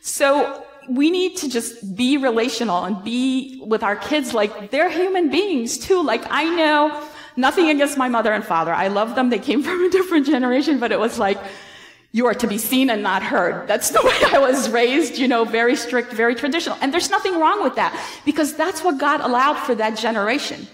So 0.00 0.66
we 0.88 1.10
need 1.10 1.36
to 1.38 1.48
just 1.48 1.94
be 1.94 2.16
relational 2.16 2.84
and 2.84 3.02
be 3.04 3.62
with 3.64 3.82
our 3.82 3.96
kids 3.96 4.34
like 4.34 4.70
they're 4.70 4.90
human 4.90 5.30
beings 5.30 5.78
too. 5.78 6.02
Like 6.02 6.22
I 6.30 6.44
know 6.44 7.08
nothing 7.36 7.70
against 7.70 7.96
my 7.96 8.08
mother 8.08 8.32
and 8.32 8.44
father. 8.44 8.72
I 8.72 8.88
love 8.88 9.14
them. 9.14 9.30
They 9.30 9.38
came 9.38 9.62
from 9.68 9.84
a 9.84 9.90
different 9.90 10.26
generation, 10.26 10.78
but 10.78 10.92
it 10.92 10.98
was 10.98 11.18
like, 11.18 11.38
you 12.12 12.26
are 12.26 12.34
to 12.34 12.48
be 12.48 12.58
seen 12.58 12.90
and 12.90 13.02
not 13.04 13.22
heard. 13.22 13.68
That's 13.68 13.90
the 13.90 14.02
way 14.04 14.16
I 14.34 14.38
was 14.38 14.68
raised, 14.70 15.16
you 15.16 15.28
know, 15.28 15.44
very 15.44 15.76
strict, 15.76 16.12
very 16.12 16.34
traditional. 16.34 16.76
And 16.80 16.92
there's 16.92 17.10
nothing 17.10 17.38
wrong 17.38 17.62
with 17.62 17.76
that 17.76 17.94
because 18.24 18.54
that's 18.54 18.82
what 18.82 18.98
God 18.98 19.20
allowed 19.20 19.58
for 19.58 19.74
that 19.76 19.96
generation. 19.96 20.66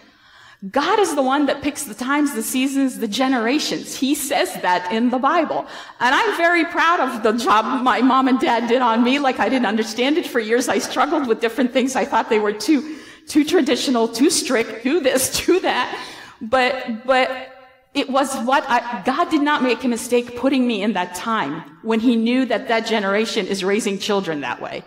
God 0.71 0.99
is 0.99 1.15
the 1.15 1.23
one 1.23 1.47
that 1.47 1.61
picks 1.61 1.85
the 1.85 1.95
times, 1.95 2.35
the 2.35 2.43
seasons, 2.43 2.99
the 2.99 3.09
generations. 3.09 3.95
He 3.95 4.15
says 4.15 4.55
that 4.63 4.91
in 4.91 5.11
the 5.11 5.19
Bible. 5.19 5.67
And 6.01 6.15
I'm 6.15 6.37
very 6.37 6.65
proud 6.65 6.99
of 7.01 7.23
the 7.23 7.33
job 7.33 7.83
my 7.83 8.01
mom 8.01 8.27
and 8.27 8.41
dad 8.41 8.67
did 8.67 8.81
on 8.81 9.05
me. 9.05 9.19
Like 9.19 9.39
I 9.39 9.51
didn't 9.51 9.67
understand 9.67 10.17
it 10.17 10.27
for 10.27 10.41
years. 10.41 10.69
I 10.69 10.79
struggled 10.79 11.29
with 11.29 11.41
different 11.41 11.73
things. 11.73 11.95
I 11.95 12.07
thought 12.07 12.31
they 12.31 12.41
were 12.41 12.55
too, 12.55 12.99
too 13.27 13.45
traditional, 13.45 14.09
too 14.09 14.31
strict, 14.31 14.83
too 14.83 15.01
this, 15.01 15.31
too 15.39 15.61
that. 15.61 16.03
But, 16.41 17.05
but 17.07 17.53
it 17.93 18.09
was 18.09 18.35
what 18.45 18.65
I, 18.69 19.03
God 19.05 19.31
did 19.31 19.43
not 19.43 19.63
make 19.63 19.85
a 19.85 19.89
mistake 19.89 20.37
putting 20.37 20.67
me 20.67 20.83
in 20.83 20.95
that 20.95 21.15
time 21.15 21.79
when 21.83 22.01
he 22.01 22.17
knew 22.17 22.47
that 22.47 22.69
that 22.69 22.87
generation 22.87 23.47
is 23.47 23.63
raising 23.63 23.99
children 23.99 24.41
that 24.41 24.61
way. 24.61 24.85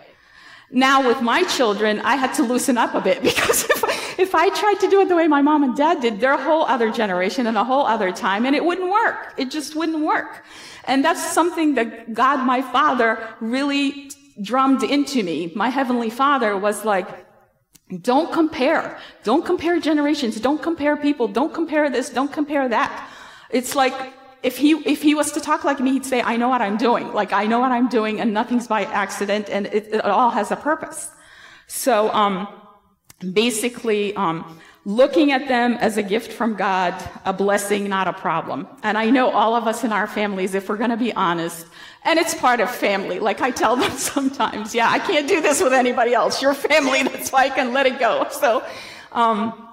Now 0.70 1.06
with 1.06 1.20
my 1.20 1.42
children, 1.44 2.00
I 2.00 2.16
had 2.16 2.34
to 2.34 2.42
loosen 2.42 2.78
up 2.78 2.94
a 2.94 3.00
bit 3.00 3.22
because 3.22 3.64
if 4.20 4.34
I 4.34 4.50
tried 4.50 4.78
to 4.80 4.88
do 4.90 5.00
it 5.00 5.08
the 5.08 5.16
way 5.16 5.26
my 5.26 5.40
mom 5.40 5.62
and 5.64 5.74
dad 5.74 6.00
did, 6.00 6.20
they're 6.20 6.34
a 6.34 6.42
whole 6.42 6.64
other 6.64 6.90
generation 6.92 7.46
and 7.46 7.56
a 7.56 7.64
whole 7.64 7.86
other 7.86 8.12
time, 8.12 8.44
and 8.44 8.54
it 8.54 8.64
wouldn't 8.64 8.90
work. 8.90 9.32
It 9.38 9.50
just 9.50 9.74
wouldn't 9.74 10.04
work. 10.04 10.44
And 10.84 11.02
that's 11.02 11.32
something 11.32 11.74
that 11.76 12.12
God, 12.12 12.44
my 12.44 12.60
father, 12.60 13.26
really 13.40 14.10
drummed 14.42 14.82
into 14.82 15.22
me. 15.22 15.52
My 15.54 15.70
heavenly 15.70 16.10
father 16.10 16.56
was 16.56 16.84
like, 16.84 17.08
don't 18.02 18.30
compare. 18.30 18.98
Don't 19.24 19.44
compare 19.44 19.80
generations. 19.80 20.38
Don't 20.38 20.62
compare 20.62 20.96
people. 20.96 21.26
Don't 21.26 21.54
compare 21.54 21.88
this. 21.88 22.10
Don't 22.10 22.32
compare 22.32 22.68
that. 22.68 23.10
It's 23.48 23.74
like, 23.74 23.94
if 24.42 24.56
he, 24.58 24.72
if 24.94 25.02
he 25.02 25.14
was 25.14 25.32
to 25.32 25.40
talk 25.40 25.64
like 25.64 25.80
me, 25.80 25.92
he'd 25.92 26.06
say, 26.06 26.20
I 26.22 26.36
know 26.36 26.48
what 26.48 26.62
I'm 26.62 26.76
doing. 26.76 27.12
Like, 27.12 27.32
I 27.32 27.46
know 27.46 27.60
what 27.60 27.72
I'm 27.72 27.88
doing 27.88 28.20
and 28.20 28.32
nothing's 28.32 28.68
by 28.68 28.84
accident 28.84 29.48
and 29.50 29.66
it, 29.66 29.94
it 29.94 30.04
all 30.04 30.30
has 30.30 30.50
a 30.50 30.56
purpose. 30.56 31.10
So, 31.66 32.10
um, 32.12 32.59
basically 33.32 34.14
um, 34.16 34.58
looking 34.84 35.30
at 35.32 35.46
them 35.48 35.74
as 35.74 35.96
a 35.96 36.02
gift 36.02 36.32
from 36.32 36.54
God, 36.54 36.94
a 37.24 37.32
blessing, 37.32 37.88
not 37.88 38.08
a 38.08 38.12
problem. 38.12 38.66
And 38.82 38.96
I 38.96 39.10
know 39.10 39.30
all 39.30 39.54
of 39.54 39.66
us 39.66 39.84
in 39.84 39.92
our 39.92 40.06
families, 40.06 40.54
if 40.54 40.68
we're 40.68 40.76
going 40.76 40.90
to 40.90 40.96
be 40.96 41.12
honest, 41.12 41.66
and 42.04 42.18
it's 42.18 42.34
part 42.34 42.60
of 42.60 42.70
family. 42.70 43.18
Like 43.18 43.40
I 43.40 43.50
tell 43.50 43.76
them 43.82 43.92
sometimes, 43.92 44.74
yeah, 44.74 44.90
I 44.90 44.98
can't 44.98 45.28
do 45.28 45.40
this 45.40 45.62
with 45.62 45.72
anybody 45.72 46.14
else. 46.14 46.40
You're 46.40 46.54
family, 46.54 47.02
that's 47.02 47.30
why 47.30 47.44
I 47.44 47.50
can 47.50 47.72
let 47.72 47.86
it 47.86 47.98
go. 47.98 48.26
So, 48.30 48.64
um, 49.12 49.68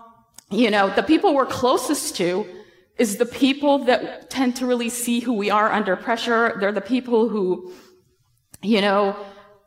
you 0.49 0.69
know, 0.71 0.93
the 0.93 1.03
people 1.03 1.35
we're 1.35 1.45
closest 1.45 2.15
to 2.17 2.45
is 2.97 3.17
the 3.17 3.25
people 3.25 3.79
that 3.85 4.29
tend 4.29 4.55
to 4.57 4.65
really 4.65 4.89
see 4.89 5.19
who 5.19 5.33
we 5.33 5.49
are 5.49 5.71
under 5.71 5.95
pressure. 5.95 6.57
They're 6.59 6.71
the 6.71 6.81
people 6.81 7.29
who, 7.29 7.71
you 8.61 8.81
know, 8.81 9.15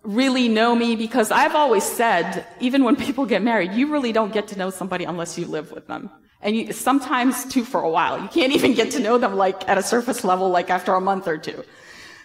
really 0.03 0.49
know 0.49 0.75
me 0.75 0.97
because 0.97 1.31
I've 1.31 1.55
always 1.55 1.85
said, 1.85 2.47
even 2.61 2.85
when 2.85 2.97
people 2.97 3.27
get 3.27 3.43
married, 3.43 3.73
you 3.73 3.93
really 3.93 4.13
don't 4.13 4.33
get 4.33 4.49
to 4.49 4.59
know 4.59 4.71
somebody 4.71 5.05
unless 5.05 5.39
you 5.39 5.47
live 5.47 5.73
with 5.73 5.87
them. 5.87 6.11
And 6.43 6.57
you, 6.57 6.73
sometimes 6.73 7.45
too 7.45 7.65
for 7.65 7.83
a 7.83 7.91
while. 7.91 8.21
You 8.21 8.29
can't 8.29 8.53
even 8.59 8.75
get 8.75 8.93
to 8.93 9.01
know 9.01 9.19
them 9.19 9.37
like 9.37 9.69
at 9.69 9.79
a 9.79 9.83
surface 9.83 10.25
level, 10.25 10.49
like 10.49 10.71
after 10.71 10.95
a 10.95 11.01
month 11.01 11.29
or 11.29 11.39
two. 11.39 11.65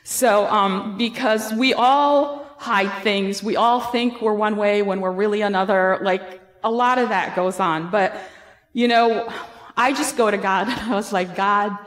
So, 0.03 0.45
um, 0.47 0.97
because 0.97 1.53
we 1.53 1.73
all 1.73 2.45
hide 2.57 3.03
things, 3.03 3.43
we 3.43 3.55
all 3.55 3.79
think 3.79 4.21
we're 4.21 4.33
one 4.33 4.55
way 4.55 4.81
when 4.81 5.01
we're 5.01 5.11
really 5.11 5.41
another. 5.41 5.99
Like 6.01 6.41
a 6.63 6.71
lot 6.71 6.97
of 6.97 7.09
that 7.09 7.35
goes 7.35 7.59
on. 7.59 7.91
But, 7.91 8.15
you 8.73 8.87
know, 8.87 9.31
I 9.75 9.93
just 9.93 10.15
go 10.15 10.31
to 10.31 10.37
God 10.37 10.69
and 10.69 10.79
I 10.91 10.95
was 10.95 11.11
like, 11.11 11.35
God, 11.35 11.77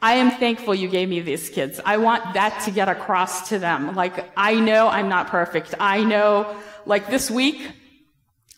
I 0.00 0.14
am 0.14 0.30
thankful 0.30 0.74
you 0.74 0.88
gave 0.88 1.08
me 1.08 1.20
these 1.20 1.48
kids. 1.48 1.80
I 1.84 1.96
want 1.96 2.34
that 2.34 2.62
to 2.64 2.70
get 2.70 2.88
across 2.88 3.48
to 3.48 3.58
them. 3.58 3.94
Like, 3.94 4.30
I 4.36 4.54
know 4.54 4.88
I'm 4.88 5.08
not 5.08 5.28
perfect. 5.28 5.74
I 5.80 6.04
know, 6.04 6.56
like 6.84 7.08
this 7.08 7.30
week, 7.30 7.70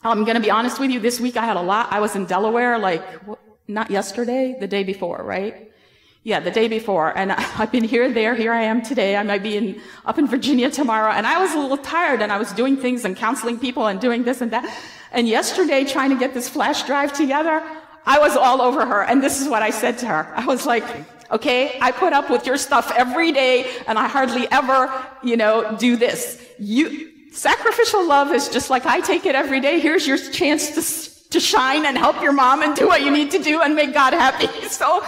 I'm 0.03 0.25
going 0.25 0.35
to 0.35 0.43
be 0.43 0.51
honest 0.51 0.81
with 0.81 0.91
you, 0.91 1.01
this 1.01 1.21
week 1.21 1.37
I 1.37 1.45
had 1.45 1.57
a 1.57 1.63
lot. 1.63 1.93
I 1.93 2.01
was 2.01 2.17
in 2.17 2.25
Delaware, 2.27 2.79
like, 2.79 3.03
not 3.69 3.91
yesterday, 3.91 4.57
the 4.59 4.67
day 4.67 4.83
before, 4.83 5.23
right? 5.23 5.71
Yeah, 6.25 6.41
the 6.41 6.51
day 6.51 6.67
before. 6.67 7.17
And 7.17 7.33
I've 7.59 7.71
been 7.71 7.85
here, 7.85 8.13
there, 8.13 8.35
here 8.35 8.53
I 8.53 8.63
am 8.63 8.83
today. 8.83 9.17
I 9.17 9.23
might 9.23 9.43
be 9.43 9.57
in, 9.57 9.81
up 10.07 10.19
in 10.19 10.27
Virginia 10.27 10.71
tomorrow. 10.71 11.13
And 11.13 11.27
I 11.27 11.41
was 11.41 11.55
a 11.55 11.59
little 11.59 11.79
tired 11.79 12.21
and 12.21 12.33
I 12.33 12.39
was 12.39 12.53
doing 12.53 12.77
things 12.77 13.05
and 13.05 13.17
counseling 13.17 13.59
people 13.59 13.87
and 13.87 14.01
doing 14.01 14.25
this 14.25 14.41
and 14.41 14.51
that. 14.51 14.65
And 15.13 15.29
yesterday, 15.29 15.85
trying 15.85 16.11
to 16.11 16.17
get 16.19 16.35
this 16.35 16.49
flash 16.49 16.83
drive 16.83 17.13
together, 17.13 17.63
I 18.05 18.19
was 18.19 18.37
all 18.37 18.61
over 18.61 18.85
her. 18.85 19.03
And 19.05 19.23
this 19.23 19.41
is 19.41 19.49
what 19.49 19.63
I 19.63 19.71
said 19.71 19.99
to 19.99 20.07
her. 20.07 20.33
I 20.35 20.45
was 20.45 20.67
like, 20.67 20.85
Okay? 21.31 21.79
I 21.81 21.93
put 21.93 22.13
up 22.13 22.31
with 22.31 22.47
your 22.47 22.57
stuff 22.57 22.93
every 22.97 23.33
day 23.33 23.71
and 23.87 23.99
I 23.99 24.09
hardly 24.09 24.51
ever, 24.51 24.91
you 25.23 25.37
know, 25.37 25.77
do 25.79 25.97
this. 25.97 26.43
You, 26.59 27.13
sacrificial 27.33 28.07
love 28.07 28.33
is 28.33 28.49
just 28.49 28.71
like 28.71 28.87
I 28.87 29.01
take 29.01 29.27
it 29.27 29.35
every 29.35 29.61
day. 29.61 29.81
Here's 29.81 30.07
your 30.07 30.19
chance 30.19 30.71
to, 30.71 31.31
to 31.31 31.41
shine 31.41 31.85
and 31.87 31.97
help 31.97 32.23
your 32.23 32.33
mom 32.33 32.63
and 32.63 32.75
do 32.75 32.87
what 32.87 33.03
you 33.03 33.11
need 33.11 33.31
to 33.33 33.39
do 33.39 33.61
and 33.63 33.75
make 33.75 33.95
God 33.95 34.13
happy. 34.13 34.49
So, 34.69 35.05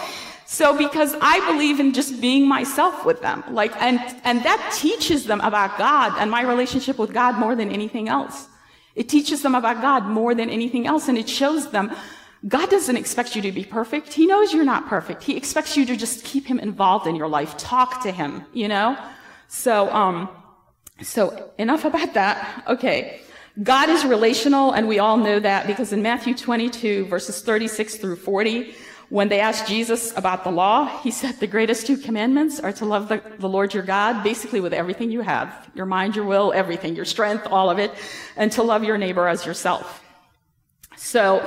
so 0.47 0.76
because 0.76 1.14
I 1.20 1.38
believe 1.53 1.78
in 1.78 1.92
just 1.92 2.20
being 2.20 2.48
myself 2.48 3.04
with 3.04 3.22
them, 3.22 3.44
like, 3.50 3.70
and, 3.81 4.00
and 4.25 4.42
that 4.42 4.75
teaches 4.76 5.26
them 5.26 5.41
about 5.42 5.78
God 5.78 6.19
and 6.19 6.28
my 6.28 6.42
relationship 6.42 6.98
with 6.98 7.12
God 7.12 7.38
more 7.38 7.54
than 7.54 7.70
anything 7.70 8.08
else. 8.08 8.48
It 8.97 9.08
teaches 9.08 9.42
them 9.42 9.54
about 9.54 9.81
God 9.81 10.06
more 10.06 10.34
than 10.34 10.50
anything 10.50 10.88
else 10.88 11.08
and 11.08 11.16
it 11.16 11.28
shows 11.28 11.70
them 11.70 11.92
God 12.48 12.70
doesn't 12.70 12.96
expect 12.96 13.36
you 13.36 13.42
to 13.42 13.52
be 13.52 13.64
perfect. 13.64 14.14
He 14.14 14.26
knows 14.26 14.52
you're 14.52 14.64
not 14.64 14.88
perfect. 14.88 15.22
He 15.22 15.36
expects 15.36 15.76
you 15.76 15.84
to 15.86 15.96
just 15.96 16.24
keep 16.24 16.46
him 16.46 16.58
involved 16.58 17.06
in 17.06 17.14
your 17.14 17.28
life. 17.28 17.56
Talk 17.58 18.02
to 18.02 18.10
him, 18.10 18.44
you 18.54 18.66
know? 18.66 18.96
So, 19.48 19.90
um, 19.90 20.28
so 21.02 21.50
enough 21.58 21.84
about 21.84 22.14
that. 22.14 22.64
Okay. 22.66 23.20
God 23.62 23.90
is 23.90 24.04
relational, 24.04 24.72
and 24.72 24.88
we 24.88 24.98
all 25.00 25.16
know 25.16 25.38
that 25.38 25.66
because 25.66 25.92
in 25.92 26.02
Matthew 26.02 26.34
22, 26.34 27.06
verses 27.06 27.42
36 27.42 27.96
through 27.96 28.16
40, 28.16 28.74
when 29.10 29.28
they 29.28 29.40
asked 29.40 29.66
Jesus 29.66 30.16
about 30.16 30.44
the 30.44 30.50
law, 30.50 30.86
he 31.02 31.10
said 31.10 31.40
the 31.40 31.46
greatest 31.46 31.86
two 31.86 31.96
commandments 31.96 32.60
are 32.60 32.72
to 32.72 32.84
love 32.84 33.08
the, 33.08 33.20
the, 33.38 33.48
Lord 33.48 33.74
your 33.74 33.82
God, 33.82 34.22
basically 34.22 34.60
with 34.60 34.72
everything 34.72 35.10
you 35.10 35.20
have, 35.20 35.68
your 35.74 35.84
mind, 35.84 36.14
your 36.14 36.24
will, 36.24 36.52
everything, 36.54 36.94
your 36.94 37.04
strength, 37.04 37.46
all 37.50 37.70
of 37.70 37.80
it, 37.80 37.92
and 38.36 38.52
to 38.52 38.62
love 38.62 38.84
your 38.84 38.96
neighbor 38.96 39.26
as 39.26 39.44
yourself. 39.44 40.02
So, 40.96 41.44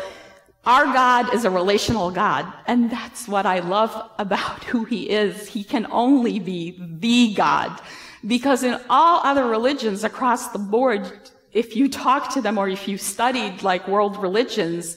our 0.66 0.86
God 0.86 1.34
is 1.34 1.44
a 1.44 1.52
relational 1.52 2.10
God, 2.10 2.52
and 2.68 2.90
that's 2.90 3.28
what 3.28 3.46
I 3.46 3.60
love 3.60 4.10
about 4.18 4.64
who 4.64 4.86
He 4.86 5.10
is. 5.10 5.50
He 5.50 5.64
can 5.64 5.86
only 5.92 6.40
be 6.40 6.80
the 6.80 7.34
God. 7.34 7.82
Because 8.26 8.64
in 8.64 8.80
all 8.90 9.20
other 9.26 9.46
religions 9.46 10.06
across 10.06 10.50
the 10.50 10.60
board, 10.60 11.12
if 11.52 11.76
you 11.76 11.90
talk 11.90 12.34
to 12.34 12.42
them 12.42 12.58
or 12.58 12.70
if 12.70 12.88
you 12.88 12.98
studied 12.98 13.62
like 13.62 13.88
world 13.90 14.16
religions, 14.18 14.96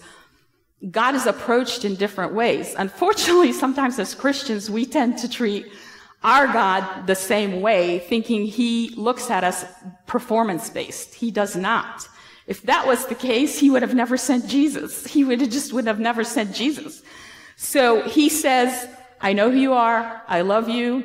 God 0.91 1.17
is 1.17 1.27
approached 1.27 1.85
in 1.85 1.97
different 1.97 2.33
ways. 2.33 2.75
Unfortunately, 2.79 3.53
sometimes 3.53 3.99
as 3.99 4.15
Christians, 4.15 4.71
we 4.71 4.87
tend 4.87 5.19
to 5.19 5.29
treat 5.29 5.67
our 6.23 6.47
God 6.47 7.07
the 7.07 7.15
same 7.17 7.61
way, 7.61 7.99
thinking 7.99 8.47
He 8.47 8.91
looks 8.91 9.31
at 9.31 9.43
us 9.43 9.65
performance 10.07 10.71
based. 10.71 11.15
He 11.15 11.33
does 11.33 11.57
not. 11.57 12.09
If 12.47 12.63
that 12.63 12.87
was 12.87 13.07
the 13.07 13.15
case, 13.15 13.59
he 13.59 13.71
would 13.71 13.83
have 13.83 13.95
never 13.95 14.17
sent 14.17 14.47
Jesus. 14.47 15.07
He 15.07 15.25
would 15.25 15.41
have 15.41 15.51
just 15.51 15.73
would 15.73 15.87
have 15.87 15.99
never 15.99 16.23
sent 16.23 16.55
Jesus. 16.55 17.03
So 17.57 18.03
he 18.03 18.29
says, 18.29 18.89
I 19.21 19.33
know 19.33 19.51
who 19.51 19.59
you 19.59 19.73
are. 19.73 20.23
I 20.29 20.43
love 20.43 20.69
you. 20.69 21.05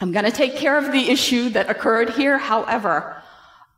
I'm 0.00 0.12
going 0.12 0.24
to 0.24 0.32
take 0.32 0.56
care 0.56 0.76
of 0.76 0.92
the 0.92 1.10
issue 1.10 1.48
that 1.50 1.70
occurred 1.70 2.10
here. 2.10 2.36
However, 2.36 3.22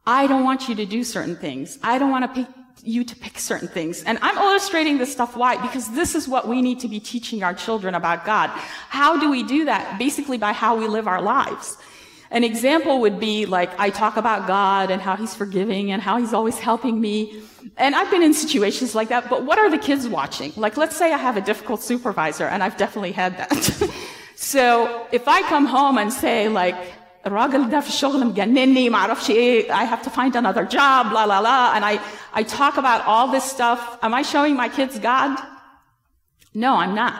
I 0.06 0.26
don't 0.26 0.44
want 0.44 0.68
you 0.68 0.74
to 0.76 0.86
do 0.86 1.04
certain 1.04 1.36
things. 1.36 1.78
I 1.82 1.98
don't 1.98 2.10
want 2.10 2.34
to 2.34 2.44
pick 2.44 2.54
you 2.82 3.04
to 3.04 3.16
pick 3.16 3.38
certain 3.38 3.68
things. 3.68 4.02
And 4.04 4.18
I'm 4.20 4.36
illustrating 4.36 4.98
this 4.98 5.10
stuff 5.10 5.36
why? 5.36 5.56
Because 5.60 5.90
this 5.92 6.14
is 6.14 6.28
what 6.28 6.46
we 6.46 6.60
need 6.60 6.80
to 6.80 6.88
be 6.88 7.00
teaching 7.00 7.42
our 7.42 7.54
children 7.54 7.94
about 7.94 8.24
God. 8.24 8.50
How 8.88 9.18
do 9.18 9.30
we 9.30 9.42
do 9.42 9.64
that? 9.66 9.98
Basically 9.98 10.36
by 10.36 10.52
how 10.52 10.76
we 10.76 10.86
live 10.86 11.08
our 11.08 11.22
lives. 11.22 11.78
An 12.33 12.43
example 12.43 13.01
would 13.01 13.19
be 13.19 13.45
like, 13.47 13.71
I 13.79 13.89
talk 13.89 14.15
about 14.17 14.45
God 14.47 14.91
and 14.91 15.01
how 15.01 15.15
He's 15.15 15.33
forgiving 15.33 15.91
and 15.91 16.01
how 16.01 16.17
He's 16.17 16.33
always 16.33 16.59
helping 16.59 17.01
me. 17.01 17.41
And 17.77 17.95
I've 17.95 18.11
been 18.11 18.21
in 18.21 18.33
situations 18.33 18.93
like 18.93 19.09
that, 19.09 19.29
but 19.29 19.45
what 19.45 19.57
are 19.57 19.69
the 19.69 19.79
kids 19.79 20.07
watching? 20.07 20.53
Like, 20.55 20.77
let's 20.77 20.95
say 20.95 21.11
I 21.11 21.17
have 21.17 21.37
a 21.37 21.41
difficult 21.41 21.81
supervisor, 21.81 22.45
and 22.45 22.61
I've 22.61 22.77
definitely 22.77 23.13
had 23.13 23.37
that. 23.37 23.89
so 24.35 25.07
if 25.11 25.27
I 25.27 25.41
come 25.43 25.65
home 25.65 25.97
and 25.97 26.13
say, 26.13 26.47
like, 26.49 26.75
الراجل 27.25 27.69
ده 27.69 27.79
في 27.79 27.89
الشغل 27.89 28.25
مجنني 28.25 28.89
ما 28.89 28.97
اعرفش 28.97 29.29
ايه 29.29 29.71
I 29.73 29.83
have 29.85 30.01
to 30.01 30.09
find 30.09 30.35
another 30.35 30.65
job 30.65 31.11
la 31.11 31.25
la 31.25 31.39
la 31.39 31.73
and 31.75 31.83
I 31.83 31.99
I 32.33 32.43
talk 32.43 32.77
about 32.77 33.05
all 33.05 33.27
this 33.27 33.43
stuff 33.43 33.97
am 34.01 34.13
I 34.13 34.21
showing 34.21 34.55
my 34.55 34.69
kids 34.69 34.97
God 34.99 35.37
no 36.53 36.77
I'm 36.77 36.95
not 36.95 37.13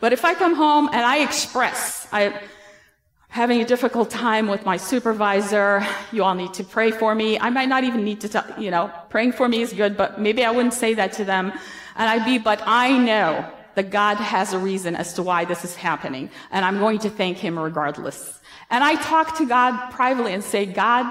but 0.00 0.12
if 0.12 0.24
I 0.24 0.34
come 0.34 0.54
home 0.54 0.88
and 0.92 1.02
I 1.14 1.18
express 1.18 2.08
I 2.12 2.20
having 3.31 3.61
a 3.61 3.65
difficult 3.65 4.09
time 4.09 4.49
with 4.49 4.65
my 4.65 4.75
supervisor. 4.75 5.81
You 6.11 6.25
all 6.25 6.35
need 6.35 6.53
to 6.55 6.65
pray 6.65 6.91
for 6.91 7.15
me. 7.15 7.39
I 7.39 7.49
might 7.49 7.69
not 7.69 7.85
even 7.85 8.03
need 8.03 8.19
to 8.21 8.29
tell, 8.29 8.45
you 8.59 8.69
know, 8.69 8.91
praying 9.09 9.31
for 9.31 9.47
me 9.47 9.61
is 9.61 9.71
good, 9.71 9.95
but 9.95 10.19
maybe 10.19 10.43
I 10.43 10.51
wouldn't 10.51 10.73
say 10.73 10.93
that 10.95 11.13
to 11.13 11.23
them. 11.23 11.53
And 11.95 12.09
I'd 12.09 12.25
be, 12.25 12.37
but 12.37 12.61
I 12.65 12.97
know 12.97 13.49
that 13.75 13.89
God 13.89 14.17
has 14.17 14.51
a 14.51 14.59
reason 14.59 14.97
as 14.97 15.13
to 15.13 15.23
why 15.23 15.45
this 15.45 15.63
is 15.63 15.77
happening. 15.77 16.29
And 16.51 16.65
I'm 16.65 16.77
going 16.79 16.99
to 16.99 17.09
thank 17.09 17.37
him 17.37 17.57
regardless. 17.57 18.41
And 18.69 18.83
I 18.83 18.95
talk 18.95 19.37
to 19.37 19.47
God 19.47 19.91
privately 19.91 20.33
and 20.33 20.43
say, 20.43 20.65
God, 20.65 21.05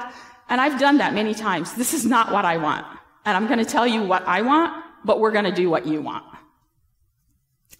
and 0.51 0.61
I've 0.61 0.79
done 0.79 0.99
that 0.99 1.15
many 1.15 1.33
times. 1.33 1.73
This 1.73 1.95
is 1.95 2.05
not 2.05 2.33
what 2.33 2.45
I 2.45 2.59
want. 2.59 2.85
And 3.25 3.35
I'm 3.35 3.47
going 3.47 3.61
to 3.61 3.65
tell 3.65 3.87
you 3.87 4.03
what 4.03 4.27
I 4.27 4.43
want, 4.43 4.85
but 5.07 5.21
we're 5.21 5.33
going 5.33 5.47
to 5.47 5.53
do 5.53 5.71
what 5.71 5.87
you 5.87 6.03
want. 6.03 6.25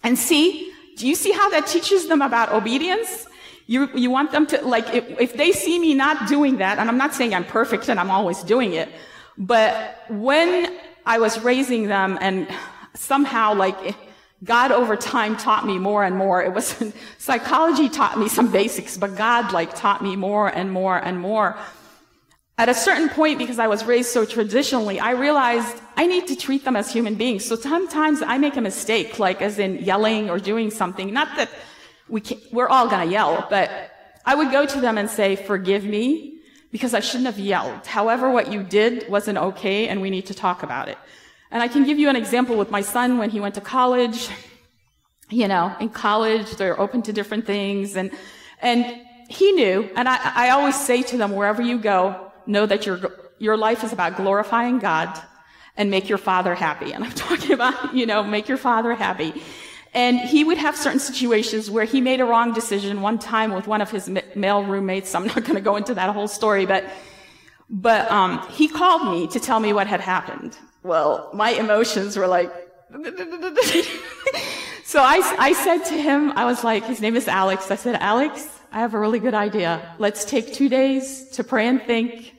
And 0.01 0.17
see, 0.17 0.73
do 0.97 1.07
you 1.07 1.13
see 1.13 1.31
how 1.31 1.47
that 1.51 1.67
teaches 1.67 2.07
them 2.07 2.23
about 2.23 2.51
obedience? 2.51 3.27
You, 3.67 3.89
you 3.95 4.09
want 4.09 4.31
them 4.31 4.45
to, 4.47 4.61
like, 4.61 4.93
if, 4.93 5.19
if 5.19 5.33
they 5.33 5.51
see 5.51 5.79
me 5.79 5.93
not 5.93 6.27
doing 6.27 6.57
that, 6.57 6.77
and 6.79 6.89
I'm 6.89 6.97
not 6.97 7.13
saying 7.13 7.33
I'm 7.33 7.45
perfect 7.45 7.89
and 7.89 7.99
I'm 7.99 8.11
always 8.11 8.43
doing 8.43 8.73
it, 8.73 8.89
but 9.37 10.03
when 10.09 10.77
I 11.05 11.19
was 11.19 11.39
raising 11.39 11.87
them 11.87 12.17
and 12.21 12.47
somehow, 12.93 13.53
like, 13.53 13.95
God 14.43 14.71
over 14.71 14.95
time 14.95 15.37
taught 15.37 15.65
me 15.65 15.77
more 15.77 16.03
and 16.03 16.17
more. 16.17 16.41
It 16.43 16.53
was, 16.53 16.83
psychology 17.17 17.89
taught 17.89 18.17
me 18.17 18.27
some 18.27 18.51
basics, 18.51 18.97
but 18.97 19.15
God, 19.15 19.53
like, 19.53 19.75
taught 19.75 20.01
me 20.01 20.15
more 20.15 20.47
and 20.47 20.71
more 20.71 20.97
and 20.97 21.19
more. 21.19 21.57
At 22.57 22.69
a 22.69 22.73
certain 22.73 23.09
point, 23.09 23.39
because 23.39 23.57
I 23.57 23.67
was 23.67 23.85
raised 23.85 24.09
so 24.09 24.25
traditionally, 24.25 24.99
I 24.99 25.11
realized 25.11 25.81
I 25.95 26.05
need 26.05 26.27
to 26.27 26.35
treat 26.35 26.63
them 26.63 26.75
as 26.75 26.91
human 26.91 27.15
beings. 27.15 27.45
So 27.45 27.55
sometimes 27.55 28.21
I 28.21 28.37
make 28.37 28.55
a 28.55 28.61
mistake, 28.61 29.17
like 29.17 29.41
as 29.41 29.57
in 29.57 29.79
yelling 29.79 30.29
or 30.29 30.37
doing 30.37 30.69
something. 30.69 31.11
Not 31.11 31.35
that 31.37 31.49
we 32.11 32.21
we're 32.51 32.67
all 32.67 32.87
gonna 32.87 33.09
yell, 33.09 33.47
but 33.49 33.71
I 34.25 34.35
would 34.35 34.51
go 34.51 34.65
to 34.65 34.81
them 34.81 34.97
and 34.97 35.09
say, 35.09 35.35
forgive 35.35 35.83
me, 35.83 36.39
because 36.71 36.93
I 36.93 36.99
shouldn't 36.99 37.25
have 37.25 37.39
yelled. 37.39 37.87
However, 37.87 38.29
what 38.29 38.51
you 38.51 38.61
did 38.61 39.09
wasn't 39.09 39.37
okay, 39.37 39.87
and 39.87 40.01
we 40.01 40.09
need 40.09 40.27
to 40.27 40.33
talk 40.33 40.61
about 40.61 40.89
it. 40.89 40.97
And 41.49 41.63
I 41.63 41.67
can 41.67 41.83
give 41.85 41.97
you 41.97 42.09
an 42.09 42.15
example 42.15 42.55
with 42.57 42.69
my 42.69 42.81
son 42.81 43.17
when 43.17 43.29
he 43.29 43.39
went 43.39 43.55
to 43.55 43.61
college. 43.61 44.29
You 45.33 45.47
know, 45.47 45.73
in 45.79 45.87
college, 45.87 46.57
they're 46.57 46.77
open 46.77 47.03
to 47.03 47.13
different 47.13 47.45
things, 47.47 47.95
and, 47.95 48.11
and 48.61 48.83
he 49.29 49.53
knew, 49.53 49.89
and 49.95 50.09
I, 50.09 50.19
I 50.35 50.49
always 50.49 50.75
say 50.75 51.03
to 51.03 51.15
them, 51.17 51.31
wherever 51.31 51.61
you 51.61 51.79
go, 51.79 52.33
know 52.45 52.65
that 52.65 52.85
your, 52.85 52.99
your 53.39 53.55
life 53.55 53.85
is 53.85 53.93
about 53.93 54.17
glorifying 54.17 54.79
God 54.79 55.17
and 55.77 55.89
make 55.89 56.09
your 56.09 56.17
father 56.17 56.53
happy. 56.53 56.91
And 56.91 57.05
I'm 57.05 57.11
talking 57.29 57.53
about, 57.53 57.95
you 57.95 58.05
know, 58.05 58.23
make 58.23 58.49
your 58.49 58.57
father 58.57 58.93
happy. 58.93 59.41
And 59.93 60.19
he 60.19 60.43
would 60.43 60.57
have 60.57 60.77
certain 60.77 60.99
situations 60.99 61.69
where 61.69 61.83
he 61.83 61.99
made 61.99 62.21
a 62.21 62.25
wrong 62.25 62.53
decision 62.53 63.01
one 63.01 63.19
time 63.19 63.53
with 63.53 63.67
one 63.67 63.81
of 63.81 63.91
his 63.91 64.09
male 64.35 64.63
roommates. 64.63 65.13
I'm 65.13 65.27
not 65.27 65.43
going 65.43 65.55
to 65.55 65.61
go 65.61 65.75
into 65.75 65.93
that 65.95 66.13
whole 66.13 66.29
story, 66.29 66.65
but, 66.65 66.85
but, 67.69 68.09
um, 68.09 68.45
he 68.49 68.69
called 68.69 69.11
me 69.11 69.27
to 69.27 69.39
tell 69.39 69.59
me 69.59 69.73
what 69.73 69.87
had 69.87 69.99
happened. 69.99 70.57
Well, 70.83 71.29
my 71.33 71.51
emotions 71.51 72.15
were 72.15 72.27
like, 72.27 72.51
so 74.85 75.01
I, 75.01 75.35
I 75.39 75.53
said 75.53 75.83
to 75.85 75.93
him, 75.93 76.31
I 76.31 76.45
was 76.45 76.63
like, 76.63 76.85
his 76.85 77.01
name 77.01 77.15
is 77.15 77.27
Alex. 77.27 77.69
I 77.69 77.75
said, 77.75 77.95
Alex, 77.95 78.47
I 78.71 78.79
have 78.79 78.93
a 78.93 78.99
really 78.99 79.19
good 79.19 79.33
idea. 79.33 79.93
Let's 79.99 80.23
take 80.23 80.53
two 80.53 80.69
days 80.69 81.27
to 81.31 81.43
pray 81.43 81.67
and 81.67 81.81
think 81.81 82.33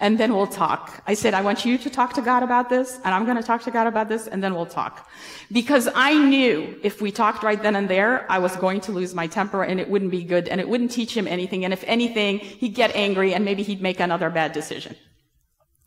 and 0.00 0.18
then 0.18 0.34
we'll 0.34 0.46
talk. 0.46 1.02
I 1.06 1.14
said, 1.14 1.34
I 1.34 1.42
want 1.42 1.64
you 1.66 1.76
to 1.76 1.90
talk 1.90 2.14
to 2.14 2.22
God 2.22 2.42
about 2.42 2.70
this, 2.70 2.98
and 3.04 3.14
I'm 3.14 3.24
going 3.26 3.36
to 3.36 3.42
talk 3.42 3.62
to 3.64 3.70
God 3.70 3.86
about 3.86 4.08
this, 4.08 4.26
and 4.26 4.42
then 4.42 4.54
we'll 4.54 4.66
talk. 4.66 5.08
Because 5.52 5.88
I 5.94 6.14
knew 6.14 6.78
if 6.82 7.02
we 7.02 7.12
talked 7.12 7.42
right 7.42 7.62
then 7.62 7.76
and 7.76 7.88
there, 7.88 8.24
I 8.32 8.38
was 8.38 8.56
going 8.56 8.80
to 8.82 8.92
lose 8.92 9.14
my 9.14 9.26
temper, 9.26 9.62
and 9.62 9.78
it 9.78 9.90
wouldn't 9.90 10.10
be 10.10 10.24
good, 10.24 10.48
and 10.48 10.60
it 10.60 10.68
wouldn't 10.68 10.90
teach 10.90 11.14
him 11.14 11.28
anything, 11.28 11.64
and 11.64 11.72
if 11.72 11.84
anything, 11.86 12.38
he'd 12.38 12.74
get 12.74 12.96
angry, 12.96 13.34
and 13.34 13.44
maybe 13.44 13.62
he'd 13.62 13.82
make 13.82 14.00
another 14.00 14.30
bad 14.30 14.52
decision. 14.52 14.96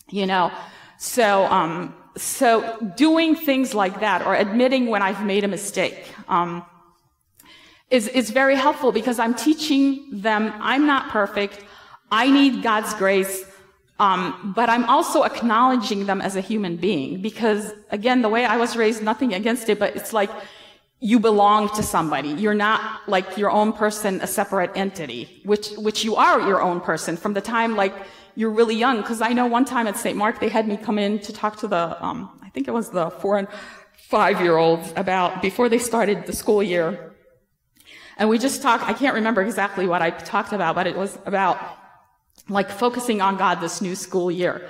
You 0.09 0.27
know? 0.27 0.51
So, 0.99 1.45
um, 1.45 1.95
so 2.15 2.77
doing 2.95 3.35
things 3.35 3.73
like 3.73 3.99
that, 4.01 4.25
or 4.27 4.35
admitting 4.35 4.87
when 4.87 5.01
I've 5.01 5.25
made 5.25 5.43
a 5.43 5.47
mistake, 5.47 6.05
um, 6.27 6.63
is, 7.89 8.07
is 8.09 8.29
very 8.29 8.55
helpful 8.55 8.91
because 8.91 9.17
I'm 9.17 9.33
teaching 9.33 10.05
them 10.11 10.53
I'm 10.59 10.85
not 10.85 11.09
perfect. 11.09 11.59
I 12.11 12.29
need 12.29 12.63
God's 12.63 12.93
grace. 12.93 13.45
Um, 14.03 14.53
but 14.53 14.67
I'm 14.69 14.85
also 14.95 15.23
acknowledging 15.23 16.07
them 16.09 16.19
as 16.19 16.35
a 16.35 16.41
human 16.41 16.75
being 16.75 17.21
because, 17.21 17.71
again, 17.89 18.21
the 18.21 18.31
way 18.35 18.43
I 18.43 18.57
was 18.57 18.75
raised, 18.75 19.01
nothing 19.01 19.33
against 19.33 19.69
it, 19.69 19.79
but 19.79 19.95
it's 19.95 20.11
like 20.11 20.31
you 20.99 21.17
belong 21.19 21.69
to 21.77 21.83
somebody. 21.83 22.29
You're 22.43 22.61
not 22.69 22.81
like 23.07 23.37
your 23.37 23.51
own 23.59 23.71
person, 23.71 24.11
a 24.21 24.27
separate 24.27 24.71
entity, 24.75 25.21
which 25.51 25.67
which 25.87 25.99
you 26.03 26.13
are 26.27 26.37
your 26.51 26.61
own 26.61 26.81
person 26.81 27.15
from 27.23 27.33
the 27.33 27.45
time 27.55 27.71
like 27.83 27.95
you're 28.35 28.55
really 28.59 28.77
young. 28.85 28.97
Because 29.01 29.21
I 29.21 29.31
know 29.37 29.45
one 29.57 29.65
time 29.73 29.87
at 29.91 29.95
St. 29.95 30.17
Mark 30.17 30.35
they 30.43 30.49
had 30.49 30.67
me 30.67 30.75
come 30.75 30.97
in 31.05 31.19
to 31.19 31.31
talk 31.41 31.53
to 31.63 31.67
the, 31.73 31.83
um, 32.05 32.17
I 32.47 32.49
think 32.49 32.67
it 32.67 32.73
was 32.79 32.89
the 32.89 33.09
four 33.21 33.37
and 33.37 33.47
five 34.15 34.41
year 34.41 34.57
olds 34.57 34.87
about 35.03 35.41
before 35.41 35.69
they 35.69 35.81
started 35.91 36.25
the 36.25 36.35
school 36.41 36.61
year, 36.61 36.87
and 38.17 38.27
we 38.27 38.37
just 38.37 38.61
talked. 38.61 38.83
I 38.83 38.93
can't 39.01 39.15
remember 39.15 39.41
exactly 39.41 39.85
what 39.87 40.01
I 40.01 40.09
talked 40.09 40.51
about, 40.51 40.75
but 40.75 40.87
it 40.87 40.97
was 41.03 41.17
about 41.25 41.57
like 42.49 42.69
focusing 42.69 43.21
on 43.21 43.37
God 43.37 43.61
this 43.61 43.81
new 43.81 43.95
school 43.95 44.31
year. 44.31 44.69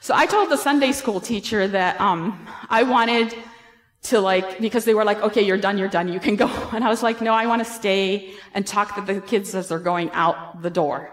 So 0.00 0.14
I 0.14 0.26
told 0.26 0.50
the 0.50 0.56
Sunday 0.56 0.92
school 0.92 1.20
teacher 1.20 1.68
that 1.68 2.00
um, 2.00 2.46
I 2.70 2.82
wanted 2.82 3.34
to 4.04 4.20
like 4.20 4.60
because 4.60 4.86
they 4.86 4.94
were 4.94 5.04
like, 5.04 5.20
okay, 5.20 5.42
you're 5.42 5.58
done, 5.58 5.76
you're 5.76 5.88
done, 5.88 6.08
you 6.08 6.20
can 6.20 6.36
go. 6.36 6.46
And 6.72 6.84
I 6.84 6.88
was 6.88 7.02
like, 7.02 7.20
no, 7.20 7.32
I 7.32 7.46
want 7.46 7.64
to 7.64 7.70
stay 7.70 8.32
and 8.54 8.66
talk 8.66 8.94
to 8.94 9.02
the 9.02 9.20
kids 9.20 9.54
as 9.54 9.68
they're 9.68 9.78
going 9.78 10.10
out 10.12 10.62
the 10.62 10.70
door. 10.70 11.10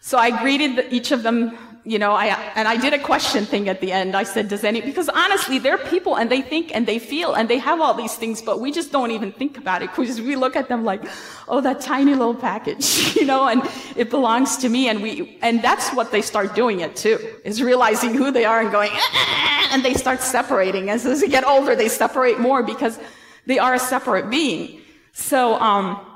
So 0.00 0.18
I 0.18 0.30
greeted 0.42 0.92
each 0.92 1.12
of 1.12 1.22
them 1.22 1.56
you 1.90 1.98
know, 1.98 2.12
I, 2.12 2.26
and 2.54 2.68
I 2.68 2.76
did 2.76 2.92
a 2.92 3.00
question 3.00 3.44
thing 3.44 3.68
at 3.68 3.80
the 3.80 3.90
end. 3.90 4.14
I 4.14 4.22
said, 4.22 4.46
does 4.46 4.62
any, 4.62 4.80
because 4.80 5.08
honestly, 5.08 5.58
they're 5.58 5.76
people 5.76 6.16
and 6.16 6.30
they 6.30 6.40
think 6.40 6.72
and 6.72 6.86
they 6.86 7.00
feel 7.00 7.34
and 7.34 7.50
they 7.50 7.58
have 7.58 7.80
all 7.80 7.94
these 7.94 8.14
things, 8.14 8.40
but 8.40 8.60
we 8.60 8.70
just 8.70 8.92
don't 8.92 9.10
even 9.10 9.32
think 9.32 9.58
about 9.58 9.82
it 9.82 9.90
because 9.96 10.20
we 10.20 10.36
look 10.36 10.54
at 10.54 10.68
them 10.68 10.84
like, 10.84 11.02
oh, 11.48 11.60
that 11.60 11.80
tiny 11.80 12.14
little 12.14 12.36
package, 12.36 13.16
you 13.16 13.24
know, 13.24 13.48
and 13.48 13.68
it 13.96 14.08
belongs 14.08 14.56
to 14.58 14.68
me. 14.68 14.88
And 14.88 15.02
we, 15.02 15.36
and 15.42 15.62
that's 15.62 15.90
what 15.92 16.12
they 16.12 16.22
start 16.22 16.54
doing 16.54 16.78
it 16.78 16.94
too, 16.94 17.18
is 17.44 17.60
realizing 17.60 18.14
who 18.14 18.30
they 18.30 18.44
are 18.44 18.60
and 18.60 18.70
going, 18.70 18.90
ah, 18.92 19.70
and 19.72 19.84
they 19.84 19.94
start 19.94 20.20
separating. 20.20 20.90
As, 20.90 21.04
as 21.04 21.22
they 21.22 21.28
get 21.28 21.42
older, 21.42 21.74
they 21.74 21.88
separate 21.88 22.38
more 22.38 22.62
because 22.62 23.00
they 23.46 23.58
are 23.58 23.74
a 23.74 23.80
separate 23.80 24.30
being. 24.30 24.80
So, 25.12 25.54
um, 25.54 26.06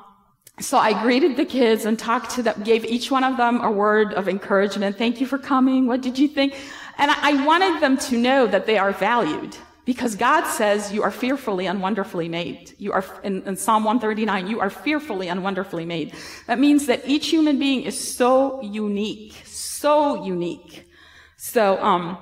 so 0.61 0.79
I 0.79 1.03
greeted 1.03 1.37
the 1.37 1.45
kids 1.45 1.85
and 1.85 1.99
talked 1.99 2.31
to 2.33 2.43
them, 2.43 2.63
gave 2.63 2.85
each 2.85 3.11
one 3.11 3.25
of 3.25 3.37
them 3.37 3.61
a 3.61 3.71
word 3.71 4.15
of 4.15 4.29
encouragement. 4.29 4.97
Thank 4.97 5.21
you 5.21 5.27
for 5.27 5.39
coming. 5.39 5.87
What 5.87 6.01
did 6.01 6.19
you 6.19 6.29
think? 6.29 6.55
And 6.97 7.11
I 7.11 7.45
wanted 7.45 7.83
them 7.83 7.99
to 7.99 8.17
know 8.17 8.47
that 8.47 8.67
they 8.67 8.79
are 8.79 8.93
valued 8.93 9.57
because 9.85 10.15
God 10.15 10.47
says 10.47 10.93
you 10.93 11.03
are 11.03 11.11
fearfully 11.11 11.67
and 11.67 11.83
wonderfully 11.83 12.29
made. 12.29 12.73
You 12.79 12.93
are, 12.93 13.05
in, 13.25 13.43
in, 13.43 13.57
Psalm 13.57 13.83
139, 13.83 14.47
you 14.47 14.61
are 14.61 14.71
fearfully 14.71 15.29
and 15.29 15.43
wonderfully 15.43 15.85
made. 15.85 16.15
That 16.47 16.61
means 16.61 16.87
that 16.87 17.07
each 17.07 17.29
human 17.29 17.59
being 17.59 17.83
is 17.83 17.99
so 17.99 18.63
unique, 18.63 19.43
so 19.45 20.25
unique. 20.25 20.89
So, 21.37 21.83
um, 21.83 22.17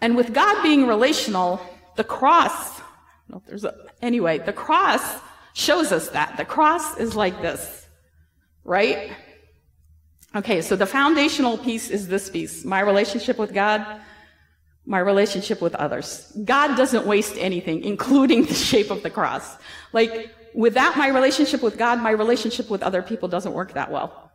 and 0.00 0.16
with 0.16 0.32
God 0.32 0.62
being 0.62 0.86
relational, 0.86 1.60
the 1.96 2.04
cross, 2.04 2.80
I 2.80 2.84
don't 3.28 3.30
know 3.30 3.36
if 3.36 3.46
there's 3.46 3.64
a, 3.64 3.74
anyway, 4.00 4.38
the 4.38 4.52
cross 4.52 5.20
shows 5.52 5.92
us 5.92 6.08
that. 6.10 6.36
The 6.36 6.44
cross 6.44 6.96
is 6.98 7.14
like 7.14 7.40
this, 7.42 7.86
right? 8.64 9.12
Okay, 10.34 10.62
so 10.62 10.76
the 10.76 10.86
foundational 10.86 11.58
piece 11.58 11.90
is 11.90 12.08
this 12.08 12.30
piece 12.30 12.64
my 12.64 12.80
relationship 12.80 13.38
with 13.38 13.52
God, 13.52 14.00
my 14.86 14.98
relationship 14.98 15.60
with 15.60 15.74
others. 15.74 16.32
God 16.44 16.76
doesn't 16.76 17.06
waste 17.06 17.36
anything, 17.38 17.84
including 17.84 18.46
the 18.46 18.54
shape 18.54 18.90
of 18.90 19.02
the 19.02 19.10
cross. 19.10 19.56
Like, 19.92 20.34
without 20.54 20.96
my 20.96 21.08
relationship 21.08 21.62
with 21.62 21.76
God, 21.78 22.00
my 22.00 22.10
relationship 22.10 22.70
with 22.70 22.82
other 22.82 23.02
people 23.02 23.28
doesn't 23.28 23.52
work 23.52 23.74
that 23.74 23.90
well. 23.90 24.30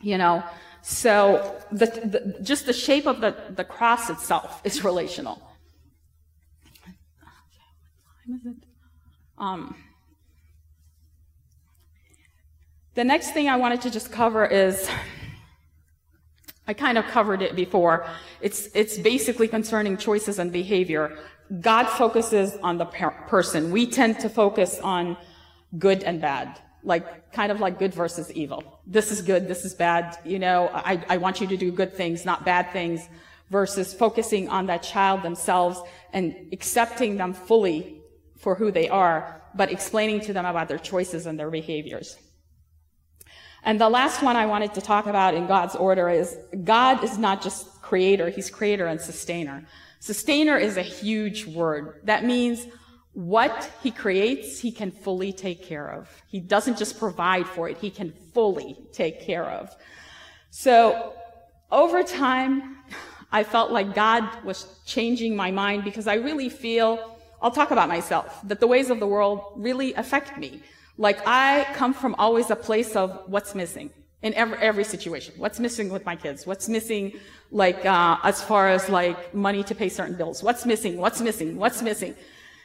You 0.00 0.18
know? 0.18 0.44
So, 0.82 1.60
the, 1.72 1.86
the, 1.86 2.38
just 2.42 2.66
the 2.66 2.72
shape 2.72 3.06
of 3.06 3.20
the, 3.20 3.34
the 3.50 3.64
cross 3.64 4.10
itself 4.10 4.60
is 4.64 4.84
relational. 4.84 5.42
Um, 9.38 9.74
The 12.98 13.04
next 13.04 13.30
thing 13.30 13.48
I 13.48 13.54
wanted 13.54 13.80
to 13.82 13.90
just 13.90 14.10
cover 14.10 14.44
is 14.44 14.90
I 16.66 16.74
kind 16.74 16.98
of 16.98 17.04
covered 17.04 17.42
it 17.42 17.54
before. 17.54 18.04
It's, 18.40 18.66
it's 18.74 18.98
basically 18.98 19.46
concerning 19.46 19.96
choices 19.96 20.40
and 20.40 20.50
behavior. 20.50 21.16
God 21.60 21.84
focuses 21.84 22.56
on 22.56 22.76
the 22.76 22.86
per- 22.86 23.12
person. 23.28 23.70
We 23.70 23.86
tend 23.86 24.18
to 24.18 24.28
focus 24.28 24.80
on 24.80 25.16
good 25.78 26.02
and 26.02 26.20
bad, 26.20 26.60
like 26.82 27.30
kind 27.30 27.52
of 27.52 27.60
like 27.60 27.78
good 27.78 27.94
versus 27.94 28.32
evil. 28.32 28.80
This 28.84 29.12
is 29.12 29.22
good, 29.22 29.46
this 29.46 29.64
is 29.64 29.74
bad. 29.74 30.18
You 30.24 30.40
know, 30.40 30.68
I, 30.74 31.00
I 31.08 31.18
want 31.18 31.40
you 31.40 31.46
to 31.46 31.56
do 31.56 31.70
good 31.70 31.94
things, 31.94 32.24
not 32.24 32.44
bad 32.44 32.72
things, 32.72 33.08
versus 33.48 33.94
focusing 33.94 34.48
on 34.48 34.66
that 34.66 34.82
child 34.82 35.22
themselves 35.22 35.80
and 36.12 36.34
accepting 36.50 37.16
them 37.16 37.32
fully 37.32 38.02
for 38.38 38.56
who 38.56 38.72
they 38.72 38.88
are, 38.88 39.40
but 39.54 39.70
explaining 39.70 40.18
to 40.22 40.32
them 40.32 40.46
about 40.46 40.66
their 40.66 40.78
choices 40.78 41.26
and 41.26 41.38
their 41.38 41.52
behaviors. 41.52 42.16
And 43.64 43.80
the 43.80 43.88
last 43.88 44.22
one 44.22 44.36
I 44.36 44.46
wanted 44.46 44.74
to 44.74 44.80
talk 44.80 45.06
about 45.06 45.34
in 45.34 45.46
God's 45.46 45.74
order 45.74 46.08
is 46.08 46.36
God 46.64 47.02
is 47.02 47.18
not 47.18 47.42
just 47.42 47.82
creator, 47.82 48.28
he's 48.30 48.50
creator 48.50 48.86
and 48.86 49.00
sustainer. 49.00 49.66
Sustainer 50.00 50.56
is 50.56 50.76
a 50.76 50.82
huge 50.82 51.46
word. 51.46 52.00
That 52.04 52.24
means 52.24 52.66
what 53.14 53.70
he 53.82 53.90
creates, 53.90 54.60
he 54.60 54.70
can 54.70 54.92
fully 54.92 55.32
take 55.32 55.62
care 55.62 55.90
of. 55.90 56.08
He 56.28 56.38
doesn't 56.38 56.78
just 56.78 56.98
provide 56.98 57.46
for 57.46 57.68
it, 57.68 57.78
he 57.78 57.90
can 57.90 58.12
fully 58.32 58.76
take 58.92 59.20
care 59.20 59.44
of. 59.44 59.74
So 60.50 61.14
over 61.70 62.02
time, 62.02 62.76
I 63.32 63.42
felt 63.42 63.72
like 63.72 63.94
God 63.94 64.24
was 64.44 64.80
changing 64.86 65.36
my 65.36 65.50
mind 65.50 65.84
because 65.84 66.06
I 66.06 66.14
really 66.14 66.48
feel, 66.48 67.18
I'll 67.42 67.50
talk 67.50 67.70
about 67.72 67.88
myself, 67.88 68.40
that 68.44 68.60
the 68.60 68.66
ways 68.66 68.88
of 68.88 69.00
the 69.00 69.06
world 69.06 69.52
really 69.56 69.92
affect 69.94 70.38
me. 70.38 70.62
Like 70.98 71.20
I 71.26 71.64
come 71.74 71.94
from 71.94 72.14
always 72.18 72.50
a 72.50 72.56
place 72.56 72.96
of 72.96 73.22
what's 73.26 73.54
missing 73.54 73.90
in 74.22 74.34
every, 74.34 74.58
every 74.58 74.84
situation. 74.84 75.32
What's 75.36 75.60
missing 75.60 75.90
with 75.90 76.04
my 76.04 76.16
kids? 76.16 76.44
What's 76.44 76.68
missing, 76.68 77.12
like, 77.52 77.86
uh, 77.86 78.18
as 78.24 78.42
far 78.42 78.68
as 78.68 78.88
like 78.88 79.32
money 79.32 79.62
to 79.64 79.74
pay 79.74 79.88
certain 79.88 80.16
bills? 80.16 80.42
What's 80.42 80.66
missing? 80.66 80.98
What's 80.98 81.20
missing? 81.20 81.56
What's 81.56 81.82
missing? 81.82 82.16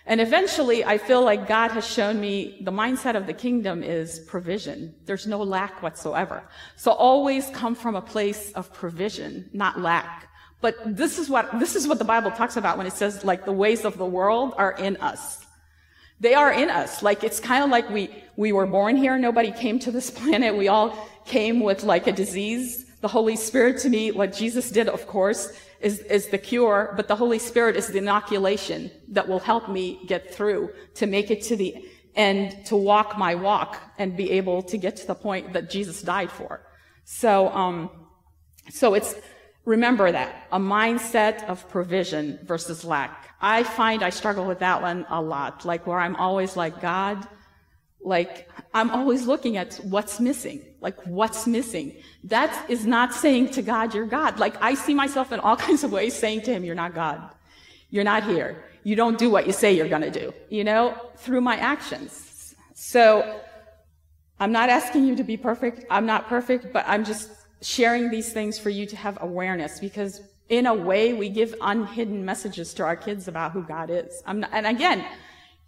And 0.06 0.20
eventually, 0.20 0.84
I 0.84 0.98
feel 0.98 1.24
like 1.24 1.48
God 1.48 1.72
has 1.72 1.88
shown 1.88 2.20
me 2.20 2.60
the 2.62 2.72
mindset 2.72 3.16
of 3.16 3.26
the 3.26 3.34
kingdom 3.34 3.84
is 3.84 4.20
provision. 4.20 4.94
There's 5.06 5.28
no 5.28 5.42
lack 5.44 5.82
whatsoever. 5.82 6.44
So 6.76 6.92
always 6.92 7.50
come 7.52 7.76
from 7.76 7.96
a 7.96 8.02
place 8.02 8.52
of 8.54 8.74
provision, 8.74 9.50
not 9.54 9.80
lack. 9.80 10.28
But 10.60 10.76
this 10.98 11.20
is 11.20 11.30
what, 11.30 11.60
this 11.60 11.76
is 11.76 11.88
what 11.88 12.00
the 12.00 12.06
Bible 12.06 12.32
talks 12.32 12.58
about 12.58 12.78
when 12.78 12.88
it 12.88 12.94
says 12.94 13.24
like 13.24 13.46
the 13.46 13.54
ways 13.54 13.86
of 13.86 13.98
the 13.98 14.06
world 14.06 14.56
are 14.58 14.72
in 14.72 14.98
us. 14.98 15.43
They 16.24 16.36
are 16.36 16.54
in 16.54 16.70
us. 16.70 17.04
Like 17.04 17.22
it's 17.26 17.42
kind 17.42 17.66
of 17.66 17.70
like 17.70 17.90
we, 17.90 18.10
we 18.38 18.54
were 18.54 18.66
born 18.66 18.96
here. 18.96 19.18
Nobody 19.18 19.52
came 19.52 19.78
to 19.80 19.92
this 19.92 20.10
planet. 20.20 20.56
We 20.56 20.70
all 20.70 20.98
came 21.26 21.60
with 21.60 21.84
like 21.84 22.08
a 22.08 22.14
disease. 22.14 22.86
The 23.02 23.10
Holy 23.10 23.36
Spirit 23.36 23.78
to 23.80 23.90
me, 23.90 24.12
what 24.12 24.32
Jesus 24.32 24.72
did, 24.72 24.88
of 24.88 25.06
course, 25.06 25.52
is, 25.82 26.00
is 26.00 26.30
the 26.30 26.38
cure, 26.38 26.94
but 26.96 27.10
the 27.10 27.18
Holy 27.18 27.40
Spirit 27.40 27.76
is 27.76 27.88
the 27.88 27.98
inoculation 27.98 28.90
that 29.10 29.28
will 29.28 29.42
help 29.42 29.70
me 29.70 30.00
get 30.08 30.34
through 30.34 30.72
to 30.96 31.08
make 31.08 31.30
it 31.30 31.42
to 31.44 31.58
the 31.58 31.86
end, 32.16 32.66
to 32.68 32.78
walk 32.78 33.18
my 33.18 33.36
walk 33.36 33.78
and 33.98 34.16
be 34.16 34.32
able 34.32 34.64
to 34.64 34.78
get 34.78 34.96
to 34.96 35.08
the 35.08 35.16
point 35.16 35.52
that 35.52 35.70
Jesus 35.70 36.02
died 36.02 36.32
for. 36.32 36.66
So, 37.04 37.50
um, 37.50 37.90
so 38.70 38.94
it's, 38.94 39.14
Remember 39.66 40.12
that, 40.12 40.48
a 40.52 40.60
mindset 40.60 41.48
of 41.48 41.68
provision 41.70 42.40
versus 42.44 42.84
lack. 42.84 43.30
I 43.40 43.64
find 43.64 44.04
I 44.04 44.10
struggle 44.10 44.46
with 44.46 44.60
that 44.60 44.82
one 44.82 45.06
a 45.10 45.22
lot, 45.22 45.64
like 45.64 45.88
where 45.88 46.00
I'm 46.00 46.16
always 46.18 46.58
like, 46.58 46.82
God, 46.82 47.26
like, 48.02 48.50
I'm 48.74 48.90
always 48.92 49.26
looking 49.26 49.56
at 49.56 49.76
what's 49.76 50.20
missing. 50.20 50.62
Like, 50.82 51.02
what's 51.06 51.48
missing? 51.48 51.96
That 52.26 52.70
is 52.70 52.86
not 52.86 53.14
saying 53.14 53.52
to 53.52 53.62
God, 53.62 53.94
you're 53.94 54.06
God. 54.06 54.40
Like, 54.40 54.62
I 54.62 54.74
see 54.74 54.94
myself 54.94 55.32
in 55.32 55.40
all 55.40 55.56
kinds 55.68 55.84
of 55.84 55.92
ways 55.92 56.14
saying 56.14 56.42
to 56.42 56.52
him, 56.52 56.66
you're 56.66 56.76
not 56.76 56.94
God. 56.94 57.22
You're 57.90 58.04
not 58.04 58.24
here. 58.24 58.66
You 58.84 58.98
don't 58.98 59.18
do 59.18 59.30
what 59.30 59.48
you 59.48 59.54
say 59.54 59.74
you're 59.74 59.88
gonna 59.88 60.12
do, 60.12 60.34
you 60.50 60.66
know, 60.66 60.98
through 61.18 61.40
my 61.40 61.56
actions. 61.56 62.56
So, 62.74 63.40
I'm 64.40 64.52
not 64.52 64.70
asking 64.70 65.06
you 65.06 65.16
to 65.16 65.24
be 65.24 65.38
perfect. 65.38 65.86
I'm 65.90 66.06
not 66.06 66.28
perfect, 66.28 66.74
but 66.74 66.84
I'm 66.86 67.06
just 67.06 67.30
sharing 67.64 68.10
these 68.10 68.32
things 68.32 68.60
for 68.60 68.70
you 68.70 68.86
to 68.86 68.96
have 68.96 69.18
awareness 69.22 69.80
because 69.80 70.22
in 70.50 70.66
a 70.66 70.74
way 70.74 71.14
we 71.14 71.30
give 71.30 71.56
unhidden 71.62 72.26
messages 72.26 72.74
to 72.76 72.84
our 72.84 72.96
kids 72.96 73.28
about 73.28 73.52
who 73.52 73.64
God 73.64 73.90
is. 73.90 74.22
Not, 74.28 74.50
and 74.52 74.68
again, 74.68 75.06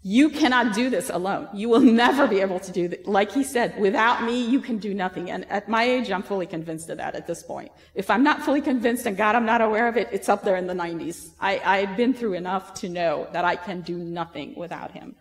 you 0.03 0.29
cannot 0.29 0.75
do 0.75 0.91
this 0.91 1.09
alone. 1.09 1.47
You 1.53 1.69
will 1.69 1.79
never 1.79 2.27
be 2.27 2.39
able 2.39 2.59
to 2.59 2.71
do 2.71 2.87
that. 2.89 3.07
Like 3.07 3.31
he 3.31 3.43
said, 3.43 3.79
without 3.79 4.23
me, 4.23 4.45
you 4.45 4.59
can 4.59 4.77
do 4.77 4.93
nothing. 4.93 5.31
And 5.31 5.49
at 5.49 5.67
my 5.67 5.83
age, 5.83 6.11
I'm 6.11 6.21
fully 6.21 6.45
convinced 6.45 6.89
of 6.91 6.97
that 6.97 7.15
at 7.15 7.25
this 7.25 7.41
point. 7.41 7.71
If 7.95 8.11
I'm 8.11 8.23
not 8.23 8.43
fully 8.43 8.61
convinced 8.61 9.07
and 9.07 9.17
God, 9.17 9.35
I'm 9.35 9.47
not 9.47 9.61
aware 9.61 9.87
of 9.87 9.97
it, 9.97 10.09
it's 10.11 10.29
up 10.29 10.43
there 10.43 10.57
in 10.57 10.67
the 10.67 10.75
90s. 10.75 11.31
I, 11.39 11.59
I've 11.65 11.97
been 11.97 12.13
through 12.13 12.33
enough 12.33 12.75
to 12.81 12.89
know 12.89 13.27
that 13.33 13.45
I 13.45 13.55
can 13.55 13.81
do 13.81 13.97
nothing 13.97 14.53
without 14.55 14.91
him. 14.91 15.15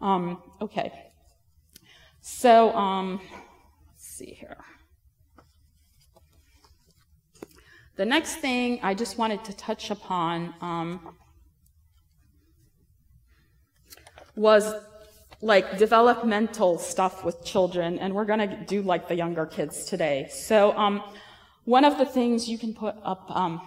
Um, 0.00 0.42
okay. 0.60 0.92
So, 2.20 2.74
um, 2.74 3.20
let's 3.92 4.04
see 4.04 4.36
here. 4.40 4.56
The 7.98 8.04
next 8.06 8.36
thing 8.36 8.78
I 8.84 8.94
just 8.94 9.18
wanted 9.18 9.42
to 9.46 9.56
touch 9.56 9.90
upon 9.90 10.54
um, 10.60 11.16
was 14.36 14.72
like 15.42 15.78
developmental 15.78 16.78
stuff 16.78 17.24
with 17.24 17.44
children, 17.44 17.98
and 17.98 18.14
we're 18.14 18.24
going 18.24 18.38
to 18.38 18.56
do 18.66 18.82
like 18.82 19.08
the 19.08 19.16
younger 19.16 19.46
kids 19.46 19.84
today. 19.84 20.28
So 20.30 20.78
um, 20.78 21.02
one 21.64 21.84
of 21.84 21.98
the 21.98 22.06
things 22.06 22.48
you 22.48 22.56
can 22.56 22.72
put 22.72 22.94
up. 23.02 23.28
Um, 23.34 23.60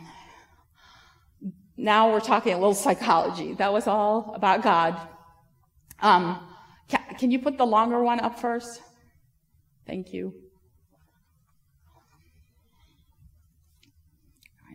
now 1.75 2.13
we're 2.13 2.21
talking 2.21 2.53
a 2.53 2.57
little 2.57 2.73
psychology. 2.73 3.53
That 3.55 3.73
was 3.73 3.85
all 3.85 4.31
about 4.33 4.63
God. 4.63 4.97
Um, 6.01 6.39
can, 6.87 7.01
can 7.19 7.31
you 7.31 7.39
put 7.39 7.57
the 7.57 7.65
longer 7.65 8.01
one 8.01 8.21
up 8.21 8.39
first? 8.39 8.81
Thank 9.85 10.13
you. 10.13 10.33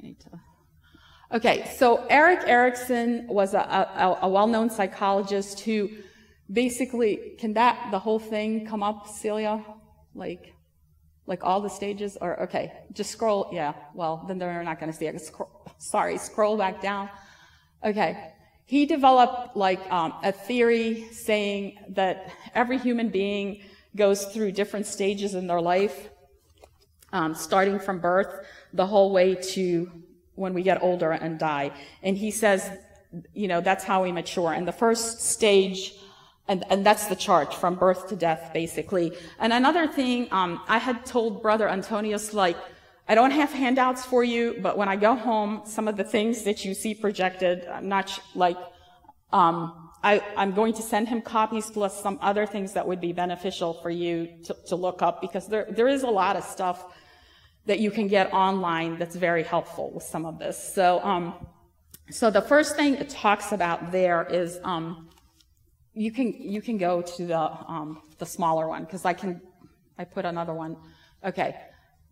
need 0.06 0.20
to. 0.20 0.30
Okay, 1.34 1.68
so 1.76 2.06
Erik 2.06 2.46
Erikson 2.46 3.26
was 3.26 3.52
a, 3.52 3.58
a, 3.58 4.18
a 4.22 4.28
well-known 4.28 4.70
psychologist 4.70 5.58
who 5.60 5.90
basically, 6.52 7.34
can 7.38 7.54
that, 7.54 7.90
the 7.90 7.98
whole 7.98 8.20
thing 8.20 8.64
come 8.64 8.82
up, 8.84 9.08
Celia? 9.08 9.64
Like, 10.14 10.54
like 11.26 11.42
all 11.42 11.60
the 11.60 11.68
stages? 11.68 12.16
Or, 12.20 12.40
okay, 12.44 12.72
just 12.92 13.10
scroll, 13.10 13.50
yeah, 13.52 13.72
well, 13.92 14.24
then 14.28 14.38
they're 14.38 14.62
not 14.62 14.78
gonna 14.78 14.92
see 14.92 15.06
it. 15.06 15.20
Sorry, 15.78 16.16
scroll 16.16 16.56
back 16.56 16.80
down. 16.80 17.10
Okay, 17.84 18.32
he 18.64 18.86
developed 18.86 19.56
like 19.56 19.80
um, 19.90 20.14
a 20.22 20.30
theory 20.30 21.08
saying 21.10 21.76
that 21.90 22.30
every 22.54 22.78
human 22.78 23.08
being 23.08 23.62
goes 23.96 24.26
through 24.26 24.52
different 24.52 24.86
stages 24.86 25.34
in 25.34 25.48
their 25.48 25.60
life, 25.60 26.10
um, 27.12 27.34
starting 27.34 27.80
from 27.80 27.98
birth 27.98 28.46
the 28.72 28.86
whole 28.86 29.12
way 29.12 29.34
to 29.34 29.90
when 30.36 30.54
we 30.54 30.62
get 30.62 30.82
older 30.82 31.10
and 31.10 31.38
die. 31.38 31.72
And 32.02 32.16
he 32.16 32.30
says, 32.30 32.70
you 33.34 33.48
know, 33.48 33.60
that's 33.60 33.84
how 33.84 34.04
we 34.04 34.12
mature. 34.12 34.52
And 34.52 34.66
the 34.66 34.72
first 34.72 35.20
stage, 35.22 35.94
and, 36.48 36.64
and 36.70 36.86
that's 36.86 37.06
the 37.06 37.16
chart 37.16 37.52
from 37.52 37.74
birth 37.74 38.08
to 38.08 38.16
death, 38.16 38.50
basically. 38.52 39.12
And 39.38 39.52
another 39.52 39.86
thing, 39.86 40.28
um, 40.30 40.60
I 40.68 40.78
had 40.78 41.04
told 41.04 41.42
Brother 41.42 41.68
Antonius, 41.68 42.32
like, 42.32 42.56
I 43.08 43.14
don't 43.14 43.30
have 43.30 43.52
handouts 43.52 44.04
for 44.04 44.24
you, 44.24 44.58
but 44.60 44.76
when 44.76 44.88
I 44.88 44.96
go 44.96 45.14
home, 45.14 45.62
some 45.64 45.86
of 45.86 45.96
the 45.96 46.04
things 46.04 46.42
that 46.42 46.64
you 46.64 46.74
see 46.74 46.94
projected, 46.94 47.66
I'm 47.66 47.88
not 47.88 48.18
like, 48.34 48.58
um, 49.32 49.90
I, 50.02 50.22
am 50.36 50.52
going 50.52 50.72
to 50.74 50.82
send 50.82 51.08
him 51.08 51.22
copies 51.22 51.70
plus 51.70 52.00
some 52.00 52.18
other 52.20 52.46
things 52.46 52.72
that 52.74 52.86
would 52.86 53.00
be 53.00 53.12
beneficial 53.12 53.74
for 53.74 53.90
you 53.90 54.28
to, 54.44 54.56
to 54.68 54.76
look 54.76 55.02
up 55.02 55.20
because 55.20 55.46
there, 55.48 55.66
there 55.70 55.88
is 55.88 56.02
a 56.02 56.08
lot 56.08 56.36
of 56.36 56.44
stuff 56.44 56.95
that 57.66 57.80
you 57.80 57.90
can 57.90 58.08
get 58.08 58.32
online 58.32 58.98
that's 58.98 59.16
very 59.16 59.42
helpful 59.42 59.90
with 59.92 60.04
some 60.04 60.24
of 60.24 60.38
this. 60.38 60.56
So, 60.74 61.02
um, 61.02 61.34
so 62.10 62.30
the 62.30 62.42
first 62.42 62.76
thing 62.76 62.94
it 62.94 63.10
talks 63.10 63.52
about 63.52 63.92
there 63.92 64.24
is 64.24 64.58
um, 64.62 65.08
you 65.92 66.12
can 66.12 66.32
you 66.32 66.62
can 66.62 66.78
go 66.78 67.02
to 67.02 67.26
the 67.26 67.38
um, 67.38 68.02
the 68.18 68.26
smaller 68.26 68.68
one 68.68 68.84
because 68.84 69.04
I 69.04 69.12
can 69.12 69.40
I 69.98 70.04
put 70.04 70.24
another 70.24 70.54
one. 70.54 70.76
Okay, 71.24 71.56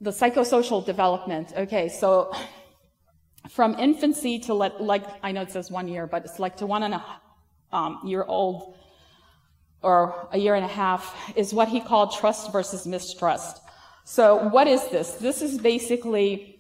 the 0.01 0.11
psychosocial 0.11 0.85
development. 0.85 1.53
Okay, 1.57 1.89
so 1.89 2.33
from 3.51 3.75
infancy 3.79 4.39
to 4.41 4.55
let, 4.55 4.83
like 4.83 5.05
I 5.23 5.33
know 5.33 5.43
it 5.43 5.53
says 5.53 5.71
one 5.71 5.87
year, 5.87 6.07
but 6.07 6.25
it's 6.25 6.39
like 6.39 6.57
to 6.57 6.67
one 6.67 6.83
and 6.83 6.95
a 6.95 7.05
um, 7.73 8.01
year 8.05 8.25
old 8.25 8.77
or 9.83 10.29
a 10.33 10.39
year 10.39 10.55
and 10.55 10.65
a 10.65 10.69
half 10.69 11.15
is 11.37 11.53
what 11.53 11.69
he 11.69 11.81
called 11.81 12.13
trust 12.13 12.51
versus 12.53 12.87
mistrust. 12.87 13.61
So 14.05 14.49
what 14.49 14.67
is 14.67 14.87
this? 14.89 15.13
This 15.13 15.41
is 15.41 15.59
basically 15.59 16.59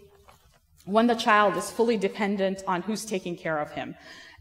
when 0.87 1.07
the 1.07 1.15
child 1.15 1.57
is 1.57 1.71
fully 1.71 1.97
dependent 1.97 2.63
on 2.67 2.83
who's 2.83 3.05
taking 3.05 3.37
care 3.37 3.59
of 3.59 3.71
him. 3.71 3.95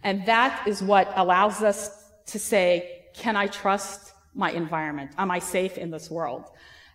And 0.03 0.25
that 0.25 0.67
is 0.67 0.81
what 0.81 1.11
allows 1.15 1.61
us 1.61 2.11
to 2.27 2.39
say, 2.39 3.03
can 3.13 3.35
I 3.35 3.47
trust 3.47 4.13
my 4.33 4.51
environment? 4.51 5.11
Am 5.17 5.31
I 5.31 5.39
safe 5.39 5.77
in 5.77 5.91
this 5.91 6.09
world? 6.09 6.45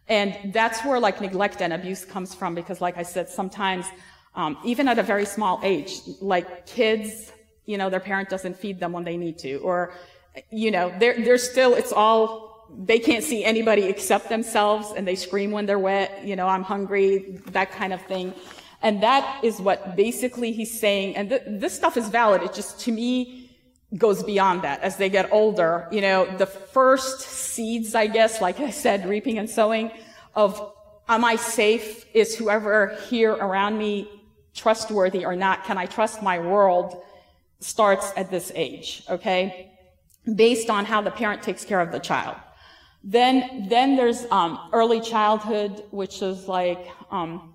And 0.09 0.53
that's 0.53 0.85
where 0.85 0.99
like 0.99 1.21
neglect 1.21 1.61
and 1.61 1.73
abuse 1.73 2.05
comes 2.05 2.35
from 2.35 2.55
because 2.55 2.81
like 2.81 2.97
I 2.97 3.03
said, 3.03 3.29
sometimes, 3.29 3.87
um, 4.35 4.57
even 4.65 4.89
at 4.89 4.99
a 4.99 5.03
very 5.03 5.27
small 5.27 5.61
age, 5.63 6.01
like 6.21 6.67
kids, 6.67 7.33
you 7.67 7.77
know, 7.77 7.91
their 7.91 8.01
parent 8.01 8.31
doesn't 8.31 8.57
feed 8.57 8.81
them 8.81 8.93
when 8.93 9.05
they 9.05 9.17
need 9.17 9.39
to, 9.41 9.57
or, 9.57 9.93
you 10.51 10.71
know, 10.71 10.93
they're, 10.99 11.23
they're 11.23 11.39
still, 11.39 11.75
it's 11.75 11.93
all 11.93 12.48
they 12.77 12.99
can't 12.99 13.25
see 13.25 13.45
anybody 13.45 13.85
except 13.85 14.29
themselves 14.29 14.93
and 14.97 15.07
they 15.07 15.15
scream 15.15 15.51
when 15.51 15.67
they're 15.67 15.79
wet, 15.79 16.25
you 16.25 16.37
know, 16.37 16.47
I'm 16.47 16.63
hungry, 16.63 17.41
that 17.47 17.73
kind 17.73 17.93
of 17.93 18.03
thing. 18.03 18.35
And 18.83 19.03
that 19.03 19.43
is 19.43 19.61
what 19.61 19.97
basically 19.97 20.53
he's 20.53 20.79
saying. 20.79 21.17
And 21.17 21.31
th- 21.31 21.43
this 21.47 21.75
stuff 21.75 21.97
is 21.97 22.09
valid. 22.09 22.43
It 22.43 22.53
just, 22.53 22.81
to 22.81 22.93
me, 22.93 23.51
goes 23.97 24.23
beyond 24.23 24.63
that. 24.63 24.81
As 24.83 24.97
they 24.97 25.09
get 25.09 25.33
older, 25.33 25.89
you 25.91 26.01
know, 26.01 26.27
the 26.37 26.47
first 26.47 27.21
seeds, 27.21 27.95
I 27.95 28.07
guess, 28.07 28.41
like 28.41 28.61
I 28.61 28.71
said, 28.71 29.09
reaping 29.09 29.39
and 29.39 29.49
sowing 29.49 29.91
of 30.35 30.73
am 31.09 31.25
I 31.25 31.37
safe? 31.37 32.05
Is 32.15 32.37
whoever 32.37 32.97
here 33.09 33.33
around 33.33 33.79
me 33.79 34.09
trustworthy 34.55 35.25
or 35.25 35.35
not? 35.35 35.65
Can 35.65 35.79
I 35.79 35.87
trust 35.87 36.23
my 36.23 36.39
world? 36.39 37.03
Starts 37.61 38.13
at 38.17 38.31
this 38.31 38.53
age, 38.55 39.03
okay? 39.09 39.73
Based 40.33 40.71
on 40.71 40.85
how 40.85 41.01
the 41.01 41.11
parent 41.11 41.43
takes 41.43 41.65
care 41.65 41.81
of 41.81 41.91
the 41.91 41.99
child. 41.99 42.37
Then, 43.05 43.67
then 43.69 43.97
there's 43.97 44.27
um, 44.31 44.71
early 44.73 45.01
childhood, 45.01 45.85
which 45.91 46.21
is 46.23 46.49
like 46.49 46.89
um, 47.11 47.55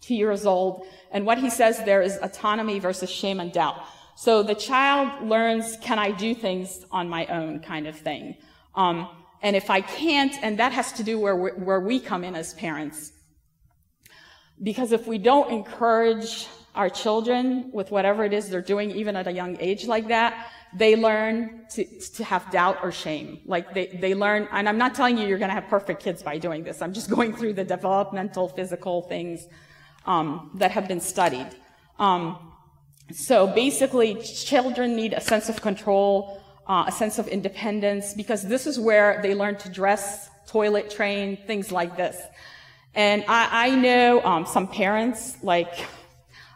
two 0.00 0.14
years 0.14 0.46
old. 0.46 0.86
And 1.10 1.24
what 1.26 1.38
he 1.38 1.50
says 1.50 1.82
there 1.84 2.02
is 2.02 2.18
autonomy 2.22 2.78
versus 2.78 3.10
shame 3.10 3.40
and 3.40 3.52
doubt. 3.52 3.82
So 4.16 4.42
the 4.42 4.54
child 4.54 5.28
learns, 5.28 5.76
can 5.82 5.98
I 5.98 6.10
do 6.10 6.34
things 6.34 6.84
on 6.90 7.08
my 7.08 7.26
own 7.26 7.60
kind 7.60 7.86
of 7.86 7.98
thing. 7.98 8.36
Um, 8.74 9.08
and 9.42 9.54
if 9.54 9.70
I 9.70 9.80
can't, 9.80 10.34
and 10.42 10.58
that 10.58 10.72
has 10.72 10.92
to 10.92 11.04
do 11.04 11.18
where, 11.20 11.36
where 11.36 11.80
we 11.80 12.00
come 12.00 12.24
in 12.24 12.34
as 12.34 12.54
parents. 12.54 13.12
Because 14.62 14.92
if 14.92 15.06
we 15.06 15.18
don't 15.18 15.50
encourage 15.50 16.46
our 16.76 16.88
children 16.88 17.70
with 17.72 17.90
whatever 17.90 18.24
it 18.24 18.32
is 18.32 18.48
they're 18.48 18.60
doing, 18.60 18.90
even 18.90 19.16
at 19.16 19.26
a 19.26 19.32
young 19.32 19.56
age 19.60 19.86
like 19.86 20.08
that, 20.08 20.50
they 20.74 20.94
learn 20.94 21.66
to, 21.70 21.84
to 22.16 22.24
have 22.24 22.50
doubt 22.50 22.78
or 22.82 22.92
shame. 22.92 23.40
Like 23.46 23.72
they, 23.74 23.86
they 23.86 24.14
learn, 24.14 24.48
and 24.52 24.68
I'm 24.68 24.78
not 24.78 24.94
telling 24.94 25.16
you 25.16 25.26
you're 25.26 25.38
going 25.38 25.48
to 25.48 25.54
have 25.54 25.68
perfect 25.68 26.02
kids 26.02 26.22
by 26.22 26.38
doing 26.38 26.64
this. 26.64 26.82
I'm 26.82 26.92
just 26.92 27.10
going 27.16 27.34
through 27.34 27.54
the 27.54 27.64
developmental, 27.64 28.48
physical 28.48 29.02
things 29.02 29.46
um, 30.04 30.50
that 30.54 30.70
have 30.70 30.86
been 30.86 31.00
studied. 31.00 31.48
Um, 31.98 32.52
so 33.12 33.46
basically, 33.46 34.20
children 34.22 34.96
need 34.96 35.12
a 35.12 35.20
sense 35.20 35.48
of 35.48 35.62
control, 35.62 36.42
uh, 36.66 36.84
a 36.88 36.92
sense 36.92 37.18
of 37.18 37.28
independence, 37.28 38.14
because 38.14 38.42
this 38.42 38.66
is 38.66 38.78
where 38.78 39.20
they 39.22 39.34
learn 39.34 39.56
to 39.58 39.68
dress, 39.68 40.28
toilet 40.46 40.90
train, 40.90 41.38
things 41.46 41.70
like 41.70 41.96
this. 41.96 42.20
And 42.94 43.24
I, 43.28 43.68
I 43.68 43.70
know 43.76 44.24
um, 44.24 44.46
some 44.46 44.66
parents, 44.66 45.36
like, 45.42 45.72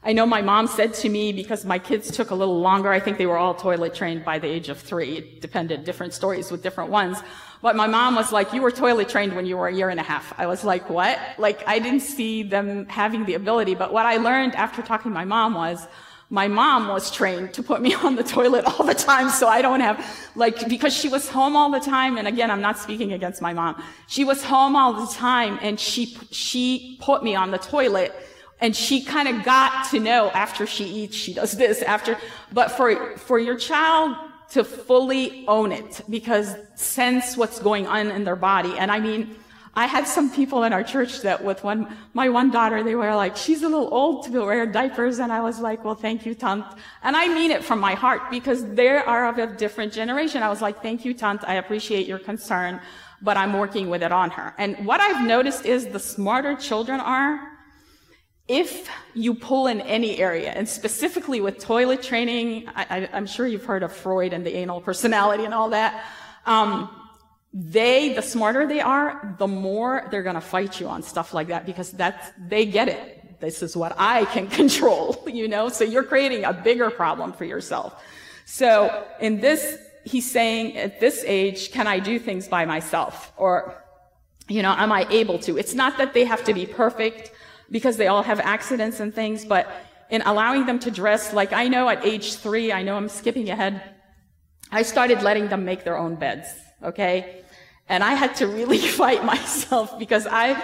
I 0.02 0.14
know 0.14 0.24
my 0.24 0.40
mom 0.40 0.66
said 0.66 0.94
to 0.94 1.10
me, 1.10 1.30
because 1.30 1.66
my 1.66 1.78
kids 1.78 2.10
took 2.10 2.30
a 2.30 2.34
little 2.34 2.58
longer, 2.58 2.90
I 2.90 3.00
think 3.00 3.18
they 3.18 3.26
were 3.26 3.36
all 3.36 3.54
toilet 3.54 3.94
trained 3.94 4.24
by 4.24 4.38
the 4.38 4.48
age 4.48 4.70
of 4.70 4.78
three. 4.78 5.18
It 5.18 5.40
depended, 5.42 5.84
different 5.84 6.14
stories 6.14 6.50
with 6.50 6.62
different 6.62 6.90
ones. 6.90 7.18
But 7.60 7.76
my 7.76 7.86
mom 7.86 8.14
was 8.14 8.32
like, 8.32 8.54
you 8.54 8.62
were 8.62 8.70
toilet 8.70 9.10
trained 9.10 9.36
when 9.36 9.44
you 9.44 9.58
were 9.58 9.68
a 9.68 9.74
year 9.74 9.90
and 9.90 10.00
a 10.00 10.02
half. 10.02 10.32
I 10.38 10.46
was 10.46 10.64
like, 10.64 10.88
what? 10.88 11.18
Like, 11.36 11.62
I 11.68 11.78
didn't 11.78 12.00
see 12.00 12.42
them 12.42 12.86
having 12.86 13.26
the 13.26 13.34
ability. 13.34 13.74
But 13.74 13.92
what 13.92 14.06
I 14.06 14.16
learned 14.16 14.54
after 14.54 14.80
talking 14.80 15.10
to 15.10 15.14
my 15.14 15.26
mom 15.26 15.52
was, 15.52 15.86
my 16.30 16.46
mom 16.46 16.88
was 16.88 17.10
trained 17.10 17.52
to 17.54 17.62
put 17.62 17.82
me 17.82 17.92
on 18.06 18.16
the 18.16 18.22
toilet 18.22 18.64
all 18.64 18.86
the 18.86 18.94
time 18.94 19.28
so 19.28 19.48
I 19.48 19.60
don't 19.60 19.80
have, 19.80 20.02
like, 20.34 20.68
because 20.68 20.94
she 20.94 21.08
was 21.08 21.28
home 21.28 21.56
all 21.56 21.70
the 21.70 21.80
time, 21.80 22.16
and 22.16 22.26
again, 22.26 22.50
I'm 22.50 22.62
not 22.62 22.78
speaking 22.78 23.12
against 23.12 23.42
my 23.42 23.52
mom. 23.52 23.82
She 24.06 24.24
was 24.24 24.42
home 24.42 24.76
all 24.76 24.94
the 24.94 25.12
time, 25.12 25.58
and 25.60 25.78
she, 25.78 26.16
she 26.30 26.96
put 27.02 27.22
me 27.22 27.34
on 27.34 27.50
the 27.50 27.58
toilet, 27.58 28.14
and 28.60 28.74
she 28.74 29.02
kind 29.02 29.28
of 29.28 29.44
got 29.44 29.90
to 29.90 30.00
know 30.00 30.30
after 30.30 30.66
she 30.66 30.84
eats, 30.84 31.16
she 31.16 31.34
does 31.34 31.52
this, 31.52 31.82
after, 31.82 32.18
but 32.52 32.70
for, 32.70 33.16
for 33.16 33.38
your 33.38 33.56
child 33.56 34.16
to 34.50 34.64
fully 34.64 35.44
own 35.46 35.72
it, 35.72 36.02
because 36.10 36.56
sense 36.74 37.36
what's 37.36 37.58
going 37.60 37.86
on 37.86 38.10
in 38.10 38.24
their 38.24 38.36
body, 38.36 38.76
and 38.78 38.90
I 38.90 39.00
mean, 39.00 39.36
I 39.74 39.86
had 39.86 40.06
some 40.06 40.30
people 40.30 40.64
in 40.64 40.72
our 40.72 40.82
church 40.82 41.22
that 41.22 41.44
with 41.44 41.62
one, 41.62 41.96
my 42.12 42.28
one 42.28 42.50
daughter, 42.50 42.82
they 42.82 42.96
were 42.96 43.14
like, 43.14 43.36
she's 43.36 43.62
a 43.62 43.68
little 43.68 43.88
old 43.94 44.24
to 44.24 44.44
wear 44.44 44.66
diapers. 44.66 45.20
And 45.20 45.30
I 45.32 45.40
was 45.40 45.60
like, 45.60 45.84
well, 45.84 45.94
thank 45.94 46.26
you, 46.26 46.34
Tant. 46.34 46.64
And 47.04 47.16
I 47.16 47.28
mean 47.28 47.52
it 47.52 47.62
from 47.62 47.78
my 47.78 47.94
heart 47.94 48.22
because 48.30 48.64
they 48.74 48.88
are 48.88 49.28
of 49.28 49.38
a 49.38 49.46
different 49.46 49.92
generation. 49.92 50.42
I 50.42 50.48
was 50.48 50.60
like, 50.60 50.82
thank 50.82 51.04
you, 51.04 51.14
Tant. 51.14 51.44
I 51.44 51.54
appreciate 51.54 52.08
your 52.08 52.18
concern, 52.18 52.80
but 53.22 53.36
I'm 53.36 53.52
working 53.52 53.88
with 53.88 54.02
it 54.02 54.10
on 54.10 54.30
her. 54.30 54.54
And 54.58 54.84
what 54.84 55.00
I've 55.00 55.24
noticed 55.24 55.64
is 55.64 55.86
the 55.86 56.00
smarter 56.00 56.56
children 56.56 56.98
are, 56.98 57.49
if 58.50 58.90
you 59.14 59.32
pull 59.32 59.68
in 59.68 59.80
any 59.82 60.18
area, 60.18 60.50
and 60.50 60.68
specifically 60.68 61.40
with 61.40 61.60
toilet 61.60 62.02
training, 62.02 62.68
I, 62.74 63.08
am 63.12 63.24
sure 63.24 63.46
you've 63.46 63.64
heard 63.64 63.84
of 63.84 63.92
Freud 63.92 64.32
and 64.32 64.44
the 64.44 64.56
anal 64.56 64.80
personality 64.80 65.44
and 65.44 65.54
all 65.54 65.70
that. 65.70 66.04
Um, 66.46 66.90
they, 67.54 68.12
the 68.12 68.22
smarter 68.22 68.66
they 68.66 68.80
are, 68.80 69.36
the 69.38 69.46
more 69.46 70.08
they're 70.10 70.24
going 70.24 70.34
to 70.34 70.40
fight 70.40 70.80
you 70.80 70.88
on 70.88 71.04
stuff 71.04 71.32
like 71.32 71.46
that 71.46 71.64
because 71.64 71.92
that's, 71.92 72.32
they 72.48 72.66
get 72.66 72.88
it. 72.88 73.38
This 73.38 73.62
is 73.62 73.76
what 73.76 73.94
I 73.96 74.24
can 74.24 74.48
control, 74.60 75.22
you 75.28 75.46
know? 75.46 75.68
So 75.68 75.84
you're 75.84 76.02
creating 76.02 76.44
a 76.44 76.52
bigger 76.52 76.90
problem 76.90 77.32
for 77.32 77.44
yourself. 77.44 78.02
So 78.46 79.06
in 79.20 79.38
this, 79.38 79.78
he's 80.02 80.28
saying 80.28 80.76
at 80.76 80.98
this 80.98 81.22
age, 81.24 81.70
can 81.70 81.86
I 81.86 82.00
do 82.00 82.18
things 82.18 82.48
by 82.48 82.64
myself? 82.64 83.32
Or, 83.36 83.80
you 84.48 84.62
know, 84.62 84.74
am 84.76 84.90
I 84.90 85.06
able 85.08 85.38
to? 85.40 85.56
It's 85.56 85.74
not 85.74 85.98
that 85.98 86.14
they 86.14 86.24
have 86.24 86.42
to 86.46 86.52
be 86.52 86.66
perfect 86.66 87.30
because 87.70 87.96
they 87.96 88.08
all 88.08 88.22
have 88.22 88.40
accidents 88.40 89.00
and 89.00 89.14
things, 89.14 89.44
but 89.44 89.70
in 90.10 90.22
allowing 90.22 90.66
them 90.66 90.78
to 90.80 90.90
dress, 90.90 91.32
like 91.32 91.52
I 91.52 91.68
know 91.68 91.88
at 91.88 92.04
age 92.04 92.34
three, 92.34 92.72
I 92.72 92.82
know 92.82 92.96
I'm 92.96 93.08
skipping 93.08 93.48
ahead, 93.48 93.82
I 94.72 94.82
started 94.82 95.22
letting 95.22 95.48
them 95.48 95.64
make 95.64 95.84
their 95.84 95.98
own 95.98 96.16
beds 96.16 96.48
okay? 96.82 97.42
And 97.88 98.04
I 98.04 98.14
had 98.14 98.36
to 98.36 98.46
really 98.46 98.78
fight 99.00 99.24
myself 99.24 99.98
because 99.98 100.26
I, 100.26 100.60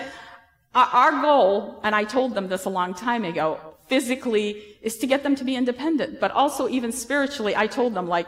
our 0.74 1.22
goal, 1.22 1.80
and 1.82 1.94
I 1.94 2.04
told 2.04 2.34
them 2.34 2.48
this 2.48 2.64
a 2.64 2.70
long 2.70 2.94
time 2.94 3.24
ago, 3.24 3.58
physically 3.88 4.62
is 4.82 4.98
to 4.98 5.06
get 5.06 5.22
them 5.22 5.36
to 5.36 5.44
be 5.44 5.54
independent, 5.54 6.20
but 6.20 6.30
also 6.32 6.68
even 6.68 6.92
spiritually, 6.92 7.54
I 7.54 7.66
told 7.66 7.94
them 7.94 8.08
like, 8.08 8.26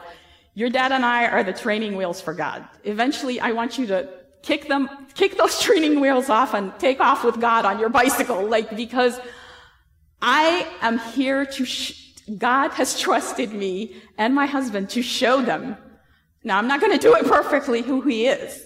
your 0.55 0.69
dad 0.69 0.91
and 0.91 1.05
I 1.05 1.27
are 1.27 1.43
the 1.43 1.53
training 1.53 1.95
wheels 1.95 2.19
for 2.19 2.33
God. 2.33 2.67
Eventually, 2.83 3.39
I 3.39 3.51
want 3.51 3.77
you 3.77 3.85
to 3.87 4.09
kick 4.41 4.67
them, 4.67 4.89
kick 5.13 5.37
those 5.37 5.59
training 5.65 5.99
wheels 5.99 6.29
off 6.29 6.53
and 6.53 6.77
take 6.79 6.99
off 6.99 7.23
with 7.23 7.39
God 7.39 7.65
on 7.65 7.79
your 7.79 7.89
bicycle, 7.89 8.45
like, 8.47 8.75
because 8.75 9.19
I 10.21 10.67
am 10.81 10.99
here 10.99 11.45
to, 11.45 11.65
sh- 11.65 12.13
God 12.37 12.69
has 12.71 12.99
trusted 12.99 13.53
me 13.53 13.95
and 14.17 14.35
my 14.35 14.45
husband 14.45 14.89
to 14.91 15.01
show 15.01 15.41
them 15.41 15.77
now, 16.43 16.57
I'm 16.57 16.67
not 16.67 16.79
going 16.79 16.93
to 16.93 16.99
do 16.99 17.15
it 17.15 17.25
perfectly 17.25 17.81
who 17.81 18.01
he 18.01 18.27
is. 18.27 18.65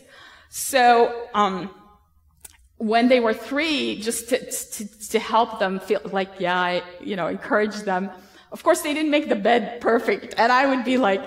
So, 0.49 1.27
um, 1.33 1.71
when 2.77 3.07
they 3.07 3.19
were 3.19 3.33
three, 3.33 3.99
just 3.99 4.29
to, 4.29 4.51
to, 4.51 5.09
to, 5.09 5.19
help 5.19 5.59
them 5.59 5.79
feel 5.79 6.01
like, 6.11 6.29
yeah, 6.39 6.59
I, 6.59 6.83
you 7.01 7.15
know, 7.15 7.27
encourage 7.27 7.77
them. 7.77 8.11
Of 8.51 8.61
course, 8.61 8.81
they 8.81 8.93
didn't 8.93 9.09
make 9.09 9.29
the 9.29 9.35
bed 9.35 9.79
perfect. 9.79 10.35
And 10.37 10.51
I 10.51 10.67
would 10.67 10.83
be 10.83 10.97
like, 10.97 11.21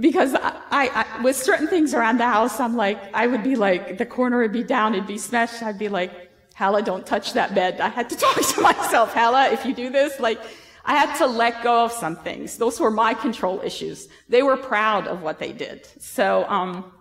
because 0.00 0.34
I, 0.34 0.60
I, 0.70 1.22
with 1.22 1.36
certain 1.36 1.68
things 1.68 1.94
around 1.94 2.18
the 2.18 2.26
house, 2.26 2.60
I'm 2.60 2.76
like, 2.76 2.98
I 3.14 3.26
would 3.26 3.42
be 3.42 3.56
like, 3.56 3.98
the 3.98 4.06
corner 4.06 4.38
would 4.40 4.52
be 4.52 4.64
down, 4.64 4.94
it'd 4.94 5.06
be 5.06 5.18
smashed. 5.18 5.62
I'd 5.62 5.78
be 5.78 5.88
like, 5.88 6.30
Hella, 6.54 6.82
don't 6.82 7.06
touch 7.06 7.34
that 7.34 7.54
bed. 7.54 7.80
I 7.80 7.88
had 7.88 8.08
to 8.10 8.16
talk 8.24 8.40
to 8.40 8.60
myself, 8.60 9.12
Hella, 9.12 9.50
if 9.50 9.64
you 9.66 9.74
do 9.74 9.90
this, 9.90 10.18
like, 10.18 10.40
I 10.84 10.96
had 10.96 11.16
to 11.18 11.26
let 11.26 11.62
go 11.62 11.84
of 11.84 11.92
some 11.92 12.16
things. 12.16 12.58
Those 12.58 12.80
were 12.80 12.90
my 12.90 13.14
control 13.14 13.60
issues. 13.62 14.08
They 14.28 14.42
were 14.42 14.56
proud 14.56 15.06
of 15.06 15.22
what 15.22 15.38
they 15.38 15.52
did. 15.52 15.86
So, 16.00 16.44
um, 16.48 16.92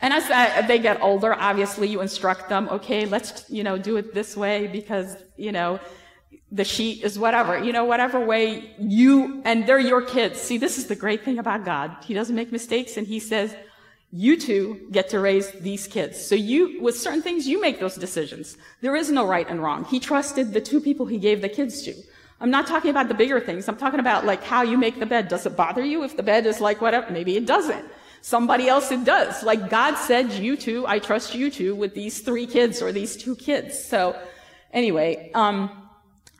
and 0.00 0.14
as 0.14 0.28
they 0.68 0.78
get 0.78 1.02
older, 1.02 1.34
obviously 1.34 1.88
you 1.88 2.00
instruct 2.00 2.48
them, 2.48 2.68
okay, 2.68 3.04
let's, 3.06 3.50
you 3.50 3.64
know, 3.64 3.76
do 3.78 3.96
it 3.96 4.14
this 4.14 4.36
way 4.36 4.68
because, 4.68 5.16
you 5.36 5.50
know, 5.50 5.80
the 6.50 6.64
sheet 6.64 7.04
is 7.04 7.18
whatever, 7.18 7.58
you 7.58 7.72
know, 7.72 7.84
whatever 7.84 8.18
way 8.18 8.74
you, 8.78 9.42
and 9.44 9.66
they're 9.66 9.78
your 9.78 10.02
kids. 10.02 10.40
See, 10.40 10.56
this 10.56 10.78
is 10.78 10.86
the 10.86 10.96
great 10.96 11.24
thing 11.24 11.38
about 11.38 11.64
God. 11.64 11.96
He 12.02 12.14
doesn't 12.14 12.34
make 12.34 12.50
mistakes 12.50 12.96
and 12.96 13.06
he 13.06 13.20
says, 13.20 13.54
you 14.10 14.38
two 14.38 14.88
get 14.90 15.10
to 15.10 15.20
raise 15.20 15.50
these 15.52 15.86
kids. 15.86 16.18
So 16.18 16.34
you, 16.34 16.80
with 16.80 16.98
certain 16.98 17.20
things, 17.20 17.46
you 17.46 17.60
make 17.60 17.78
those 17.78 17.94
decisions. 17.94 18.56
There 18.80 18.96
is 18.96 19.10
no 19.10 19.26
right 19.26 19.46
and 19.48 19.62
wrong. 19.62 19.84
He 19.84 20.00
trusted 20.00 20.54
the 20.54 20.62
two 20.62 20.80
people 20.80 21.04
he 21.04 21.18
gave 21.18 21.42
the 21.42 21.48
kids 21.48 21.82
to. 21.82 21.94
I'm 22.40 22.50
not 22.50 22.66
talking 22.66 22.90
about 22.90 23.08
the 23.08 23.14
bigger 23.14 23.40
things. 23.40 23.68
I'm 23.68 23.76
talking 23.76 24.00
about 24.00 24.24
like 24.24 24.42
how 24.42 24.62
you 24.62 24.78
make 24.78 24.98
the 24.98 25.06
bed. 25.06 25.28
Does 25.28 25.44
it 25.44 25.56
bother 25.56 25.84
you 25.84 26.04
if 26.04 26.16
the 26.16 26.22
bed 26.22 26.46
is 26.46 26.60
like 26.60 26.80
whatever? 26.80 27.12
Maybe 27.12 27.36
it 27.36 27.44
doesn't. 27.44 27.84
Somebody 28.22 28.68
else 28.68 28.90
it 28.90 29.04
does. 29.04 29.42
Like 29.42 29.68
God 29.68 29.96
said, 29.96 30.32
you 30.32 30.56
two, 30.56 30.86
I 30.86 31.00
trust 31.00 31.34
you 31.34 31.50
two 31.50 31.74
with 31.74 31.94
these 31.94 32.20
three 32.20 32.46
kids 32.46 32.80
or 32.80 32.92
these 32.92 33.16
two 33.16 33.36
kids. 33.36 33.78
So 33.78 34.18
anyway, 34.72 35.30
um, 35.34 35.87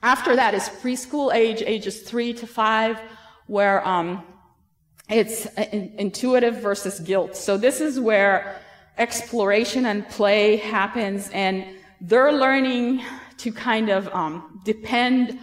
after 0.02 0.36
that 0.36 0.54
is 0.54 0.64
preschool 0.68 1.34
age, 1.34 1.62
ages 1.62 2.02
three 2.02 2.32
to 2.34 2.46
five, 2.46 3.00
where 3.46 3.86
um, 3.86 4.22
it's 5.08 5.46
intuitive 5.56 6.60
versus 6.60 7.00
guilt. 7.00 7.36
So 7.36 7.56
this 7.56 7.80
is 7.80 7.98
where 7.98 8.60
exploration 8.98 9.86
and 9.86 10.08
play 10.08 10.56
happens, 10.56 11.30
and 11.32 11.64
they're 12.00 12.32
learning 12.32 13.02
to 13.38 13.52
kind 13.52 13.88
of 13.88 14.08
um, 14.14 14.60
depend 14.64 15.38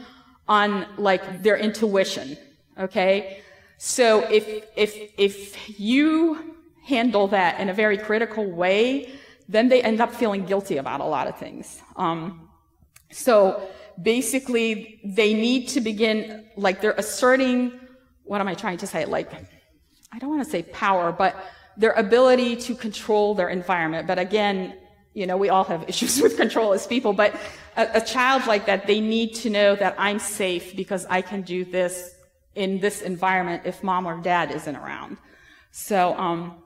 on 0.48 0.86
like 0.98 1.42
their 1.42 1.58
intuition. 1.58 2.38
Okay. 2.78 3.42
So 3.78 4.20
if, 4.32 4.48
if, 4.76 4.96
if 5.18 5.80
you 5.80 6.56
handle 6.84 7.28
that 7.28 7.60
in 7.60 7.70
a 7.70 7.74
very 7.74 7.98
critical 7.98 8.50
way, 8.50 9.10
then 9.50 9.70
they 9.70 9.82
end 9.82 10.02
up 10.02 10.14
feeling 10.14 10.46
guilty 10.46 10.78
about 10.78 11.02
a 11.02 11.06
lot 11.06 11.28
of 11.28 11.38
things. 11.38 11.82
Um, 11.96 12.50
so 13.12 13.68
basically, 14.02 15.00
they 15.04 15.34
need 15.34 15.68
to 15.70 15.82
begin, 15.82 16.46
like, 16.56 16.82
they're 16.82 16.94
asserting, 16.98 17.80
what 18.24 18.42
am 18.42 18.48
I 18.48 18.54
trying 18.56 18.78
to 18.80 18.88
say? 18.88 19.06
Like, 19.06 19.32
I 20.12 20.20
don't 20.20 20.30
want 20.30 20.44
to 20.44 20.50
say 20.50 20.64
power, 20.64 21.12
but 21.12 21.36
their 21.78 21.92
ability 21.92 22.56
to 22.58 22.76
control 22.76 23.36
their 23.36 23.50
environment. 23.50 24.08
But 24.08 24.20
again, 24.20 24.76
You 25.16 25.26
know, 25.26 25.38
we 25.38 25.50
all 25.50 25.64
have 25.64 25.86
issues 25.92 26.22
with 26.22 26.36
control 26.36 26.74
as 26.74 26.86
people, 26.86 27.14
but 27.14 27.34
a, 27.78 27.88
a 27.96 28.02
child 28.02 28.46
like 28.48 28.66
that, 28.66 28.86
they 28.86 29.00
need 29.00 29.34
to 29.36 29.50
know 29.50 29.76
that 29.76 29.96
I'm 29.98 30.20
safe 30.20 30.76
because 30.76 31.06
I 31.10 31.22
can 31.22 31.42
do 31.42 31.64
this 31.64 32.12
in 32.54 32.80
this 32.80 33.02
environment 33.02 33.64
if 33.66 33.82
mom 33.82 34.06
or 34.06 34.22
dad 34.22 34.52
isn't 34.52 34.76
around. 34.76 35.18
So, 35.72 36.14
um, 36.18 36.62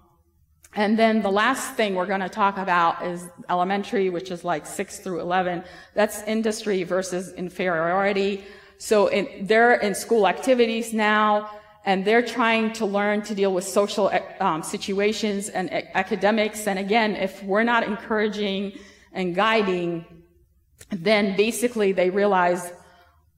and 0.80 0.98
then 0.98 1.22
the 1.22 1.30
last 1.30 1.74
thing 1.74 1.94
we're 1.94 2.06
going 2.06 2.22
to 2.22 2.30
talk 2.30 2.58
about 2.58 3.06
is 3.06 3.28
elementary, 3.50 4.10
which 4.10 4.32
is 4.32 4.46
like 4.46 4.65
6 4.65 5.00
through 5.00 5.20
11. 5.20 5.65
That's 5.94 6.24
industry 6.24 6.84
versus 6.86 7.34
inferiority. 7.34 8.46
So 8.78 9.08
in, 9.08 9.46
they're 9.46 9.74
in 9.74 9.94
school 9.94 10.26
activities 10.26 10.94
now, 10.94 11.50
and 11.84 12.06
they're 12.06 12.26
trying 12.26 12.72
to 12.80 12.86
learn 12.86 13.24
to 13.24 13.36
deal 13.36 13.54
with 13.54 13.65
social 13.65 14.10
um, 14.39 14.63
situations 14.63 15.50
and 15.50 15.70
academics. 15.96 16.65
And 16.65 16.80
again, 16.80 17.18
if 17.18 17.44
we're 17.44 17.63
not 17.63 17.84
encouraging 17.84 18.80
and 19.12 19.36
guiding, 19.36 20.06
then 20.92 21.36
basically 21.36 21.92
they 21.92 22.10
realize, 22.10 22.72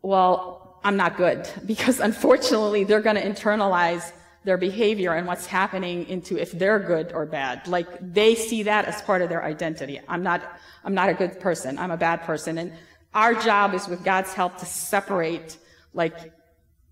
well, 0.03 0.79
I'm 0.83 0.95
not 0.95 1.17
good 1.17 1.49
because 1.65 2.01
unfortunately 2.01 2.83
they're 2.83 3.01
going 3.01 3.15
to 3.15 3.27
internalize 3.27 4.11
their 4.43 4.57
behavior 4.57 5.13
and 5.13 5.27
what's 5.27 5.45
happening 5.45 6.07
into 6.09 6.37
if 6.37 6.51
they're 6.51 6.79
good 6.79 7.11
or 7.13 7.25
bad. 7.25 7.67
Like 7.67 7.87
they 8.01 8.35
see 8.35 8.63
that 8.63 8.85
as 8.85 9.01
part 9.01 9.21
of 9.21 9.29
their 9.29 9.43
identity. 9.43 9.99
I'm 10.07 10.23
not, 10.23 10.41
I'm 10.83 10.93
not 10.93 11.09
a 11.09 11.13
good 11.13 11.39
person. 11.39 11.77
I'm 11.77 11.91
a 11.91 11.97
bad 11.97 12.23
person. 12.23 12.57
And 12.57 12.73
our 13.13 13.35
job 13.35 13.73
is 13.73 13.87
with 13.87 14.03
God's 14.03 14.33
help 14.33 14.57
to 14.57 14.65
separate, 14.65 15.57
like, 15.93 16.33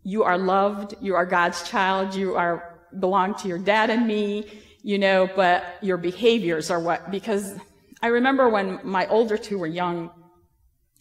you 0.03 0.23
are 0.23 0.37
loved, 0.37 0.95
you 1.01 1.15
are 1.15 1.25
God's 1.25 1.67
child, 1.67 2.13
you 2.13 2.35
are, 2.35 2.79
belong 2.99 3.35
to 3.35 3.47
your 3.47 3.59
dad 3.59 3.89
and 3.89 4.07
me, 4.07 4.45
you 4.81 4.97
know, 4.97 5.29
but 5.35 5.63
your 5.81 5.97
behaviors 5.97 6.71
are 6.71 6.79
what, 6.79 7.11
because 7.11 7.55
I 8.01 8.07
remember 8.07 8.49
when 8.49 8.79
my 8.83 9.07
older 9.07 9.37
two 9.37 9.57
were 9.57 9.67
young, 9.67 10.09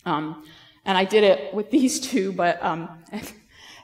um, 0.04 0.44
and 0.84 0.98
I 0.98 1.04
did 1.04 1.24
it 1.24 1.54
with 1.54 1.70
these 1.76 2.00
two, 2.00 2.32
but, 2.32 2.62
um, 2.62 2.88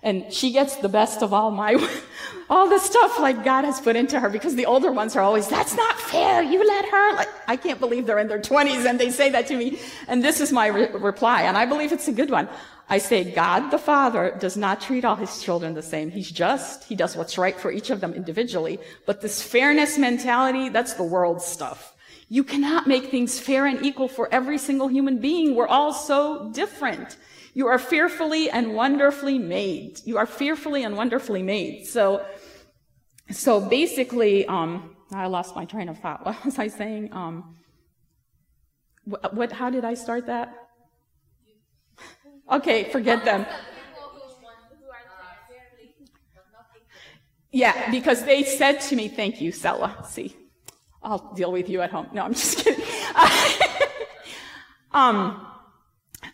and 0.04 0.32
she 0.32 0.52
gets 0.52 0.76
the 0.76 0.88
best 0.88 1.22
of 1.22 1.32
all 1.32 1.50
my 1.50 1.74
all 2.50 2.68
the 2.68 2.78
stuff 2.78 3.18
like 3.18 3.42
god 3.42 3.64
has 3.64 3.80
put 3.80 3.96
into 3.96 4.20
her 4.20 4.28
because 4.28 4.54
the 4.54 4.66
older 4.66 4.92
ones 4.92 5.16
are 5.16 5.22
always 5.22 5.48
that's 5.48 5.74
not 5.74 5.98
fair 5.98 6.42
you 6.42 6.64
let 6.64 6.84
her 6.84 7.16
like 7.16 7.28
i 7.48 7.56
can't 7.56 7.80
believe 7.80 8.06
they're 8.06 8.18
in 8.18 8.28
their 8.28 8.40
20s 8.40 8.84
and 8.84 9.00
they 9.00 9.10
say 9.10 9.30
that 9.30 9.46
to 9.48 9.56
me. 9.56 9.78
And 10.06 10.22
this 10.22 10.40
is 10.40 10.52
my 10.52 10.66
re- 10.66 10.92
reply 10.92 11.42
and 11.42 11.56
i 11.56 11.66
believe 11.66 11.90
it's 11.90 12.06
a 12.06 12.12
good 12.12 12.30
one. 12.30 12.48
I 12.88 12.98
say 12.98 13.24
god 13.24 13.70
the 13.70 13.78
father 13.78 14.36
does 14.38 14.56
not 14.56 14.80
treat 14.80 15.04
all 15.04 15.16
his 15.16 15.42
children 15.42 15.72
the 15.74 15.82
same. 15.82 16.10
He's 16.10 16.30
just 16.30 16.84
he 16.84 16.94
does 16.94 17.16
what's 17.16 17.38
right 17.38 17.58
for 17.58 17.72
each 17.72 17.90
of 17.90 18.00
them 18.00 18.12
individually. 18.12 18.78
But 19.06 19.22
this 19.22 19.42
fairness 19.42 19.96
mentality 19.98 20.68
that's 20.68 20.94
the 20.94 21.02
world 21.16 21.40
stuff. 21.40 21.94
You 22.28 22.44
cannot 22.44 22.86
make 22.86 23.10
things 23.10 23.38
fair 23.38 23.64
and 23.66 23.84
equal 23.84 24.08
for 24.08 24.32
every 24.32 24.58
single 24.58 24.88
human 24.88 25.18
being. 25.18 25.54
We're 25.54 25.68
all 25.68 25.92
so 25.92 26.50
different 26.52 27.16
you 27.54 27.68
are 27.68 27.78
fearfully 27.78 28.50
and 28.50 28.74
wonderfully 28.74 29.38
made. 29.38 30.00
You 30.04 30.18
are 30.18 30.26
fearfully 30.26 30.82
and 30.82 30.96
wonderfully 30.96 31.42
made. 31.42 31.86
So, 31.86 32.26
so 33.30 33.60
basically, 33.60 34.44
um, 34.46 34.96
I 35.12 35.26
lost 35.26 35.54
my 35.54 35.64
train 35.64 35.88
of 35.88 35.98
thought. 35.98 36.24
What 36.26 36.44
was 36.44 36.58
I 36.58 36.66
saying? 36.66 37.12
Um, 37.12 37.54
what, 39.04 39.34
what, 39.34 39.52
how 39.52 39.70
did 39.70 39.84
I 39.84 39.94
start 39.94 40.26
that? 40.26 40.52
Okay, 42.50 42.84
forget 42.90 43.24
them. 43.24 43.46
Yeah, 47.50 47.90
because 47.90 48.24
they 48.24 48.42
said 48.42 48.80
to 48.88 48.96
me, 48.96 49.08
thank 49.08 49.40
you, 49.40 49.50
Sella. 49.50 50.04
See, 50.06 50.36
I'll 51.02 51.32
deal 51.34 51.52
with 51.52 51.70
you 51.70 51.80
at 51.80 51.90
home. 51.90 52.08
No, 52.12 52.22
I'm 52.22 52.34
just 52.34 52.58
kidding. 52.58 52.84
um, 54.92 55.46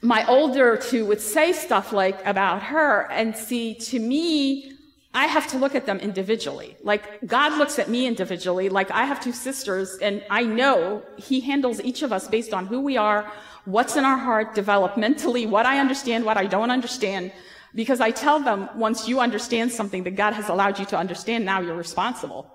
my 0.03 0.27
older 0.27 0.77
two 0.77 1.05
would 1.07 1.21
say 1.21 1.53
stuff 1.53 1.93
like 1.93 2.25
about 2.27 2.63
her 2.63 3.11
and 3.11 3.37
see 3.37 3.75
to 3.75 3.99
me, 3.99 4.73
I 5.13 5.27
have 5.27 5.47
to 5.49 5.59
look 5.59 5.75
at 5.75 5.87
them 5.87 5.99
individually. 5.99 6.77
Like 6.83 7.27
God 7.27 7.59
looks 7.59 7.79
at 7.79 7.89
me 7.89 8.07
individually. 8.07 8.69
Like 8.69 8.91
I 8.91 9.05
have 9.05 9.21
two 9.21 9.33
sisters 9.33 9.99
and 10.01 10.25
I 10.31 10.45
know 10.45 11.03
he 11.17 11.41
handles 11.41 11.81
each 11.83 12.03
of 12.03 12.13
us 12.13 12.29
based 12.29 12.55
on 12.55 12.67
who 12.67 12.81
we 12.81 12.97
are, 12.97 13.31
what's 13.65 13.97
in 13.97 14.05
our 14.05 14.17
heart 14.17 14.55
developmentally, 14.55 15.49
what 15.49 15.67
I 15.67 15.81
understand, 15.81 16.25
what 16.25 16.39
I 16.39 16.47
don't 16.47 16.71
understand. 16.71 17.33
Because 17.75 18.01
I 18.01 18.11
tell 18.11 18.41
them 18.41 18.69
once 18.77 19.07
you 19.07 19.21
understand 19.21 19.71
something 19.71 20.05
that 20.05 20.17
God 20.17 20.33
has 20.33 20.49
allowed 20.49 20.79
you 20.79 20.87
to 20.87 20.97
understand, 20.97 21.45
now 21.45 21.61
you're 21.61 21.77
responsible. 21.77 22.51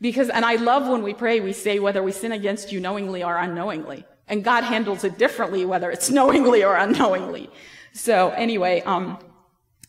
Because, 0.00 0.28
and 0.28 0.44
I 0.44 0.56
love 0.56 0.88
when 0.88 1.02
we 1.02 1.14
pray, 1.14 1.40
we 1.40 1.52
say 1.52 1.78
whether 1.78 2.02
we 2.02 2.12
sin 2.12 2.32
against 2.32 2.72
you 2.72 2.80
knowingly 2.80 3.22
or 3.22 3.36
unknowingly. 3.36 4.04
And 4.28 4.42
God 4.42 4.64
handles 4.64 5.04
it 5.04 5.18
differently, 5.18 5.64
whether 5.64 5.90
it's 5.90 6.10
knowingly 6.10 6.64
or 6.64 6.74
unknowingly. 6.74 7.48
So 7.92 8.30
anyway, 8.30 8.82
um, 8.82 9.18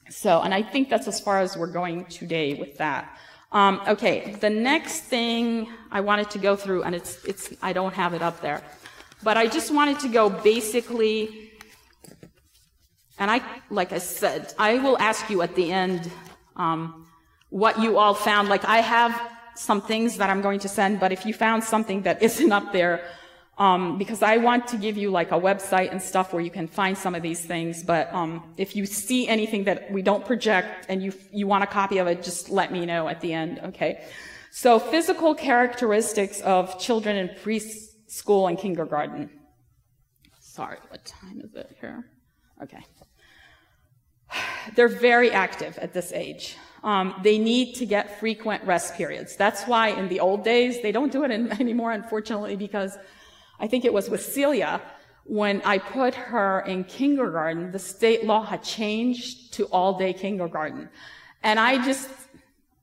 so, 0.10 0.42
and 0.42 0.54
I 0.54 0.62
think 0.62 0.90
that's 0.90 1.08
as 1.08 1.20
far 1.20 1.40
as 1.40 1.58
we're 1.58 1.68
going 1.68 2.06
today 2.06 2.54
with 2.54 2.78
that. 2.78 3.18
Um, 3.52 3.82
okay, 3.88 4.36
the 4.40 4.50
next 4.50 5.02
thing 5.02 5.70
I 5.92 6.02
wanted 6.02 6.30
to 6.32 6.40
go 6.40 6.56
through, 6.56 6.84
and 6.84 6.94
it's, 6.94 7.24
it's, 7.26 7.54
I 7.62 7.74
don't 7.74 7.94
have 7.94 8.14
it 8.14 8.22
up 8.22 8.42
there, 8.42 8.62
but 9.24 9.38
I 9.38 9.48
just 9.48 9.72
wanted 9.72 10.00
to 10.02 10.10
go 10.10 10.30
basically, 10.30 11.52
and 13.20 13.32
I, 13.32 13.42
like 13.70 13.92
I 13.92 13.98
said, 13.98 14.54
I 14.60 14.78
will 14.80 14.98
ask 15.00 15.30
you 15.30 15.42
at 15.42 15.56
the 15.56 15.72
end, 15.72 16.12
um, 16.56 17.08
what 17.50 17.80
you 17.80 17.98
all 17.98 18.14
found. 18.14 18.50
Like 18.50 18.66
I 18.66 18.78
have 18.78 19.20
some 19.56 19.82
things 19.82 20.18
that 20.18 20.30
I'm 20.30 20.42
going 20.42 20.60
to 20.60 20.70
send, 20.70 21.00
but 21.00 21.12
if 21.12 21.26
you 21.26 21.34
found 21.34 21.64
something 21.64 22.04
that 22.04 22.22
isn't 22.22 22.52
up 22.52 22.74
there, 22.74 23.04
um, 23.58 23.98
because 23.98 24.22
I 24.22 24.38
want 24.38 24.68
to 24.68 24.78
give 24.78 24.98
you 24.98 25.10
like 25.10 25.32
a 25.32 25.40
website 25.40 25.92
and 25.92 26.02
stuff 26.02 26.32
where 26.32 26.42
you 26.42 26.52
can 26.52 26.68
find 26.68 26.98
some 26.98 27.16
of 27.16 27.24
these 27.24 27.44
things. 27.44 27.84
But 27.84 28.14
um, 28.14 28.44
if 28.58 28.76
you 28.76 28.86
see 28.86 29.28
anything 29.28 29.64
that 29.64 29.92
we 29.92 30.02
don't 30.02 30.26
project 30.26 30.86
and 30.90 31.02
you 31.02 31.14
you 31.32 31.48
want 31.48 31.64
a 31.64 31.68
copy 31.68 31.98
of 31.98 32.08
it, 32.08 32.24
just 32.24 32.50
let 32.50 32.72
me 32.72 32.86
know 32.86 33.08
at 33.08 33.22
the 33.22 33.34
end. 33.34 33.60
Okay. 33.64 34.04
So 34.52 34.80
physical 34.80 35.36
characteristics 35.36 36.42
of 36.42 36.80
children 36.80 37.16
in 37.16 37.30
preschool 37.30 38.50
and 38.50 38.58
kindergarten. 38.58 39.30
Sorry, 40.40 40.78
what 40.90 41.06
time 41.06 41.42
is 41.44 41.54
it 41.56 41.76
here? 41.80 42.10
Okay. 42.64 42.84
They're 44.76 44.88
very 44.88 45.32
active 45.32 45.78
at 45.80 45.94
this 45.94 46.12
age. 46.12 46.58
Um, 46.84 47.16
they 47.24 47.38
need 47.38 47.76
to 47.76 47.86
get 47.86 48.20
frequent 48.20 48.64
rest 48.64 48.96
periods. 48.96 49.36
That's 49.36 49.64
why 49.66 49.90
in 49.90 50.08
the 50.10 50.20
old 50.20 50.44
days, 50.44 50.82
they 50.82 50.92
don't 50.92 51.12
do 51.12 51.24
it 51.24 51.32
in, 51.32 51.52
anymore, 51.62 51.92
unfortunately, 51.92 52.56
because 52.56 52.98
I 53.60 53.68
think 53.68 53.86
it 53.86 53.94
was 53.94 54.10
with 54.10 54.24
Celia, 54.24 54.82
when 55.24 55.62
I 55.66 55.78
put 55.78 56.16
her 56.16 56.62
in 56.62 56.86
kindergarten, 56.86 57.72
the 57.72 57.80
state 57.80 58.26
law 58.26 58.44
had 58.44 58.64
changed 58.64 59.54
to 59.54 59.66
all 59.66 59.98
day 59.98 60.14
kindergarten. 60.14 60.90
And 61.44 61.60
I 61.60 61.84
just 61.84 62.10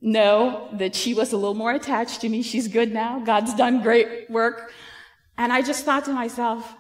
know 0.00 0.68
that 0.74 0.94
she 0.94 1.14
was 1.14 1.32
a 1.32 1.36
little 1.36 1.54
more 1.54 1.72
attached 1.72 2.20
to 2.20 2.28
me. 2.28 2.42
She's 2.42 2.68
good 2.68 2.92
now. 2.92 3.20
God's 3.20 3.54
done 3.54 3.82
great 3.82 4.28
work. 4.28 4.72
And 5.38 5.52
I 5.52 5.62
just 5.62 5.84
thought 5.84 6.04
to 6.04 6.12
myself, 6.12 6.74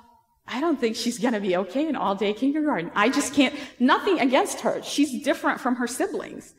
I 0.46 0.60
don't 0.60 0.78
think 0.78 0.96
she's 0.96 1.18
going 1.18 1.32
to 1.32 1.40
be 1.40 1.56
okay 1.56 1.88
in 1.88 1.96
all 1.96 2.14
day 2.14 2.34
kindergarten. 2.34 2.90
I 2.94 3.08
just 3.08 3.32
can't, 3.32 3.54
nothing 3.80 4.20
against 4.20 4.60
her. 4.60 4.82
She's 4.82 5.22
different 5.22 5.60
from 5.60 5.76
her 5.76 5.86
siblings. 5.86 6.54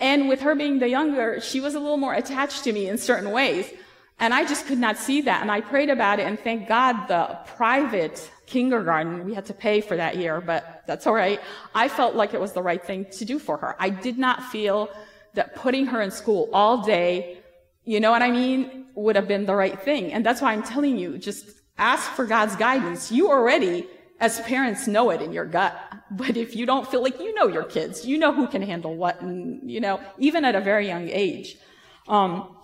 And 0.00 0.28
with 0.28 0.40
her 0.40 0.56
being 0.56 0.80
the 0.80 0.88
younger, 0.88 1.40
she 1.40 1.60
was 1.60 1.76
a 1.76 1.80
little 1.80 1.96
more 1.96 2.14
attached 2.14 2.64
to 2.64 2.72
me 2.72 2.88
in 2.88 2.98
certain 2.98 3.30
ways. 3.30 3.72
And 4.20 4.34
I 4.34 4.44
just 4.44 4.66
could 4.66 4.78
not 4.78 4.98
see 4.98 5.20
that. 5.22 5.42
And 5.42 5.50
I 5.50 5.60
prayed 5.60 5.90
about 5.90 6.18
it 6.18 6.26
and 6.26 6.38
thank 6.38 6.68
God 6.68 7.06
the 7.06 7.38
private 7.56 8.30
kindergarten, 8.46 9.24
we 9.24 9.34
had 9.34 9.46
to 9.46 9.54
pay 9.54 9.80
for 9.80 9.96
that 9.96 10.16
year, 10.16 10.40
but 10.40 10.82
that's 10.86 11.06
all 11.06 11.14
right. 11.14 11.40
I 11.74 11.88
felt 11.88 12.14
like 12.14 12.34
it 12.34 12.40
was 12.40 12.52
the 12.52 12.62
right 12.62 12.82
thing 12.82 13.06
to 13.12 13.24
do 13.24 13.38
for 13.38 13.58
her. 13.58 13.76
I 13.78 13.90
did 13.90 14.18
not 14.18 14.42
feel 14.44 14.90
that 15.34 15.54
putting 15.54 15.86
her 15.86 16.00
in 16.00 16.10
school 16.10 16.48
all 16.52 16.82
day, 16.82 17.38
you 17.84 18.00
know 18.00 18.10
what 18.10 18.22
I 18.22 18.30
mean, 18.30 18.86
would 18.94 19.14
have 19.14 19.28
been 19.28 19.46
the 19.46 19.54
right 19.54 19.80
thing. 19.80 20.12
And 20.12 20.26
that's 20.26 20.40
why 20.40 20.52
I'm 20.52 20.62
telling 20.62 20.98
you, 20.98 21.18
just 21.18 21.46
ask 21.76 22.10
for 22.12 22.24
God's 22.24 22.56
guidance. 22.56 23.12
You 23.12 23.30
already, 23.30 23.86
as 24.18 24.40
parents, 24.40 24.88
know 24.88 25.10
it 25.10 25.22
in 25.22 25.32
your 25.32 25.44
gut. 25.44 25.78
But 26.10 26.36
if 26.36 26.56
you 26.56 26.66
don't 26.66 26.88
feel 26.90 27.02
like 27.02 27.20
you 27.20 27.32
know 27.34 27.46
your 27.46 27.64
kids, 27.64 28.04
you 28.04 28.18
know 28.18 28.32
who 28.32 28.48
can 28.48 28.62
handle 28.62 28.96
what, 28.96 29.20
and, 29.20 29.70
you 29.70 29.80
know, 29.80 30.00
even 30.18 30.44
at 30.44 30.56
a 30.56 30.60
very 30.60 30.88
young 30.88 31.08
age. 31.08 31.56
Um, 32.08 32.56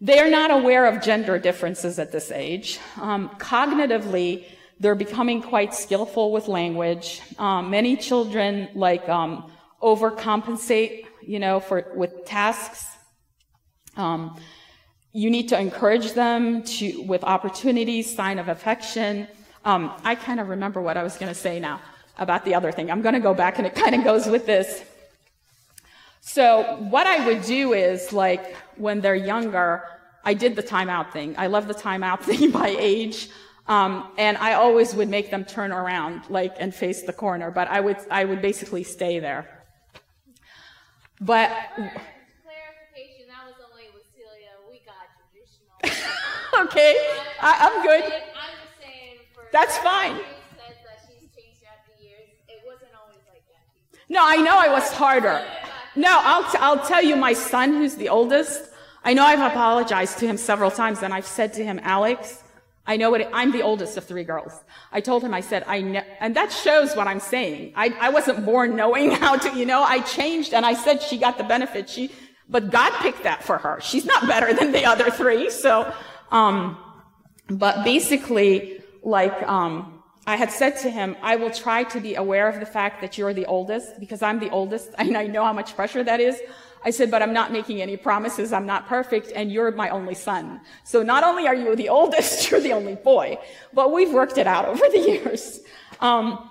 they 0.00 0.18
are 0.20 0.30
not 0.30 0.50
aware 0.50 0.86
of 0.86 1.02
gender 1.02 1.38
differences 1.38 1.98
at 1.98 2.12
this 2.12 2.30
age. 2.30 2.78
Um, 3.00 3.30
cognitively, 3.38 4.44
they're 4.80 4.94
becoming 4.94 5.42
quite 5.42 5.74
skillful 5.74 6.30
with 6.30 6.46
language. 6.46 7.20
Um, 7.38 7.70
many 7.70 7.96
children 7.96 8.68
like 8.74 9.08
um, 9.08 9.50
overcompensate, 9.82 11.06
you 11.22 11.40
know, 11.40 11.58
for 11.58 11.92
with 11.96 12.24
tasks. 12.24 12.86
Um, 13.96 14.38
you 15.12 15.30
need 15.30 15.48
to 15.48 15.58
encourage 15.58 16.12
them 16.12 16.62
to 16.62 17.02
with 17.02 17.24
opportunities, 17.24 18.14
sign 18.14 18.38
of 18.38 18.48
affection. 18.48 19.26
Um, 19.64 19.92
I 20.04 20.14
kind 20.14 20.38
of 20.38 20.48
remember 20.48 20.80
what 20.80 20.96
I 20.96 21.02
was 21.02 21.16
going 21.16 21.32
to 21.32 21.38
say 21.38 21.58
now 21.58 21.80
about 22.18 22.44
the 22.44 22.54
other 22.54 22.70
thing. 22.70 22.90
I'm 22.90 23.02
going 23.02 23.14
to 23.14 23.20
go 23.20 23.34
back, 23.34 23.58
and 23.58 23.66
it 23.66 23.74
kind 23.74 23.96
of 23.96 24.04
goes 24.04 24.26
with 24.26 24.46
this. 24.46 24.84
So 26.20 26.76
what 26.90 27.06
I 27.06 27.26
would 27.26 27.42
do 27.42 27.72
is 27.72 28.12
like 28.12 28.56
when 28.76 29.00
they're 29.00 29.14
younger, 29.14 29.84
I 30.24 30.34
did 30.34 30.56
the 30.56 30.62
timeout 30.62 31.12
thing. 31.12 31.34
I 31.38 31.46
love 31.46 31.68
the 31.68 31.74
timeout 31.74 32.20
thing 32.28 32.50
by 32.50 32.68
age. 32.68 33.30
Um, 33.66 34.10
and 34.16 34.38
I 34.38 34.54
always 34.54 34.94
would 34.94 35.08
make 35.08 35.30
them 35.30 35.44
turn 35.44 35.72
around, 35.72 36.22
like, 36.30 36.54
and 36.58 36.74
face 36.74 37.02
the 37.02 37.12
corner, 37.12 37.50
but 37.50 37.68
I 37.68 37.80
would, 37.80 37.98
I 38.10 38.24
would 38.24 38.40
basically 38.40 38.82
stay 38.82 39.18
there. 39.18 39.46
But. 41.20 41.50
Clarification, 41.50 43.28
that 43.28 43.44
was 43.44 43.56
only 43.70 43.84
with 43.92 44.04
Celia. 44.16 44.56
We 44.70 44.80
got 44.86 45.12
traditional. 45.20 46.64
okay, 46.64 46.96
I, 47.42 47.68
am 47.68 47.82
good. 47.82 48.04
I'm 48.04 48.56
just 48.64 48.80
saying 48.80 49.18
for. 49.34 49.44
That's 49.52 49.76
fine. 49.78 50.16
Says 50.16 50.76
that 50.86 51.04
she's 51.04 51.28
changed 51.36 51.60
after 51.68 51.92
years. 52.02 52.28
It 52.48 52.62
wasn't 52.64 52.92
always 52.98 53.20
like 53.28 53.44
that. 53.52 54.00
No, 54.08 54.20
I 54.22 54.36
know 54.36 54.56
I 54.58 54.72
was 54.72 54.90
harder. 54.92 55.44
No, 55.98 56.16
I'll, 56.22 56.44
t- 56.48 56.58
I'll 56.58 56.86
tell 56.86 57.02
you, 57.02 57.16
my 57.16 57.32
son, 57.32 57.72
who's 57.72 57.96
the 57.96 58.08
oldest, 58.08 58.70
I 59.02 59.14
know 59.14 59.24
I've 59.24 59.40
apologized 59.40 60.18
to 60.20 60.28
him 60.28 60.36
several 60.36 60.70
times, 60.70 61.02
and 61.02 61.12
I've 61.12 61.26
said 61.26 61.54
to 61.54 61.64
him, 61.64 61.80
Alex, 61.82 62.40
I 62.86 62.96
know 62.96 63.10
what 63.10 63.20
it, 63.20 63.28
I'm 63.32 63.50
the 63.50 63.62
oldest 63.62 63.96
of 63.96 64.04
three 64.04 64.22
girls. 64.22 64.52
I 64.92 65.00
told 65.00 65.24
him, 65.24 65.34
I 65.34 65.40
said, 65.40 65.64
I 65.66 65.80
know, 65.80 66.02
and 66.20 66.36
that 66.36 66.52
shows 66.52 66.94
what 66.94 67.08
I'm 67.08 67.18
saying. 67.18 67.72
I, 67.74 67.92
I 68.00 68.10
wasn't 68.10 68.46
born 68.46 68.76
knowing 68.76 69.10
how 69.22 69.38
to, 69.38 69.58
you 69.58 69.66
know, 69.66 69.82
I 69.82 69.98
changed 70.02 70.54
and 70.54 70.64
I 70.64 70.74
said 70.74 71.02
she 71.02 71.18
got 71.18 71.36
the 71.36 71.42
benefit. 71.42 71.90
She, 71.90 72.12
but 72.48 72.70
God 72.70 72.92
picked 73.00 73.24
that 73.24 73.42
for 73.42 73.58
her. 73.58 73.80
She's 73.82 74.04
not 74.04 74.28
better 74.28 74.54
than 74.54 74.70
the 74.70 74.84
other 74.84 75.10
three. 75.10 75.50
So, 75.50 75.92
um, 76.30 76.78
but 77.50 77.82
basically, 77.82 78.82
like, 79.02 79.42
um, 79.48 79.97
I 80.28 80.36
had 80.36 80.50
said 80.50 80.76
to 80.80 80.90
him, 80.90 81.16
I 81.22 81.36
will 81.36 81.50
try 81.50 81.84
to 81.84 82.00
be 82.00 82.14
aware 82.14 82.50
of 82.50 82.60
the 82.60 82.66
fact 82.66 83.00
that 83.00 83.16
you're 83.16 83.32
the 83.32 83.46
oldest 83.46 83.98
because 83.98 84.20
I'm 84.20 84.38
the 84.38 84.50
oldest 84.50 84.90
and 84.98 85.16
I 85.16 85.26
know 85.26 85.42
how 85.42 85.54
much 85.54 85.74
pressure 85.74 86.04
that 86.04 86.20
is. 86.20 86.38
I 86.84 86.90
said, 86.90 87.10
but 87.10 87.22
I'm 87.22 87.32
not 87.32 87.50
making 87.50 87.80
any 87.80 87.96
promises. 87.96 88.52
I'm 88.52 88.66
not 88.66 88.86
perfect 88.88 89.32
and 89.34 89.50
you're 89.50 89.70
my 89.72 89.88
only 89.88 90.14
son. 90.14 90.60
So 90.84 91.02
not 91.02 91.24
only 91.24 91.46
are 91.46 91.54
you 91.54 91.74
the 91.74 91.88
oldest, 91.98 92.50
you're 92.50 92.60
the 92.60 92.74
only 92.74 92.96
boy, 92.96 93.38
but 93.72 93.90
we've 93.90 94.12
worked 94.12 94.36
it 94.36 94.46
out 94.46 94.66
over 94.66 94.84
the 94.92 94.98
years. 94.98 95.60
Um, 95.98 96.46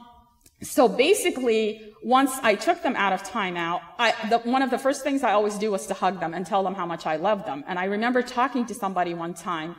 so 0.64 0.90
basically, 0.90 1.94
once 2.02 2.32
I 2.42 2.56
took 2.56 2.82
them 2.82 2.96
out 2.96 3.14
of 3.14 3.22
timeout, 3.22 3.82
I, 4.00 4.16
the, 4.30 4.40
one 4.40 4.64
of 4.64 4.72
the 4.72 4.80
first 4.80 5.04
things 5.04 5.22
I 5.22 5.34
always 5.34 5.56
do 5.60 5.70
was 5.70 5.86
to 5.86 5.94
hug 5.94 6.20
them 6.20 6.34
and 6.34 6.48
tell 6.48 6.64
them 6.64 6.74
how 6.74 6.88
much 6.88 7.06
I 7.06 7.18
love 7.18 7.46
them. 7.46 7.64
And 7.68 7.78
I 7.78 7.84
remember 7.84 8.24
talking 8.24 8.66
to 8.66 8.74
somebody 8.74 9.14
one 9.14 9.36
time 9.36 9.76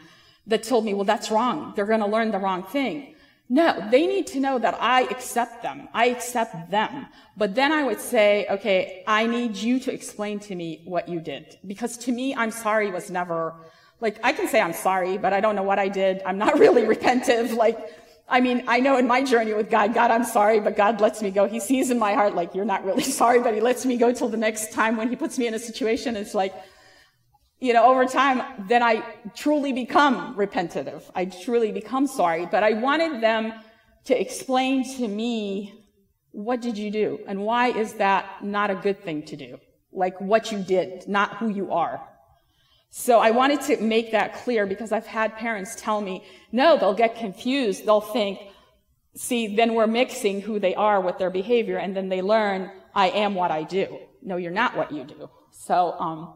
that 0.46 0.62
told 0.62 0.84
me, 0.84 0.94
well, 0.94 1.04
that's 1.04 1.32
wrong. 1.32 1.72
They're 1.74 1.92
going 1.94 2.06
to 2.06 2.06
learn 2.06 2.30
the 2.30 2.38
wrong 2.38 2.62
thing. 2.62 3.16
No, 3.50 3.88
they 3.90 4.06
need 4.06 4.26
to 4.28 4.40
know 4.40 4.58
that 4.58 4.76
I 4.78 5.02
accept 5.04 5.62
them. 5.62 5.88
I 5.94 6.06
accept 6.06 6.70
them. 6.70 7.06
But 7.36 7.54
then 7.54 7.72
I 7.72 7.82
would 7.82 8.00
say, 8.00 8.46
okay, 8.50 9.02
I 9.06 9.26
need 9.26 9.56
you 9.56 9.80
to 9.80 9.92
explain 9.92 10.38
to 10.40 10.54
me 10.54 10.82
what 10.84 11.08
you 11.08 11.18
did. 11.20 11.56
Because 11.66 11.96
to 11.98 12.12
me, 12.12 12.34
I'm 12.34 12.50
sorry 12.50 12.90
was 12.90 13.10
never, 13.10 13.54
like, 14.02 14.18
I 14.22 14.32
can 14.34 14.48
say 14.48 14.60
I'm 14.60 14.74
sorry, 14.74 15.16
but 15.16 15.32
I 15.32 15.40
don't 15.40 15.56
know 15.56 15.62
what 15.62 15.78
I 15.78 15.88
did. 15.88 16.20
I'm 16.26 16.36
not 16.36 16.58
really 16.64 16.82
repentive. 16.82 17.56
Like, 17.56 17.78
I 18.28 18.42
mean, 18.42 18.64
I 18.68 18.80
know 18.80 18.98
in 18.98 19.06
my 19.06 19.22
journey 19.22 19.54
with 19.54 19.70
God, 19.70 19.94
God, 19.94 20.10
I'm 20.10 20.24
sorry, 20.24 20.60
but 20.60 20.76
God 20.76 21.00
lets 21.00 21.22
me 21.22 21.30
go. 21.30 21.48
He 21.48 21.58
sees 21.58 21.90
in 21.90 21.98
my 21.98 22.12
heart, 22.12 22.34
like, 22.34 22.54
you're 22.54 22.66
not 22.66 22.84
really 22.84 23.02
sorry, 23.20 23.40
but 23.40 23.54
He 23.54 23.60
lets 23.62 23.86
me 23.86 23.96
go 23.96 24.12
till 24.12 24.28
the 24.28 24.36
next 24.36 24.72
time 24.72 24.98
when 24.98 25.08
He 25.08 25.16
puts 25.16 25.38
me 25.38 25.46
in 25.46 25.54
a 25.54 25.58
situation. 25.58 26.16
It's 26.16 26.34
like, 26.34 26.54
you 27.60 27.72
know, 27.72 27.86
over 27.86 28.04
time, 28.06 28.42
then 28.68 28.82
I 28.82 29.02
truly 29.34 29.72
become 29.72 30.36
repentative. 30.36 31.10
I 31.14 31.24
truly 31.24 31.72
become 31.72 32.06
sorry. 32.06 32.46
But 32.46 32.62
I 32.62 32.74
wanted 32.74 33.20
them 33.20 33.52
to 34.04 34.20
explain 34.20 34.84
to 34.96 35.08
me, 35.08 35.74
what 36.30 36.60
did 36.60 36.78
you 36.78 36.90
do? 36.90 37.20
And 37.26 37.42
why 37.42 37.68
is 37.68 37.94
that 37.94 38.44
not 38.44 38.70
a 38.70 38.76
good 38.76 39.02
thing 39.02 39.22
to 39.24 39.36
do? 39.36 39.58
Like 39.92 40.20
what 40.20 40.52
you 40.52 40.58
did, 40.58 41.08
not 41.08 41.38
who 41.38 41.48
you 41.48 41.72
are. 41.72 42.00
So 42.90 43.18
I 43.18 43.32
wanted 43.32 43.60
to 43.62 43.82
make 43.82 44.12
that 44.12 44.34
clear 44.34 44.64
because 44.64 44.92
I've 44.92 45.06
had 45.06 45.36
parents 45.36 45.74
tell 45.76 46.00
me, 46.00 46.24
no, 46.52 46.78
they'll 46.78 46.94
get 46.94 47.16
confused. 47.16 47.84
They'll 47.84 48.00
think, 48.00 48.38
see, 49.14 49.56
then 49.56 49.74
we're 49.74 49.86
mixing 49.88 50.40
who 50.40 50.58
they 50.58 50.74
are 50.74 51.00
with 51.00 51.18
their 51.18 51.30
behavior 51.30 51.78
and 51.78 51.94
then 51.96 52.08
they 52.08 52.22
learn, 52.22 52.70
I 52.94 53.08
am 53.10 53.34
what 53.34 53.50
I 53.50 53.64
do. 53.64 53.98
No, 54.22 54.36
you're 54.36 54.52
not 54.52 54.76
what 54.76 54.92
you 54.92 55.04
do. 55.04 55.28
So, 55.50 55.92
um, 55.98 56.34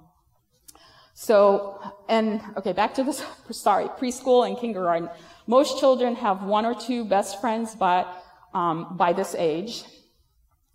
so, 1.14 1.79
and 2.09 2.40
okay, 2.57 2.72
back 2.72 2.94
to 2.94 3.05
this, 3.05 3.25
sorry, 3.51 3.88
preschool 3.88 4.46
and 4.46 4.57
kindergarten. 4.57 5.11
Most 5.46 5.79
children 5.79 6.14
have 6.16 6.44
one 6.44 6.64
or 6.64 6.75
two 6.75 7.05
best 7.05 7.40
friends 7.40 7.75
by, 7.75 8.07
um, 8.55 8.96
by 8.96 9.12
this 9.12 9.35
age. 9.35 9.85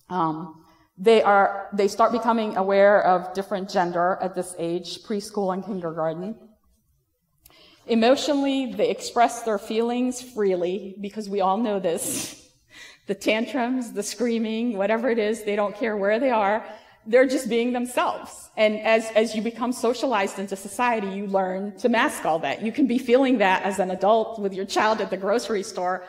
Um, 0.09 0.63
they 0.97 1.21
are, 1.21 1.69
they 1.73 1.87
start 1.87 2.11
becoming 2.11 2.57
aware 2.57 3.03
of 3.03 3.33
different 3.33 3.69
gender 3.69 4.17
at 4.21 4.35
this 4.35 4.55
age, 4.57 5.03
preschool 5.03 5.53
and 5.53 5.63
kindergarten. 5.63 6.35
Emotionally, 7.87 8.73
they 8.73 8.89
express 8.89 9.43
their 9.43 9.57
feelings 9.57 10.21
freely 10.21 10.95
because 10.99 11.29
we 11.29 11.41
all 11.41 11.57
know 11.57 11.79
this. 11.79 12.43
The 13.07 13.15
tantrums, 13.15 13.93
the 13.93 14.03
screaming, 14.03 14.77
whatever 14.77 15.09
it 15.09 15.17
is, 15.17 15.45
they 15.45 15.55
don't 15.55 15.73
care 15.73 15.95
where 15.95 16.19
they 16.19 16.29
are 16.29 16.61
they're 17.07 17.25
just 17.25 17.49
being 17.49 17.73
themselves. 17.73 18.49
And 18.57 18.79
as, 18.81 19.09
as 19.15 19.35
you 19.35 19.41
become 19.41 19.71
socialized 19.71 20.39
into 20.39 20.55
society, 20.55 21.07
you 21.07 21.25
learn 21.27 21.77
to 21.77 21.89
mask 21.89 22.25
all 22.25 22.39
that. 22.39 22.61
You 22.61 22.71
can 22.71 22.85
be 22.85 22.97
feeling 22.97 23.37
that 23.37 23.63
as 23.63 23.79
an 23.79 23.91
adult 23.91 24.39
with 24.39 24.53
your 24.53 24.65
child 24.65 24.99
at 24.99 25.09
the 25.09 25.17
grocery 25.17 25.63
store. 25.63 26.03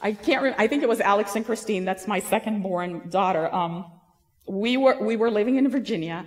I 0.00 0.12
can't 0.12 0.42
remember, 0.42 0.60
I 0.60 0.66
think 0.66 0.82
it 0.82 0.88
was 0.88 1.00
Alex 1.00 1.36
and 1.36 1.44
Christine, 1.44 1.84
that's 1.84 2.06
my 2.06 2.20
second 2.20 2.62
born 2.62 3.08
daughter. 3.10 3.54
Um, 3.54 3.84
we 4.46 4.76
were, 4.76 4.96
we 5.02 5.16
were 5.16 5.30
living 5.30 5.56
in 5.56 5.68
Virginia, 5.68 6.24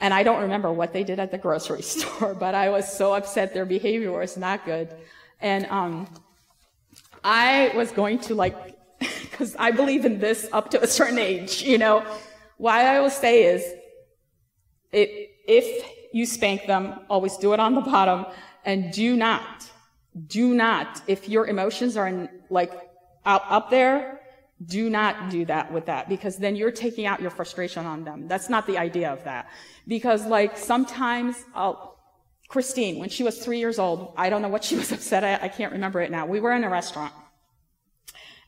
and 0.00 0.14
I 0.14 0.22
don't 0.22 0.42
remember 0.42 0.72
what 0.72 0.92
they 0.92 1.04
did 1.04 1.18
at 1.18 1.30
the 1.30 1.38
grocery 1.38 1.82
store, 1.94 2.34
but 2.34 2.54
I 2.54 2.70
was 2.70 2.90
so 2.90 3.14
upset 3.14 3.54
their 3.54 3.66
behavior 3.66 4.12
was 4.12 4.36
not 4.36 4.64
good. 4.64 4.94
And, 5.40 5.66
um, 5.66 6.08
I 7.24 7.72
was 7.74 7.90
going 7.90 8.20
to 8.20 8.34
like, 8.36 8.54
cause 9.32 9.56
I 9.58 9.72
believe 9.72 10.04
in 10.04 10.20
this 10.20 10.48
up 10.52 10.70
to 10.70 10.82
a 10.82 10.86
certain 10.86 11.18
age, 11.18 11.62
you 11.62 11.76
know, 11.76 12.06
why 12.56 12.84
I 12.84 13.00
will 13.00 13.10
say 13.10 13.44
is, 13.44 13.62
it, 14.92 15.30
if 15.46 15.86
you 16.12 16.26
spank 16.26 16.66
them, 16.66 17.00
always 17.10 17.36
do 17.36 17.52
it 17.52 17.60
on 17.60 17.74
the 17.74 17.80
bottom, 17.80 18.26
and 18.64 18.92
do 18.92 19.16
not, 19.16 19.70
do 20.26 20.54
not, 20.54 21.02
if 21.06 21.28
your 21.28 21.46
emotions 21.46 21.96
are 21.96 22.08
in, 22.08 22.28
like 22.50 22.72
up, 23.24 23.44
up 23.48 23.70
there, 23.70 24.20
do 24.64 24.88
not 24.88 25.28
do 25.30 25.44
that 25.44 25.70
with 25.70 25.84
that 25.86 26.08
because 26.08 26.38
then 26.38 26.56
you're 26.56 26.70
taking 26.70 27.04
out 27.04 27.20
your 27.20 27.30
frustration 27.30 27.84
on 27.84 28.04
them. 28.04 28.26
That's 28.26 28.48
not 28.48 28.66
the 28.66 28.78
idea 28.78 29.12
of 29.12 29.22
that. 29.24 29.50
Because 29.86 30.24
like 30.26 30.56
sometimes 30.56 31.36
I'll, 31.54 31.98
Christine, 32.48 32.98
when 32.98 33.10
she 33.10 33.22
was 33.22 33.44
three 33.44 33.58
years 33.58 33.78
old, 33.78 34.14
I 34.16 34.30
don't 34.30 34.40
know 34.40 34.48
what 34.48 34.64
she 34.64 34.76
was 34.76 34.92
upset 34.96 35.24
at. 35.24 35.42
I 35.42 35.48
can't 35.48 35.72
remember 35.72 36.00
it 36.00 36.10
now. 36.10 36.24
We 36.24 36.40
were 36.40 36.52
in 36.52 36.64
a 36.64 36.70
restaurant 36.70 37.12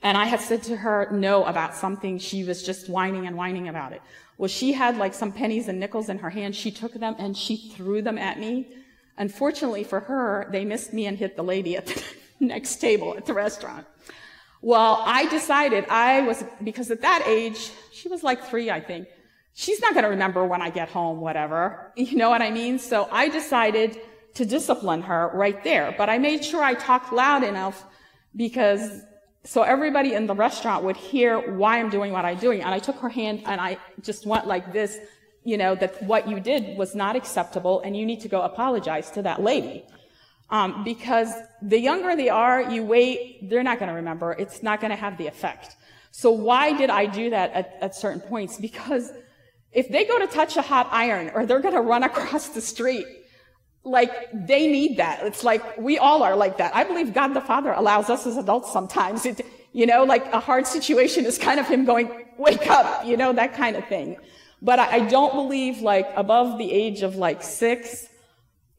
and 0.02 0.16
I 0.16 0.26
had 0.26 0.40
said 0.40 0.62
to 0.64 0.76
her 0.76 1.08
no 1.10 1.44
about 1.44 1.74
something. 1.74 2.18
She 2.18 2.44
was 2.44 2.62
just 2.62 2.88
whining 2.88 3.26
and 3.26 3.36
whining 3.36 3.68
about 3.68 3.92
it. 3.92 4.02
Well, 4.36 4.48
she 4.48 4.72
had 4.72 4.96
like 4.96 5.14
some 5.14 5.32
pennies 5.32 5.68
and 5.68 5.80
nickels 5.80 6.08
in 6.08 6.18
her 6.18 6.30
hand. 6.30 6.54
She 6.54 6.70
took 6.70 6.94
them 6.94 7.16
and 7.18 7.36
she 7.36 7.56
threw 7.56 8.02
them 8.02 8.18
at 8.18 8.38
me. 8.38 8.68
Unfortunately 9.16 9.82
for 9.82 10.00
her, 10.00 10.48
they 10.52 10.64
missed 10.64 10.92
me 10.92 11.06
and 11.06 11.18
hit 11.18 11.36
the 11.36 11.42
lady 11.42 11.76
at 11.76 11.86
the 11.86 12.02
next 12.40 12.76
table 12.76 13.16
at 13.16 13.26
the 13.26 13.34
restaurant. 13.34 13.86
Well, 14.60 15.02
I 15.04 15.28
decided 15.28 15.86
I 15.88 16.22
was, 16.22 16.44
because 16.62 16.90
at 16.90 17.02
that 17.02 17.24
age, 17.26 17.70
she 17.92 18.08
was 18.08 18.22
like 18.22 18.44
three, 18.44 18.70
I 18.70 18.80
think. 18.80 19.08
She's 19.54 19.80
not 19.80 19.92
going 19.92 20.04
to 20.04 20.10
remember 20.10 20.44
when 20.44 20.62
I 20.62 20.70
get 20.70 20.88
home, 20.88 21.20
whatever. 21.20 21.92
You 21.96 22.16
know 22.16 22.30
what 22.30 22.42
I 22.42 22.50
mean? 22.50 22.78
So 22.78 23.08
I 23.10 23.28
decided 23.28 24.00
to 24.34 24.44
discipline 24.44 25.02
her 25.02 25.32
right 25.34 25.62
there. 25.64 25.94
But 25.98 26.08
I 26.08 26.18
made 26.18 26.44
sure 26.44 26.62
I 26.62 26.74
talked 26.74 27.12
loud 27.12 27.42
enough 27.42 27.84
because 28.36 29.02
so 29.44 29.62
everybody 29.62 30.14
in 30.14 30.26
the 30.26 30.34
restaurant 30.34 30.84
would 30.84 30.96
hear 30.96 31.38
why 31.56 31.78
I'm 31.78 31.90
doing 31.90 32.12
what 32.12 32.24
I'm 32.24 32.38
doing. 32.38 32.62
And 32.62 32.74
I 32.74 32.78
took 32.78 32.96
her 32.96 33.08
hand 33.08 33.42
and 33.46 33.60
I 33.60 33.78
just 34.02 34.26
went 34.26 34.46
like 34.46 34.72
this, 34.72 34.98
you 35.44 35.56
know, 35.56 35.74
that 35.76 36.02
what 36.02 36.28
you 36.28 36.40
did 36.40 36.76
was 36.76 36.94
not 36.94 37.16
acceptable 37.16 37.80
and 37.80 37.96
you 37.96 38.04
need 38.04 38.20
to 38.20 38.28
go 38.28 38.42
apologize 38.42 39.10
to 39.12 39.22
that 39.22 39.42
lady. 39.42 39.84
Um, 40.50 40.82
because 40.82 41.32
the 41.60 41.78
younger 41.78 42.16
they 42.16 42.30
are, 42.30 42.70
you 42.70 42.82
wait, 42.82 43.48
they're 43.48 43.62
not 43.62 43.78
going 43.78 43.90
to 43.90 43.94
remember. 43.94 44.32
It's 44.32 44.62
not 44.62 44.80
going 44.80 44.90
to 44.90 44.96
have 44.96 45.18
the 45.18 45.26
effect. 45.26 45.76
So 46.10 46.30
why 46.30 46.72
did 46.72 46.90
I 46.90 47.06
do 47.06 47.30
that 47.30 47.52
at, 47.52 47.76
at 47.80 47.94
certain 47.94 48.20
points? 48.20 48.58
Because 48.58 49.12
if 49.72 49.88
they 49.88 50.04
go 50.04 50.18
to 50.18 50.26
touch 50.26 50.56
a 50.56 50.62
hot 50.62 50.88
iron 50.90 51.30
or 51.34 51.44
they're 51.44 51.60
going 51.60 51.74
to 51.74 51.82
run 51.82 52.02
across 52.10 52.48
the 52.48 52.60
street, 52.60 53.06
like 53.90 54.30
they 54.32 54.66
need 54.66 54.98
that. 54.98 55.24
It's 55.24 55.44
like 55.44 55.78
we 55.78 55.98
all 55.98 56.22
are 56.22 56.36
like 56.36 56.58
that. 56.58 56.74
I 56.74 56.84
believe 56.84 57.14
God 57.14 57.28
the 57.28 57.40
Father 57.40 57.72
allows 57.72 58.10
us 58.10 58.26
as 58.26 58.36
adults 58.36 58.72
sometimes. 58.72 59.26
It, 59.26 59.44
you 59.72 59.86
know, 59.86 60.04
like 60.04 60.26
a 60.32 60.40
hard 60.40 60.66
situation 60.66 61.24
is 61.24 61.38
kind 61.38 61.60
of 61.60 61.66
him 61.66 61.84
going, 61.84 62.26
wake 62.36 62.68
up, 62.68 63.04
you 63.06 63.16
know, 63.16 63.32
that 63.32 63.54
kind 63.54 63.76
of 63.76 63.86
thing. 63.86 64.16
But 64.60 64.78
I, 64.78 64.96
I 64.96 65.00
don't 65.00 65.34
believe 65.34 65.80
like 65.80 66.08
above 66.16 66.58
the 66.58 66.70
age 66.72 67.02
of 67.02 67.16
like 67.16 67.42
six, 67.42 68.08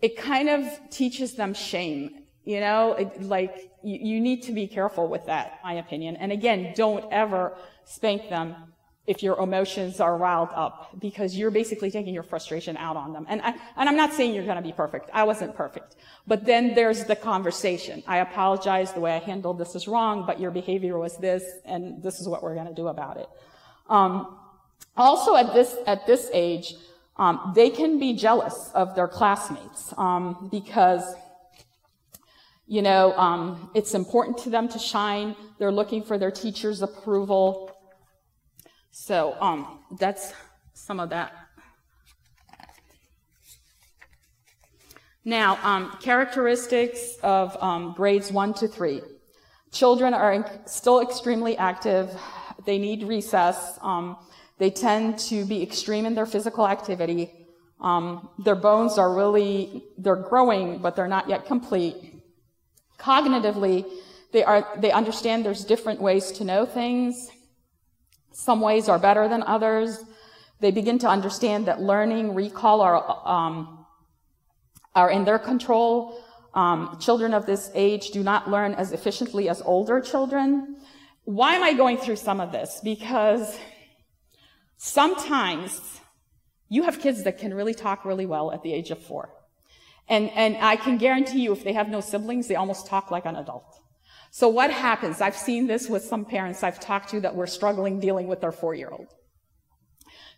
it 0.01 0.17
kind 0.17 0.49
of 0.49 0.65
teaches 0.89 1.35
them 1.35 1.53
shame. 1.53 2.23
You 2.43 2.59
know, 2.59 2.93
it, 2.93 3.21
like 3.21 3.71
you, 3.83 3.99
you 4.01 4.19
need 4.19 4.43
to 4.43 4.51
be 4.51 4.67
careful 4.67 5.07
with 5.07 5.25
that, 5.27 5.59
my 5.63 5.73
opinion. 5.73 6.15
And 6.15 6.31
again, 6.31 6.73
don't 6.75 7.05
ever 7.11 7.55
spank 7.85 8.29
them 8.29 8.55
if 9.09 9.23
your 9.23 9.39
emotions 9.39 9.99
are 9.99 10.15
riled 10.15 10.49
up 10.53 10.91
because 10.99 11.35
you're 11.35 11.49
basically 11.49 11.89
taking 11.89 12.13
your 12.13 12.21
frustration 12.21 12.77
out 12.77 12.95
on 12.95 13.11
them. 13.11 13.25
And, 13.27 13.41
I, 13.41 13.55
and 13.75 13.89
I'm 13.89 13.95
not 13.95 14.13
saying 14.13 14.35
you're 14.35 14.45
going 14.45 14.63
to 14.63 14.69
be 14.71 14.71
perfect. 14.71 15.09
I 15.11 15.23
wasn't 15.23 15.55
perfect. 15.55 15.95
But 16.27 16.45
then 16.45 16.75
there's 16.75 17.05
the 17.05 17.15
conversation. 17.15 18.03
I 18.05 18.17
apologize. 18.17 18.93
The 18.93 18.99
way 18.99 19.13
I 19.15 19.17
handled 19.17 19.57
this 19.57 19.73
is 19.73 19.87
wrong, 19.87 20.25
but 20.27 20.39
your 20.39 20.51
behavior 20.51 20.99
was 20.99 21.17
this, 21.17 21.43
and 21.65 22.03
this 22.03 22.19
is 22.19 22.27
what 22.27 22.43
we're 22.43 22.53
going 22.53 22.67
to 22.67 22.73
do 22.73 22.87
about 22.87 23.17
it. 23.17 23.27
Um, 23.89 24.37
also, 24.95 25.35
at 25.35 25.55
this 25.55 25.75
at 25.87 26.05
this 26.05 26.29
age, 26.31 26.75
um, 27.17 27.53
they 27.55 27.71
can 27.71 27.97
be 27.97 28.13
jealous 28.13 28.69
of 28.75 28.93
their 28.93 29.07
classmates 29.07 29.91
um, 29.97 30.49
because 30.51 31.15
you 32.67 32.83
know 32.83 33.17
um, 33.17 33.71
it's 33.73 33.95
important 33.95 34.37
to 34.39 34.51
them 34.51 34.69
to 34.69 34.77
shine. 34.77 35.35
They're 35.57 35.71
looking 35.71 36.03
for 36.03 36.19
their 36.19 36.31
teacher's 36.31 36.83
approval. 36.83 37.68
So 38.91 39.35
um, 39.39 39.79
that's 39.99 40.33
some 40.73 40.99
of 40.99 41.09
that. 41.09 41.33
Now, 45.25 45.59
um, 45.63 45.97
characteristics 46.01 47.17
of 47.21 47.55
um, 47.61 47.93
grades 47.95 48.31
one 48.31 48.53
to 48.55 48.67
three. 48.67 49.01
Children 49.71 50.13
are 50.13 50.61
still 50.65 51.01
extremely 51.01 51.57
active. 51.57 52.09
They 52.65 52.79
need 52.79 53.03
recess. 53.03 53.77
Um, 53.81 54.17
they 54.57 54.71
tend 54.71 55.19
to 55.19 55.45
be 55.45 55.61
extreme 55.61 56.05
in 56.05 56.15
their 56.15 56.25
physical 56.25 56.67
activity. 56.67 57.31
Um, 57.79 58.29
their 58.39 58.55
bones 58.55 58.97
are 58.97 59.13
really, 59.13 59.83
they're 59.97 60.15
growing, 60.15 60.79
but 60.79 60.95
they're 60.95 61.07
not 61.07 61.29
yet 61.29 61.45
complete. 61.45 61.95
Cognitively, 62.97 63.85
they 64.33 64.43
are, 64.43 64.67
they 64.77 64.91
understand 64.91 65.45
there's 65.45 65.63
different 65.63 66.01
ways 66.01 66.31
to 66.33 66.43
know 66.43 66.65
things. 66.65 67.29
Some 68.39 68.61
ways 68.61 68.87
are 68.87 68.97
better 68.97 69.27
than 69.27 69.43
others. 69.43 70.01
They 70.61 70.71
begin 70.71 70.97
to 70.99 71.09
understand 71.09 71.65
that 71.65 71.81
learning, 71.81 72.33
recall 72.33 72.79
are, 72.79 73.27
um, 73.27 73.85
are 74.95 75.11
in 75.11 75.25
their 75.25 75.39
control. 75.39 76.23
Um, 76.53 76.97
children 77.01 77.33
of 77.33 77.45
this 77.45 77.69
age 77.73 78.11
do 78.11 78.23
not 78.23 78.49
learn 78.49 78.75
as 78.75 78.93
efficiently 78.93 79.49
as 79.49 79.61
older 79.61 79.99
children. 79.99 80.77
Why 81.25 81.55
am 81.55 81.63
I 81.63 81.73
going 81.73 81.97
through 81.97 82.15
some 82.15 82.39
of 82.39 82.53
this? 82.53 82.79
Because 82.81 83.59
sometimes 84.77 85.99
you 86.69 86.83
have 86.83 87.01
kids 87.01 87.25
that 87.25 87.39
can 87.39 87.53
really 87.53 87.73
talk 87.73 88.05
really 88.05 88.25
well 88.25 88.53
at 88.53 88.63
the 88.63 88.71
age 88.73 88.89
of 88.89 88.99
four. 88.99 89.33
And, 90.07 90.29
and 90.29 90.55
I 90.57 90.77
can 90.77 90.97
guarantee 90.97 91.41
you, 91.41 91.51
if 91.51 91.65
they 91.65 91.73
have 91.73 91.89
no 91.89 91.99
siblings, 91.99 92.47
they 92.47 92.55
almost 92.55 92.87
talk 92.87 93.11
like 93.11 93.25
an 93.25 93.35
adult. 93.35 93.78
So 94.31 94.47
what 94.47 94.71
happens? 94.71 95.21
I've 95.21 95.35
seen 95.35 95.67
this 95.67 95.89
with 95.89 96.03
some 96.03 96.25
parents 96.25 96.63
I've 96.63 96.79
talked 96.79 97.09
to 97.09 97.21
that 97.21 97.35
were 97.35 97.47
struggling 97.47 97.99
dealing 97.99 98.27
with 98.27 98.41
their 98.41 98.51
four-year-old. 98.51 99.07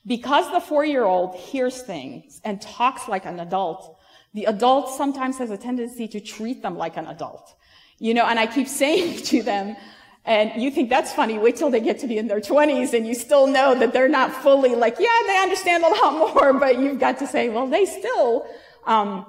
Because 0.06 0.52
the 0.52 0.62
four-year-old 0.62 1.36
hears 1.36 1.82
things 1.82 2.42
and 2.44 2.62
talks 2.62 3.08
like 3.08 3.26
an 3.26 3.40
adult, 3.40 3.98
the 4.34 4.46
adult 4.46 4.90
sometimes 4.90 5.38
has 5.38 5.52
a 5.52 5.58
tendency 5.58 6.08
to 6.08 6.20
treat 6.20 6.62
them 6.62 6.78
like 6.78 6.98
an 6.98 7.06
adult. 7.08 7.54
You 8.00 8.14
know, 8.14 8.26
and 8.26 8.40
I 8.40 8.48
keep 8.48 8.68
saying 8.82 9.24
to 9.26 9.44
them, 9.44 9.76
and 10.24 10.62
you 10.62 10.72
think 10.72 10.90
that's 10.90 11.12
funny, 11.12 11.38
wait 11.38 11.56
till 11.56 11.70
they 11.70 11.80
get 11.80 12.00
to 12.00 12.08
be 12.08 12.18
in 12.18 12.28
their 12.28 12.40
20s 12.40 12.94
and 12.94 13.08
you 13.08 13.16
still 13.16 13.48
know 13.48 13.74
that 13.76 13.92
they're 13.92 14.08
not 14.08 14.32
fully 14.32 14.76
like, 14.76 14.98
yeah, 15.00 15.08
they 15.26 15.38
understand 15.40 15.84
a 15.84 15.88
lot 15.88 16.14
more, 16.36 16.54
but 16.54 16.80
you've 16.80 17.00
got 17.00 17.20
to 17.20 17.28
say, 17.28 17.50
well, 17.50 17.68
they 17.68 17.86
still, 17.86 18.46
um, 18.86 19.26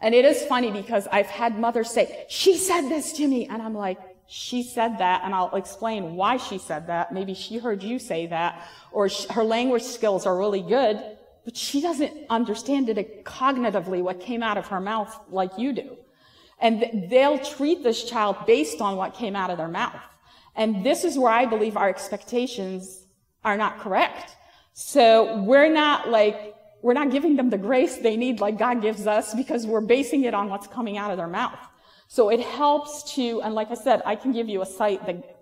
and 0.00 0.14
it 0.14 0.24
is 0.24 0.44
funny 0.44 0.70
because 0.70 1.06
I've 1.10 1.26
had 1.26 1.58
mothers 1.58 1.90
say, 1.90 2.26
she 2.28 2.56
said 2.56 2.88
this 2.88 3.12
to 3.14 3.26
me. 3.26 3.46
And 3.46 3.62
I'm 3.62 3.74
like, 3.74 3.98
she 4.26 4.62
said 4.62 4.98
that. 4.98 5.22
And 5.24 5.34
I'll 5.34 5.54
explain 5.54 6.16
why 6.16 6.36
she 6.36 6.58
said 6.58 6.88
that. 6.88 7.12
Maybe 7.12 7.34
she 7.34 7.58
heard 7.58 7.82
you 7.82 7.98
say 7.98 8.26
that 8.26 8.68
or 8.92 9.08
her 9.30 9.44
language 9.44 9.82
skills 9.82 10.26
are 10.26 10.36
really 10.36 10.62
good, 10.62 11.02
but 11.44 11.56
she 11.56 11.80
doesn't 11.80 12.12
understand 12.28 12.88
it 12.88 13.24
cognitively 13.24 14.02
what 14.02 14.20
came 14.20 14.42
out 14.42 14.58
of 14.58 14.66
her 14.68 14.80
mouth 14.80 15.18
like 15.30 15.56
you 15.56 15.72
do. 15.72 15.96
And 16.58 17.08
they'll 17.10 17.38
treat 17.38 17.82
this 17.82 18.04
child 18.04 18.36
based 18.46 18.80
on 18.80 18.96
what 18.96 19.14
came 19.14 19.36
out 19.36 19.50
of 19.50 19.58
their 19.58 19.68
mouth. 19.68 20.00
And 20.54 20.84
this 20.84 21.04
is 21.04 21.18
where 21.18 21.32
I 21.32 21.46
believe 21.46 21.76
our 21.76 21.88
expectations 21.88 23.06
are 23.44 23.56
not 23.56 23.78
correct. 23.78 24.34
So 24.72 25.42
we're 25.42 25.72
not 25.72 26.08
like 26.08 26.55
we're 26.86 26.94
not 26.94 27.10
giving 27.10 27.34
them 27.34 27.50
the 27.50 27.58
grace 27.58 27.96
they 27.96 28.16
need 28.16 28.38
like 28.38 28.56
God 28.56 28.80
gives 28.80 29.08
us 29.08 29.34
because 29.34 29.66
we're 29.66 29.80
basing 29.80 30.22
it 30.22 30.34
on 30.34 30.48
what's 30.48 30.68
coming 30.68 30.96
out 30.96 31.10
of 31.10 31.16
their 31.16 31.26
mouth. 31.26 31.58
So 32.06 32.28
it 32.28 32.38
helps 32.38 33.14
to, 33.14 33.42
and 33.42 33.56
like 33.56 33.72
I 33.72 33.74
said, 33.74 34.02
I 34.06 34.14
can 34.14 34.30
give 34.30 34.48
you 34.48 34.62
a 34.62 34.66
site 34.66 35.04
that, 35.04 35.40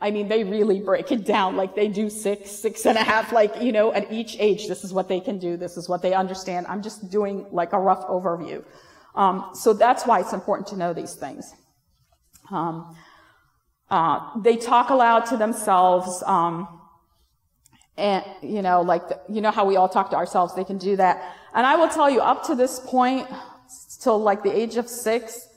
I 0.00 0.10
mean, 0.10 0.26
they 0.26 0.42
really 0.42 0.80
break 0.80 1.12
it 1.12 1.24
down. 1.24 1.54
Like 1.54 1.76
they 1.76 1.86
do 1.86 2.10
six, 2.10 2.50
six 2.50 2.84
and 2.84 2.98
a 2.98 3.04
half, 3.04 3.30
like, 3.30 3.62
you 3.62 3.70
know, 3.70 3.92
at 3.92 4.10
each 4.10 4.36
age, 4.40 4.66
this 4.66 4.82
is 4.82 4.92
what 4.92 5.06
they 5.06 5.20
can 5.20 5.38
do. 5.38 5.56
This 5.56 5.76
is 5.76 5.88
what 5.88 6.02
they 6.02 6.14
understand. 6.14 6.66
I'm 6.66 6.82
just 6.82 7.12
doing 7.12 7.46
like 7.52 7.72
a 7.72 7.78
rough 7.78 8.04
overview. 8.08 8.64
Um, 9.14 9.50
so 9.54 9.74
that's 9.74 10.04
why 10.04 10.18
it's 10.18 10.32
important 10.32 10.66
to 10.70 10.76
know 10.76 10.92
these 10.92 11.14
things. 11.14 11.54
Um, 12.50 12.96
uh, 13.88 14.36
they 14.40 14.56
talk 14.56 14.90
aloud 14.90 15.26
to 15.26 15.36
themselves. 15.36 16.24
Um, 16.26 16.81
and, 17.96 18.24
you 18.42 18.62
know, 18.62 18.80
like, 18.80 19.08
the, 19.08 19.20
you 19.28 19.40
know 19.40 19.50
how 19.50 19.64
we 19.64 19.76
all 19.76 19.88
talk 19.88 20.10
to 20.10 20.16
ourselves, 20.16 20.54
they 20.54 20.64
can 20.64 20.78
do 20.78 20.96
that. 20.96 21.36
And 21.54 21.66
I 21.66 21.76
will 21.76 21.88
tell 21.88 22.08
you, 22.08 22.20
up 22.20 22.46
to 22.46 22.54
this 22.54 22.80
point, 22.80 23.28
till 24.00 24.18
like 24.18 24.42
the 24.42 24.54
age 24.54 24.76
of 24.76 24.88
six, 24.88 25.48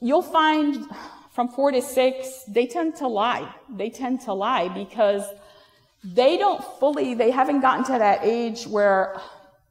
you'll 0.00 0.22
find 0.22 0.86
from 1.32 1.48
four 1.48 1.70
to 1.70 1.80
six, 1.80 2.44
they 2.48 2.66
tend 2.66 2.96
to 2.96 3.06
lie. 3.06 3.48
They 3.68 3.90
tend 3.90 4.22
to 4.22 4.32
lie 4.32 4.68
because 4.68 5.22
they 6.02 6.36
don't 6.36 6.62
fully, 6.80 7.14
they 7.14 7.30
haven't 7.30 7.60
gotten 7.60 7.84
to 7.84 7.92
that 7.92 8.20
age 8.22 8.66
where 8.66 9.20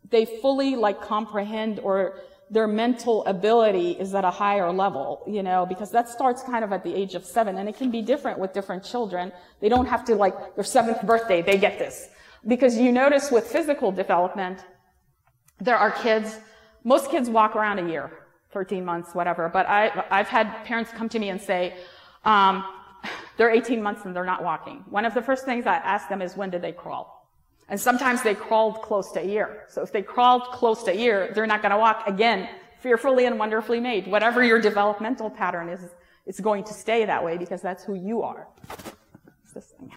they 0.09 0.25
fully 0.25 0.75
like 0.75 1.01
comprehend 1.01 1.79
or 1.79 2.21
their 2.49 2.67
mental 2.67 3.25
ability 3.25 3.91
is 3.91 4.15
at 4.15 4.23
a 4.23 4.31
higher 4.31 4.71
level, 4.71 5.23
you 5.27 5.43
know, 5.43 5.65
because 5.65 5.91
that 5.91 6.07
starts 6.07 6.43
kind 6.43 6.63
of 6.63 6.71
at 6.71 6.83
the 6.83 6.93
age 6.95 7.13
of 7.13 7.25
seven 7.25 7.57
and 7.57 7.67
it 7.67 7.77
can 7.77 7.91
be 7.91 8.01
different 8.01 8.39
with 8.39 8.53
different 8.53 8.83
children. 8.83 9.31
They 9.59 9.69
don't 9.69 9.85
have 9.85 10.05
to 10.05 10.15
like 10.15 10.55
their 10.55 10.63
seventh 10.63 11.01
birthday, 11.03 11.41
they 11.41 11.57
get 11.57 11.77
this. 11.77 12.07
Because 12.47 12.77
you 12.77 12.91
notice 12.91 13.31
with 13.31 13.47
physical 13.47 13.91
development, 13.91 14.63
there 15.59 15.75
are 15.75 15.91
kids, 15.91 16.37
most 16.83 17.11
kids 17.11 17.29
walk 17.29 17.55
around 17.55 17.79
a 17.79 17.89
year, 17.89 18.11
13 18.53 18.85
months, 18.85 19.13
whatever, 19.13 19.49
but 19.49 19.67
I, 19.67 20.05
I've 20.09 20.29
had 20.29 20.63
parents 20.63 20.91
come 20.91 21.09
to 21.09 21.19
me 21.19 21.29
and 21.29 21.41
say, 21.41 21.75
um, 22.23 22.63
they're 23.37 23.51
18 23.51 23.81
months 23.81 24.05
and 24.05 24.15
they're 24.15 24.23
not 24.23 24.43
walking. 24.43 24.85
One 24.89 25.05
of 25.05 25.13
the 25.13 25.21
first 25.21 25.43
things 25.43 25.65
I 25.65 25.75
ask 25.75 26.07
them 26.07 26.21
is 26.21 26.37
when 26.37 26.49
did 26.49 26.61
they 26.61 26.71
crawl? 26.71 27.16
And 27.69 27.79
sometimes 27.79 28.23
they 28.23 28.33
crawled 28.33 28.81
close 28.81 29.11
to 29.11 29.19
a 29.19 29.25
year. 29.25 29.65
So 29.69 29.81
if 29.81 29.91
they 29.91 30.01
crawled 30.01 30.43
close 30.53 30.83
to 30.83 30.91
a 30.91 30.95
year, 30.95 31.31
they're 31.35 31.45
not 31.45 31.61
going 31.61 31.71
to 31.71 31.77
walk 31.77 32.03
again, 32.07 32.47
fearfully 32.79 33.25
and 33.25 33.37
wonderfully 33.37 33.79
made. 33.79 34.07
Whatever 34.07 34.43
your 34.43 34.61
developmental 34.61 35.29
pattern 35.29 35.67
is, 35.67 35.81
it's 36.25 36.39
going 36.39 36.63
to 36.65 36.73
stay 36.73 37.05
that 37.05 37.23
way 37.23 37.37
because 37.37 37.61
that's 37.61 37.83
who 37.83 37.95
you 37.95 38.21
are. 38.21 38.47
What's 38.67 39.53
this 39.53 39.73
thing? 39.77 39.91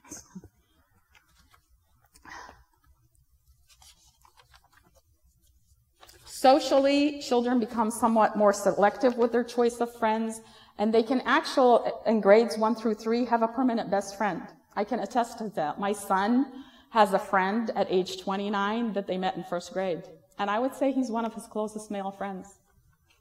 Socially, 6.24 7.20
children 7.20 7.60
become 7.60 7.90
somewhat 7.90 8.34
more 8.34 8.52
selective 8.52 9.18
with 9.18 9.30
their 9.30 9.44
choice 9.44 9.80
of 9.80 9.94
friends, 9.94 10.40
and 10.78 10.94
they 10.94 11.02
can 11.02 11.20
actually, 11.26 11.90
in 12.06 12.22
grades 12.22 12.56
one 12.56 12.74
through 12.74 12.94
three, 12.94 13.26
have 13.26 13.42
a 13.42 13.48
permanent 13.48 13.90
best 13.90 14.16
friend. 14.16 14.40
I 14.74 14.84
can 14.84 15.00
attest 15.00 15.36
to 15.38 15.50
that. 15.50 15.78
My 15.78 15.92
son, 15.92 16.46
has 16.90 17.12
a 17.12 17.18
friend 17.18 17.70
at 17.76 17.86
age 17.90 18.20
29 18.20 18.92
that 18.92 19.06
they 19.06 19.16
met 19.16 19.36
in 19.36 19.44
first 19.44 19.72
grade. 19.72 20.02
And 20.38 20.50
I 20.50 20.58
would 20.58 20.74
say 20.74 20.92
he's 20.92 21.10
one 21.10 21.24
of 21.24 21.34
his 21.34 21.46
closest 21.46 21.90
male 21.90 22.10
friends. 22.10 22.58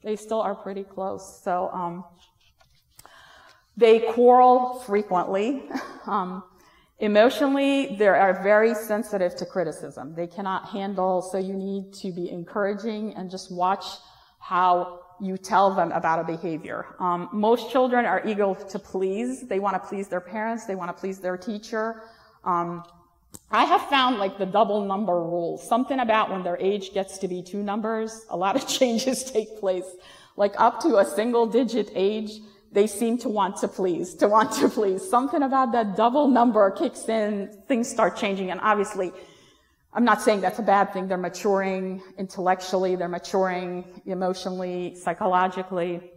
They 0.02 0.16
still 0.16 0.40
are 0.40 0.54
pretty 0.54 0.84
close. 0.84 1.42
So, 1.42 1.68
um, 1.72 2.04
they 3.76 4.00
quarrel 4.12 4.80
frequently. 4.86 5.64
Um, 6.06 6.42
emotionally, 6.98 7.94
they 7.96 8.08
are 8.08 8.42
very 8.42 8.74
sensitive 8.74 9.36
to 9.36 9.44
criticism. 9.44 10.14
They 10.14 10.26
cannot 10.26 10.70
handle, 10.70 11.20
so 11.20 11.36
you 11.36 11.52
need 11.52 11.92
to 12.00 12.10
be 12.10 12.30
encouraging 12.30 13.14
and 13.14 13.30
just 13.30 13.52
watch 13.52 13.84
how 14.38 15.00
you 15.20 15.36
tell 15.36 15.74
them 15.74 15.92
about 15.92 16.20
a 16.20 16.24
behavior. 16.24 16.86
Um, 16.98 17.28
most 17.32 17.70
children 17.70 18.06
are 18.06 18.26
eager 18.26 18.54
to 18.54 18.78
please. 18.78 19.46
They 19.46 19.60
want 19.60 19.80
to 19.80 19.88
please 19.88 20.08
their 20.08 20.22
parents. 20.22 20.64
They 20.64 20.74
want 20.74 20.88
to 20.88 20.98
please 20.98 21.20
their 21.20 21.36
teacher. 21.36 22.02
Um, 22.44 22.82
I 23.50 23.64
have 23.64 23.82
found 23.88 24.18
like 24.18 24.38
the 24.38 24.46
double 24.46 24.84
number 24.84 25.14
rule, 25.14 25.58
something 25.58 25.98
about 25.98 26.30
when 26.30 26.44
their 26.44 26.56
age 26.58 26.92
gets 26.94 27.18
to 27.18 27.28
be 27.28 27.42
two 27.42 27.62
numbers, 27.62 28.24
a 28.30 28.36
lot 28.36 28.54
of 28.56 28.66
changes 28.78 29.24
take 29.24 29.58
place. 29.58 29.84
Like 30.36 30.54
up 30.58 30.80
to 30.82 30.98
a 30.98 31.04
single 31.04 31.46
digit 31.46 31.90
age, 31.94 32.40
they 32.72 32.86
seem 32.86 33.18
to 33.18 33.28
want 33.28 33.56
to 33.56 33.68
please, 33.68 34.14
to 34.14 34.28
want 34.28 34.52
to 34.52 34.68
please. 34.68 35.08
Something 35.08 35.42
about 35.42 35.72
that 35.72 35.96
double 35.96 36.28
number 36.28 36.70
kicks 36.70 37.08
in, 37.08 37.50
things 37.66 37.88
start 37.88 38.16
changing, 38.16 38.50
and 38.52 38.60
obviously, 38.60 39.12
I'm 39.92 40.04
not 40.04 40.22
saying 40.22 40.40
that's 40.40 40.60
a 40.60 40.62
bad 40.62 40.92
thing. 40.92 41.08
They're 41.08 41.18
maturing 41.18 42.00
intellectually, 42.16 42.94
they're 42.94 43.08
maturing 43.08 44.02
emotionally, 44.06 44.94
psychologically. 44.94 46.12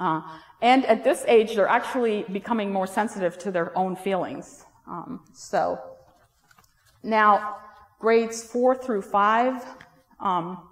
Uh, 0.00 0.22
and 0.60 0.84
at 0.86 1.04
this 1.04 1.24
age, 1.28 1.54
they're 1.54 1.68
actually 1.68 2.24
becoming 2.32 2.72
more 2.72 2.88
sensitive 2.88 3.38
to 3.38 3.52
their 3.52 3.76
own 3.78 3.94
feelings. 3.94 4.64
Um, 4.88 5.20
so, 5.32 5.78
Now, 7.02 7.56
grades 7.98 8.42
four 8.42 8.74
through 8.74 9.02
five, 9.02 9.64
um, 10.20 10.68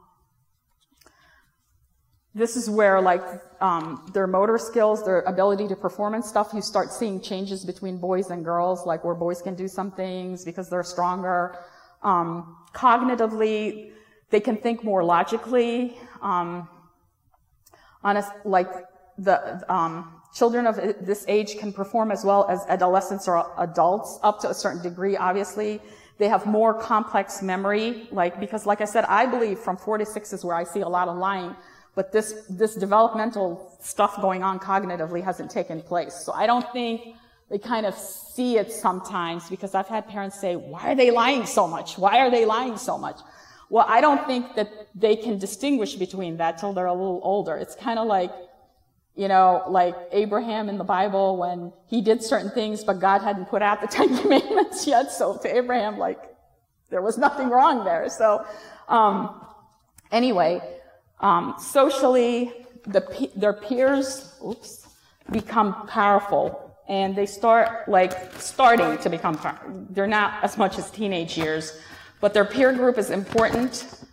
this 2.34 2.56
is 2.56 2.70
where 2.70 3.00
like 3.00 3.22
um, 3.60 4.08
their 4.14 4.26
motor 4.26 4.58
skills, 4.58 5.04
their 5.04 5.20
ability 5.20 5.66
to 5.68 5.76
perform 5.76 6.14
and 6.14 6.24
stuff, 6.24 6.50
you 6.54 6.62
start 6.62 6.92
seeing 6.92 7.20
changes 7.20 7.64
between 7.64 7.98
boys 7.98 8.30
and 8.30 8.44
girls, 8.44 8.86
like 8.86 9.04
where 9.04 9.14
boys 9.14 9.42
can 9.42 9.54
do 9.54 9.66
some 9.66 9.90
things 9.90 10.44
because 10.44 10.70
they're 10.70 10.84
stronger. 10.84 11.58
Um, 12.02 12.56
cognitively, 12.72 13.92
they 14.30 14.40
can 14.40 14.56
think 14.56 14.84
more 14.84 15.02
logically. 15.02 15.96
Um, 16.22 16.68
honest, 18.04 18.30
like 18.44 18.70
the 19.16 19.64
um, 19.72 20.20
children 20.32 20.66
of 20.66 20.76
this 21.00 21.24
age 21.26 21.58
can 21.58 21.72
perform 21.72 22.12
as 22.12 22.24
well 22.24 22.46
as 22.48 22.64
adolescents 22.68 23.26
or 23.26 23.52
adults 23.58 24.20
up 24.22 24.38
to 24.40 24.50
a 24.50 24.54
certain 24.54 24.82
degree, 24.82 25.16
obviously. 25.16 25.80
They 26.18 26.28
have 26.28 26.46
more 26.46 26.74
complex 26.74 27.42
memory, 27.42 28.08
like, 28.10 28.40
because 28.40 28.66
like 28.66 28.80
I 28.80 28.84
said, 28.84 29.04
I 29.04 29.26
believe 29.26 29.58
from 29.60 29.76
four 29.76 29.98
to 29.98 30.04
six 30.04 30.32
is 30.32 30.44
where 30.44 30.56
I 30.56 30.64
see 30.64 30.80
a 30.80 30.88
lot 30.88 31.08
of 31.08 31.16
lying, 31.16 31.54
but 31.94 32.12
this, 32.12 32.44
this 32.48 32.74
developmental 32.74 33.76
stuff 33.80 34.20
going 34.20 34.42
on 34.42 34.58
cognitively 34.58 35.22
hasn't 35.22 35.50
taken 35.50 35.80
place. 35.80 36.14
So 36.14 36.32
I 36.32 36.46
don't 36.46 36.70
think 36.72 37.16
they 37.50 37.58
kind 37.58 37.86
of 37.86 37.94
see 37.94 38.58
it 38.58 38.72
sometimes 38.72 39.48
because 39.48 39.74
I've 39.74 39.88
had 39.88 40.08
parents 40.08 40.40
say, 40.40 40.56
why 40.56 40.92
are 40.92 40.94
they 40.94 41.10
lying 41.10 41.46
so 41.46 41.66
much? 41.66 41.96
Why 41.96 42.18
are 42.18 42.30
they 42.30 42.44
lying 42.44 42.76
so 42.76 42.98
much? 42.98 43.20
Well, 43.70 43.86
I 43.88 44.00
don't 44.00 44.26
think 44.26 44.54
that 44.56 44.88
they 44.94 45.14
can 45.14 45.38
distinguish 45.38 45.94
between 45.94 46.36
that 46.38 46.58
till 46.58 46.72
they're 46.72 46.86
a 46.86 46.92
little 46.92 47.20
older. 47.22 47.56
It's 47.56 47.74
kind 47.74 47.98
of 47.98 48.06
like, 48.06 48.32
you 49.18 49.26
know, 49.26 49.64
like 49.68 49.96
Abraham 50.12 50.68
in 50.68 50.78
the 50.78 50.84
Bible 50.84 51.36
when 51.36 51.72
he 51.88 52.00
did 52.00 52.22
certain 52.22 52.50
things, 52.50 52.84
but 52.84 53.00
God 53.00 53.20
hadn't 53.20 53.46
put 53.46 53.62
out 53.62 53.80
the 53.80 53.86
Ten 53.98 54.16
Commandments 54.16 54.86
yet. 54.86 55.10
So 55.10 55.36
to 55.38 55.56
Abraham, 55.56 55.98
like, 55.98 56.20
there 56.88 57.02
was 57.02 57.18
nothing 57.18 57.50
wrong 57.50 57.84
there. 57.84 58.08
So, 58.08 58.46
um, 58.88 59.44
anyway, 60.12 60.62
um, 61.18 61.56
socially, 61.58 62.52
the, 62.86 63.28
their 63.34 63.52
peers, 63.52 64.38
oops, 64.46 64.86
become 65.32 65.88
powerful 65.88 66.76
and 66.88 67.14
they 67.14 67.26
start 67.26 67.88
like 67.88 68.32
starting 68.40 68.96
to 68.98 69.10
become 69.10 69.38
they're 69.90 70.06
not 70.06 70.42
as 70.42 70.56
much 70.56 70.78
as 70.78 70.90
teenage 70.90 71.36
years 71.36 71.78
but 72.20 72.32
their 72.32 72.46
peer 72.46 72.72
group 72.72 72.96
is 72.96 73.10
important 73.10 74.06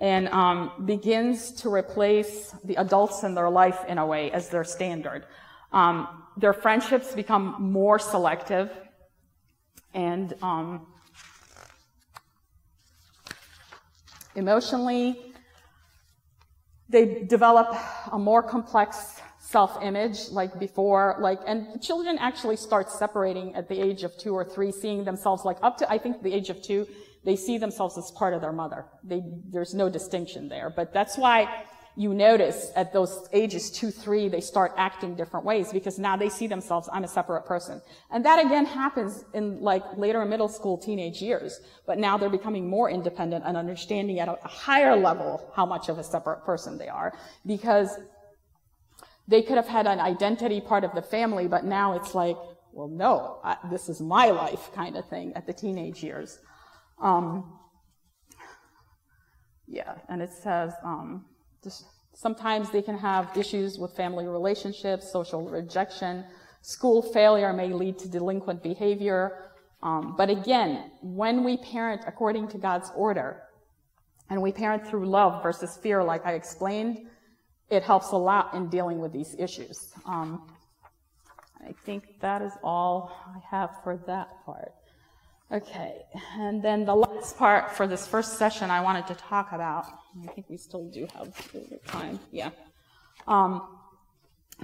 and 0.00 0.28
um, 0.28 0.70
begins 0.84 1.52
to 1.52 1.72
replace 1.72 2.54
the 2.64 2.76
adults 2.76 3.24
in 3.24 3.34
their 3.34 3.50
life 3.50 3.84
in 3.88 3.98
a 3.98 4.06
way 4.06 4.30
as 4.30 4.48
their 4.48 4.64
standard. 4.64 5.26
Um, 5.72 6.24
their 6.36 6.52
friendships 6.52 7.14
become 7.14 7.56
more 7.58 7.98
selective 7.98 8.70
and 9.94 10.34
um, 10.42 10.86
emotionally, 14.36 15.34
they 16.88 17.24
develop 17.24 17.68
a 18.12 18.18
more 18.18 18.42
complex 18.42 19.20
self-image 19.40 20.28
like 20.30 20.58
before 20.58 21.16
like 21.20 21.40
and 21.46 21.80
children 21.80 22.18
actually 22.18 22.56
start 22.56 22.90
separating 22.90 23.54
at 23.54 23.66
the 23.66 23.80
age 23.80 24.02
of 24.02 24.14
two 24.18 24.34
or 24.34 24.44
three 24.44 24.70
seeing 24.70 25.04
themselves 25.04 25.42
like 25.42 25.56
up 25.62 25.78
to 25.78 25.90
i 25.90 25.96
think 25.96 26.22
the 26.22 26.30
age 26.30 26.50
of 26.50 26.60
two 26.60 26.86
they 27.28 27.36
see 27.36 27.58
themselves 27.58 27.98
as 27.98 28.10
part 28.12 28.32
of 28.32 28.40
their 28.40 28.54
mother. 28.54 28.86
They, 29.04 29.22
there's 29.50 29.74
no 29.74 29.90
distinction 29.90 30.48
there. 30.48 30.70
But 30.74 30.94
that's 30.94 31.18
why 31.18 31.64
you 31.94 32.14
notice 32.14 32.70
at 32.74 32.90
those 32.94 33.28
ages 33.34 33.70
two, 33.70 33.90
three, 33.90 34.28
they 34.28 34.40
start 34.40 34.72
acting 34.78 35.14
different 35.14 35.44
ways 35.44 35.70
because 35.70 35.98
now 35.98 36.16
they 36.16 36.30
see 36.30 36.46
themselves, 36.46 36.88
I'm 36.90 37.04
a 37.04 37.08
separate 37.08 37.44
person. 37.44 37.82
And 38.10 38.24
that 38.24 38.42
again 38.46 38.64
happens 38.64 39.26
in 39.34 39.60
like 39.60 39.82
later 39.98 40.24
middle 40.24 40.48
school, 40.48 40.78
teenage 40.78 41.20
years. 41.20 41.60
But 41.86 41.98
now 41.98 42.16
they're 42.16 42.30
becoming 42.30 42.66
more 42.66 42.88
independent 42.88 43.44
and 43.46 43.58
understanding 43.58 44.20
at 44.20 44.28
a 44.28 44.48
higher 44.48 44.96
level 44.96 45.52
how 45.54 45.66
much 45.66 45.90
of 45.90 45.98
a 45.98 46.04
separate 46.04 46.46
person 46.46 46.78
they 46.78 46.88
are 46.88 47.12
because 47.44 47.90
they 49.26 49.42
could 49.42 49.58
have 49.58 49.68
had 49.68 49.86
an 49.86 50.00
identity 50.00 50.62
part 50.62 50.82
of 50.82 50.94
the 50.94 51.02
family, 51.02 51.46
but 51.46 51.66
now 51.66 51.92
it's 51.92 52.14
like, 52.14 52.38
well, 52.72 52.88
no, 52.88 53.40
I, 53.44 53.58
this 53.70 53.90
is 53.90 54.00
my 54.00 54.30
life 54.30 54.70
kind 54.74 54.96
of 54.96 55.06
thing 55.10 55.34
at 55.34 55.46
the 55.46 55.52
teenage 55.52 56.02
years. 56.02 56.38
Um, 57.00 57.52
yeah, 59.66 59.94
and 60.08 60.22
it 60.22 60.32
says 60.32 60.72
um, 60.84 61.24
sometimes 62.14 62.70
they 62.70 62.82
can 62.82 62.96
have 62.98 63.36
issues 63.36 63.78
with 63.78 63.94
family 63.96 64.26
relationships, 64.26 65.10
social 65.12 65.48
rejection, 65.48 66.24
school 66.62 67.02
failure 67.02 67.52
may 67.52 67.72
lead 67.72 67.98
to 67.98 68.08
delinquent 68.08 68.62
behavior. 68.62 69.52
Um, 69.82 70.14
but 70.16 70.28
again, 70.28 70.90
when 71.02 71.44
we 71.44 71.56
parent 71.58 72.02
according 72.06 72.48
to 72.48 72.58
God's 72.58 72.90
order, 72.96 73.42
and 74.30 74.42
we 74.42 74.52
parent 74.52 74.86
through 74.86 75.06
love 75.08 75.42
versus 75.42 75.76
fear, 75.76 76.02
like 76.02 76.26
I 76.26 76.32
explained, 76.32 77.06
it 77.70 77.82
helps 77.82 78.12
a 78.12 78.16
lot 78.16 78.54
in 78.54 78.68
dealing 78.68 78.98
with 78.98 79.12
these 79.12 79.34
issues. 79.38 79.92
Um, 80.04 80.50
I 81.66 81.72
think 81.84 82.20
that 82.20 82.42
is 82.42 82.52
all 82.62 83.12
I 83.26 83.38
have 83.50 83.70
for 83.82 83.96
that 84.06 84.28
part. 84.44 84.72
Okay, 85.50 86.02
and 86.36 86.62
then 86.62 86.84
the 86.84 86.94
last 86.94 87.38
part 87.38 87.74
for 87.74 87.86
this 87.86 88.06
first 88.06 88.36
session 88.36 88.70
I 88.70 88.82
wanted 88.82 89.06
to 89.06 89.14
talk 89.14 89.52
about, 89.52 89.86
I 90.22 90.26
think 90.32 90.50
we 90.50 90.58
still 90.58 90.90
do 90.90 91.08
have 91.14 91.86
time, 91.86 92.20
yeah. 92.30 92.50
Um, 93.26 93.66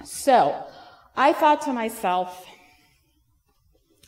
so, 0.03 0.63
I 1.15 1.33
thought 1.33 1.61
to 1.63 1.73
myself, 1.73 2.45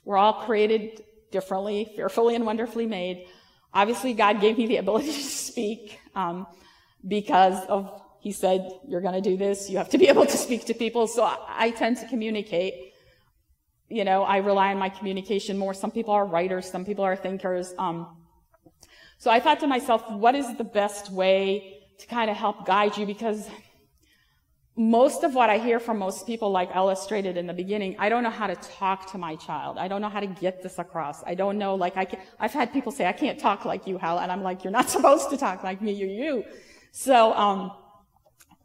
we're 0.06 0.18
all 0.18 0.46
created 0.46 1.04
differently, 1.32 1.92
fearfully 1.96 2.36
and 2.36 2.46
wonderfully 2.46 2.86
made. 2.86 3.26
Obviously, 3.74 4.14
God 4.14 4.40
gave 4.40 4.60
me 4.60 4.68
the 4.68 4.78
ability 4.78 5.08
to 5.14 5.24
speak 5.24 6.00
um, 6.14 6.46
because 7.08 7.66
of, 7.66 8.04
He 8.20 8.32
said, 8.32 8.70
you're 8.88 9.02
going 9.02 9.16
to 9.16 9.30
do 9.30 9.36
this, 9.36 9.68
you 9.68 9.80
have 9.80 9.90
to 9.90 9.98
be 9.98 10.10
able 10.10 10.28
to 10.28 10.38
speak 10.38 10.66
to 10.66 10.76
people, 10.76 11.08
so 11.08 11.24
I 11.48 11.72
tend 11.72 11.98
to 11.98 12.08
communicate 12.08 12.87
you 13.90 14.04
know, 14.04 14.24
I 14.24 14.38
rely 14.38 14.72
on 14.72 14.78
my 14.78 14.90
communication 14.90 15.58
more. 15.58 15.74
Some 15.74 15.92
people 15.92 16.14
are 16.14 16.26
writers, 16.26 16.70
some 16.70 16.86
people 16.86 17.04
are 17.04 17.16
thinkers. 17.16 17.74
Um, 17.78 18.18
so 19.18 19.32
I 19.32 19.40
thought 19.40 19.60
to 19.62 19.68
myself, 19.68 20.10
what 20.12 20.36
is 20.36 20.58
the 20.58 20.64
best 20.64 21.12
way 21.12 21.80
to 22.00 22.08
kind 22.08 22.30
of 22.30 22.38
help 22.38 22.66
guide 22.66 22.98
you? 22.98 23.06
Because 23.06 23.48
most 24.76 25.24
of 25.24 25.34
what 25.34 25.50
I 25.50 25.58
hear 25.58 25.80
from 25.80 25.98
most 25.98 26.28
people, 26.28 26.52
like 26.52 26.70
illustrated 26.76 27.36
in 27.36 27.48
the 27.48 27.54
beginning, 27.54 27.96
I 27.98 28.10
don't 28.10 28.22
know 28.22 28.30
how 28.30 28.46
to 28.46 28.56
talk 28.56 29.12
to 29.14 29.18
my 29.18 29.36
child. 29.36 29.80
I 29.80 29.88
don't 29.88 30.02
know 30.02 30.10
how 30.10 30.20
to 30.20 30.28
get 30.28 30.62
this 30.62 30.78
across. 30.78 31.24
I 31.26 31.34
don't 31.34 31.58
know, 31.58 31.74
like, 31.74 31.98
I 31.98 32.06
can, 32.06 32.20
I've 32.40 32.54
had 32.54 32.72
people 32.72 32.92
say, 32.92 33.08
I 33.08 33.14
can't 33.14 33.40
talk 33.40 33.66
like 33.66 33.88
you, 33.88 33.98
Hal. 33.98 34.20
And 34.20 34.32
I'm 34.32 34.44
like, 34.44 34.64
you're 34.64 34.72
not 34.72 34.90
supposed 34.98 35.32
to 35.32 35.38
talk 35.38 35.64
like 35.64 35.82
me, 35.82 35.94
you're 35.94 36.10
you. 36.10 36.44
So, 36.92 37.34
um, 37.34 37.72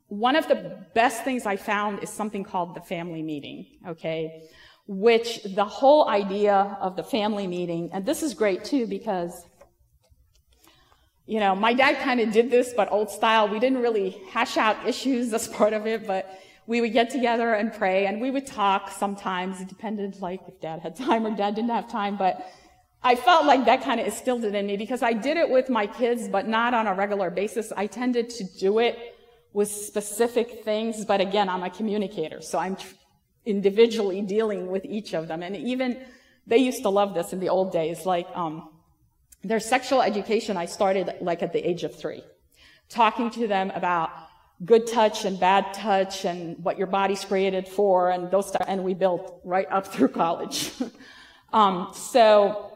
one 0.08 0.36
of 0.36 0.46
the 0.46 0.84
best 0.94 1.24
things 1.24 1.46
I 1.46 1.56
found 1.56 2.02
is 2.02 2.10
something 2.10 2.44
called 2.44 2.74
the 2.74 2.82
family 2.82 3.22
meeting, 3.22 3.78
okay? 3.88 4.42
Which 4.86 5.42
the 5.44 5.64
whole 5.64 6.08
idea 6.08 6.76
of 6.80 6.96
the 6.96 7.02
family 7.04 7.46
meeting, 7.46 7.90
and 7.92 8.04
this 8.04 8.22
is 8.22 8.34
great 8.34 8.64
too 8.64 8.86
because, 8.86 9.46
you 11.26 11.40
know, 11.40 11.54
my 11.54 11.72
dad 11.72 11.98
kind 12.02 12.20
of 12.20 12.32
did 12.32 12.50
this, 12.50 12.72
but 12.76 12.90
old 12.90 13.10
style. 13.10 13.48
We 13.48 13.58
didn't 13.58 13.78
really 13.78 14.10
hash 14.30 14.56
out 14.56 14.86
issues 14.86 15.32
as 15.32 15.48
part 15.48 15.72
of 15.72 15.86
it, 15.86 16.06
but 16.06 16.38
we 16.66 16.80
would 16.80 16.92
get 16.92 17.10
together 17.10 17.54
and 17.54 17.72
pray 17.72 18.06
and 18.06 18.20
we 18.20 18.30
would 18.30 18.46
talk 18.46 18.90
sometimes. 18.90 19.60
It 19.60 19.68
depended 19.68 20.20
like 20.20 20.40
if 20.48 20.60
dad 20.60 20.80
had 20.80 20.96
time 21.06 21.26
or 21.26 21.36
dad 21.36 21.54
didn't 21.54 21.70
have 21.70 21.90
time, 21.90 22.16
but 22.16 22.44
I 23.04 23.16
felt 23.16 23.46
like 23.46 23.64
that 23.64 23.82
kind 23.82 24.00
of 24.00 24.06
instilled 24.06 24.44
it 24.44 24.54
in 24.54 24.66
me 24.66 24.76
because 24.76 25.02
I 25.02 25.12
did 25.12 25.36
it 25.36 25.50
with 25.50 25.68
my 25.68 25.86
kids, 25.86 26.28
but 26.28 26.46
not 26.46 26.72
on 26.72 26.86
a 26.86 26.94
regular 26.94 27.30
basis. 27.30 27.72
I 27.76 27.86
tended 27.86 28.30
to 28.30 28.44
do 28.44 28.78
it 28.78 28.96
with 29.52 29.68
specific 29.68 30.64
things, 30.64 31.04
but 31.04 31.20
again, 31.20 31.48
I'm 31.48 31.62
a 31.62 31.70
communicator, 31.70 32.40
so 32.40 32.58
I'm 32.58 32.76
individually 33.44 34.20
dealing 34.22 34.68
with 34.68 34.84
each 34.84 35.14
of 35.14 35.28
them. 35.28 35.42
And 35.42 35.56
even 35.56 35.98
they 36.46 36.58
used 36.58 36.82
to 36.82 36.88
love 36.88 37.14
this 37.14 37.32
in 37.32 37.40
the 37.40 37.48
old 37.48 37.72
days. 37.72 38.06
Like 38.06 38.28
um, 38.34 38.68
their 39.42 39.60
sexual 39.60 40.02
education, 40.02 40.56
I 40.56 40.66
started 40.66 41.14
like 41.20 41.42
at 41.42 41.52
the 41.52 41.66
age 41.68 41.84
of 41.84 41.94
three, 41.94 42.22
talking 42.88 43.30
to 43.30 43.46
them 43.46 43.70
about 43.70 44.10
good 44.64 44.86
touch 44.86 45.24
and 45.24 45.40
bad 45.40 45.74
touch 45.74 46.24
and 46.24 46.62
what 46.62 46.78
your 46.78 46.86
body's 46.86 47.24
created 47.24 47.66
for 47.66 48.10
and 48.10 48.30
those 48.30 48.48
stuff. 48.48 48.64
And 48.66 48.84
we 48.84 48.94
built 48.94 49.40
right 49.44 49.66
up 49.70 49.86
through 49.86 50.08
college. 50.22 50.72
um, 51.52 51.90
so, 51.94 52.72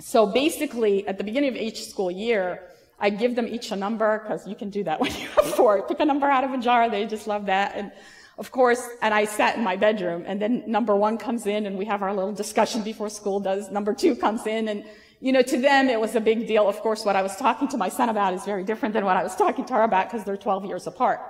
so 0.00 0.26
basically, 0.26 1.06
at 1.06 1.18
the 1.18 1.24
beginning 1.24 1.50
of 1.50 1.56
each 1.56 1.88
school 1.88 2.10
year, 2.10 2.62
I 3.00 3.10
give 3.10 3.36
them 3.36 3.46
each 3.46 3.70
a 3.70 3.76
number 3.76 4.18
because 4.18 4.46
you 4.46 4.56
can 4.56 4.70
do 4.70 4.82
that 4.84 5.00
when 5.00 5.12
you 5.12 5.28
have 5.28 5.54
four. 5.54 5.86
Pick 5.86 6.00
a 6.00 6.04
number 6.04 6.26
out 6.26 6.44
of 6.44 6.52
a 6.52 6.58
jar. 6.58 6.90
They 6.90 7.06
just 7.06 7.26
love 7.26 7.46
that. 7.46 7.76
And 7.76 7.92
of 8.38 8.50
course, 8.52 8.82
and 9.02 9.12
I 9.12 9.24
sat 9.24 9.56
in 9.56 9.64
my 9.64 9.76
bedroom, 9.76 10.24
and 10.26 10.40
then 10.40 10.62
number 10.66 10.94
one 10.94 11.18
comes 11.18 11.46
in, 11.46 11.66
and 11.66 11.76
we 11.76 11.84
have 11.86 12.02
our 12.02 12.14
little 12.14 12.32
discussion 12.32 12.82
before 12.82 13.10
school 13.10 13.40
does. 13.40 13.70
Number 13.70 13.92
two 13.92 14.14
comes 14.14 14.46
in, 14.46 14.68
and 14.68 14.84
you 15.20 15.32
know, 15.32 15.42
to 15.42 15.60
them 15.60 15.88
it 15.88 16.00
was 16.00 16.14
a 16.14 16.20
big 16.20 16.46
deal. 16.46 16.68
Of 16.68 16.78
course, 16.80 17.04
what 17.04 17.16
I 17.16 17.22
was 17.22 17.34
talking 17.36 17.66
to 17.68 17.76
my 17.76 17.88
son 17.88 18.08
about 18.08 18.34
is 18.34 18.44
very 18.44 18.62
different 18.62 18.92
than 18.92 19.04
what 19.04 19.16
I 19.16 19.24
was 19.24 19.34
talking 19.34 19.64
to 19.64 19.74
her 19.74 19.82
about 19.82 20.08
because 20.08 20.24
they're 20.24 20.36
12 20.36 20.66
years 20.66 20.86
apart. 20.86 21.20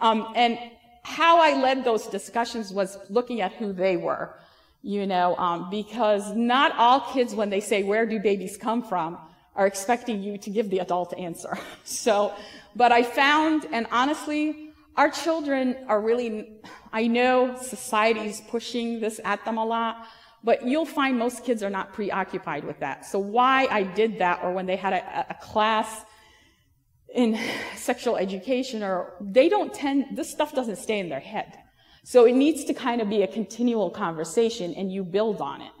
Um, 0.00 0.32
and 0.34 0.58
how 1.02 1.40
I 1.40 1.60
led 1.60 1.84
those 1.84 2.06
discussions 2.06 2.72
was 2.72 2.98
looking 3.08 3.40
at 3.40 3.52
who 3.52 3.72
they 3.72 3.96
were. 3.96 4.34
you 4.84 5.06
know, 5.06 5.36
um, 5.36 5.70
because 5.70 6.34
not 6.34 6.76
all 6.76 7.00
kids, 7.12 7.34
when 7.34 7.50
they 7.50 7.60
say, 7.60 7.84
where 7.84 8.04
do 8.04 8.18
babies 8.18 8.56
come 8.56 8.82
from, 8.82 9.16
are 9.54 9.66
expecting 9.66 10.20
you 10.22 10.36
to 10.38 10.50
give 10.50 10.70
the 10.70 10.80
adult 10.80 11.16
answer. 11.16 11.56
so, 11.84 12.34
but 12.74 12.90
I 12.90 13.04
found, 13.04 13.66
and 13.72 13.86
honestly, 13.92 14.71
our 14.96 15.10
children 15.10 15.76
are 15.88 16.00
really, 16.00 16.52
I 16.92 17.06
know 17.06 17.56
society's 17.60 18.40
pushing 18.42 19.00
this 19.00 19.20
at 19.24 19.44
them 19.44 19.56
a 19.56 19.64
lot, 19.64 20.06
but 20.44 20.66
you'll 20.66 20.84
find 20.84 21.18
most 21.18 21.44
kids 21.44 21.62
are 21.62 21.70
not 21.70 21.92
preoccupied 21.92 22.64
with 22.64 22.80
that. 22.80 23.06
So 23.06 23.18
why 23.18 23.68
I 23.70 23.84
did 23.84 24.18
that, 24.18 24.40
or 24.42 24.52
when 24.52 24.66
they 24.66 24.76
had 24.76 24.92
a, 24.92 25.26
a 25.30 25.34
class 25.34 26.04
in 27.14 27.38
sexual 27.76 28.16
education, 28.16 28.82
or 28.82 29.14
they 29.20 29.48
don't 29.48 29.72
tend, 29.72 30.16
this 30.16 30.30
stuff 30.30 30.54
doesn't 30.54 30.76
stay 30.76 30.98
in 30.98 31.08
their 31.08 31.20
head. 31.20 31.58
So 32.04 32.26
it 32.26 32.34
needs 32.34 32.64
to 32.64 32.74
kind 32.74 33.00
of 33.00 33.08
be 33.08 33.22
a 33.22 33.28
continual 33.28 33.90
conversation 33.90 34.74
and 34.74 34.92
you 34.92 35.04
build 35.04 35.40
on 35.40 35.62
it. 35.62 35.72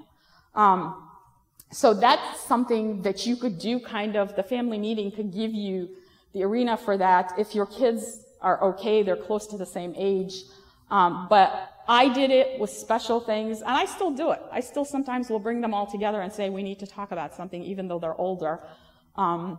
Um, 0.54 1.08
so 1.72 1.94
that's 1.94 2.40
something 2.42 3.02
that 3.02 3.26
you 3.26 3.36
could 3.36 3.58
do 3.58 3.80
kind 3.80 4.16
of, 4.16 4.36
the 4.36 4.42
family 4.42 4.78
meeting 4.78 5.10
could 5.10 5.32
give 5.32 5.52
you 5.52 5.88
the 6.32 6.44
arena 6.44 6.76
for 6.76 6.96
that. 6.96 7.32
If 7.38 7.54
your 7.54 7.66
kids 7.66 8.24
are 8.42 8.62
okay, 8.70 9.02
they're 9.02 9.16
close 9.16 9.46
to 9.48 9.56
the 9.56 9.66
same 9.66 9.94
age. 9.96 10.42
Um, 10.90 11.26
but 11.30 11.70
I 11.88 12.12
did 12.12 12.30
it 12.30 12.60
with 12.60 12.70
special 12.70 13.18
things, 13.20 13.60
and 13.60 13.70
I 13.70 13.86
still 13.86 14.10
do 14.10 14.32
it. 14.32 14.42
I 14.52 14.60
still 14.60 14.84
sometimes 14.84 15.30
will 15.30 15.38
bring 15.38 15.60
them 15.60 15.72
all 15.72 15.86
together 15.86 16.20
and 16.20 16.32
say, 16.32 16.50
we 16.50 16.62
need 16.62 16.78
to 16.80 16.86
talk 16.86 17.12
about 17.12 17.34
something, 17.34 17.62
even 17.62 17.88
though 17.88 17.98
they're 17.98 18.20
older. 18.20 18.60
Um, 19.16 19.58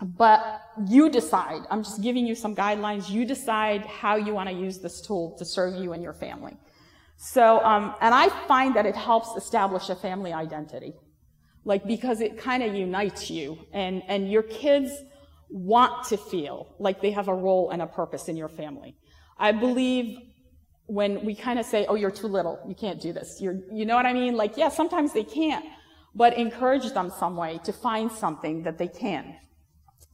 but 0.00 0.62
you 0.88 1.08
decide. 1.10 1.62
I'm 1.70 1.82
just 1.82 2.02
giving 2.02 2.26
you 2.26 2.34
some 2.34 2.54
guidelines. 2.54 3.08
You 3.08 3.24
decide 3.24 3.86
how 3.86 4.16
you 4.16 4.34
want 4.34 4.48
to 4.48 4.54
use 4.54 4.78
this 4.78 5.00
tool 5.00 5.36
to 5.38 5.44
serve 5.44 5.74
you 5.74 5.92
and 5.92 6.02
your 6.02 6.12
family. 6.12 6.56
So, 7.16 7.64
um, 7.64 7.94
and 8.00 8.14
I 8.14 8.28
find 8.48 8.74
that 8.74 8.84
it 8.84 8.96
helps 8.96 9.36
establish 9.36 9.88
a 9.90 9.94
family 9.94 10.32
identity. 10.32 10.94
Like, 11.64 11.86
because 11.86 12.20
it 12.20 12.36
kind 12.36 12.62
of 12.64 12.74
unites 12.74 13.30
you, 13.30 13.58
and, 13.72 14.02
and 14.08 14.30
your 14.30 14.42
kids 14.42 14.90
want 15.52 16.08
to 16.08 16.16
feel 16.16 16.74
like 16.78 17.00
they 17.00 17.10
have 17.10 17.28
a 17.28 17.34
role 17.34 17.70
and 17.70 17.82
a 17.82 17.86
purpose 17.86 18.28
in 18.28 18.36
your 18.36 18.48
family. 18.48 18.96
I 19.38 19.52
believe 19.52 20.18
when 20.86 21.24
we 21.24 21.34
kind 21.34 21.58
of 21.58 21.66
say, 21.66 21.86
oh, 21.88 21.94
you're 21.94 22.10
too 22.10 22.26
little, 22.26 22.58
you 22.66 22.74
can't 22.74 23.00
do 23.00 23.12
this. 23.12 23.38
You're, 23.40 23.60
you 23.70 23.84
know 23.84 23.94
what 23.94 24.06
I 24.06 24.12
mean? 24.12 24.34
Like, 24.36 24.56
yeah, 24.56 24.68
sometimes 24.68 25.12
they 25.12 25.24
can't, 25.24 25.64
but 26.14 26.36
encourage 26.36 26.92
them 26.92 27.10
some 27.18 27.36
way 27.36 27.60
to 27.64 27.72
find 27.72 28.10
something 28.10 28.62
that 28.64 28.78
they 28.78 28.88
can. 28.88 29.36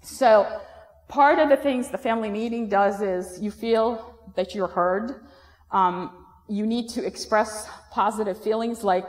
So 0.03 0.61
part 1.09 1.39
of 1.39 1.49
the 1.49 1.57
things 1.57 1.89
the 1.89 1.99
family 1.99 2.31
meeting 2.31 2.69
does 2.69 3.01
is 3.01 3.41
you 3.41 3.51
feel 3.51 4.19
that 4.37 4.55
you're 4.55 4.69
heard. 4.69 5.27
Um, 5.71 6.27
you 6.49 6.67
need 6.67 6.89
to 6.91 7.05
express 7.05 7.69
positive 7.91 8.43
feelings 8.43 8.85
like 8.85 9.09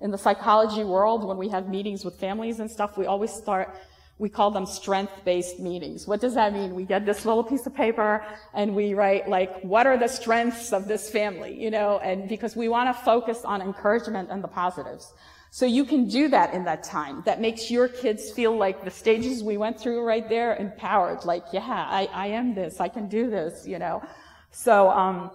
in 0.00 0.10
the 0.10 0.18
psychology 0.18 0.84
world, 0.84 1.26
when 1.26 1.36
we 1.36 1.48
have 1.48 1.68
meetings 1.68 2.04
with 2.04 2.18
families 2.20 2.60
and 2.60 2.70
stuff, 2.70 2.96
we 2.96 3.06
always 3.06 3.32
start, 3.32 3.76
we 4.18 4.28
call 4.28 4.50
them 4.50 4.66
strength-based 4.66 5.60
meetings. 5.60 6.06
What 6.06 6.20
does 6.20 6.34
that 6.34 6.52
mean? 6.52 6.74
We 6.74 6.84
get 6.84 7.06
this 7.06 7.24
little 7.24 7.44
piece 7.44 7.66
of 7.66 7.74
paper 7.74 8.24
and 8.52 8.74
we 8.74 8.94
write 8.94 9.28
like, 9.28 9.60
what 9.62 9.86
are 9.86 9.96
the 9.96 10.08
strengths 10.08 10.72
of 10.72 10.88
this 10.88 11.08
family? 11.08 11.60
You 11.60 11.70
know, 11.70 11.98
and 11.98 12.28
because 12.28 12.56
we 12.56 12.68
want 12.68 12.94
to 12.94 13.02
focus 13.04 13.44
on 13.44 13.62
encouragement 13.62 14.28
and 14.30 14.42
the 14.42 14.48
positives. 14.48 15.12
So 15.50 15.64
you 15.64 15.84
can 15.84 16.08
do 16.08 16.28
that 16.28 16.52
in 16.52 16.64
that 16.64 16.82
time. 16.82 17.22
That 17.24 17.40
makes 17.40 17.70
your 17.70 17.88
kids 17.88 18.30
feel 18.30 18.56
like 18.56 18.84
the 18.84 18.90
stages 18.90 19.42
we 19.42 19.56
went 19.56 19.80
through 19.80 20.04
right 20.04 20.28
there, 20.28 20.56
empowered. 20.56 21.24
Like, 21.24 21.44
yeah, 21.52 21.62
I, 21.62 22.08
I 22.12 22.26
am 22.28 22.54
this. 22.54 22.80
I 22.80 22.88
can 22.88 23.08
do 23.08 23.30
this, 23.30 23.66
you 23.66 23.78
know. 23.78 24.02
So, 24.50 24.90
um, 24.90 25.30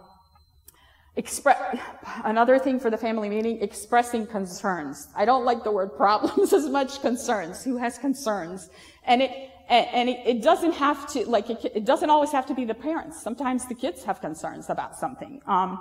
express, 1.16 1.78
another 2.24 2.58
thing 2.60 2.80
for 2.80 2.90
the 2.90 2.98
family 2.98 3.30
meeting, 3.30 3.62
expressing 3.62 4.26
concerns. 4.26 5.08
I 5.16 5.26
don't 5.26 5.46
like 5.46 5.64
the 5.64 5.72
word 5.72 5.96
problems 5.98 6.54
as 6.54 6.68
much, 6.68 7.02
concerns. 7.02 7.64
Who 7.64 7.78
has 7.78 7.98
concerns? 7.98 8.70
And 9.06 9.22
it, 9.22 9.32
and, 9.70 10.10
it, 10.10 10.20
it, 10.26 10.42
doesn't 10.44 10.74
have 10.74 11.12
to, 11.14 11.28
like, 11.30 11.50
it, 11.50 11.72
it, 11.74 11.86
doesn't 11.86 12.10
always 12.10 12.32
have 12.32 12.46
to 12.48 12.54
be 12.54 12.66
the 12.66 12.74
parents. 12.74 13.22
Sometimes 13.22 13.66
the 13.68 13.76
kids 13.76 14.04
have 14.04 14.22
concerns 14.22 14.70
about 14.70 14.96
something. 14.98 15.42
Um, 15.48 15.80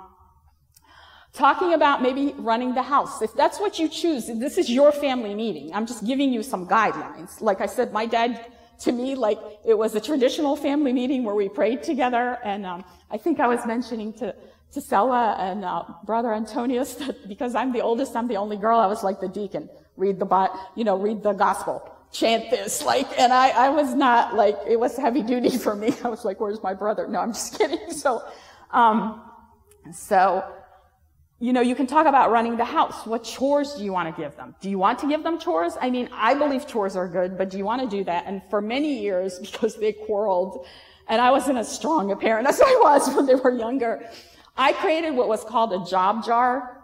Talking 1.33 1.73
about 1.73 2.03
maybe 2.03 2.35
running 2.37 2.75
the 2.75 2.83
house. 2.83 3.23
If 3.23 3.33
that's 3.33 3.59
what 3.59 3.79
you 3.79 3.89
choose, 3.89 4.27
this 4.27 4.59
is 4.59 4.69
your 4.69 4.91
family 4.91 5.33
meeting. 5.33 5.73
I'm 5.73 5.87
just 5.87 6.05
giving 6.05 6.31
you 6.31 6.43
some 6.43 6.67
guidelines. 6.67 7.41
Like 7.41 7.59
I 7.59 7.65
said, 7.65 7.91
my 7.91 8.05
dad, 8.05 8.45
to 8.81 8.91
me, 8.91 9.15
like 9.15 9.39
it 9.65 9.75
was 9.75 9.95
a 9.95 9.99
traditional 9.99 10.55
family 10.55 10.93
meeting 10.93 11.23
where 11.23 11.33
we 11.33 11.49
prayed 11.49 11.81
together. 11.81 12.37
And 12.43 12.67
um, 12.67 12.85
I 13.09 13.17
think 13.17 13.39
I 13.39 13.47
was 13.47 13.65
mentioning 13.65 14.13
to, 14.13 14.35
to 14.73 14.81
Sella 14.81 15.35
and 15.39 15.63
uh, 15.63 15.83
brother 16.03 16.33
Antonius 16.33 16.95
that 17.01 17.27
because 17.27 17.55
I'm 17.55 17.71
the 17.71 17.81
oldest, 17.81 18.15
I'm 18.15 18.27
the 18.27 18.37
only 18.37 18.57
girl, 18.57 18.79
I 18.79 18.87
was 18.87 19.03
like 19.03 19.19
the 19.19 19.29
deacon. 19.29 19.69
Read 19.95 20.19
the, 20.19 20.49
you 20.75 20.83
know, 20.83 20.97
read 20.97 21.21
the 21.21 21.33
gospel 21.33 21.93
chant 22.13 22.49
this, 22.51 22.85
like, 22.85 23.07
and 23.19 23.33
I, 23.33 23.49
I 23.49 23.69
was 23.69 23.93
not 23.93 24.35
like, 24.35 24.57
it 24.67 24.79
was 24.79 24.95
heavy 24.95 25.23
duty 25.23 25.57
for 25.65 25.75
me. 25.75 25.93
I 26.03 26.09
was 26.09 26.23
like, 26.23 26.39
where's 26.39 26.61
my 26.63 26.73
brother? 26.73 27.07
No, 27.07 27.19
I'm 27.19 27.33
just 27.33 27.57
kidding. 27.57 27.91
So, 27.91 28.23
um, 28.71 29.21
so, 29.91 30.45
you 31.39 31.51
know, 31.51 31.61
you 31.61 31.75
can 31.75 31.87
talk 31.87 32.05
about 32.05 32.31
running 32.31 32.55
the 32.55 32.65
house. 32.65 33.05
What 33.05 33.23
chores 33.23 33.73
do 33.73 33.83
you 33.83 33.91
want 33.91 34.15
to 34.15 34.21
give 34.21 34.35
them? 34.37 34.55
Do 34.61 34.69
you 34.69 34.77
want 34.77 34.99
to 34.99 35.09
give 35.09 35.23
them 35.23 35.39
chores? 35.39 35.75
I 35.81 35.89
mean, 35.89 36.07
I 36.13 36.35
believe 36.35 36.67
chores 36.67 36.95
are 36.95 37.07
good, 37.07 37.37
but 37.37 37.49
do 37.49 37.57
you 37.57 37.65
want 37.65 37.81
to 37.81 37.97
do 37.97 38.03
that? 38.05 38.25
And 38.27 38.41
for 38.49 38.61
many 38.61 39.01
years, 39.01 39.39
because 39.39 39.75
they 39.75 39.91
quarreled, 39.91 40.65
and 41.09 41.19
I 41.19 41.31
wasn't 41.31 41.57
as 41.57 41.69
strong 41.69 42.11
a 42.11 42.15
parent 42.15 42.47
as 42.47 42.61
I 42.61 42.79
was 42.81 43.13
when 43.13 43.25
they 43.25 43.35
were 43.35 43.51
younger, 43.51 44.09
I 44.55 44.73
created 44.73 45.11
what 45.11 45.27
was 45.27 45.43
called 45.43 45.73
a 45.73 45.89
job 45.89 46.25
jar, 46.25 46.81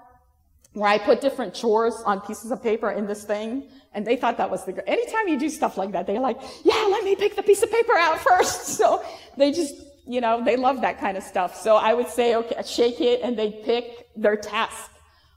where 0.73 0.89
I 0.89 0.97
put 0.97 1.21
different 1.21 1.53
chores 1.53 1.95
on 2.05 2.21
pieces 2.21 2.51
of 2.51 2.61
paper 2.61 2.91
in 2.91 3.07
this 3.07 3.23
thing, 3.23 3.69
and 3.93 4.05
they 4.05 4.15
thought 4.15 4.37
that 4.37 4.49
was 4.49 4.65
the, 4.65 4.87
anytime 4.87 5.27
you 5.27 5.39
do 5.39 5.49
stuff 5.49 5.77
like 5.77 5.91
that, 5.91 6.07
they're 6.07 6.19
like, 6.19 6.39
yeah, 6.63 6.87
let 6.91 7.03
me 7.03 7.15
pick 7.15 7.35
the 7.35 7.43
piece 7.43 7.63
of 7.63 7.71
paper 7.71 7.95
out 7.97 8.19
first. 8.29 8.67
So 8.77 9.03
they 9.37 9.51
just 9.51 9.75
you 10.09 10.21
know, 10.21 10.43
they 10.43 10.57
love 10.57 10.81
that 10.81 10.99
kind 10.99 11.17
of 11.17 11.23
stuff. 11.23 11.55
So 11.55 11.75
I 11.75 11.93
would 11.93 12.07
say, 12.07 12.35
okay, 12.35 12.59
shake 12.65 12.99
it, 12.99 13.21
and 13.21 13.37
they'd 13.37 13.63
pick 13.63 14.09
their 14.15 14.35
task. 14.35 14.89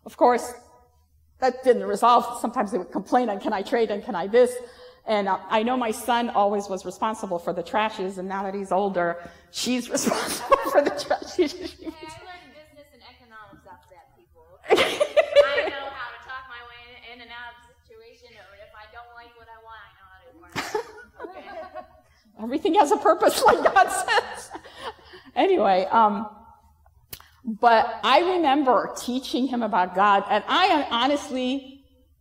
Of 0.06 0.16
course, 0.16 0.50
that 1.40 1.62
didn't 1.62 1.84
resolve. 1.84 2.40
Sometimes 2.40 2.72
they 2.72 2.78
would 2.78 2.90
complain 2.90 3.28
and 3.28 3.38
can 3.38 3.52
I 3.52 3.60
trade 3.60 3.90
and 3.90 4.02
can 4.02 4.14
I 4.14 4.28
this? 4.28 4.50
And 5.06 5.28
uh, 5.28 5.38
I 5.48 5.62
know 5.62 5.76
my 5.76 5.90
son 5.90 6.30
always 6.30 6.68
was 6.68 6.84
responsible 6.84 7.38
for 7.38 7.52
the 7.52 7.62
trashes, 7.62 8.18
and 8.18 8.28
now 8.28 8.44
that 8.44 8.54
he's 8.54 8.70
older, 8.70 9.18
she's 9.50 9.90
responsible 9.96 10.56
for 10.70 10.82
the 10.82 10.90
trashes. 10.90 11.52
hey, 11.52 11.86
I 11.86 12.18
learned 12.22 12.54
business 12.54 12.88
and 12.92 13.02
economics 13.02 13.66
off 13.66 13.82
that, 13.90 14.16
people. 14.16 14.46
I 14.70 15.68
know 15.68 15.90
how 15.90 16.08
to 16.14 16.20
talk 16.22 16.46
my 16.48 16.62
way 16.70 17.12
in 17.12 17.20
and 17.20 17.30
out 17.30 17.50
of 17.50 17.66
the 17.66 17.74
situation, 17.82 18.28
or 18.38 18.54
if 18.62 18.70
I 18.78 18.86
don't 18.92 19.12
like 19.14 19.36
what 19.36 19.48
I 19.50 19.58
want, 19.64 19.80
I 19.82 19.92
know 19.98 20.08
how 20.10 20.20
to 20.20 20.38
work. 20.38 21.36
Okay. 21.36 21.84
Everything 22.42 22.74
has 22.74 22.92
a 22.92 22.96
purpose, 22.96 23.42
like 23.44 23.62
God 23.74 23.88
says. 23.88 24.50
anyway, 25.34 25.86
um, 25.90 26.28
but 27.44 27.98
I 28.04 28.36
remember 28.36 28.92
teaching 28.96 29.48
him 29.48 29.62
about 29.62 29.96
God, 29.96 30.24
and 30.30 30.44
I 30.46 30.86
honestly, 30.90 31.71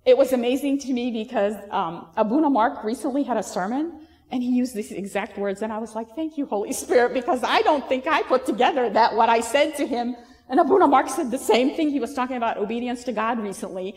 it 0.05 0.17
was 0.17 0.33
amazing 0.33 0.79
to 0.79 0.93
me 0.93 1.11
because 1.11 1.55
um, 1.69 2.07
Abuna 2.17 2.49
Mark 2.49 2.83
recently 2.83 3.23
had 3.23 3.37
a 3.37 3.43
sermon, 3.43 4.07
and 4.31 4.41
he 4.41 4.49
used 4.49 4.73
these 4.73 4.91
exact 4.91 5.37
words, 5.37 5.61
and 5.61 5.71
I 5.71 5.77
was 5.77 5.93
like, 5.93 6.15
"Thank 6.15 6.37
you, 6.37 6.45
Holy 6.45 6.73
Spirit," 6.73 7.13
because 7.13 7.43
I 7.43 7.61
don't 7.61 7.87
think 7.87 8.07
I 8.07 8.23
put 8.23 8.45
together 8.45 8.89
that 8.89 9.15
what 9.15 9.29
I 9.29 9.41
said 9.41 9.75
to 9.77 9.85
him. 9.85 10.15
And 10.49 10.59
Abuna 10.59 10.87
Mark 10.87 11.07
said 11.09 11.31
the 11.31 11.37
same 11.37 11.75
thing. 11.75 11.89
He 11.89 11.99
was 11.99 12.13
talking 12.13 12.35
about 12.35 12.57
obedience 12.57 13.03
to 13.05 13.11
God 13.11 13.39
recently, 13.39 13.95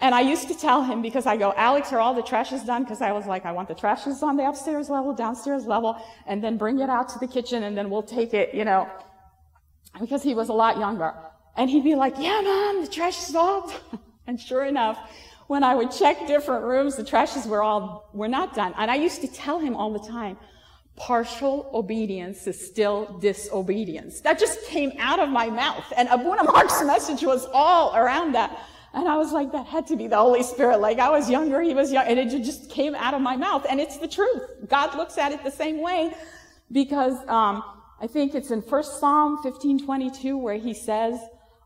and 0.00 0.14
I 0.14 0.20
used 0.20 0.48
to 0.48 0.54
tell 0.54 0.82
him 0.82 1.00
because 1.00 1.24
I 1.24 1.36
go, 1.38 1.54
Alex, 1.56 1.92
are 1.92 2.00
all 2.00 2.14
the 2.14 2.22
trashes 2.22 2.66
done? 2.66 2.82
Because 2.82 3.00
I 3.00 3.12
was 3.12 3.26
like, 3.26 3.46
I 3.46 3.52
want 3.52 3.68
the 3.68 3.74
trashes 3.74 4.22
on 4.22 4.36
the 4.36 4.46
upstairs 4.46 4.90
level, 4.90 5.14
downstairs 5.14 5.64
level, 5.66 5.96
and 6.26 6.44
then 6.44 6.58
bring 6.58 6.80
it 6.80 6.90
out 6.90 7.08
to 7.10 7.18
the 7.18 7.26
kitchen, 7.26 7.62
and 7.62 7.76
then 7.76 7.88
we'll 7.88 8.02
take 8.02 8.34
it, 8.34 8.54
you 8.54 8.64
know, 8.66 8.88
because 9.98 10.22
he 10.22 10.34
was 10.34 10.50
a 10.50 10.52
lot 10.52 10.78
younger. 10.78 11.14
And 11.56 11.70
he'd 11.70 11.84
be 11.84 11.94
like, 11.94 12.16
Yeah, 12.18 12.40
mom, 12.42 12.82
the 12.82 12.88
trash 12.88 13.28
is 13.28 13.34
all 13.34 13.68
done. 13.68 14.00
and 14.26 14.40
sure 14.40 14.64
enough, 14.64 14.98
when 15.46 15.62
I 15.62 15.74
would 15.74 15.90
check 15.90 16.26
different 16.26 16.64
rooms, 16.64 16.96
the 16.96 17.04
trashes 17.04 17.46
were 17.46 17.62
all 17.62 18.08
were 18.12 18.28
not 18.28 18.54
done. 18.54 18.74
And 18.78 18.90
I 18.90 18.96
used 18.96 19.20
to 19.20 19.28
tell 19.28 19.58
him 19.58 19.76
all 19.76 19.92
the 19.92 19.98
time, 19.98 20.38
partial 20.96 21.70
obedience 21.74 22.46
is 22.46 22.58
still 22.58 23.18
disobedience. 23.20 24.20
That 24.20 24.38
just 24.38 24.64
came 24.66 24.92
out 24.98 25.18
of 25.18 25.28
my 25.28 25.50
mouth. 25.50 25.84
And 25.96 26.08
Abuna 26.08 26.44
Mark's 26.44 26.82
message 26.86 27.22
was 27.22 27.46
all 27.52 27.94
around 27.94 28.32
that. 28.32 28.58
And 28.94 29.08
I 29.08 29.16
was 29.16 29.32
like, 29.32 29.50
that 29.52 29.66
had 29.66 29.88
to 29.88 29.96
be 29.96 30.06
the 30.06 30.16
Holy 30.16 30.44
Spirit. 30.44 30.80
Like 30.80 31.00
I 31.00 31.10
was 31.10 31.28
younger, 31.28 31.60
he 31.60 31.74
was 31.74 31.90
young, 31.90 32.06
and 32.06 32.18
it 32.18 32.30
just 32.44 32.70
came 32.70 32.94
out 32.94 33.12
of 33.12 33.20
my 33.20 33.36
mouth. 33.36 33.66
And 33.68 33.80
it's 33.80 33.98
the 33.98 34.06
truth. 34.06 34.42
God 34.68 34.96
looks 34.96 35.18
at 35.18 35.32
it 35.32 35.42
the 35.42 35.50
same 35.50 35.82
way 35.82 36.14
because 36.70 37.16
um, 37.28 37.64
I 38.00 38.06
think 38.06 38.34
it's 38.34 38.52
in 38.52 38.62
First 38.62 39.00
Samuel 39.00 39.42
1522 39.42 40.38
where 40.38 40.56
he 40.56 40.72
says, 40.72 41.18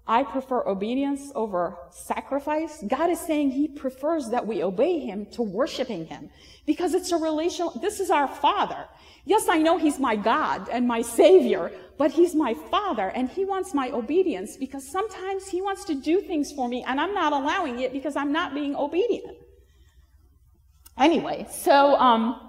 I 0.08 0.22
prefer 0.22 0.66
obedience 0.66 1.30
over 1.34 1.76
sacrifice. 1.90 2.82
God 2.88 3.10
is 3.10 3.20
saying 3.20 3.50
he 3.50 3.68
prefers 3.68 4.30
that 4.30 4.46
we 4.46 4.62
obey 4.62 5.00
him 5.00 5.26
to 5.32 5.42
worshiping 5.42 6.06
him 6.06 6.30
because 6.64 6.94
it's 6.94 7.12
a 7.12 7.18
relational, 7.18 7.78
this 7.82 8.00
is 8.00 8.10
our 8.10 8.26
father. 8.26 8.86
Yes, 9.26 9.50
I 9.50 9.58
know 9.58 9.76
he's 9.76 9.98
my 9.98 10.16
God 10.16 10.70
and 10.70 10.88
my 10.88 11.02
savior, 11.02 11.70
but 11.98 12.10
he's 12.10 12.34
my 12.34 12.54
father 12.70 13.10
and 13.10 13.28
he 13.28 13.44
wants 13.44 13.74
my 13.74 13.90
obedience 13.90 14.56
because 14.56 14.90
sometimes 14.90 15.46
he 15.48 15.60
wants 15.60 15.84
to 15.84 15.94
do 15.94 16.22
things 16.22 16.52
for 16.52 16.68
me 16.68 16.82
and 16.86 16.98
I'm 16.98 17.12
not 17.12 17.34
allowing 17.34 17.80
it 17.80 17.92
because 17.92 18.16
I'm 18.16 18.32
not 18.32 18.54
being 18.54 18.74
obedient. 18.74 19.36
Anyway, 20.96 21.46
so, 21.50 21.96
um, 21.96 22.40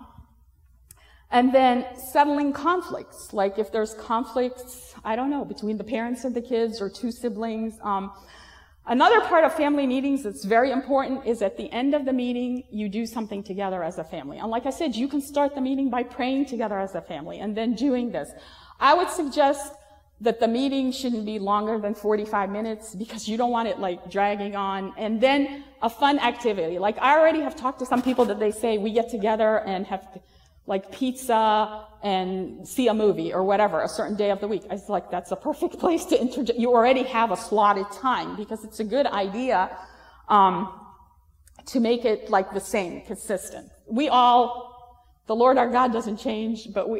and 1.30 1.54
then 1.54 1.86
settling 1.98 2.54
conflicts, 2.54 3.34
like 3.34 3.60
if 3.60 3.70
there's 3.70 3.94
conflicts, 3.96 4.89
I 5.04 5.16
don't 5.16 5.30
know, 5.30 5.46
between 5.46 5.78
the 5.78 5.84
parents 5.84 6.24
and 6.24 6.36
the 6.36 6.42
kids 6.42 6.82
or 6.82 6.90
two 6.90 7.12
siblings. 7.12 7.80
Um, 7.82 8.12
another 8.86 9.22
part 9.22 9.44
of 9.44 9.54
family 9.56 9.88
meetings 9.88 10.24
that's 10.24 10.46
very 10.46 10.72
important 10.72 11.26
is 11.26 11.42
at 11.42 11.58
the 11.58 11.72
end 11.72 11.94
of 11.96 12.06
the 12.06 12.14
meeting, 12.14 12.64
you 12.72 12.90
do 12.90 13.06
something 13.06 13.44
together 13.44 13.84
as 13.84 13.98
a 13.98 14.04
family. 14.04 14.38
And 14.38 14.50
like 14.50 14.66
I 14.66 14.72
said, 14.72 14.96
you 14.96 15.08
can 15.08 15.22
start 15.22 15.56
the 15.56 15.62
meeting 15.62 15.90
by 15.90 16.04
praying 16.04 16.46
together 16.46 16.80
as 16.80 16.96
a 16.96 17.02
family 17.02 17.40
and 17.40 17.56
then 17.56 17.76
doing 17.76 18.12
this. 18.12 18.32
I 18.80 18.94
would 18.94 19.10
suggest 19.10 19.74
that 20.22 20.40
the 20.40 20.48
meeting 20.48 20.92
shouldn't 20.92 21.26
be 21.26 21.40
longer 21.40 21.80
than 21.80 21.96
45 21.96 22.50
minutes 22.50 22.94
because 22.94 23.28
you 23.28 23.38
don't 23.38 23.52
want 23.52 23.70
it 23.70 23.80
like 23.80 24.12
dragging 24.12 24.56
on. 24.56 24.94
And 24.98 25.22
then 25.22 25.64
a 25.82 25.90
fun 25.90 26.20
activity. 26.20 26.78
Like 26.78 26.98
I 27.00 27.18
already 27.18 27.40
have 27.40 27.56
talked 27.56 27.80
to 27.80 27.86
some 27.86 28.02
people 28.02 28.26
that 28.26 28.40
they 28.40 28.52
say 28.52 28.78
we 28.78 28.92
get 28.92 29.10
together 29.10 29.60
and 29.62 29.86
have 29.88 30.06
like 30.70 30.92
pizza 30.92 31.86
and 32.04 32.66
see 32.66 32.88
a 32.88 32.94
movie 32.94 33.34
or 33.34 33.44
whatever, 33.44 33.82
a 33.82 33.90
certain 33.90 34.16
day 34.16 34.30
of 34.30 34.40
the 34.40 34.48
week. 34.48 34.62
I 34.70 34.74
was 34.74 34.88
like, 34.88 35.10
that's 35.10 35.32
a 35.32 35.36
perfect 35.36 35.80
place 35.84 36.06
to 36.06 36.22
introduce. 36.22 36.58
You 36.58 36.70
already 36.70 37.04
have 37.04 37.32
a 37.32 37.38
slotted 37.38 37.92
time 37.92 38.38
because 38.38 38.64
it's 38.64 38.80
a 38.80 38.84
good 38.84 39.08
idea 39.08 39.76
um, 40.30 40.72
to 41.66 41.80
make 41.80 42.06
it 42.06 42.30
like 42.30 42.54
the 42.54 42.60
same, 42.62 43.02
consistent. 43.02 43.70
We 43.88 44.10
all, 44.10 44.48
the 45.26 45.36
Lord 45.36 45.58
our 45.58 45.70
God 45.70 45.92
doesn't 45.92 46.18
change, 46.18 46.68
but 46.72 46.88
we, 46.88 47.00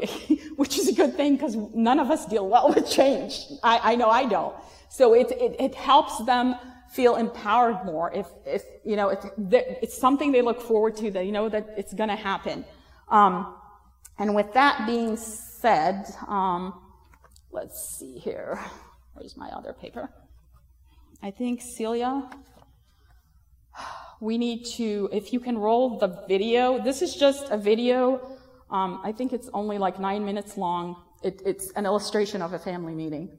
which 0.56 0.78
is 0.80 0.88
a 0.88 0.94
good 0.94 1.16
thing 1.16 1.36
because 1.36 1.56
none 1.74 2.00
of 2.00 2.10
us 2.10 2.26
deal 2.26 2.50
well 2.50 2.74
with 2.76 2.90
change. 2.90 3.40
I, 3.64 3.94
I 3.94 3.96
know 3.96 4.10
I 4.10 4.26
don't. 4.26 4.56
So 4.90 5.14
it, 5.14 5.32
it, 5.32 5.56
it 5.60 5.76
helps 5.76 6.18
them 6.26 6.56
feel 6.92 7.18
empowered 7.18 7.86
more 7.86 8.12
if, 8.12 8.26
if 8.48 8.64
you 8.84 8.96
know, 8.96 9.10
it's, 9.10 9.28
it's 9.84 9.96
something 9.96 10.32
they 10.32 10.42
look 10.42 10.60
forward 10.60 10.96
to, 10.98 11.12
that 11.12 11.24
you 11.28 11.32
know 11.32 11.48
that 11.48 11.70
it's 11.78 11.94
going 11.94 12.10
to 12.10 12.16
happen. 12.16 12.66
Um, 13.10 13.56
and 14.20 14.36
with 14.36 14.54
that 14.54 14.86
being 14.86 15.16
said, 15.18 16.06
um, 16.28 16.80
let's 17.52 17.98
see 17.98 18.18
here. 18.18 18.60
Where's 19.14 19.36
my 19.36 19.50
other 19.50 19.74
paper? 19.74 20.10
I 21.22 21.32
think 21.32 21.62
Celia, 21.62 22.30
we 24.22 24.38
need 24.38 24.66
to, 24.78 25.10
if 25.12 25.34
you 25.34 25.40
can 25.40 25.58
roll 25.58 25.98
the 25.98 26.24
video, 26.28 26.82
this 26.84 27.02
is 27.02 27.16
just 27.16 27.50
a 27.50 27.58
video. 27.58 28.38
Um, 28.70 29.02
I 29.04 29.12
think 29.12 29.34
it's 29.34 29.50
only 29.54 29.78
like 29.78 30.00
nine 30.00 30.26
minutes 30.26 30.58
long. 30.58 31.04
It, 31.24 31.42
it's 31.46 31.72
an 31.72 31.86
illustration 31.86 32.42
of 32.42 32.54
a 32.54 32.60
family 32.60 32.94
meeting. 32.94 33.38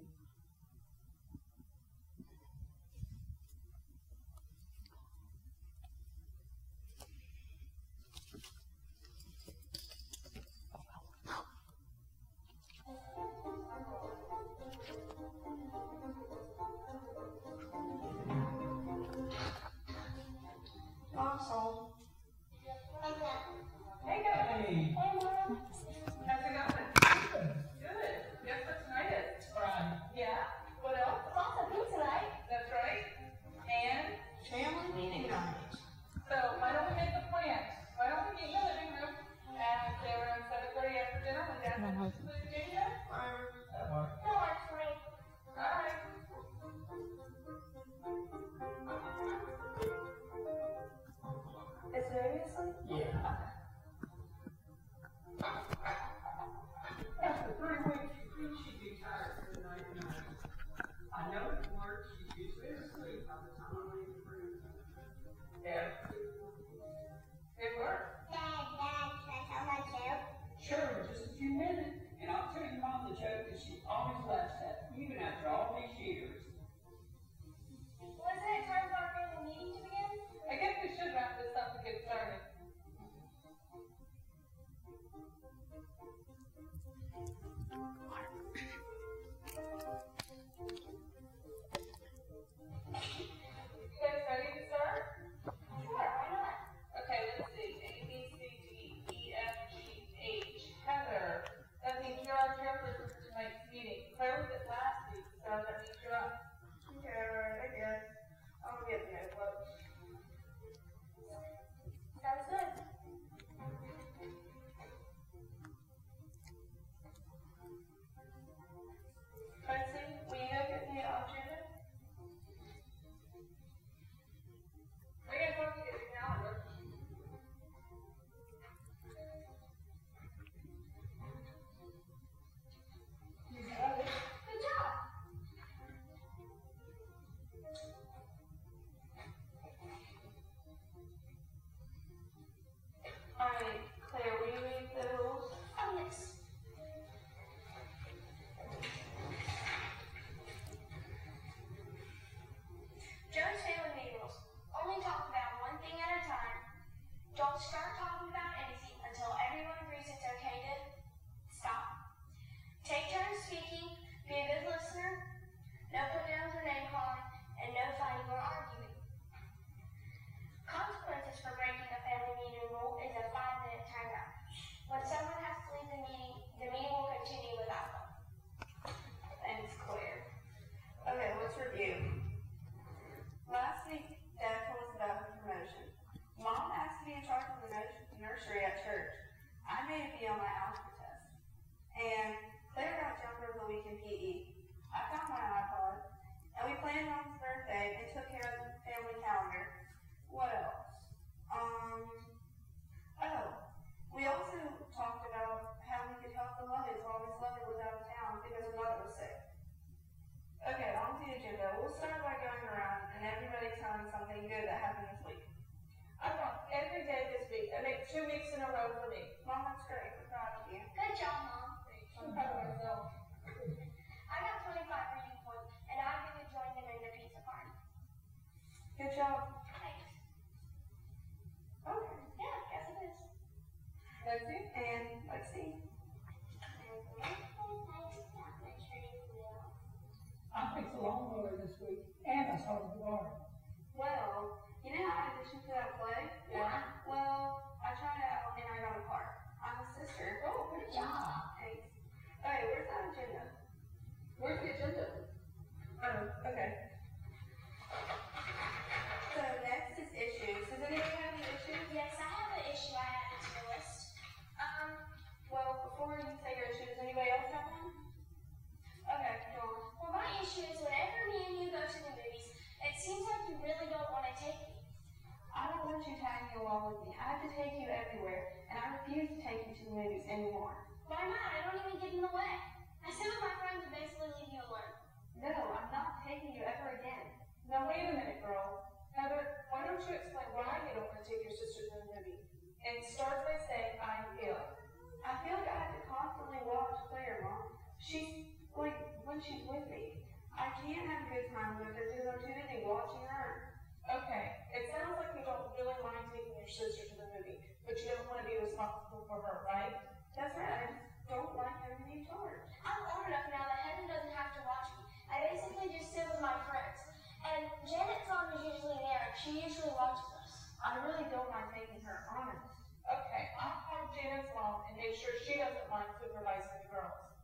Mind 306.71 306.79
taking 306.79 306.87
your 306.87 306.95
sister 306.95 307.11
to 307.11 307.15
the 307.19 307.27
movie, 307.35 307.59
but 307.87 307.99
you 307.99 308.07
don't 308.15 308.27
want 308.31 308.43
to 308.43 308.47
be 308.47 308.55
responsible 308.63 309.27
for 309.27 309.43
her, 309.43 309.67
right? 309.67 309.95
That's 310.39 310.55
right. 310.55 310.87
I 310.87 310.95
just 310.95 311.03
don't 311.27 311.51
like 311.59 311.75
having 311.83 311.99
to 311.99 312.07
be 312.07 312.23
in 312.23 312.27
charge. 312.27 312.63
I'm 312.87 313.03
old 313.11 313.27
enough 313.27 313.51
now 313.51 313.67
that 313.67 313.83
Heather 313.83 314.07
doesn't 314.07 314.35
have 314.39 314.55
to 314.55 314.63
watch 314.63 314.87
me. 314.99 315.11
I 315.27 315.51
basically 315.51 315.91
just 315.91 316.15
sit 316.15 316.31
with 316.31 316.39
my 316.39 316.55
friends. 316.71 317.03
And 317.43 317.67
Janet's 317.89 318.29
mom 318.31 318.55
is 318.55 318.63
usually 318.63 319.01
there, 319.03 319.23
and 319.27 319.35
she 319.35 319.51
usually 319.67 319.91
watches 319.97 320.31
us. 320.39 320.53
I 320.79 321.01
really 321.03 321.27
don't 321.33 321.51
mind 321.51 321.75
taking 321.75 322.05
her, 322.07 322.29
honest. 322.31 322.63
Okay, 323.11 323.51
I'll 323.59 323.83
call 323.91 324.07
Janet's 324.15 324.53
mom 324.55 324.87
and 324.87 324.95
make 324.95 325.19
sure 325.19 325.35
she 325.43 325.59
doesn't 325.59 325.89
mind 325.91 326.07
supervising 326.21 326.87
the 326.87 326.95
girls. 326.95 327.35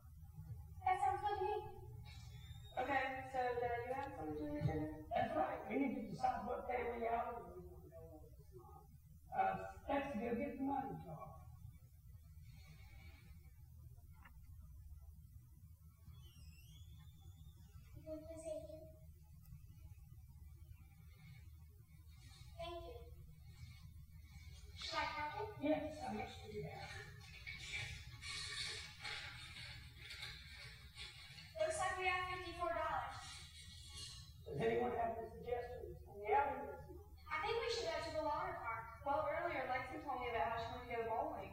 That 0.87 0.95
sounds 1.03 1.19
good 1.19 1.35
to 1.35 1.43
me. 1.43 1.55
Okay, 2.77 3.03
so 3.33 3.39
Dad, 3.59 3.89
you 3.89 3.93
have 3.97 4.13
something 4.15 4.37
to 4.37 4.47
do 4.47 4.55
agenda? 4.55 5.01
That's 5.11 5.33
right, 5.35 5.59
we 5.67 5.75
need 5.81 5.93
to 5.97 6.03
decide 6.13 6.45
what 6.45 6.69
family 6.69 7.09
outing 7.09 7.41
we 7.51 7.65
want 7.67 7.81
to 7.83 7.89
go 7.89 7.97
on 7.97 8.21
this 8.37 8.53
month. 8.53 8.85
Uh, 9.33 9.73
let's 9.89 10.13
go 10.13 10.29
get 10.37 10.55
the 10.61 10.63
money 10.63 10.93
talk. 11.03 11.41
Can 17.97 18.13
we 18.13 18.21
please 18.23 18.45
thank 18.45 18.61
you? 18.69 18.77
Thank 22.61 22.77
you. 22.85 22.95
Should 24.77 25.01
I 25.01 25.05
count 25.17 25.33
it? 25.41 25.49
Yes, 25.65 25.97
I 26.05 26.13
guess 26.13 26.31
we 26.45 26.61
do 26.61 26.69
that. 26.69 26.87
Looks 31.57 31.81
like 31.81 31.97
we 31.97 32.05
have 32.05 32.21
fifty-four 32.29 32.69
dollars. 32.69 33.17
Does 34.45 34.61
anyone 34.61 34.93
have 34.95 35.17
any 35.17 35.27
suggestions 35.33 35.97
on 36.07 36.15
the 36.21 36.29
outing 36.31 36.63
this 36.69 36.79
month? 36.87 37.01
I 37.27 37.43
think 37.43 37.57
we 37.59 37.67
should 37.75 37.89
go 37.89 37.97
to 37.97 38.11
the 38.13 38.23
water 38.23 38.55
park. 38.63 38.87
Well, 39.03 39.27
earlier 39.27 39.67
Lexi 39.67 39.99
told 40.05 40.21
me 40.23 40.31
about 40.31 40.53
how 40.53 40.61
she 40.61 40.69
wanted 40.71 40.87
to 40.87 40.93
go 40.95 41.01
bowling. 41.11 41.51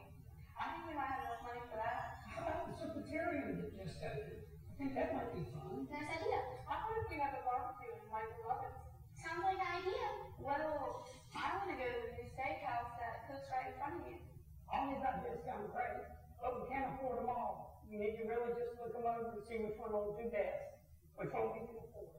I 0.55 0.77
think 0.77 0.87
we 0.87 0.95
might 0.95 1.11
have 1.11 1.25
enough 1.27 1.43
money 1.43 1.64
for 1.66 1.81
that. 1.81 2.22
How 2.29 2.45
about 2.47 2.68
the 2.68 2.77
Secretariat 2.79 3.59
that 3.59 3.72
just 3.75 3.99
opened? 4.05 4.45
I 4.45 4.72
think 4.79 4.93
that 4.95 5.09
might 5.16 5.33
be 5.35 5.43
fun. 5.51 5.89
Nice 5.91 6.11
idea. 6.14 6.41
How 6.68 6.85
about 6.85 7.01
if 7.01 7.09
we 7.11 7.18
have 7.18 7.35
a 7.35 7.43
barbecue 7.43 7.91
and 7.97 8.05
invite 8.05 8.31
the 8.31 8.45
Robbins? 8.45 8.79
Sounds 9.16 9.43
like 9.43 9.59
an 9.59 9.70
idea. 9.83 10.07
Well, 10.39 11.09
I 11.33 11.57
want 11.57 11.72
to 11.72 11.77
go 11.81 11.87
to 11.89 11.99
the 12.05 12.11
new 12.20 12.27
steakhouse 12.29 12.93
that 13.01 13.25
cooks 13.27 13.49
right 13.49 13.72
in 13.72 13.75
front 13.81 13.97
of 14.01 14.05
you. 14.07 14.18
All 14.66 14.91
these 14.91 15.03
ideas 15.07 15.39
sound 15.47 15.70
great, 15.70 16.03
but 16.43 16.51
we 16.59 16.62
can't 16.66 16.91
afford 16.91 17.22
them 17.22 17.31
all. 17.31 17.79
We 17.87 18.03
need 18.03 18.18
to 18.18 18.27
really 18.27 18.51
just 18.59 18.75
look 18.83 18.91
them 18.91 19.07
over 19.07 19.31
and 19.31 19.47
see 19.47 19.62
which 19.62 19.79
one 19.79 19.93
will 19.93 19.93
do 20.12 20.28
best, 20.28 20.76
which 21.16 21.32
one 21.32 21.57
we 21.57 21.64
can 21.64 21.80
afford. 21.80 22.12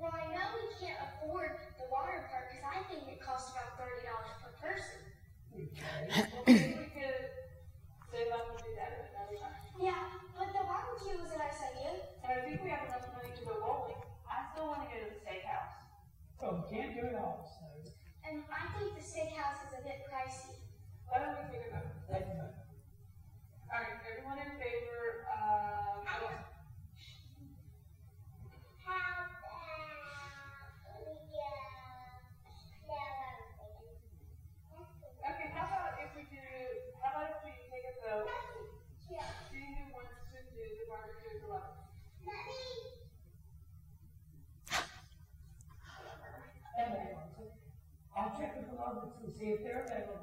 Well, 0.00 0.14
I 0.16 0.24
know 0.32 0.44
we 0.56 0.72
can't 0.80 0.96
afford 1.04 1.52
the 1.76 1.84
water 1.92 2.24
park 2.32 2.48
because 2.48 2.64
I 2.64 2.80
think 2.88 3.04
it 3.12 3.20
costs 3.20 3.52
about 3.52 3.76
thirty 3.76 4.00
dollars 4.08 4.32
per 4.40 4.52
person. 4.56 5.00
Okay. 5.52 6.08
Well, 6.32 6.42
maybe 6.48 6.80
we 6.80 6.88
could 6.96 7.28
save 8.08 8.32
up 8.32 8.48
and 8.48 8.58
do 8.64 8.70
that 8.80 8.90
at 8.96 9.12
another 9.12 9.36
time. 9.36 9.52
Yeah, 9.76 10.00
but 10.32 10.48
the 10.56 10.64
barbecue 10.64 11.20
was 11.20 11.28
a 11.36 11.38
nice 11.38 11.60
idea. 11.60 12.08
And 12.24 12.28
I 12.32 12.40
think 12.48 12.64
we 12.64 12.72
have 12.72 12.88
enough 12.88 13.04
money 13.12 13.36
to 13.36 13.42
go 13.44 13.60
bowling. 13.60 14.00
I 14.24 14.48
still 14.52 14.72
want 14.72 14.88
to 14.88 14.88
go 14.88 14.96
to 14.96 15.08
the 15.12 15.18
steakhouse. 15.20 15.76
Well, 16.40 16.64
we 16.64 16.64
can't 16.72 16.96
do 16.96 17.04
it 17.12 17.16
all, 17.20 17.44
so 17.44 17.68
And 18.24 18.42
I 18.48 18.62
think 18.74 18.96
the 18.96 19.04
steakhouse 19.04 19.60
is 19.68 19.76
a 19.78 19.82
bit 19.84 20.08
pricey. 20.08 20.56
Why 21.06 21.20
don't 21.20 21.36
we 21.36 21.44
take 21.52 21.68
a 21.68 21.76
vote? 21.76 21.92
let's 22.10 22.32
vote. 22.32 22.56
All 23.72 23.80
right, 23.80 24.00
everyone 24.08 24.38
in 24.40 24.52
favor 24.56 25.24
of, 25.28 26.04
oh, 26.04 26.32
okay, 35.28 35.48
how 35.54 35.64
about 35.66 35.96
if 36.04 36.10
we 36.16 36.22
do, 36.28 36.42
how 37.00 37.10
about 37.16 37.30
if 37.32 37.40
we 37.44 37.52
take 37.70 37.86
a 37.86 37.94
vote? 38.02 38.28
See 39.52 39.60
who 39.60 39.84
wants 39.92 40.16
to 40.32 40.38
do 40.52 40.62
the 40.80 40.84
barbecue 40.88 41.36
at 41.36 41.40
the 41.44 41.48
Robbins? 41.48 41.80
Anyway, 46.78 47.16
I'll 48.16 48.32
check 48.38 48.56
with 48.56 48.70
the 48.70 48.76
Roberts 48.76 49.16
and 49.22 49.31
see 49.42 49.48
if 49.50 49.60
they're 49.60 49.82
available 49.88 50.21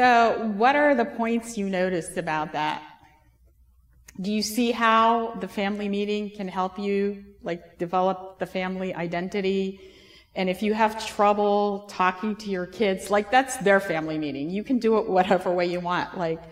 So, 0.00 0.50
what 0.56 0.76
are 0.76 0.94
the 0.94 1.04
points 1.04 1.58
you 1.58 1.68
noticed 1.68 2.16
about 2.16 2.54
that? 2.54 2.82
Do 4.18 4.32
you 4.32 4.40
see 4.40 4.70
how 4.70 5.34
the 5.34 5.46
family 5.46 5.90
meeting 5.90 6.30
can 6.30 6.48
help 6.48 6.78
you 6.78 7.22
like 7.42 7.76
develop 7.76 8.38
the 8.38 8.46
family 8.46 8.94
identity? 8.94 9.78
And 10.34 10.48
if 10.48 10.62
you 10.62 10.72
have 10.72 11.06
trouble 11.06 11.80
talking 11.90 12.34
to 12.36 12.48
your 12.48 12.64
kids, 12.64 13.10
like 13.10 13.30
that's 13.30 13.58
their 13.58 13.78
family 13.78 14.16
meeting. 14.16 14.48
You 14.48 14.64
can 14.64 14.78
do 14.78 14.96
it 14.96 15.06
whatever 15.06 15.52
way 15.52 15.66
you 15.66 15.80
want. 15.80 16.16
Like, 16.16 16.42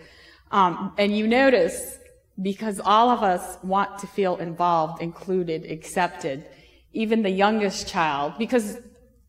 um, 0.51 0.93
and 0.99 1.17
you 1.17 1.25
notice 1.25 1.97
because 2.39 2.79
all 2.79 3.09
of 3.09 3.23
us 3.23 3.57
want 3.63 3.97
to 4.01 4.05
feel 4.05 4.37
involved, 4.37 5.01
included, 5.01 5.65
accepted, 5.71 6.45
even 6.93 7.23
the 7.23 7.31
youngest 7.31 7.87
child, 7.87 8.33
because 8.37 8.77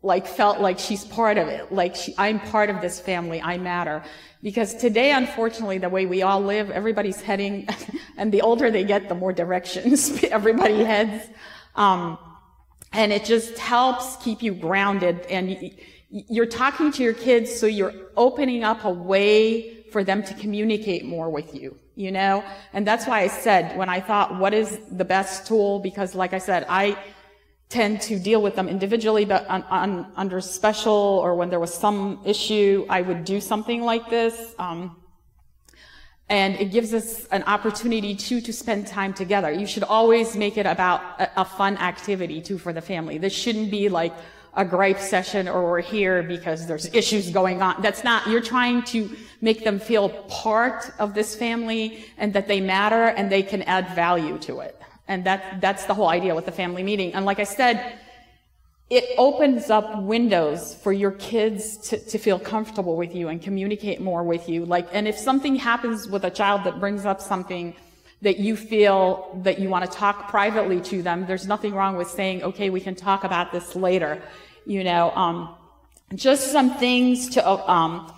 like 0.02 0.26
felt 0.26 0.60
like 0.60 0.78
she's 0.78 1.04
part 1.04 1.36
of 1.36 1.48
it. 1.48 1.72
Like 1.72 1.94
she, 1.94 2.14
I'm 2.16 2.40
part 2.40 2.70
of 2.70 2.80
this 2.80 2.98
family. 2.98 3.40
I 3.40 3.58
matter. 3.58 4.02
Because 4.42 4.74
today, 4.74 5.12
unfortunately, 5.12 5.78
the 5.78 5.90
way 5.90 6.06
we 6.06 6.22
all 6.22 6.40
live, 6.40 6.70
everybody's 6.70 7.20
heading, 7.20 7.68
and 8.16 8.32
the 8.32 8.40
older 8.40 8.70
they 8.70 8.84
get, 8.84 9.08
the 9.08 9.14
more 9.14 9.32
directions 9.32 10.24
everybody 10.30 10.82
heads. 10.84 11.26
Um, 11.76 12.18
and 12.92 13.12
it 13.12 13.24
just 13.24 13.58
helps 13.58 14.16
keep 14.16 14.42
you 14.42 14.54
grounded. 14.54 15.20
And 15.26 15.72
you're 16.10 16.46
talking 16.46 16.90
to 16.92 17.02
your 17.02 17.12
kids, 17.12 17.54
so 17.54 17.66
you're 17.66 17.94
opening 18.16 18.64
up 18.64 18.84
a 18.84 18.90
way 18.90 19.84
for 19.92 20.02
them 20.02 20.22
to 20.22 20.34
communicate 20.34 21.04
more 21.04 21.28
with 21.28 21.54
you, 21.54 21.76
you 21.94 22.10
know? 22.10 22.42
And 22.72 22.86
that's 22.86 23.06
why 23.06 23.20
I 23.20 23.28
said, 23.28 23.76
when 23.76 23.88
I 23.88 24.00
thought, 24.00 24.38
what 24.38 24.54
is 24.54 24.78
the 24.90 25.04
best 25.04 25.46
tool? 25.46 25.78
Because 25.78 26.14
like 26.14 26.32
I 26.32 26.38
said, 26.38 26.64
I, 26.68 26.96
tend 27.70 28.00
to 28.02 28.18
deal 28.18 28.42
with 28.42 28.56
them 28.56 28.68
individually, 28.68 29.24
but 29.24 29.46
on, 29.48 29.62
on, 29.64 30.12
under 30.16 30.40
special 30.40 30.92
or 30.92 31.36
when 31.36 31.50
there 31.50 31.60
was 31.60 31.72
some 31.72 32.20
issue, 32.24 32.84
I 32.90 33.00
would 33.00 33.24
do 33.24 33.40
something 33.40 33.82
like 33.82 34.10
this. 34.10 34.54
Um, 34.58 34.96
and 36.28 36.56
it 36.56 36.72
gives 36.72 36.92
us 36.92 37.26
an 37.26 37.44
opportunity 37.44 38.14
too 38.16 38.40
to 38.40 38.52
spend 38.52 38.88
time 38.88 39.14
together. 39.14 39.52
You 39.52 39.66
should 39.66 39.84
always 39.84 40.36
make 40.36 40.56
it 40.58 40.66
about 40.66 41.00
a, 41.20 41.42
a 41.42 41.44
fun 41.44 41.76
activity 41.78 42.40
too 42.40 42.58
for 42.58 42.72
the 42.72 42.80
family. 42.80 43.18
This 43.18 43.32
shouldn't 43.32 43.70
be 43.70 43.88
like 43.88 44.14
a 44.54 44.64
gripe 44.64 44.98
session 44.98 45.46
or 45.46 45.70
we're 45.70 45.80
here 45.80 46.24
because 46.24 46.66
there's 46.66 46.92
issues 46.92 47.30
going 47.30 47.62
on. 47.62 47.80
That's 47.82 48.02
not, 48.02 48.26
you're 48.26 48.40
trying 48.40 48.82
to 48.86 49.16
make 49.40 49.62
them 49.62 49.78
feel 49.78 50.08
part 50.08 50.90
of 50.98 51.14
this 51.14 51.36
family 51.36 52.04
and 52.18 52.32
that 52.32 52.48
they 52.48 52.60
matter 52.60 53.04
and 53.04 53.30
they 53.30 53.44
can 53.44 53.62
add 53.62 53.94
value 53.94 54.38
to 54.38 54.58
it. 54.58 54.79
And 55.10 55.24
that, 55.24 55.60
that's 55.60 55.86
the 55.86 55.94
whole 55.94 56.08
idea 56.08 56.36
with 56.36 56.46
the 56.46 56.52
family 56.52 56.84
meeting. 56.84 57.12
And 57.14 57.26
like 57.26 57.40
I 57.40 57.44
said, 57.44 57.98
it 58.90 59.04
opens 59.18 59.68
up 59.68 60.02
windows 60.02 60.76
for 60.76 60.92
your 60.92 61.10
kids 61.10 61.76
to, 61.88 61.98
to 61.98 62.16
feel 62.16 62.38
comfortable 62.38 62.96
with 62.96 63.12
you 63.12 63.26
and 63.26 63.42
communicate 63.42 64.00
more 64.00 64.22
with 64.22 64.48
you. 64.48 64.64
Like, 64.64 64.86
and 64.92 65.08
if 65.08 65.18
something 65.18 65.56
happens 65.56 66.08
with 66.08 66.24
a 66.24 66.30
child 66.30 66.62
that 66.62 66.78
brings 66.78 67.04
up 67.06 67.20
something 67.20 67.74
that 68.22 68.38
you 68.38 68.54
feel 68.54 69.40
that 69.42 69.58
you 69.58 69.68
want 69.68 69.84
to 69.84 69.90
talk 69.90 70.28
privately 70.28 70.80
to 70.82 71.02
them, 71.02 71.26
there's 71.26 71.46
nothing 71.46 71.74
wrong 71.74 71.96
with 71.96 72.08
saying, 72.08 72.44
okay, 72.44 72.70
we 72.70 72.80
can 72.80 72.94
talk 72.94 73.24
about 73.24 73.50
this 73.50 73.74
later. 73.74 74.22
You 74.64 74.84
know, 74.84 75.10
um, 75.12 75.56
just 76.14 76.52
some 76.52 76.78
things 76.78 77.30
to 77.30 77.48
um, 77.68 78.12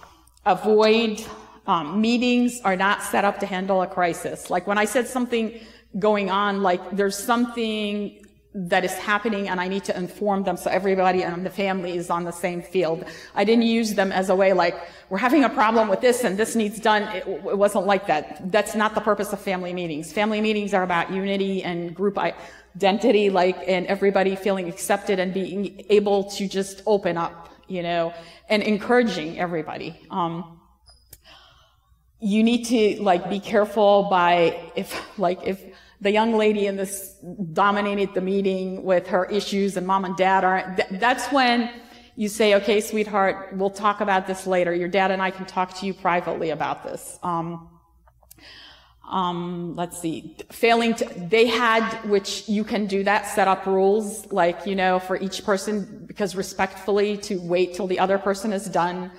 avoid. 0.45 1.25
Um, 1.67 2.03
meetings 2.03 2.61
are 2.65 2.77
not 2.77 3.03
set 3.03 3.25
up 3.25 3.39
to 3.39 3.47
handle 3.47 3.81
a 3.81 3.87
crisis. 3.87 4.51
Like 4.51 4.67
when 4.67 4.77
I 4.77 4.85
said 4.85 5.07
something 5.07 5.59
going 5.99 6.31
on, 6.31 6.63
like 6.63 6.97
there's 6.97 7.19
something 7.19 8.19
that 8.55 8.85
is 8.85 8.93
happening 8.93 9.49
and 9.49 9.59
I 9.61 9.67
need 9.67 9.85
to 9.85 9.97
inform 9.97 10.43
them 10.43 10.59
so 10.59 10.71
everybody 10.71 11.23
and 11.23 11.45
the 11.45 11.51
family 11.51 11.97
is 11.97 12.11
on 12.11 12.25
the 12.25 12.33
same 12.33 12.61
field. 12.61 13.05
I 13.35 13.45
didn't 13.45 13.65
use 13.65 13.95
them 13.95 14.13
as 14.13 14.29
a 14.29 14.37
way 14.37 14.53
like, 14.53 14.77
we're 15.09 15.19
having 15.19 15.45
a 15.45 15.49
problem 15.49 15.89
with 15.89 16.03
this 16.03 16.23
and 16.25 16.37
this 16.37 16.55
needs 16.55 16.79
done. 16.79 17.03
It, 17.15 17.27
it 17.27 17.57
wasn't 17.57 17.87
like 17.87 18.07
that. 18.09 18.53
That's 18.53 18.75
not 18.75 18.95
the 18.95 19.01
purpose 19.01 19.33
of 19.33 19.41
family 19.41 19.73
meetings. 19.73 20.13
Family 20.13 20.43
meetings 20.43 20.75
are 20.75 20.83
about 20.83 21.11
unity 21.11 21.63
and 21.63 21.95
group 21.95 22.19
identity, 22.19 23.31
like, 23.31 23.57
and 23.67 23.87
everybody 23.87 24.37
feeling 24.37 24.69
accepted 24.69 25.19
and 25.19 25.33
being 25.33 25.87
able 25.89 26.25
to 26.25 26.47
just 26.47 26.83
open 26.87 27.17
up, 27.17 27.49
you 27.69 27.83
know, 27.83 28.13
and 28.51 28.63
encouraging 28.63 29.39
everybody. 29.39 29.99
Um, 30.11 30.61
you 32.21 32.45
need 32.45 32.65
to 32.67 33.03
like 33.03 33.29
be 33.29 33.41
careful 33.41 34.05
by 34.05 34.71
if 34.77 35.19
like 35.19 35.41
if 35.45 35.61
the 36.03 36.11
young 36.11 36.35
lady 36.35 36.67
in 36.67 36.77
this 36.77 37.15
dominated 37.53 38.13
the 38.13 38.21
meeting 38.21 38.83
with 38.83 39.07
her 39.07 39.25
issues 39.27 39.77
and 39.77 39.87
mom 39.87 40.05
and 40.05 40.17
dad 40.17 40.45
aren't 40.45 40.77
th- 40.77 41.01
that's 41.01 41.31
when 41.33 41.71
you 42.17 42.29
say 42.29 42.55
okay 42.57 42.81
sweetheart 42.81 43.51
we'll 43.55 43.71
talk 43.71 44.01
about 44.01 44.27
this 44.27 44.47
later. 44.47 44.75
Your 44.75 44.89
dad 44.89 45.11
and 45.11 45.23
i 45.23 45.31
can 45.31 45.47
talk 45.47 45.79
to 45.79 45.87
you 45.87 45.95
privately 45.95 46.51
about 46.51 46.83
this. 46.83 47.19
Um, 47.23 47.69
um, 49.09 49.77
let's 49.77 50.01
see. 50.01 50.37
Failing 50.51 50.95
to 50.95 51.05
they 51.05 51.47
had 51.47 51.85
which 52.09 52.49
you 52.49 52.65
can 52.65 52.87
do 52.87 53.05
that 53.05 53.27
set 53.27 53.47
up 53.47 53.67
rules 53.67 54.31
like 54.33 54.67
you 54.67 54.75
know 54.75 54.99
for 54.99 55.17
each 55.17 55.45
person 55.45 56.05
because 56.07 56.35
respectfully 56.35 57.17
to 57.19 57.41
wait 57.41 57.75
till 57.75 57.87
the 57.87 57.99
other 57.99 58.19
person 58.19 58.53
is 58.53 58.67
done 58.67 59.11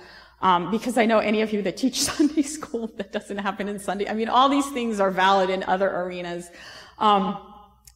um, 0.44 0.70
because 0.70 0.98
I 0.98 1.06
know 1.06 1.20
any 1.20 1.40
of 1.40 1.54
you 1.54 1.62
that 1.62 1.78
teach 1.78 2.02
Sunday 2.10 2.42
school, 2.42 2.88
that 2.98 3.12
doesn't 3.12 3.38
happen 3.38 3.66
in 3.66 3.78
Sunday. 3.78 4.08
I 4.08 4.14
mean, 4.14 4.28
all 4.28 4.48
these 4.48 4.70
things 4.70 5.00
are 5.00 5.10
valid 5.10 5.48
in 5.48 5.64
other 5.64 5.88
arenas. 5.88 6.50
Um, 6.98 7.38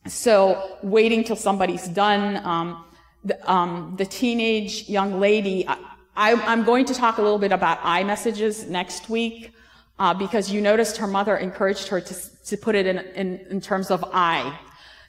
so 0.06 0.78
waiting 0.82 1.22
till 1.24 1.36
somebody's 1.36 1.86
done. 1.88 2.44
Um, 2.44 2.84
the, 3.22 3.52
um, 3.52 3.94
the, 3.98 4.06
teenage 4.06 4.88
young 4.88 5.20
lady, 5.20 5.68
I, 6.16 6.30
am 6.32 6.64
going 6.64 6.86
to 6.86 6.94
talk 6.94 7.18
a 7.18 7.22
little 7.22 7.38
bit 7.38 7.52
about 7.52 7.80
I 7.82 8.02
messages 8.02 8.66
next 8.66 9.10
week. 9.10 9.52
Uh, 10.00 10.14
because 10.14 10.48
you 10.48 10.60
noticed 10.60 10.96
her 10.96 11.08
mother 11.08 11.36
encouraged 11.36 11.88
her 11.88 12.00
to, 12.00 12.14
to 12.46 12.56
put 12.56 12.76
it 12.76 12.86
in, 12.86 12.98
in, 13.16 13.44
in 13.50 13.60
terms 13.60 13.90
of 13.90 14.04
I. 14.12 14.56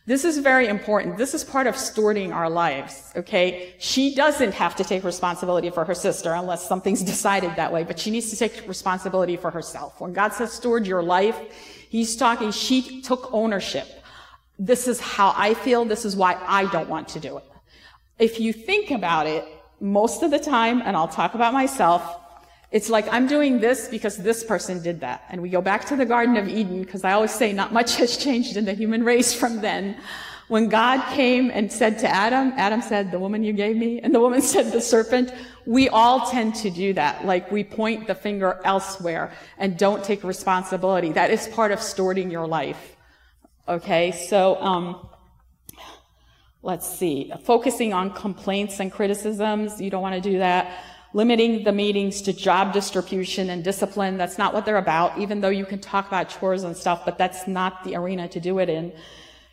This 0.10 0.26
is 0.26 0.39
very 0.39 0.68
important. 0.68 1.18
This 1.18 1.36
is 1.36 1.43
part 1.43 1.68
of 1.68 1.76
stewarding 1.76 2.34
our 2.34 2.49
lives, 2.49 3.12
okay? 3.16 3.76
She 3.78 4.16
doesn't 4.16 4.53
have 4.55 4.76
to 4.78 4.84
take 4.84 5.03
responsibility 5.03 5.70
for 5.70 5.86
her 5.86 5.93
sister 5.93 6.34
unless 6.34 6.68
something's 6.68 7.03
decided 7.03 7.55
that 7.57 7.72
way, 7.72 7.84
but 7.84 7.99
she 7.99 8.10
needs 8.10 8.32
to 8.32 8.36
take 8.36 8.68
responsibility 8.68 9.38
for 9.38 9.51
herself. 9.51 10.01
When 10.01 10.12
God 10.12 10.34
says 10.34 10.51
steward 10.51 10.88
your 10.88 11.03
life, 11.03 11.38
He's 11.89 12.16
talking, 12.16 12.49
she 12.51 13.03
took 13.03 13.32
ownership. 13.32 13.88
This 14.57 14.88
is 14.88 14.99
how 14.99 15.32
I 15.38 15.53
feel. 15.53 15.86
This 15.86 16.05
is 16.05 16.16
why 16.16 16.41
I 16.43 16.66
don't 16.72 16.89
want 16.89 17.10
to 17.10 17.20
do 17.20 17.38
it. 17.38 17.43
If 18.18 18.39
you 18.39 18.51
think 18.51 18.89
about 18.89 19.28
it, 19.28 19.45
most 19.80 20.24
of 20.24 20.32
the 20.32 20.39
time, 20.39 20.82
and 20.82 20.97
I'll 20.97 21.07
talk 21.07 21.36
about 21.36 21.53
myself, 21.53 22.01
it's 22.72 22.89
like 22.89 23.07
I'm 23.11 23.26
doing 23.26 23.59
this 23.59 23.88
because 23.88 24.17
this 24.17 24.43
person 24.43 24.82
did 24.82 24.99
that. 25.01 25.24
And 25.30 25.41
we 25.41 25.49
go 25.49 25.61
back 25.61 25.86
to 25.86 25.95
the 25.95 26.05
Garden 26.05 26.38
of 26.38 26.47
Eden 26.47 26.82
because 26.84 27.03
I 27.03 27.13
always 27.13 27.34
say 27.34 27.51
not 27.51 27.74
much 27.74 27.95
has 28.01 28.17
changed 28.17 28.57
in 28.57 28.65
the 28.65 28.74
human 28.74 29.03
race 29.03 29.34
from 29.34 29.61
then. 29.61 29.97
When 30.49 30.67
God 30.67 31.07
came 31.13 31.51
and 31.51 31.72
said 31.72 31.99
to 31.99 32.07
Adam, 32.07 32.53
Adam 32.57 32.82
said, 32.82 33.11
the 33.11 33.20
woman 33.20 33.43
you 33.43 33.53
gave 33.53 33.78
me, 33.78 34.01
and 34.01 34.13
the 34.13 34.20
woman 34.20 34.41
said, 34.53 34.72
the 34.72 34.82
serpent, 34.82 35.32
we 35.67 35.89
all 35.89 36.32
tend 36.32 36.55
to 36.55 36.72
do 36.72 36.93
that. 36.93 37.24
Like 37.24 37.51
we 37.51 37.63
point 37.63 38.07
the 38.07 38.15
finger 38.15 38.59
elsewhere 38.65 39.32
and 39.59 39.78
don't 39.78 40.03
take 40.03 40.24
responsibility. 40.24 41.11
That 41.11 41.30
is 41.30 41.47
part 41.49 41.72
of 41.72 41.80
stewarding 41.80 42.32
your 42.32 42.47
life. 42.47 42.95
Okay, 43.67 44.11
so, 44.11 44.59
um, 44.59 45.07
let's 46.63 46.89
see. 46.97 47.32
Focusing 47.43 47.93
on 47.93 48.11
complaints 48.11 48.80
and 48.80 48.91
criticisms, 48.91 49.80
you 49.80 49.91
don't 49.91 50.01
want 50.01 50.15
to 50.15 50.22
do 50.22 50.39
that. 50.39 50.84
Limiting 51.14 51.64
the 51.64 51.72
meetings 51.72 52.22
to 52.22 52.34
job 52.34 52.74
distribution 52.74 53.49
and 53.49 53.64
discipline. 53.64 54.18
That's 54.18 54.38
not 54.38 54.53
what 54.53 54.66
they're 54.66 54.78
about, 54.78 55.18
even 55.18 55.41
though 55.41 55.49
you 55.49 55.66
can 55.66 55.80
talk 55.80 56.07
about 56.07 56.30
chores 56.30 56.64
and 56.64 56.76
stuff, 56.78 57.03
but 57.05 57.18
that's 57.18 57.47
not 57.47 57.84
the 57.84 57.95
arena 57.95 58.28
to 58.30 58.39
do 58.39 58.60
it 58.60 58.70
in. 58.70 58.93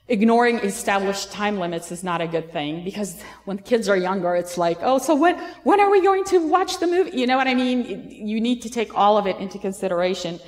Ignoring 0.08 0.58
established 0.58 1.32
time 1.32 1.58
limits 1.58 1.90
is 1.90 2.04
not 2.04 2.20
a 2.20 2.28
good 2.28 2.52
thing 2.52 2.84
because 2.84 3.20
when 3.44 3.58
kids 3.58 3.88
are 3.88 3.96
younger, 3.96 4.36
it's 4.36 4.56
like, 4.56 4.78
oh, 4.82 4.98
so 4.98 5.16
when, 5.16 5.36
when 5.64 5.80
are 5.80 5.90
we 5.90 6.00
going 6.00 6.24
to 6.26 6.46
watch 6.46 6.78
the 6.78 6.86
movie? 6.86 7.16
You 7.18 7.26
know 7.26 7.36
what 7.36 7.48
I 7.48 7.54
mean? 7.54 8.08
You 8.10 8.40
need 8.40 8.62
to 8.62 8.70
take 8.70 8.96
all 8.96 9.18
of 9.18 9.26
it 9.26 9.36
into 9.38 9.58
consideration. 9.58 10.38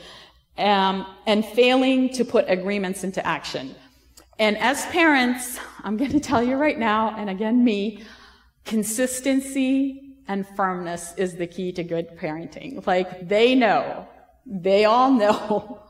Um, 0.58 1.06
and 1.26 1.44
failing 1.44 2.12
to 2.14 2.24
put 2.24 2.44
agreements 2.48 3.04
into 3.04 3.24
action. 3.24 3.76
And 4.40 4.58
as 4.58 4.84
parents, 4.86 5.58
I'm 5.84 5.96
going 5.96 6.10
to 6.10 6.20
tell 6.20 6.42
you 6.42 6.56
right 6.56 6.78
now, 6.78 7.14
and 7.16 7.30
again, 7.30 7.64
me, 7.64 8.02
consistency 8.64 10.07
and 10.28 10.46
firmness 10.46 11.14
is 11.16 11.36
the 11.36 11.46
key 11.46 11.72
to 11.72 11.82
good 11.82 12.16
parenting. 12.16 12.86
Like, 12.86 13.28
they 13.28 13.54
know. 13.54 14.06
They 14.46 14.84
all 14.84 15.10
know. 15.10 15.82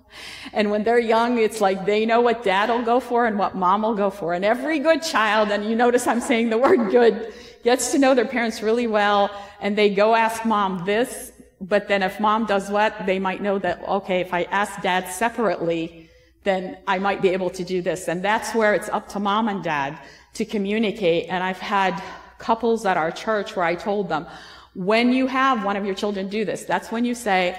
And 0.55 0.71
when 0.71 0.85
they're 0.85 0.99
young, 0.99 1.39
it's 1.39 1.61
like 1.61 1.85
they 1.85 2.07
know 2.07 2.23
what 2.23 2.43
dad 2.43 2.71
will 2.71 2.83
go 2.83 2.99
for 2.99 3.27
and 3.27 3.39
what 3.39 3.55
mom 3.55 3.83
will 3.83 3.95
go 3.95 4.09
for. 4.09 4.33
And 4.33 4.43
every 4.43 4.79
good 4.79 5.03
child, 5.03 5.51
and 5.51 5.63
you 5.69 5.77
notice 5.77 6.07
I'm 6.07 6.23
saying 6.23 6.49
the 6.49 6.57
word 6.57 6.91
good, 6.91 7.31
gets 7.63 7.93
to 7.93 7.99
know 7.99 8.15
their 8.15 8.25
parents 8.25 8.63
really 8.63 8.87
well, 8.87 9.31
and 9.61 9.77
they 9.77 9.91
go 9.91 10.15
ask 10.15 10.47
mom 10.47 10.87
this, 10.87 11.31
but 11.61 11.89
then 11.89 12.03
if 12.03 12.21
mom 12.21 12.47
does 12.47 12.71
what, 12.71 13.05
they 13.05 13.19
might 13.19 13.43
know 13.43 13.59
that, 13.59 13.87
okay, 13.87 14.21
if 14.21 14.33
I 14.33 14.45
ask 14.45 14.81
dad 14.81 15.09
separately, 15.09 16.09
then 16.45 16.79
I 16.87 16.99
might 16.99 17.21
be 17.21 17.31
able 17.31 17.51
to 17.51 17.65
do 17.65 17.83
this. 17.83 18.09
And 18.09 18.25
that's 18.25 18.55
where 18.55 18.75
it's 18.75 18.89
up 18.89 19.09
to 19.11 19.21
mom 19.21 19.49
and 19.49 19.63
dad 19.63 19.99
to 20.35 20.45
communicate. 20.45 21.27
And 21.29 21.43
I've 21.43 21.59
had 21.59 22.03
couples 22.39 22.87
at 22.87 22.97
our 22.97 23.11
church 23.11 23.57
where 23.57 23.65
I 23.65 23.75
told 23.75 24.09
them, 24.09 24.27
when 24.75 25.13
you 25.13 25.27
have 25.27 25.65
one 25.65 25.77
of 25.77 25.85
your 25.85 25.95
children 25.95 26.29
do 26.29 26.45
this, 26.45 26.65
that's 26.65 26.93
when 26.93 27.05
you 27.05 27.15
say, 27.15 27.59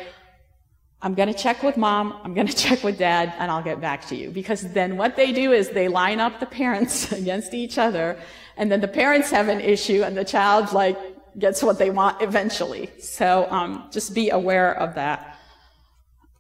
I'm 1.02 1.14
going 1.14 1.32
to 1.32 1.38
check 1.38 1.64
with 1.64 1.78
mom, 1.78 2.20
I'm 2.24 2.34
going 2.34 2.48
to 2.54 2.56
check 2.56 2.84
with 2.84 2.98
dad, 2.98 3.34
and 3.40 3.52
I'll 3.52 3.64
get 3.64 3.80
back 3.82 4.08
to 4.08 4.16
you. 4.16 4.30
Because 4.30 4.62
then 4.74 4.98
what 4.98 5.16
they 5.16 5.32
do 5.32 5.52
is 5.52 5.70
they 5.70 5.88
line 5.88 6.20
up 6.20 6.40
the 6.40 6.46
parents 6.46 7.12
against 7.22 7.54
each 7.54 7.78
other, 7.78 8.18
and 8.58 8.72
then 8.72 8.82
the 8.82 8.88
parents 8.88 9.32
have 9.32 9.48
an 9.48 9.62
issue, 9.62 10.04
and 10.04 10.18
the 10.18 10.26
child 10.26 10.74
like 10.74 10.98
gets 11.38 11.64
what 11.64 11.78
they 11.78 11.90
want 11.90 12.22
eventually. 12.22 12.90
So 13.00 13.48
um, 13.50 13.88
just 13.92 14.14
be 14.14 14.30
aware 14.30 14.74
of 14.78 14.96
that. 14.96 15.38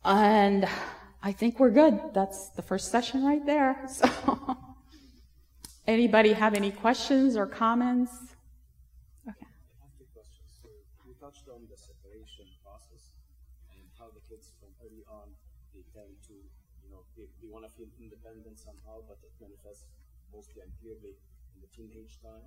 And 0.04 0.68
I 1.22 1.32
think 1.32 1.60
we're 1.60 1.72
good. 1.72 2.00
That's 2.14 2.50
the 2.50 2.62
first 2.62 2.92
session 2.92 3.26
right 3.26 3.46
there. 3.46 3.78
So, 3.90 4.58
anybody 5.90 6.34
have 6.34 6.54
any 6.54 6.72
questions 6.72 7.36
or 7.36 7.46
comments? 7.50 8.14
Okay. 9.26 9.50
I 9.50 9.84
have 9.84 9.94
two 9.98 10.06
questions. 10.14 10.46
So 10.62 10.70
you 11.06 11.18
touched 11.18 11.50
on 11.50 11.66
the 11.66 11.78
separation 11.78 12.46
process 12.62 13.18
and 13.74 13.82
how 13.98 14.14
the 14.14 14.22
kids 14.30 14.54
from 14.62 14.70
early 14.86 15.02
on 15.10 15.34
they 15.74 15.82
tend 15.94 16.14
to, 16.30 16.34
you 16.86 16.90
know, 16.94 17.02
they, 17.18 17.26
they 17.42 17.50
want 17.50 17.66
to 17.66 17.72
feel 17.74 17.90
independent 17.98 18.62
somehow, 18.62 19.02
but 19.10 19.18
it 19.26 19.34
manifests 19.42 19.90
mostly 20.34 20.62
and 20.62 20.72
clearly 20.82 21.18
in 21.54 21.60
the 21.62 21.70
teenage 21.74 22.22
time. 22.22 22.46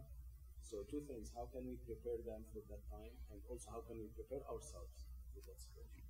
So 0.63 0.87
two 0.87 1.03
things: 1.11 1.35
how 1.35 1.51
can 1.51 1.67
we 1.67 1.77
prepare 1.83 2.23
them 2.23 2.47
for 2.55 2.63
that 2.71 2.83
time, 2.91 3.11
and 3.35 3.43
also 3.51 3.67
how 3.75 3.83
can 3.91 3.99
we 3.99 4.07
prepare 4.15 4.47
ourselves 4.47 5.11
for 5.35 5.43
that 5.51 5.59
situation? 5.59 6.07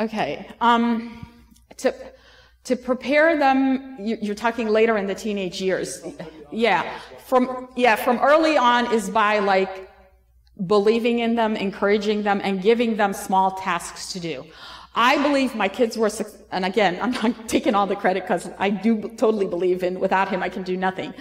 Okay. 0.00 0.48
Um, 0.60 1.28
to, 1.76 1.94
to 2.64 2.76
prepare 2.76 3.38
them, 3.38 3.96
you're 4.00 4.34
talking 4.34 4.68
later 4.68 4.96
in 4.96 5.06
the 5.06 5.14
teenage 5.14 5.60
years. 5.60 6.02
Yeah. 6.50 6.98
From, 7.26 7.68
yeah, 7.76 7.96
from 7.96 8.18
early 8.18 8.56
on 8.56 8.92
is 8.92 9.10
by 9.10 9.38
like 9.38 9.90
believing 10.66 11.18
in 11.18 11.34
them, 11.34 11.56
encouraging 11.56 12.22
them, 12.22 12.40
and 12.42 12.62
giving 12.62 12.96
them 12.96 13.12
small 13.12 13.52
tasks 13.52 14.12
to 14.12 14.20
do. 14.20 14.46
I 14.94 15.20
believe 15.22 15.54
my 15.54 15.68
kids 15.68 15.98
were, 15.98 16.10
and 16.52 16.64
again, 16.64 16.98
I'm 17.02 17.10
not 17.10 17.48
taking 17.48 17.74
all 17.74 17.86
the 17.86 17.96
credit 17.96 18.22
because 18.22 18.48
I 18.58 18.70
do 18.70 19.08
totally 19.16 19.46
believe 19.46 19.82
in 19.82 20.00
without 20.00 20.28
him 20.28 20.42
I 20.42 20.48
can 20.48 20.62
do 20.62 20.76
nothing. 20.76 21.12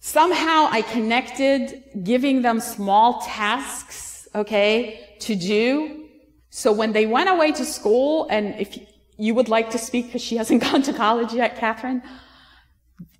Somehow 0.00 0.68
I 0.70 0.82
connected 0.82 1.82
giving 2.02 2.42
them 2.42 2.60
small 2.60 3.22
tasks, 3.22 4.28
okay, 4.34 5.16
to 5.20 5.34
do. 5.34 6.08
So 6.50 6.70
when 6.72 6.92
they 6.92 7.06
went 7.06 7.30
away 7.30 7.52
to 7.52 7.64
school, 7.64 8.26
and 8.30 8.54
if 8.60 8.78
you 9.16 9.34
would 9.34 9.48
like 9.48 9.70
to 9.70 9.78
speak 9.78 10.06
because 10.06 10.22
she 10.22 10.36
hasn't 10.36 10.62
gone 10.66 10.82
to 10.82 10.92
college 10.92 11.32
yet, 11.32 11.56
Catherine. 11.56 12.02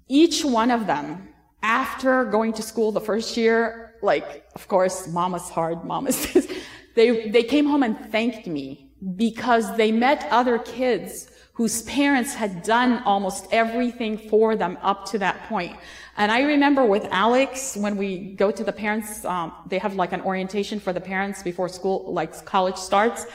Each 0.09 0.45
one 0.45 0.71
of 0.71 0.87
them, 0.87 1.29
after 1.63 2.25
going 2.25 2.53
to 2.55 2.63
school 2.63 2.93
the 2.93 3.01
first 3.01 3.37
year, 3.37 3.95
like, 4.03 4.47
of 4.55 4.69
course, 4.69 5.09
mama's 5.09 5.49
hard, 5.49 5.85
mama's 5.85 6.33
this, 6.33 6.51
they, 6.95 7.29
they 7.31 7.43
came 7.43 7.67
home 7.67 7.83
and 7.83 7.99
thanked 8.11 8.47
me 8.47 8.91
because 9.17 9.77
they 9.77 9.93
met 9.93 10.27
other 10.31 10.59
kids 10.59 11.31
whose 11.53 11.83
parents 11.83 12.35
had 12.35 12.63
done 12.63 13.03
almost 13.05 13.47
everything 13.51 14.19
for 14.19 14.57
them 14.57 14.77
up 14.83 15.07
to 15.07 15.19
that 15.19 15.49
point. 15.49 15.75
And 16.19 16.31
I 16.31 16.43
remember 16.43 16.85
with 16.85 17.07
Alex, 17.11 17.77
when 17.77 17.97
we 17.97 18.35
go 18.35 18.51
to 18.51 18.63
the 18.63 18.73
parents, 18.73 19.25
um, 19.25 19.53
they 19.67 19.79
have 19.79 19.95
like 19.95 20.13
an 20.13 20.21
orientation 20.21 20.79
for 20.79 20.93
the 20.93 21.01
parents 21.01 21.43
before 21.43 21.69
school, 21.69 22.13
like 22.13 22.45
college 22.45 22.77
starts. 22.77 23.27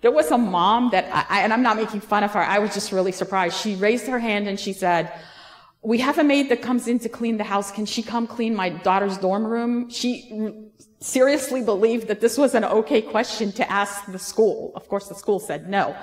There 0.00 0.12
was 0.12 0.30
a 0.30 0.38
mom 0.38 0.90
that, 0.90 1.08
I, 1.12 1.42
and 1.42 1.52
I'm 1.52 1.62
not 1.62 1.76
making 1.76 2.00
fun 2.00 2.22
of 2.22 2.32
her, 2.32 2.40
I 2.40 2.58
was 2.60 2.72
just 2.72 2.92
really 2.92 3.12
surprised. 3.12 3.56
She 3.56 3.74
raised 3.74 4.06
her 4.06 4.18
hand 4.18 4.46
and 4.46 4.58
she 4.58 4.72
said, 4.72 5.12
we 5.82 5.98
have 5.98 6.18
a 6.18 6.24
maid 6.24 6.48
that 6.50 6.62
comes 6.62 6.88
in 6.88 6.98
to 7.00 7.08
clean 7.08 7.36
the 7.36 7.44
house. 7.44 7.70
Can 7.70 7.86
she 7.86 8.02
come 8.02 8.26
clean 8.26 8.54
my 8.54 8.68
daughter's 8.68 9.16
dorm 9.18 9.44
room? 9.46 9.90
She 9.90 10.70
seriously 11.00 11.62
believed 11.62 12.08
that 12.08 12.20
this 12.20 12.36
was 12.36 12.54
an 12.54 12.64
okay 12.64 13.00
question 13.00 13.52
to 13.52 13.70
ask 13.70 14.06
the 14.06 14.18
school. 14.18 14.72
Of 14.74 14.88
course, 14.88 15.08
the 15.08 15.14
school 15.14 15.38
said 15.38 15.68
no. 15.68 15.96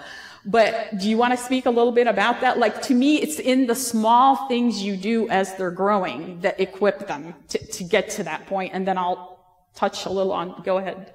But 0.46 1.00
do 1.00 1.10
you 1.10 1.18
want 1.18 1.38
to 1.38 1.44
speak 1.44 1.66
a 1.66 1.72
little 1.72 1.92
bit 1.92 2.08
about 2.08 2.42
that? 2.42 2.60
Like 2.60 2.82
to 2.84 2.94
me, 2.94 3.18
it's 3.18 3.40
in 3.40 3.66
the 3.66 3.76
small 3.76 4.48
things 4.48 4.82
you 4.82 4.96
do 4.96 5.28
as 5.30 5.56
they're 5.56 5.72
growing 5.72 6.40
that 6.42 6.60
equip 6.60 7.08
them 7.08 7.34
to, 7.50 7.58
to 7.58 7.84
get 7.84 8.10
to 8.12 8.24
that 8.24 8.46
point. 8.46 8.72
And 8.74 8.88
then 8.88 8.98
I'll 8.98 9.44
touch 9.74 10.06
a 10.06 10.10
little 10.10 10.32
on, 10.32 10.62
go 10.64 10.78
ahead. 10.78 11.14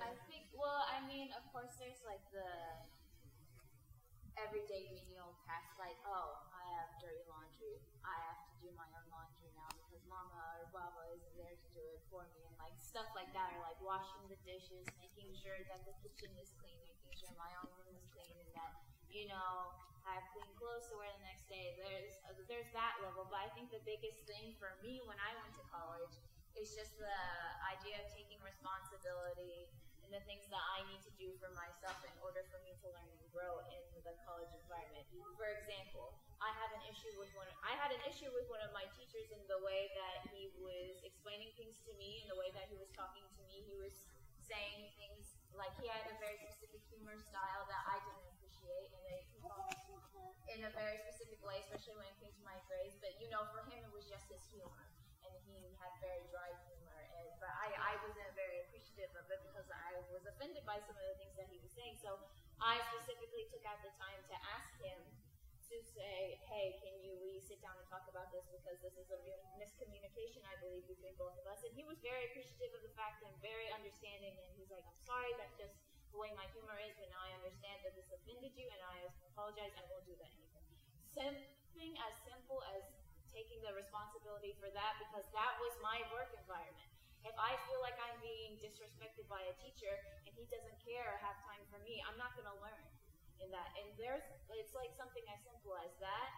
you 19.21 19.27
know, 19.27 19.75
have 20.07 20.23
clean 20.33 20.49
clothes 20.57 20.87
to 20.91 20.97
wear 20.97 21.11
the 21.19 21.27
next 21.27 21.45
day. 21.51 21.75
There's 21.77 22.15
uh, 22.25 22.35
there's 22.47 22.71
that 22.73 22.99
level, 23.03 23.27
but 23.29 23.43
I 23.43 23.51
think 23.53 23.75
the 23.75 23.83
biggest 23.83 24.23
thing 24.25 24.55
for 24.57 24.70
me 24.81 25.05
when 25.05 25.17
I 25.21 25.37
went 25.41 25.53
to 25.57 25.65
college 25.69 26.15
is 26.57 26.73
just 26.75 26.97
the 26.99 27.21
idea 27.69 28.01
of 28.01 28.07
taking 28.13 28.41
responsibility 28.43 29.69
and 30.03 30.11
the 30.11 30.25
things 30.27 30.49
that 30.51 30.65
I 30.75 30.83
need 30.91 31.01
to 31.07 31.13
do 31.15 31.31
for 31.39 31.53
myself 31.55 32.01
in 32.03 32.13
order 32.25 32.43
for 32.51 32.59
me 32.67 32.75
to 32.83 32.87
learn 32.91 33.07
and 33.07 33.23
grow 33.31 33.63
in 33.71 33.83
the 34.03 34.15
college 34.27 34.51
environment. 34.57 35.07
For 35.39 35.49
example, 35.63 36.19
I 36.43 36.51
have 36.57 36.73
an 36.75 36.83
issue 36.91 37.13
with 37.21 37.31
one. 37.37 37.47
I 37.63 37.77
had 37.79 37.95
an 37.95 38.03
issue 38.09 38.33
with 38.35 38.49
one 38.51 38.65
of 38.65 38.73
my 38.75 38.89
teachers 38.99 39.31
in 39.31 39.41
the 39.47 39.61
way 39.63 39.93
that 39.95 40.27
he 40.35 40.51
was 40.59 40.99
explaining 41.07 41.55
things 41.55 41.79
to 41.87 41.93
me, 42.01 42.25
in 42.25 42.27
the 42.27 42.39
way 42.41 42.51
that 42.57 42.67
he 42.67 42.77
was 42.81 42.91
talking 42.97 43.23
to 43.23 43.43
me. 43.47 43.63
He 43.69 43.77
was 43.79 43.95
saying 44.43 44.91
things 44.99 45.39
like 45.55 45.71
he 45.79 45.87
had 45.87 46.03
a 46.11 46.17
very 46.19 46.41
specific 46.43 46.83
humor 46.91 47.15
style 47.21 47.69
that 47.71 47.83
I 47.87 48.03
didn't 48.03 48.31
in 50.51 50.67
a 50.67 50.73
very 50.75 50.99
specific 51.07 51.39
way, 51.47 51.63
especially 51.63 51.97
when 51.99 52.09
it 52.11 52.17
came 52.19 52.35
to 52.35 52.45
my 52.45 52.59
grades. 52.67 52.99
But 52.99 53.15
you 53.23 53.31
know, 53.31 53.47
for 53.55 53.63
him, 53.71 53.81
it 53.87 53.93
was 53.95 54.07
just 54.11 54.27
his 54.27 54.43
humor, 54.51 54.87
and 55.23 55.33
he 55.47 55.75
had 55.79 55.93
very 56.03 56.27
dry 56.31 56.51
humor. 56.67 56.99
And 57.17 57.29
but 57.39 57.53
I, 57.55 57.71
I 57.75 57.93
wasn't 58.03 58.31
very 58.35 58.67
appreciative 58.67 59.15
of 59.15 59.27
it 59.31 59.41
because 59.47 59.69
I 59.71 60.03
was 60.11 60.27
offended 60.27 60.67
by 60.67 60.83
some 60.83 60.99
of 60.99 61.07
the 61.07 61.17
things 61.23 61.35
that 61.39 61.49
he 61.49 61.59
was 61.63 61.71
saying. 61.73 61.99
So 62.03 62.19
I 62.59 62.83
specifically 62.93 63.47
took 63.49 63.65
out 63.65 63.81
the 63.81 63.95
time 63.97 64.21
to 64.29 64.37
ask 64.59 64.71
him 64.83 65.01
to 65.71 65.77
say, 65.87 66.35
hey, 66.51 66.75
can 66.83 66.99
you 66.99 67.15
we 67.23 67.39
sit 67.39 67.63
down 67.63 67.79
and 67.79 67.87
talk 67.87 68.03
about 68.11 68.35
this 68.35 68.43
because 68.51 68.83
this 68.83 68.99
is 68.99 69.07
a 69.15 69.19
miscommunication, 69.55 70.43
I 70.43 70.59
believe, 70.59 70.83
between 70.91 71.15
both 71.15 71.39
of 71.39 71.47
us. 71.47 71.63
And 71.63 71.71
he 71.79 71.87
was 71.87 72.03
very 72.03 72.27
appreciative 72.27 72.75
of 72.75 72.83
the 72.83 72.91
fact 72.99 73.23
and 73.23 73.31
very 73.39 73.71
understanding. 73.71 74.35
And 74.35 74.49
he's 74.59 74.67
like, 74.67 74.83
I'm 74.83 74.99
sorry, 75.07 75.31
that 75.39 75.55
just 75.55 75.79
the 76.11 76.19
way 76.19 76.31
my 76.35 76.47
humor 76.55 76.77
is, 76.83 76.95
now 77.11 77.23
I 77.23 77.33
understand 77.39 77.83
that 77.87 77.95
this 77.95 78.11
offended 78.11 78.55
you, 78.55 78.67
and 78.71 78.83
I 78.83 79.07
apologize. 79.35 79.75
I 79.79 79.85
won't 79.91 80.07
do 80.07 80.15
that 80.19 80.31
anymore. 80.31 80.67
Something 81.11 81.93
as 82.07 82.15
simple 82.27 82.63
as 82.75 82.83
taking 83.31 83.63
the 83.63 83.75
responsibility 83.75 84.59
for 84.59 84.71
that, 84.75 84.99
because 84.99 85.27
that 85.35 85.55
was 85.63 85.75
my 85.83 86.03
work 86.11 86.31
environment. 86.35 86.91
If 87.23 87.37
I 87.37 87.55
feel 87.69 87.79
like 87.85 87.95
I'm 88.01 88.19
being 88.25 88.59
disrespected 88.59 89.29
by 89.29 89.45
a 89.45 89.55
teacher 89.61 89.93
and 90.25 90.33
he 90.35 90.49
doesn't 90.49 90.79
care 90.83 91.05
or 91.05 91.17
have 91.21 91.37
time 91.45 91.63
for 91.69 91.79
me, 91.85 92.01
I'm 92.09 92.17
not 92.17 92.33
going 92.35 92.49
to 92.49 92.59
learn 92.65 92.85
in 93.45 93.53
that. 93.53 93.71
And 93.77 93.93
there's, 94.01 94.25
it's 94.57 94.73
like 94.73 94.91
something 94.97 95.23
as 95.29 95.41
simple 95.45 95.77
as 95.85 95.93
that 96.01 96.33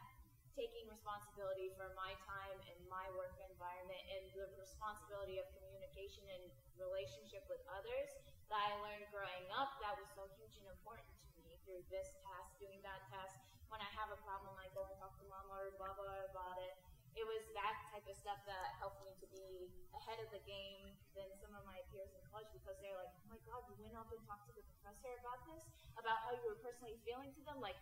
taking 0.52 0.84
responsibility 0.92 1.72
for 1.80 1.88
my 1.96 2.12
time 2.28 2.58
and 2.68 2.76
my 2.92 3.08
work 3.16 3.32
environment 3.40 4.04
and 4.12 4.22
the 4.36 4.44
responsibility 4.60 5.40
of 5.40 5.48
communication 5.56 6.28
and 6.28 6.44
relationship 6.76 7.40
with 7.48 7.60
others 7.72 8.12
that 8.52 8.68
I 8.68 8.76
learned 8.84 9.08
growing 9.08 9.48
up 9.56 9.80
that 9.80 9.96
was 9.96 10.12
so 10.12 10.28
huge 10.36 10.60
and 10.60 10.68
important 10.68 11.08
to 11.08 11.40
me 11.40 11.56
through 11.64 11.80
this 11.88 12.12
task, 12.20 12.52
doing 12.60 12.84
that 12.84 13.00
task. 13.08 13.32
When 13.72 13.80
I 13.80 13.88
have 13.96 14.12
a 14.12 14.20
problem, 14.28 14.52
I 14.60 14.68
go 14.76 14.84
and 14.84 14.92
talk 15.00 15.16
to 15.16 15.24
mom 15.24 15.48
or 15.48 15.72
baba 15.80 16.28
about 16.28 16.60
it. 16.60 16.76
It 17.16 17.24
was 17.24 17.40
that 17.56 17.80
type 17.88 18.04
of 18.04 18.12
stuff 18.12 18.44
that 18.44 18.76
helped 18.76 19.00
me 19.08 19.16
to 19.24 19.26
be 19.32 19.72
ahead 19.96 20.20
of 20.20 20.28
the 20.36 20.44
game 20.44 20.92
than 21.16 21.32
some 21.40 21.56
of 21.56 21.64
my 21.64 21.80
peers 21.88 22.12
in 22.12 22.20
college 22.28 22.52
because 22.52 22.76
they're 22.84 22.96
like, 23.00 23.08
oh 23.24 23.32
my 23.32 23.40
god, 23.48 23.64
you 23.72 23.76
went 23.80 23.96
up 23.96 24.12
and 24.12 24.20
talked 24.28 24.44
to 24.48 24.52
the 24.52 24.64
professor 24.76 25.16
about 25.24 25.40
this, 25.48 25.64
about 25.96 26.20
how 26.28 26.36
you 26.36 26.44
were 26.44 26.60
personally 26.60 27.00
feeling 27.08 27.32
to 27.32 27.40
them. 27.48 27.56
Like, 27.56 27.80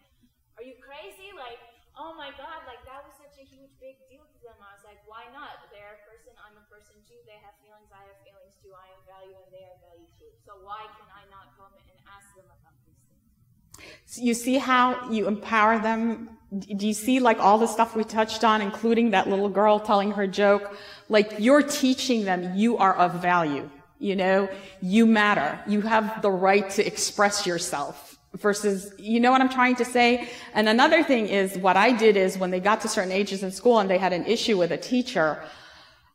are 0.55 0.63
you 0.63 0.79
crazy? 0.79 1.35
Like, 1.35 1.59
oh 2.01 2.17
my 2.17 2.33
god, 2.41 2.65
like 2.65 2.81
that 2.89 3.05
was 3.05 3.13
such 3.21 3.37
a 3.37 3.45
huge 3.45 3.77
big 3.77 4.01
deal 4.09 4.25
to 4.25 4.39
them. 4.41 4.57
I 4.65 4.73
was 4.73 4.81
like, 4.89 5.05
why 5.05 5.29
not? 5.37 5.69
They're 5.69 6.01
a 6.01 6.03
person, 6.09 6.33
I'm 6.41 6.57
a 6.57 6.65
person 6.73 6.97
too. 7.05 7.21
They 7.29 7.37
have 7.45 7.53
feelings, 7.61 7.93
I 7.93 8.09
have 8.09 8.17
feelings 8.25 8.57
too. 8.65 8.73
I 8.73 8.89
am 8.97 9.01
value 9.05 9.37
and 9.37 9.53
they 9.53 9.69
are 9.69 9.77
value 9.85 10.09
too. 10.17 10.33
So 10.41 10.57
why 10.65 10.89
can 10.97 11.09
I 11.13 11.29
not 11.29 11.53
come 11.61 11.77
and 11.77 11.99
ask 12.09 12.33
them 12.33 12.49
about 12.49 12.73
these 12.89 12.97
things? 13.05 14.17
You 14.17 14.33
see 14.33 14.57
how 14.57 15.13
you 15.13 15.29
empower 15.29 15.79
them? 15.79 16.41
Do 16.51 16.87
you 16.89 16.97
see 16.97 17.21
like 17.21 17.39
all 17.39 17.59
the 17.61 17.69
stuff 17.69 17.95
we 17.95 18.03
touched 18.03 18.43
on, 18.49 18.65
including 18.65 19.13
that 19.13 19.29
little 19.29 19.53
girl 19.53 19.79
telling 19.79 20.17
her 20.17 20.27
joke? 20.27 20.73
Like 21.13 21.37
you're 21.39 21.63
teaching 21.63 22.25
them 22.25 22.57
you 22.57 22.79
are 22.79 22.97
of 22.97 23.21
value. 23.21 23.69
You 24.01 24.17
know, 24.17 24.49
you 24.81 25.05
matter. 25.05 25.61
You 25.69 25.83
have 25.83 26.23
the 26.23 26.31
right 26.31 26.69
to 26.71 26.87
express 26.87 27.47
yourself 27.47 28.10
versus, 28.35 28.93
you 28.99 29.21
know 29.21 29.31
what 29.31 29.41
I'm 29.41 29.49
trying 29.49 29.77
to 29.77 29.85
say? 29.85 30.29
And 30.55 30.69
another 30.69 31.03
thing 31.03 31.27
is 31.27 31.59
what 31.59 31.77
I 31.77 31.93
did 31.93 32.17
is 32.17 32.39
when 32.39 32.51
they 32.51 32.61
got 32.61 32.81
to 32.83 32.89
certain 32.89 33.13
ages 33.13 33.43
in 33.43 33.51
school 33.51 33.79
and 33.79 33.91
they 33.91 33.99
had 33.99 34.13
an 34.13 34.25
issue 34.27 34.57
with 34.57 34.71
a 34.71 34.77
teacher, 34.77 35.43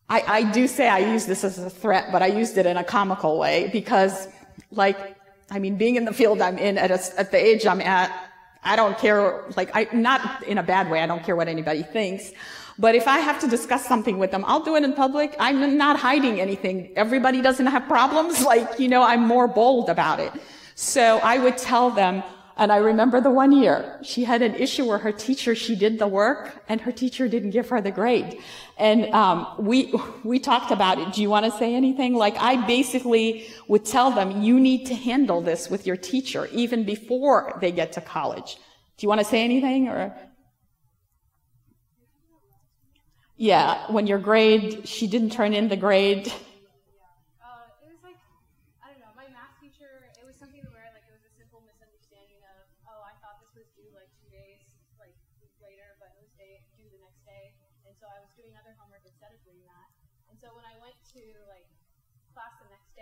I, 0.09 0.24
I 0.28 0.51
do 0.51 0.68
say 0.68 0.88
I 0.88 0.99
use 0.99 1.26
this 1.26 1.43
as 1.43 1.57
a 1.57 1.70
threat, 1.70 2.09
but 2.11 2.22
I 2.22 2.28
used 2.28 2.57
it 2.57 2.66
in 2.66 2.78
a 2.78 2.84
comical 2.84 3.38
way 3.38 3.70
because 3.74 4.28
like, 4.72 5.18
I 5.51 5.59
mean, 5.59 5.78
being 5.78 5.95
in 5.95 6.05
the 6.05 6.13
field 6.13 6.41
I'm 6.41 6.57
in 6.57 6.78
at, 6.78 6.91
a, 6.91 7.20
at 7.20 7.32
the 7.32 7.38
age 7.38 7.66
I'm 7.66 7.82
at, 7.82 8.11
I 8.63 8.76
don't 8.76 8.97
care, 8.97 9.43
like, 9.55 9.70
I, 9.76 9.88
not 9.93 10.43
in 10.43 10.57
a 10.57 10.63
bad 10.63 10.89
way, 10.89 11.01
I 11.01 11.05
don't 11.05 11.24
care 11.24 11.36
what 11.36 11.47
anybody 11.47 11.84
thinks. 11.84 12.32
But 12.78 12.95
if 12.95 13.07
I 13.07 13.20
have 13.20 13.39
to 13.41 13.47
discuss 13.47 13.86
something 13.86 14.18
with 14.18 14.32
them, 14.32 14.43
I'll 14.45 14.63
do 14.63 14.76
it 14.76 14.84
in 14.84 14.93
public. 14.93 15.36
I'm 15.39 15.78
not 15.78 15.97
hiding 15.97 16.41
anything. 16.41 16.91
Everybody 16.95 17.41
doesn't 17.41 17.68
have 17.68 17.88
problems. 17.88 18.43
Like, 18.45 18.80
you 18.80 18.88
know, 18.88 19.01
I'm 19.01 19.26
more 19.26 19.47
bold 19.47 19.89
about 19.89 20.20
it. 20.20 20.32
So 20.78 21.19
I 21.19 21.38
would 21.38 21.57
tell 21.57 21.89
them, 21.89 22.21
and 22.57 22.69
I 22.69 22.78
remember 22.78 23.21
the 23.21 23.32
one 23.32 23.53
year 23.53 23.97
she 24.03 24.26
had 24.26 24.41
an 24.41 24.55
issue 24.55 24.86
where 24.86 24.97
her 24.97 25.11
teacher, 25.13 25.55
she 25.55 25.73
did 25.73 25.99
the 25.99 26.07
work 26.07 26.63
and 26.67 26.82
her 26.82 26.91
teacher 26.91 27.30
didn't 27.30 27.51
give 27.51 27.69
her 27.69 27.80
the 27.82 27.91
grade. 27.91 28.39
And, 28.78 29.05
um, 29.13 29.47
we, 29.57 29.93
we 30.26 30.38
talked 30.38 30.71
about 30.71 30.99
it. 30.99 31.13
Do 31.13 31.21
you 31.21 31.30
want 31.30 31.45
to 31.45 31.51
say 31.51 31.76
anything? 31.76 32.13
Like 32.13 32.36
I 32.38 32.65
basically 32.67 33.47
would 33.69 33.86
tell 33.86 34.11
them, 34.11 34.41
you 34.41 34.59
need 34.59 34.86
to 34.88 34.95
handle 34.95 35.41
this 35.41 35.69
with 35.69 35.88
your 35.88 35.95
teacher 35.95 36.47
even 36.51 36.84
before 36.84 37.57
they 37.61 37.71
get 37.71 37.93
to 37.93 38.01
college. 38.01 38.57
Do 38.97 39.05
you 39.05 39.09
want 39.09 39.19
to 39.19 39.26
say 39.26 39.43
anything 39.43 39.88
or? 39.88 40.13
Yeah, 43.38 43.91
when 43.91 44.07
your 44.07 44.19
grade, 44.19 44.88
she 44.88 45.07
didn't 45.07 45.32
turn 45.32 45.53
in 45.53 45.67
the 45.67 45.78
grade. 45.78 46.32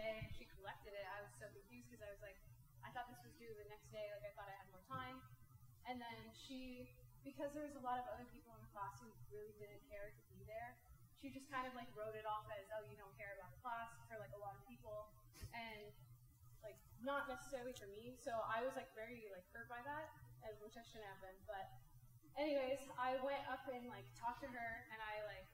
And 0.04 0.28
she 0.36 0.45
collected 0.60 0.91
it, 0.91 1.06
I 1.08 1.24
was 1.24 1.32
so 1.39 1.47
confused 1.56 1.88
because 1.88 2.04
I 2.04 2.12
was 2.12 2.20
like, 2.20 2.36
I 2.84 2.91
thought 2.91 3.08
this 3.08 3.24
was 3.24 3.32
due 3.39 3.56
the 3.56 3.68
next 3.72 3.88
day, 3.95 4.12
like 4.12 4.28
I 4.28 4.32
thought 4.36 4.51
I 4.51 4.58
had 4.60 4.68
more 4.76 4.84
time. 4.91 5.24
And 5.88 5.99
then 5.99 6.18
she, 6.36 6.91
because 7.24 7.56
there 7.56 7.64
was 7.64 7.76
a 7.80 7.84
lot 7.84 8.04
of 8.04 8.06
other 8.12 8.28
people 8.36 8.51
in 8.56 8.60
the 8.60 8.72
class 8.76 8.99
who 8.99 9.08
really 9.32 9.56
didn't 9.56 9.80
care 9.88 10.12
to 10.12 10.24
be 10.28 10.43
there, 10.43 10.76
she 11.24 11.32
just 11.32 11.47
kind 11.47 11.64
of 11.64 11.72
like 11.72 11.88
wrote 11.95 12.20
it 12.20 12.28
off 12.28 12.43
as, 12.51 12.68
oh, 12.76 12.84
you 12.84 12.99
don't 12.99 13.16
care 13.16 13.32
about 13.39 13.47
the 13.56 13.62
class 13.64 13.95
for 14.12 14.20
like 14.20 14.36
a 14.36 14.41
lot 14.43 14.60
of 14.60 14.64
people, 14.68 15.08
and 15.56 15.95
like 16.60 16.76
not 16.99 17.32
necessarily 17.32 17.72
for 17.80 17.88
me. 17.88 18.20
So 18.20 18.36
I 18.43 18.60
was 18.60 18.76
like 18.76 18.91
very 18.91 19.32
like 19.32 19.47
hurt 19.56 19.72
by 19.72 19.80
that, 19.88 20.12
and, 20.43 20.51
which 20.60 20.76
I 20.76 20.84
shouldn't 20.84 21.08
have 21.08 21.24
been. 21.24 21.39
But 21.47 21.72
anyways, 22.36 22.84
I 22.99 23.16
went 23.24 23.43
up 23.47 23.64
and 23.72 23.88
like 23.88 24.04
talked 24.20 24.43
to 24.43 24.51
her, 24.51 24.72
and 24.91 24.99
I 24.99 25.24
like 25.24 25.47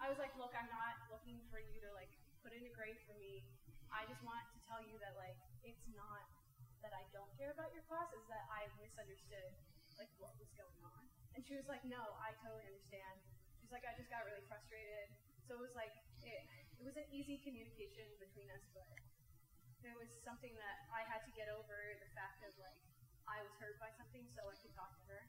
I 0.00 0.08
was 0.08 0.16
like, 0.16 0.32
look, 0.40 0.56
I'm 0.56 0.72
not 0.72 0.96
looking 1.12 1.44
for 1.52 1.60
you 1.60 1.84
to 1.84 1.92
like 1.92 2.08
put 2.40 2.56
in 2.56 2.64
a 2.64 2.72
grade 2.72 2.96
for 3.04 3.12
me. 3.20 3.44
I 3.90 4.06
just 4.06 4.22
want 4.22 4.42
to 4.54 4.58
tell 4.70 4.82
you 4.82 4.96
that 5.02 5.14
like 5.18 5.36
it's 5.66 5.84
not 5.92 6.24
that 6.80 6.96
I 6.96 7.04
don't 7.12 7.28
care 7.36 7.52
about 7.52 7.70
your 7.76 7.84
class, 7.90 8.08
is 8.16 8.24
that 8.32 8.48
I 8.48 8.70
misunderstood 8.80 9.52
like 10.00 10.08
what 10.16 10.32
was 10.40 10.48
going 10.56 10.80
on. 10.80 11.02
And 11.36 11.44
she 11.44 11.54
was 11.54 11.68
like, 11.68 11.84
no, 11.84 12.00
I 12.18 12.32
totally 12.40 12.64
understand. 12.64 13.20
She's 13.60 13.68
like, 13.68 13.84
I 13.84 13.92
just 13.94 14.08
got 14.08 14.24
really 14.24 14.42
frustrated. 14.48 15.12
So 15.44 15.60
it 15.60 15.62
was 15.62 15.76
like, 15.76 15.92
it, 16.24 16.40
it 16.80 16.84
was 16.86 16.96
an 16.96 17.06
easy 17.12 17.36
communication 17.44 18.08
between 18.16 18.48
us, 18.50 18.64
but 18.72 18.88
it 19.84 19.96
was 19.96 20.08
something 20.24 20.52
that 20.56 20.88
I 20.92 21.04
had 21.04 21.20
to 21.28 21.32
get 21.36 21.52
over 21.52 21.76
the 22.00 22.10
fact 22.16 22.40
of 22.48 22.52
like, 22.56 22.80
I 23.28 23.44
was 23.44 23.52
hurt 23.60 23.76
by 23.78 23.92
something 24.00 24.24
so 24.32 24.48
I 24.48 24.56
could 24.58 24.74
talk 24.74 24.90
to 24.96 25.04
her. 25.12 25.20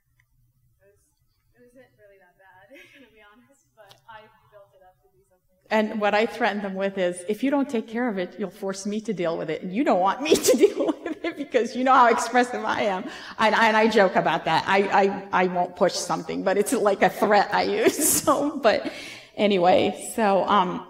Wasn't 1.62 1.86
really 2.02 2.18
that 2.18 2.36
bad, 2.40 2.76
to 3.06 3.14
be 3.14 3.22
honest, 3.22 3.68
but 3.76 3.94
I 4.10 4.22
built 4.52 4.70
it 4.74 4.82
up 4.82 4.98
to 5.04 5.08
be 5.16 5.22
something. 5.30 5.68
And 5.70 6.02
what 6.02 6.16
I 6.16 6.26
threaten 6.26 6.64
them 6.64 6.74
with 6.74 6.98
is, 6.98 7.24
if 7.30 7.44
you 7.44 7.52
don't 7.52 7.70
take 7.70 7.88
care 7.88 8.08
of 8.10 8.18
it, 8.18 8.36
you'll 8.40 8.50
force 8.50 8.88
me 8.88 9.00
to 9.02 9.14
deal 9.14 9.38
with 9.38 9.52
it. 9.52 9.62
And 9.62 9.72
you 9.72 9.84
don't 9.84 10.00
want 10.00 10.24
me 10.24 10.36
to 10.50 10.58
deal 10.58 10.88
with 10.88 11.24
it 11.24 11.38
because 11.38 11.76
you 11.76 11.84
know 11.84 11.94
how 11.94 12.08
expressive 12.08 12.66
I 12.66 12.82
am. 12.84 13.04
And, 13.38 13.54
and 13.54 13.78
I 13.78 13.90
joke 13.90 14.16
about 14.16 14.46
that. 14.46 14.64
I, 14.68 14.80
I, 15.04 15.44
I 15.44 15.48
won't 15.48 15.76
push 15.76 15.94
something, 15.94 16.42
but 16.42 16.58
it's 16.58 16.74
like 16.74 17.04
a 17.04 17.10
threat 17.10 17.54
I 17.54 17.64
use. 17.64 18.22
So, 18.22 18.58
but 18.58 18.92
anyway, 19.36 20.12
so, 20.16 20.44
um, 20.46 20.86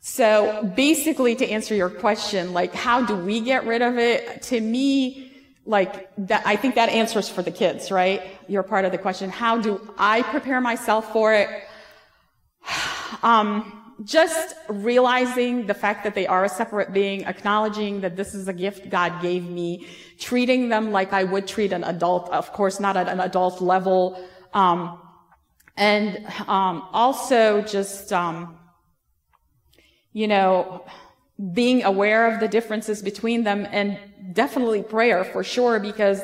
so 0.00 0.72
basically 0.76 1.34
to 1.36 1.48
answer 1.48 1.74
your 1.74 1.90
question, 1.90 2.52
like 2.52 2.74
how 2.74 3.04
do 3.04 3.16
we 3.16 3.40
get 3.40 3.66
rid 3.66 3.82
of 3.82 3.98
it? 3.98 4.42
To 4.42 4.60
me, 4.60 5.31
like 5.64 6.10
that, 6.18 6.42
I 6.44 6.56
think 6.56 6.74
that 6.74 6.88
answers 6.88 7.28
for 7.28 7.42
the 7.42 7.50
kids, 7.50 7.90
right? 7.90 8.22
You're 8.48 8.62
part 8.62 8.84
of 8.84 8.92
the 8.92 8.98
question. 8.98 9.30
How 9.30 9.58
do 9.58 9.80
I 9.96 10.22
prepare 10.22 10.60
myself 10.60 11.12
for 11.12 11.34
it? 11.34 11.48
Um, 13.22 13.82
just 14.04 14.56
realizing 14.68 15.66
the 15.66 15.74
fact 15.74 16.04
that 16.04 16.14
they 16.14 16.26
are 16.26 16.44
a 16.44 16.48
separate 16.48 16.92
being, 16.92 17.24
acknowledging 17.24 18.00
that 18.00 18.16
this 18.16 18.34
is 18.34 18.48
a 18.48 18.52
gift 18.52 18.90
God 18.90 19.20
gave 19.22 19.48
me, 19.48 19.86
treating 20.18 20.68
them 20.68 20.90
like 20.92 21.12
I 21.12 21.24
would 21.24 21.46
treat 21.46 21.72
an 21.72 21.84
adult, 21.84 22.28
of 22.30 22.52
course, 22.52 22.80
not 22.80 22.96
at 22.96 23.08
an 23.08 23.20
adult 23.20 23.60
level, 23.60 24.22
um, 24.54 24.98
and 25.76 26.26
um, 26.48 26.88
also 26.92 27.62
just, 27.62 28.12
um, 28.12 28.58
you 30.12 30.26
know, 30.26 30.84
being 31.52 31.82
aware 31.84 32.32
of 32.32 32.40
the 32.40 32.48
differences 32.48 33.02
between 33.02 33.44
them 33.44 33.66
and 33.70 33.98
definitely 34.32 34.82
prayer 34.82 35.24
for 35.24 35.44
sure 35.44 35.78
because 35.78 36.22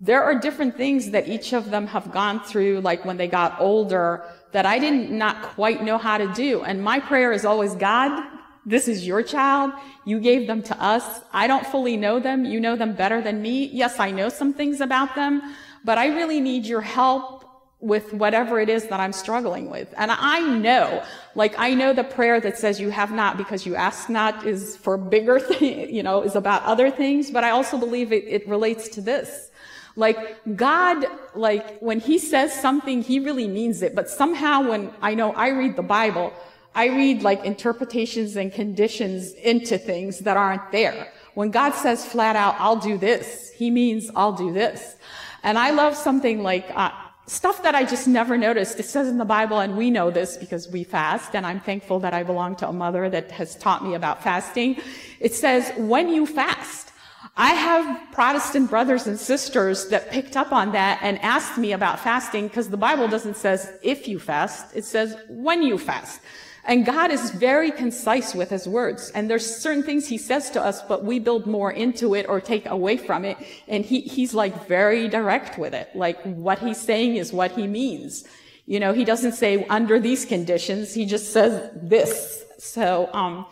there 0.00 0.22
are 0.22 0.38
different 0.38 0.76
things 0.76 1.10
that 1.10 1.26
each 1.28 1.52
of 1.52 1.70
them 1.70 1.86
have 1.86 2.12
gone 2.12 2.40
through, 2.40 2.80
like 2.80 3.04
when 3.04 3.16
they 3.16 3.28
got 3.28 3.58
older, 3.60 4.24
that 4.52 4.66
I 4.66 4.78
didn't 4.78 5.10
not 5.10 5.42
quite 5.42 5.82
know 5.82 5.96
how 5.96 6.18
to 6.18 6.32
do. 6.34 6.62
And 6.62 6.82
my 6.82 7.00
prayer 7.00 7.32
is 7.32 7.44
always, 7.44 7.74
God, 7.74 8.22
this 8.66 8.88
is 8.88 9.06
your 9.06 9.22
child. 9.22 9.72
You 10.04 10.20
gave 10.20 10.46
them 10.46 10.62
to 10.64 10.82
us. 10.82 11.20
I 11.32 11.46
don't 11.46 11.66
fully 11.66 11.96
know 11.96 12.20
them. 12.20 12.44
You 12.44 12.60
know 12.60 12.76
them 12.76 12.94
better 12.94 13.22
than 13.22 13.40
me. 13.40 13.66
Yes, 13.66 13.98
I 13.98 14.10
know 14.10 14.28
some 14.28 14.52
things 14.52 14.80
about 14.80 15.14
them, 15.14 15.40
but 15.84 15.96
I 15.96 16.08
really 16.08 16.40
need 16.40 16.66
your 16.66 16.82
help 16.82 17.45
with 17.86 18.12
whatever 18.12 18.58
it 18.58 18.68
is 18.68 18.88
that 18.88 18.98
I'm 18.98 19.12
struggling 19.12 19.70
with. 19.70 19.94
And 19.96 20.10
I 20.10 20.40
know, 20.40 21.04
like 21.36 21.54
I 21.56 21.72
know 21.72 21.92
the 21.92 22.02
prayer 22.02 22.40
that 22.40 22.58
says 22.58 22.80
you 22.80 22.90
have 22.90 23.12
not 23.12 23.36
because 23.36 23.64
you 23.64 23.76
ask 23.76 24.08
not 24.08 24.44
is 24.44 24.76
for 24.76 24.96
bigger 24.96 25.38
you 25.60 26.02
know, 26.02 26.22
is 26.22 26.34
about 26.34 26.64
other 26.64 26.90
things, 26.90 27.30
but 27.30 27.44
I 27.44 27.50
also 27.50 27.78
believe 27.78 28.12
it, 28.12 28.24
it 28.24 28.48
relates 28.48 28.88
to 28.90 29.00
this. 29.00 29.50
Like 29.94 30.18
God, 30.56 31.06
like 31.34 31.78
when 31.78 32.00
he 32.00 32.18
says 32.18 32.52
something, 32.52 33.02
he 33.02 33.20
really 33.20 33.46
means 33.46 33.82
it. 33.82 33.94
But 33.94 34.10
somehow 34.10 34.68
when 34.68 34.90
I 35.00 35.14
know 35.14 35.32
I 35.32 35.48
read 35.48 35.76
the 35.76 35.82
Bible, 35.82 36.32
I 36.74 36.86
read 36.88 37.22
like 37.22 37.44
interpretations 37.44 38.36
and 38.36 38.52
conditions 38.52 39.32
into 39.32 39.78
things 39.78 40.18
that 40.20 40.36
aren't 40.36 40.72
there. 40.72 41.12
When 41.34 41.52
God 41.52 41.72
says 41.74 42.04
flat 42.04 42.34
out, 42.34 42.56
I'll 42.58 42.76
do 42.80 42.98
this, 42.98 43.52
he 43.52 43.70
means 43.70 44.10
I'll 44.16 44.32
do 44.32 44.52
this. 44.52 44.96
And 45.44 45.56
I 45.56 45.70
love 45.70 45.94
something 45.94 46.42
like, 46.42 46.68
uh, 46.74 46.90
stuff 47.26 47.62
that 47.62 47.74
I 47.74 47.84
just 47.84 48.06
never 48.06 48.38
noticed. 48.38 48.78
It 48.78 48.86
says 48.86 49.08
in 49.08 49.18
the 49.18 49.24
Bible, 49.24 49.58
and 49.58 49.76
we 49.76 49.90
know 49.90 50.10
this 50.10 50.36
because 50.36 50.68
we 50.68 50.84
fast, 50.84 51.34
and 51.34 51.46
I'm 51.46 51.60
thankful 51.60 51.98
that 52.00 52.14
I 52.14 52.22
belong 52.22 52.56
to 52.56 52.68
a 52.68 52.72
mother 52.72 53.10
that 53.10 53.30
has 53.32 53.56
taught 53.56 53.84
me 53.84 53.94
about 53.94 54.22
fasting. 54.22 54.78
It 55.20 55.34
says, 55.34 55.72
when 55.76 56.08
you 56.08 56.26
fast, 56.26 56.92
I 57.36 57.50
have 57.50 58.12
Protestant 58.12 58.70
brothers 58.70 59.06
and 59.06 59.18
sisters 59.18 59.88
that 59.88 60.10
picked 60.10 60.36
up 60.36 60.52
on 60.52 60.72
that 60.72 61.00
and 61.02 61.18
asked 61.20 61.58
me 61.58 61.72
about 61.72 62.00
fasting 62.00 62.48
because 62.48 62.70
the 62.70 62.76
Bible 62.76 63.08
doesn't 63.08 63.36
says 63.36 63.70
if 63.82 64.08
you 64.08 64.18
fast, 64.18 64.74
it 64.74 64.84
says 64.84 65.16
when 65.28 65.62
you 65.62 65.76
fast. 65.76 66.20
And 66.66 66.84
God 66.84 67.12
is 67.12 67.30
very 67.30 67.70
concise 67.70 68.34
with 68.34 68.50
his 68.50 68.66
words. 68.66 69.10
And 69.10 69.30
there's 69.30 69.46
certain 69.56 69.84
things 69.84 70.08
he 70.08 70.18
says 70.18 70.50
to 70.50 70.60
us, 70.60 70.82
but 70.82 71.04
we 71.04 71.20
build 71.20 71.46
more 71.46 71.70
into 71.70 72.14
it 72.14 72.26
or 72.28 72.40
take 72.40 72.66
away 72.66 72.96
from 72.96 73.24
it. 73.24 73.38
And 73.68 73.84
he, 73.84 74.00
he's 74.00 74.34
like 74.34 74.66
very 74.66 75.08
direct 75.08 75.58
with 75.58 75.74
it. 75.74 75.88
Like 75.94 76.20
what 76.24 76.58
he's 76.58 76.78
saying 76.78 77.16
is 77.16 77.32
what 77.32 77.52
he 77.52 77.68
means. 77.68 78.24
You 78.66 78.80
know, 78.80 78.92
he 78.92 79.04
doesn't 79.04 79.32
say 79.32 79.64
under 79.66 80.00
these 80.00 80.24
conditions. 80.24 80.92
He 80.92 81.06
just 81.06 81.32
says 81.32 81.70
this. 81.76 82.44
So, 82.58 83.10
um, 83.12 83.46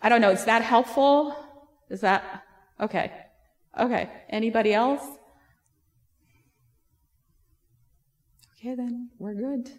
I 0.00 0.08
don't 0.08 0.22
know. 0.22 0.30
Is 0.30 0.46
that 0.46 0.62
helpful? 0.62 1.36
Is 1.90 2.00
that 2.00 2.44
okay? 2.80 3.12
Okay. 3.78 4.08
Anybody 4.30 4.72
else? 4.72 5.02
Okay, 8.58 8.74
then 8.74 9.10
we're 9.18 9.34
good. 9.34 9.70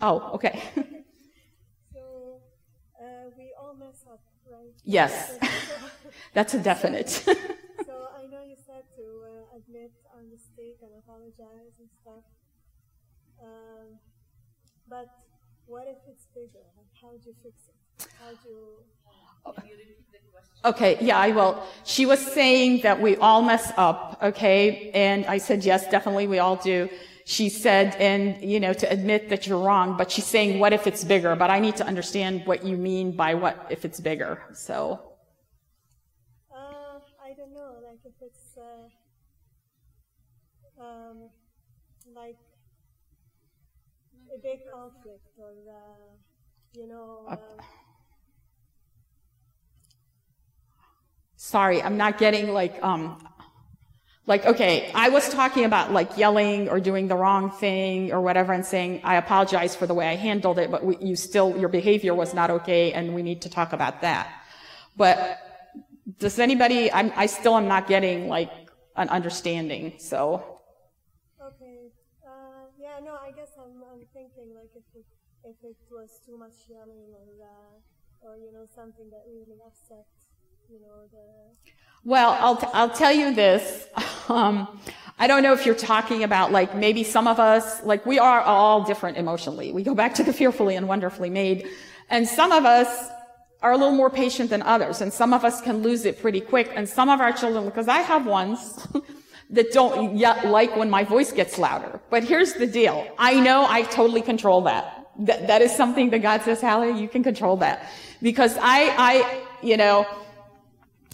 Oh, 0.00 0.30
okay. 0.36 0.62
Yes, 4.84 5.38
that's 6.34 6.54
a 6.54 6.58
definite. 6.70 7.08
so 7.10 7.24
I 8.20 8.26
know 8.30 8.42
you 8.42 8.56
said 8.56 8.84
to 8.96 9.04
uh, 9.24 9.56
admit 9.56 9.92
our 10.14 10.22
mistake 10.22 10.78
and 10.82 10.90
apologize 10.98 11.74
and 11.78 11.88
stuff. 12.02 12.24
Um, 13.42 13.98
but 14.88 15.08
what 15.66 15.86
if 15.86 15.98
it's 16.08 16.26
bigger? 16.34 16.64
how 17.00 17.12
do 17.12 17.30
you 17.30 17.34
fix 17.42 17.68
it? 17.68 18.08
How 18.18 18.30
do 18.30 18.48
you 18.48 19.70
Okay, 20.62 20.98
yeah, 21.00 21.16
I 21.18 21.30
will. 21.30 21.62
She 21.84 22.04
was 22.04 22.20
saying 22.20 22.82
that 22.82 23.00
we 23.00 23.16
all 23.16 23.40
mess 23.40 23.72
up, 23.78 24.18
okay? 24.22 24.90
And 24.92 25.24
I 25.24 25.38
said, 25.38 25.64
yes, 25.64 25.88
definitely 25.88 26.26
we 26.26 26.38
all 26.38 26.56
do. 26.56 26.90
She 27.36 27.48
said, 27.48 27.94
and, 28.00 28.42
you 28.42 28.58
know, 28.58 28.72
to 28.72 28.90
admit 28.90 29.28
that 29.28 29.46
you're 29.46 29.60
wrong, 29.60 29.96
but 29.96 30.10
she's 30.10 30.26
saying, 30.26 30.58
what 30.58 30.72
if 30.72 30.88
it's 30.88 31.04
bigger? 31.04 31.36
But 31.36 31.48
I 31.48 31.60
need 31.60 31.76
to 31.76 31.86
understand 31.86 32.44
what 32.44 32.64
you 32.66 32.76
mean 32.76 33.12
by 33.12 33.34
what 33.34 33.68
if 33.70 33.84
it's 33.84 34.00
bigger, 34.00 34.42
so. 34.52 34.98
Uh, 36.52 36.98
I 37.24 37.32
don't 37.38 37.54
know, 37.54 37.74
like 37.88 38.00
if 38.04 38.14
it's, 38.20 38.58
uh, 38.58 38.88
um, 40.82 41.30
like 42.16 42.36
a 44.34 44.38
big 44.42 44.68
conflict 44.74 45.28
or, 45.38 45.52
uh, 45.70 46.10
you 46.72 46.88
know, 46.88 47.26
uh, 47.28 47.36
sorry, 51.36 51.80
I'm 51.80 51.96
not 51.96 52.18
getting 52.18 52.52
like, 52.52 52.82
um, 52.82 53.22
like, 54.26 54.46
okay, 54.46 54.90
I 54.94 55.08
was 55.08 55.28
talking 55.28 55.64
about 55.64 55.92
like 55.92 56.16
yelling 56.16 56.68
or 56.68 56.78
doing 56.78 57.08
the 57.08 57.16
wrong 57.16 57.50
thing 57.50 58.12
or 58.12 58.20
whatever 58.20 58.52
and 58.52 58.64
saying, 58.64 59.00
I 59.02 59.16
apologize 59.16 59.74
for 59.74 59.86
the 59.86 59.94
way 59.94 60.06
I 60.08 60.14
handled 60.14 60.58
it, 60.58 60.70
but 60.70 60.84
we, 60.84 60.96
you 60.98 61.16
still, 61.16 61.56
your 61.56 61.68
behavior 61.68 62.14
was 62.14 62.34
not 62.34 62.50
okay 62.50 62.92
and 62.92 63.14
we 63.14 63.22
need 63.22 63.42
to 63.42 63.50
talk 63.50 63.72
about 63.72 64.02
that. 64.02 64.30
But 64.96 65.38
does 66.18 66.38
anybody, 66.38 66.92
I'm, 66.92 67.12
I 67.16 67.26
still 67.26 67.56
am 67.56 67.66
not 67.66 67.88
getting 67.88 68.28
like 68.28 68.52
an 68.96 69.08
understanding, 69.08 69.94
so. 69.98 70.60
Okay. 71.40 71.88
Uh, 72.22 72.68
yeah, 72.78 73.00
no, 73.02 73.14
I 73.14 73.32
guess 73.32 73.50
I'm, 73.58 73.82
I'm 73.90 74.04
thinking 74.12 74.54
like 74.54 74.70
if 74.76 74.84
it, 74.94 75.06
if 75.44 75.56
it 75.64 75.76
was 75.90 76.20
too 76.26 76.36
much 76.36 76.68
yelling 76.68 77.08
or, 77.16 77.26
uh, 77.42 78.28
or, 78.28 78.36
you 78.36 78.52
know, 78.52 78.66
something 78.74 79.08
that 79.10 79.24
really 79.26 79.58
upset 79.66 80.06
well, 82.04 82.36
I'll, 82.40 82.56
t- 82.56 82.66
I'll 82.72 82.90
tell 82.90 83.12
you 83.12 83.34
this. 83.34 83.88
Um, 84.30 84.80
I 85.18 85.26
don't 85.26 85.42
know 85.42 85.52
if 85.52 85.66
you're 85.66 85.74
talking 85.74 86.22
about 86.22 86.52
like 86.52 86.76
maybe 86.76 87.02
some 87.02 87.26
of 87.26 87.40
us, 87.40 87.82
like 87.82 88.06
we 88.06 88.20
are 88.20 88.40
all 88.40 88.84
different 88.84 89.16
emotionally. 89.16 89.72
We 89.72 89.82
go 89.82 89.92
back 89.92 90.14
to 90.14 90.22
the 90.22 90.32
fearfully 90.32 90.76
and 90.76 90.86
wonderfully 90.86 91.30
made. 91.30 91.66
And 92.10 92.28
some 92.28 92.52
of 92.52 92.64
us 92.64 93.10
are 93.60 93.72
a 93.72 93.76
little 93.76 93.92
more 93.92 94.08
patient 94.08 94.50
than 94.50 94.62
others. 94.62 95.00
And 95.00 95.12
some 95.12 95.34
of 95.34 95.44
us 95.44 95.60
can 95.60 95.82
lose 95.82 96.04
it 96.04 96.20
pretty 96.20 96.40
quick. 96.40 96.70
And 96.76 96.88
some 96.88 97.08
of 97.08 97.20
our 97.20 97.32
children, 97.32 97.64
because 97.64 97.88
I 97.88 97.98
have 97.98 98.24
ones 98.24 98.86
that 99.50 99.72
don't 99.72 100.16
yet 100.16 100.46
like 100.46 100.76
when 100.76 100.88
my 100.88 101.02
voice 101.02 101.32
gets 101.32 101.58
louder. 101.58 102.00
But 102.08 102.22
here's 102.22 102.52
the 102.54 102.68
deal. 102.68 103.06
I 103.18 103.40
know 103.40 103.66
I 103.68 103.82
totally 103.82 104.22
control 104.22 104.62
that. 104.62 105.08
That, 105.18 105.48
that 105.48 105.60
is 105.60 105.74
something 105.74 106.10
that 106.10 106.20
God 106.20 106.42
says, 106.42 106.60
Hallie, 106.60 106.98
you 107.00 107.08
can 107.08 107.24
control 107.24 107.56
that. 107.56 107.90
Because 108.22 108.56
I, 108.58 108.94
I, 108.96 109.42
you 109.60 109.76
know, 109.76 110.06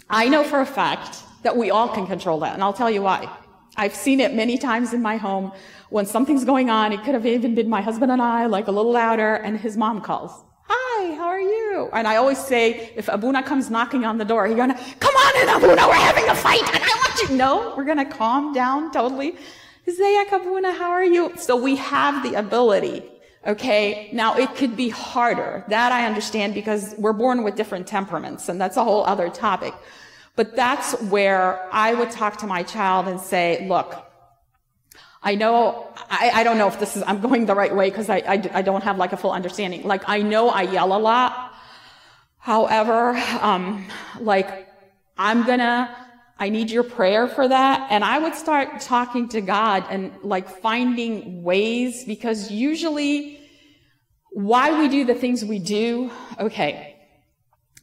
I 0.09 0.29
know 0.29 0.43
for 0.43 0.61
a 0.61 0.65
fact 0.65 1.23
that 1.43 1.57
we 1.57 1.69
all 1.69 1.89
can 1.89 2.07
control 2.07 2.39
that, 2.39 2.53
and 2.53 2.63
I'll 2.63 2.73
tell 2.73 2.89
you 2.89 3.01
why. 3.01 3.29
I've 3.75 3.93
seen 3.93 4.21
it 4.21 4.33
many 4.33 4.57
times 4.57 4.93
in 4.93 5.01
my 5.01 5.17
home 5.17 5.51
when 5.89 6.05
something's 6.05 6.45
going 6.45 6.69
on. 6.69 6.93
It 6.93 7.03
could 7.03 7.13
have 7.13 7.25
even 7.25 7.55
been 7.55 7.69
my 7.69 7.81
husband 7.81 8.11
and 8.11 8.21
I, 8.21 8.45
like 8.45 8.67
a 8.67 8.71
little 8.71 8.91
louder, 8.91 9.35
and 9.35 9.59
his 9.59 9.75
mom 9.75 10.01
calls. 10.01 10.31
Hi, 10.69 11.13
how 11.15 11.27
are 11.27 11.39
you? 11.39 11.89
And 11.91 12.07
I 12.07 12.15
always 12.15 12.37
say, 12.37 12.91
if 12.95 13.09
Abuna 13.09 13.43
comes 13.43 13.69
knocking 13.69 14.05
on 14.05 14.17
the 14.17 14.25
door, 14.25 14.47
he's 14.47 14.55
gonna, 14.55 14.79
come 14.99 15.15
on 15.15 15.41
in, 15.41 15.49
Abuna, 15.49 15.87
we're 15.87 15.93
having 15.93 16.27
a 16.29 16.35
fight, 16.35 16.63
and 16.73 16.83
I 16.83 16.87
want 16.87 17.29
you. 17.29 17.35
No, 17.35 17.73
we're 17.75 17.85
gonna 17.85 18.09
calm 18.09 18.53
down 18.53 18.91
totally. 18.91 19.35
Zayak 19.87 20.31
Abuna, 20.31 20.73
how 20.73 20.89
are 20.89 21.05
you? 21.05 21.33
So 21.37 21.55
we 21.55 21.75
have 21.75 22.23
the 22.23 22.35
ability 22.35 23.03
Okay. 23.47 24.09
Now 24.11 24.37
it 24.37 24.55
could 24.55 24.75
be 24.75 24.89
harder. 24.89 25.63
That 25.69 25.91
I 25.93 26.05
understand 26.05 26.53
because 26.53 26.93
we're 26.97 27.13
born 27.13 27.43
with 27.43 27.55
different 27.55 27.87
temperaments 27.87 28.49
and 28.49 28.59
that's 28.59 28.75
a 28.75 28.83
whole 28.83 29.05
other 29.05 29.29
topic. 29.29 29.73
But 30.35 30.55
that's 30.55 30.93
where 31.03 31.67
I 31.71 31.93
would 31.93 32.11
talk 32.11 32.37
to 32.37 32.47
my 32.47 32.61
child 32.61 33.07
and 33.07 33.19
say, 33.19 33.65
look, 33.67 34.03
I 35.23 35.33
know, 35.35 35.91
I, 36.09 36.31
I 36.35 36.43
don't 36.43 36.57
know 36.57 36.67
if 36.67 36.79
this 36.79 36.95
is, 36.95 37.03
I'm 37.07 37.21
going 37.21 37.47
the 37.47 37.55
right 37.55 37.75
way 37.75 37.89
because 37.89 38.09
I, 38.09 38.17
I, 38.17 38.49
I, 38.53 38.61
don't 38.61 38.83
have 38.83 38.97
like 38.97 39.13
a 39.13 39.17
full 39.17 39.31
understanding. 39.31 39.83
Like 39.83 40.03
I 40.07 40.21
know 40.21 40.49
I 40.49 40.61
yell 40.61 40.95
a 40.95 40.99
lot. 40.99 41.55
However, 42.37 43.17
um, 43.41 43.85
like 44.19 44.69
I'm 45.17 45.43
gonna, 45.43 45.95
I 46.37 46.49
need 46.49 46.69
your 46.69 46.83
prayer 46.83 47.27
for 47.27 47.47
that. 47.47 47.87
And 47.91 48.03
I 48.03 48.19
would 48.19 48.35
start 48.35 48.79
talking 48.81 49.27
to 49.29 49.41
God 49.41 49.85
and 49.89 50.13
like 50.21 50.47
finding 50.47 51.43
ways 51.43 52.05
because 52.05 52.51
usually 52.51 53.36
why 54.31 54.79
we 54.79 54.87
do 54.87 55.05
the 55.05 55.15
things 55.15 55.43
we 55.43 55.59
do, 55.59 56.11
okay. 56.39 56.95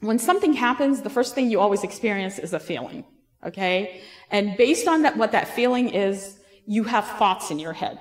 When 0.00 0.18
something 0.18 0.52
happens, 0.52 1.02
the 1.02 1.10
first 1.10 1.34
thing 1.34 1.50
you 1.50 1.60
always 1.60 1.82
experience 1.82 2.38
is 2.38 2.52
a 2.52 2.60
feeling, 2.60 3.04
okay? 3.44 4.02
And 4.30 4.56
based 4.56 4.86
on 4.86 5.02
that, 5.02 5.16
what 5.16 5.32
that 5.32 5.48
feeling 5.48 5.88
is, 5.88 6.38
you 6.66 6.84
have 6.84 7.06
thoughts 7.06 7.50
in 7.50 7.58
your 7.58 7.72
head, 7.72 7.98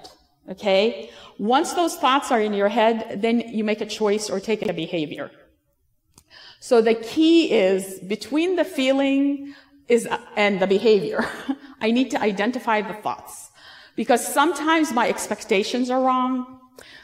okay? 0.50 1.10
Once 1.38 1.74
those 1.74 1.96
thoughts 1.96 2.32
are 2.32 2.42
in 2.42 2.54
your 2.54 2.70
head, 2.70 3.22
then 3.22 3.40
you 3.40 3.64
make 3.64 3.82
a 3.82 3.86
choice 3.86 4.30
or 4.30 4.40
take 4.40 4.62
a 4.62 4.74
behavior. 4.74 5.32
So 6.60 6.82
the 6.82 6.96
key 6.96 7.52
is 7.52 8.00
between 8.00 8.56
the 8.56 8.64
feeling 8.64 9.54
is, 9.88 10.08
and 10.36 10.60
the 10.60 10.68
behavior. 10.68 11.26
I 11.82 11.92
need 11.92 12.12
to 12.12 12.22
identify 12.22 12.82
the 12.82 12.94
thoughts 12.94 13.52
because 13.96 14.26
sometimes 14.26 14.94
my 14.94 15.10
expectations 15.10 15.90
are 15.90 16.02
wrong. 16.02 16.62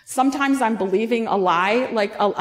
Sometimes 0.09 0.59
I'm 0.59 0.75
believing 0.75 1.27
a 1.27 1.37
lie, 1.37 1.87
like, 1.91 2.15
a, 2.17 2.33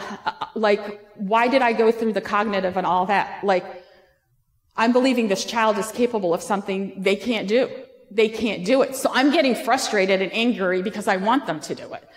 like, 0.54 1.06
why 1.16 1.48
did 1.48 1.60
I 1.60 1.74
go 1.74 1.92
through 1.92 2.14
the 2.14 2.22
cognitive 2.22 2.78
and 2.78 2.86
all 2.86 3.04
that? 3.04 3.44
Like, 3.44 3.84
I'm 4.74 4.94
believing 4.94 5.28
this 5.28 5.44
child 5.44 5.76
is 5.76 5.92
capable 5.92 6.32
of 6.32 6.40
something 6.42 6.94
they 6.96 7.14
can't 7.14 7.46
do. 7.46 7.68
They 8.10 8.30
can't 8.30 8.64
do 8.64 8.80
it. 8.80 8.96
So 8.96 9.10
I'm 9.12 9.30
getting 9.30 9.54
frustrated 9.54 10.22
and 10.22 10.32
angry 10.32 10.80
because 10.80 11.06
I 11.08 11.18
want 11.18 11.46
them 11.46 11.60
to 11.60 11.74
do 11.74 11.92
it. 11.92 12.08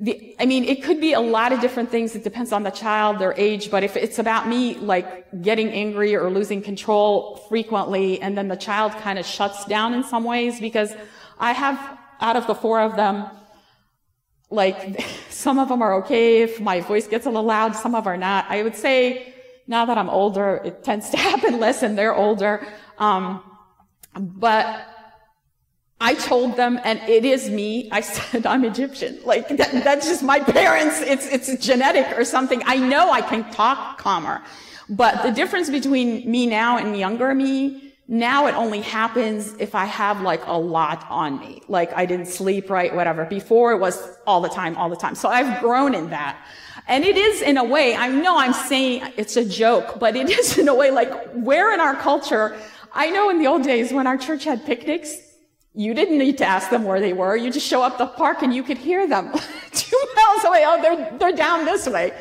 The, 0.00 0.34
I 0.40 0.46
mean, 0.46 0.64
it 0.64 0.82
could 0.82 1.00
be 1.00 1.12
a 1.12 1.20
lot 1.20 1.52
of 1.52 1.60
different 1.60 1.92
things. 1.92 2.16
It 2.16 2.24
depends 2.24 2.50
on 2.50 2.64
the 2.64 2.72
child, 2.72 3.20
their 3.20 3.34
age, 3.36 3.70
but 3.70 3.84
if 3.84 3.96
it's 3.96 4.18
about 4.18 4.48
me, 4.48 4.74
like 4.74 5.40
getting 5.40 5.68
angry 5.68 6.16
or 6.16 6.28
losing 6.30 6.62
control 6.62 7.36
frequently, 7.48 8.20
and 8.20 8.36
then 8.36 8.48
the 8.48 8.56
child 8.56 8.90
kind 8.94 9.20
of 9.20 9.24
shuts 9.24 9.64
down 9.66 9.94
in 9.94 10.02
some 10.02 10.24
ways 10.24 10.58
because 10.58 10.92
I 11.38 11.52
have, 11.52 11.78
out 12.20 12.34
of 12.34 12.48
the 12.48 12.56
four 12.56 12.80
of 12.80 12.96
them, 12.96 13.30
like 14.50 15.00
some 15.30 15.58
of 15.58 15.68
them 15.68 15.80
are 15.82 15.94
okay 16.02 16.42
if 16.42 16.60
my 16.60 16.80
voice 16.80 17.06
gets 17.06 17.26
a 17.26 17.30
little 17.30 17.44
loud, 17.44 17.74
some 17.76 17.94
of 17.94 18.06
are 18.06 18.16
not. 18.16 18.46
I 18.48 18.62
would 18.62 18.76
say 18.76 19.34
now 19.66 19.86
that 19.86 19.96
I'm 19.96 20.10
older, 20.10 20.60
it 20.64 20.82
tends 20.82 21.10
to 21.10 21.16
happen 21.28 21.60
less 21.60 21.82
and 21.82 21.96
they're 21.96 22.14
older. 22.14 22.66
Um, 22.98 23.42
but 24.18 24.86
I 26.00 26.14
told 26.14 26.56
them, 26.56 26.80
and 26.82 26.98
it 27.08 27.24
is 27.24 27.50
me. 27.50 27.88
I 27.92 28.00
said, 28.14 28.46
I'm 28.46 28.64
Egyptian. 28.64 29.20
Like, 29.24 29.48
that, 29.48 29.84
that's 29.84 30.06
just 30.06 30.22
my 30.22 30.40
parents. 30.40 31.00
It's, 31.00 31.26
it's 31.26 31.64
genetic 31.64 32.18
or 32.18 32.24
something. 32.24 32.62
I 32.66 32.76
know 32.76 33.10
I 33.10 33.20
can 33.20 33.50
talk 33.52 33.98
calmer. 33.98 34.42
But 34.88 35.22
the 35.22 35.30
difference 35.30 35.70
between 35.70 36.28
me 36.28 36.46
now 36.46 36.78
and 36.78 36.96
younger 36.98 37.32
me, 37.34 37.89
now 38.10 38.48
it 38.48 38.56
only 38.56 38.80
happens 38.80 39.54
if 39.60 39.76
I 39.76 39.84
have 39.84 40.20
like 40.20 40.44
a 40.46 40.58
lot 40.58 41.06
on 41.08 41.38
me. 41.38 41.62
Like 41.68 41.92
I 41.96 42.06
didn't 42.06 42.26
sleep 42.26 42.68
right, 42.68 42.92
whatever. 42.92 43.24
Before 43.24 43.70
it 43.70 43.78
was 43.78 44.18
all 44.26 44.40
the 44.40 44.48
time, 44.48 44.76
all 44.76 44.90
the 44.90 44.96
time. 44.96 45.14
So 45.14 45.28
I've 45.28 45.60
grown 45.60 45.94
in 45.94 46.10
that. 46.10 46.36
And 46.88 47.04
it 47.04 47.16
is 47.16 47.40
in 47.40 47.56
a 47.56 47.62
way, 47.62 47.94
I 47.94 48.08
know 48.08 48.36
I'm 48.36 48.52
saying 48.52 49.12
it's 49.16 49.36
a 49.36 49.44
joke, 49.44 50.00
but 50.00 50.16
it 50.16 50.28
is 50.38 50.58
in 50.58 50.66
a 50.66 50.74
way 50.74 50.90
like 50.90 51.30
where 51.34 51.72
in 51.72 51.78
our 51.78 51.94
culture, 51.94 52.58
I 52.92 53.10
know 53.10 53.30
in 53.30 53.38
the 53.38 53.46
old 53.46 53.62
days 53.62 53.92
when 53.92 54.08
our 54.08 54.18
church 54.18 54.42
had 54.42 54.66
picnics, 54.66 55.14
you 55.72 55.94
didn't 55.94 56.18
need 56.18 56.36
to 56.38 56.44
ask 56.44 56.68
them 56.68 56.82
where 56.82 56.98
they 56.98 57.12
were. 57.12 57.36
You 57.36 57.52
just 57.52 57.68
show 57.68 57.80
up 57.80 57.96
the 57.96 58.08
park 58.08 58.42
and 58.42 58.52
you 58.52 58.64
could 58.64 58.78
hear 58.78 59.06
them. 59.06 59.32
Two 59.70 60.04
miles 60.16 60.44
away. 60.46 60.64
oh, 60.66 60.82
they're, 60.82 61.16
they're 61.16 61.36
down 61.36 61.64
this 61.64 61.86
way. 61.86 62.12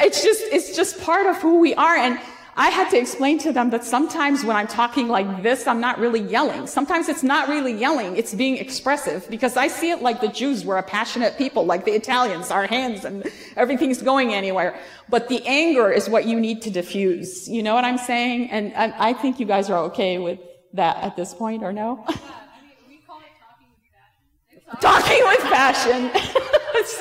It's 0.00 0.24
just, 0.24 0.42
it's 0.42 0.74
just 0.74 1.00
part 1.02 1.26
of 1.26 1.36
who 1.36 1.60
we 1.60 1.72
are. 1.76 1.94
And 1.94 2.18
I 2.58 2.70
had 2.70 2.88
to 2.90 2.98
explain 2.98 3.38
to 3.40 3.52
them 3.52 3.70
that 3.70 3.84
sometimes 3.84 4.44
when 4.44 4.56
I'm 4.56 4.66
talking 4.66 5.08
like 5.08 5.42
this, 5.42 5.66
I'm 5.66 5.80
not 5.80 5.98
really 5.98 6.20
yelling. 6.20 6.66
Sometimes 6.66 7.08
it's 7.08 7.22
not 7.22 7.48
really 7.48 7.72
yelling, 7.72 8.16
it's 8.16 8.34
being 8.34 8.56
expressive 8.56 9.28
because 9.28 9.56
I 9.56 9.68
see 9.68 9.90
it 9.90 10.00
like 10.00 10.20
the 10.20 10.28
Jews 10.28 10.64
were 10.64 10.78
a 10.78 10.82
passionate 10.82 11.36
people, 11.36 11.66
like 11.66 11.84
the 11.84 11.92
Italians, 11.92 12.50
our 12.50 12.66
hands 12.66 13.04
and 13.04 13.30
everything's 13.56 14.00
going 14.00 14.32
anywhere. 14.32 14.78
But 15.08 15.28
the 15.28 15.42
anger 15.46 15.90
is 15.92 16.08
what 16.08 16.24
you 16.24 16.40
need 16.40 16.62
to 16.62 16.70
diffuse. 16.70 17.48
You 17.48 17.62
know 17.62 17.74
what 17.74 17.84
I'm 17.84 17.98
saying? 17.98 18.50
And 18.50 18.72
I, 18.74 19.10
I 19.10 19.12
think 19.12 19.38
you 19.38 19.46
guys 19.46 19.68
are 19.70 19.84
okay 19.90 20.18
with 20.18 20.40
that 20.76 21.02
at 21.02 21.16
this 21.16 21.34
point, 21.34 21.62
or 21.62 21.72
no? 21.72 22.04
Yeah, 22.08 22.16
I 22.16 22.60
mean, 22.62 22.76
we 22.88 22.96
call 23.06 23.20
it 23.20 23.32
talking 23.40 23.68
with 23.72 23.80
passion. 23.92 24.80
Talking 24.80 25.22
with 25.24 25.42
passion. 25.52 26.10
it's, 26.76 27.00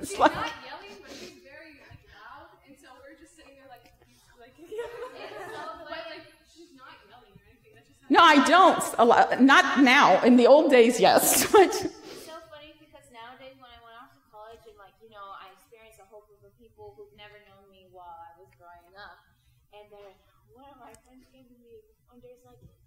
it's 0.00 0.18
like, 0.18 0.34
not 0.34 0.52
yelling, 0.64 0.96
but 1.04 1.12
she's 1.12 1.36
very 1.44 1.76
like 1.84 2.00
loud, 2.08 2.48
and 2.66 2.76
so 2.80 2.88
we're 3.04 3.20
just 3.20 3.36
sitting 3.36 3.52
there 3.60 3.68
like, 3.68 3.84
like, 4.40 4.56
but 4.56 6.00
like 6.08 6.24
she's 6.48 6.72
not 6.72 6.96
yelling 7.12 7.36
or 7.36 7.44
anything. 7.44 7.76
That's 7.76 7.88
just 7.92 7.99
how 7.99 7.99
no, 8.10 8.18
I 8.18 8.42
don't. 8.42 8.82
A 8.98 9.04
lot, 9.06 9.38
not 9.38 9.86
now. 9.86 10.18
In 10.26 10.34
the 10.34 10.50
old 10.50 10.70
days, 10.70 10.98
yes. 10.98 11.46
It's 11.54 12.26
so 12.26 12.36
funny 12.50 12.74
because 12.82 13.06
nowadays 13.14 13.54
when 13.62 13.70
I 13.70 13.78
went 13.86 13.94
off 14.02 14.10
to 14.18 14.22
college 14.34 14.66
and 14.66 14.74
like, 14.74 14.98
you 14.98 15.14
know, 15.14 15.22
I 15.22 15.46
experienced 15.54 16.02
a 16.02 16.08
whole 16.10 16.26
group 16.26 16.42
of 16.42 16.50
people 16.58 16.98
who've 16.98 17.14
never 17.14 17.38
known 17.46 17.70
me 17.70 17.86
while 17.94 18.18
I 18.18 18.34
was 18.42 18.50
growing 18.58 18.90
up. 18.98 19.22
And 19.70 19.86
then 19.94 20.10
one 20.50 20.66
of 20.66 20.82
my 20.82 20.90
friends 21.06 21.22
came 21.30 21.46
to 21.46 21.56
me 21.62 21.86
one 22.10 22.18
day 22.18 22.34
and 22.34 22.42
was 22.42 22.58
like, 22.58 22.82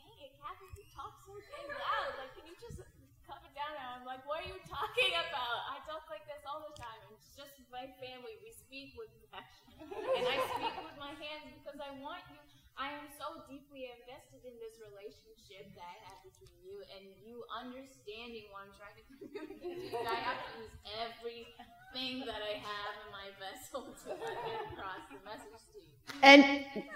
Dang 0.00 0.16
it, 0.16 0.32
Kathy, 0.40 0.64
you 0.80 0.84
talk 0.96 1.20
so 1.28 1.36
loud. 1.36 2.10
Like, 2.16 2.32
can 2.32 2.48
you 2.48 2.56
just 2.56 2.80
cut 3.28 3.44
it 3.44 3.52
down? 3.52 3.76
And 3.76 4.00
I'm 4.00 4.04
like, 4.08 4.24
What 4.24 4.40
are 4.40 4.48
you 4.48 4.56
talking 4.64 5.12
about? 5.12 5.76
I 5.76 5.84
talk 5.84 6.08
like 6.08 6.24
this 6.24 6.40
all 6.48 6.64
the 6.64 6.72
time. 6.72 7.04
It's 7.12 7.36
just 7.36 7.52
my 7.68 7.84
family. 8.00 8.40
We 8.40 8.56
speak 8.56 8.96
with 8.96 9.12
passion. 9.28 9.92
And 9.92 10.24
I 10.24 10.40
speak 10.56 10.72
with 10.80 10.96
my 10.96 11.12
hands 11.20 11.52
because 11.52 11.76
I 11.84 11.92
want 12.00 12.24
you. 12.32 12.47
I 12.78 12.94
am 12.94 13.10
so 13.10 13.42
deeply 13.50 13.90
invested 13.90 14.46
in 14.46 14.54
this 14.62 14.78
relationship 14.78 15.66
that 15.74 15.82
I 15.82 15.98
have 16.06 16.22
between 16.22 16.54
you 16.62 16.78
and 16.94 17.10
you 17.26 17.42
understanding 17.50 18.46
what 18.54 18.70
I'm 18.70 18.74
trying 18.78 18.94
to 19.02 19.04
communicate 19.10 19.58
to 19.66 19.98
you. 19.98 19.98
I 20.06 20.14
have 20.22 20.38
to 20.38 20.50
use 20.62 20.74
everything 20.94 22.22
that 22.22 22.38
I 22.38 22.62
have 22.62 22.92
in 23.02 23.10
my 23.10 23.28
vessel 23.42 23.90
to 24.06 24.08
get 24.14 24.62
across 24.70 25.02
the 25.10 25.18
message 25.26 25.58
to 25.74 25.78
you. 25.82 25.90
and 26.22 26.40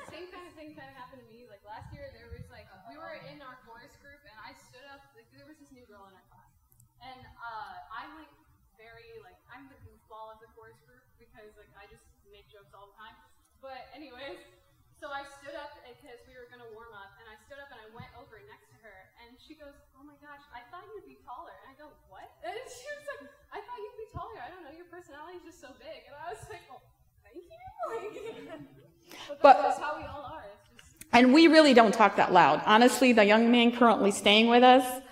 Same 0.06 0.30
kind 0.30 0.46
of 0.46 0.54
thing 0.54 0.70
kind 0.78 0.86
of 0.86 0.94
happened 0.94 1.26
to 1.26 1.28
me. 1.34 1.50
Like 1.50 1.66
last 1.66 1.90
year, 1.90 2.06
there 2.14 2.30
was 2.30 2.46
like 2.54 2.70
we 2.86 2.94
were 2.94 3.18
in 3.26 3.42
our 3.42 3.58
chorus 3.66 3.98
group, 3.98 4.22
and 4.22 4.38
I 4.38 4.54
stood 4.70 4.86
up. 4.86 5.02
Like 5.18 5.26
there 5.34 5.50
was 5.50 5.58
this 5.58 5.74
new 5.74 5.82
girl 5.90 6.06
in 6.06 6.14
our 6.14 6.26
class, 6.30 6.54
and 7.02 7.26
uh, 7.42 7.74
I'm 7.90 8.22
like 8.22 8.30
very 8.78 9.18
like 9.26 9.36
I'm 9.50 9.66
the 9.66 9.78
goofball 9.82 10.30
of 10.30 10.38
the 10.38 10.50
chorus 10.54 10.78
group 10.86 11.02
because 11.18 11.50
like 11.58 11.74
I 11.74 11.90
just 11.90 12.06
make 12.30 12.46
jokes 12.54 12.70
all 12.70 12.86
the 12.94 12.98
time. 13.02 13.18
But 13.58 13.90
anyways, 13.94 14.38
so 15.02 15.10
I 15.10 15.26
stood 15.26 15.58
up 15.58 15.74
because 15.82 16.22
we 16.30 16.38
were 16.38 16.46
gonna 16.46 16.70
warm 16.78 16.94
up, 16.94 17.10
and 17.18 17.26
I 17.26 17.34
stood 17.42 17.58
up 17.58 17.66
and 17.74 17.82
I 17.82 17.90
went 17.90 18.06
over 18.14 18.38
next 18.46 18.70
to 18.70 18.78
her, 18.86 19.10
and 19.18 19.34
she 19.34 19.58
goes, 19.58 19.74
"Oh 19.98 20.06
my 20.06 20.14
gosh, 20.22 20.46
I 20.54 20.62
thought 20.70 20.86
you'd 20.94 21.10
be 21.10 21.18
taller." 21.26 21.50
And 21.58 21.66
I 21.66 21.74
go, 21.74 21.90
"What?" 22.06 22.30
And 22.46 22.54
she 22.54 22.86
was 22.86 23.04
like, 23.18 23.26
"I 23.50 23.58
thought 23.66 23.78
you'd 23.82 23.98
be 23.98 24.06
taller. 24.14 24.38
I 24.38 24.46
don't 24.54 24.62
know, 24.62 24.70
your 24.70 24.86
personality 24.86 25.42
is 25.42 25.50
just 25.50 25.58
so 25.58 25.74
big." 25.82 26.06
And 26.06 26.14
I 26.14 26.30
was 26.30 26.38
like, 26.46 26.62
"Oh, 26.70 26.78
thank 27.26 27.42
you." 27.42 27.58
Like, 29.28 29.42
But- 29.42 29.58
that's 29.58 29.82
how 29.82 29.98
we 29.98 30.06
all 30.06 30.22
are. 30.22 30.46
It's 30.54 30.70
just 30.70 30.94
And 31.12 31.34
we 31.34 31.48
really 31.50 31.74
don't 31.74 31.92
talk 31.92 32.14
that 32.16 32.32
loud. 32.32 32.62
Honestly, 32.64 33.12
the 33.12 33.26
young 33.26 33.50
man 33.50 33.74
currently 33.74 34.12
staying 34.12 34.46
with 34.48 34.62
us, 34.62 35.02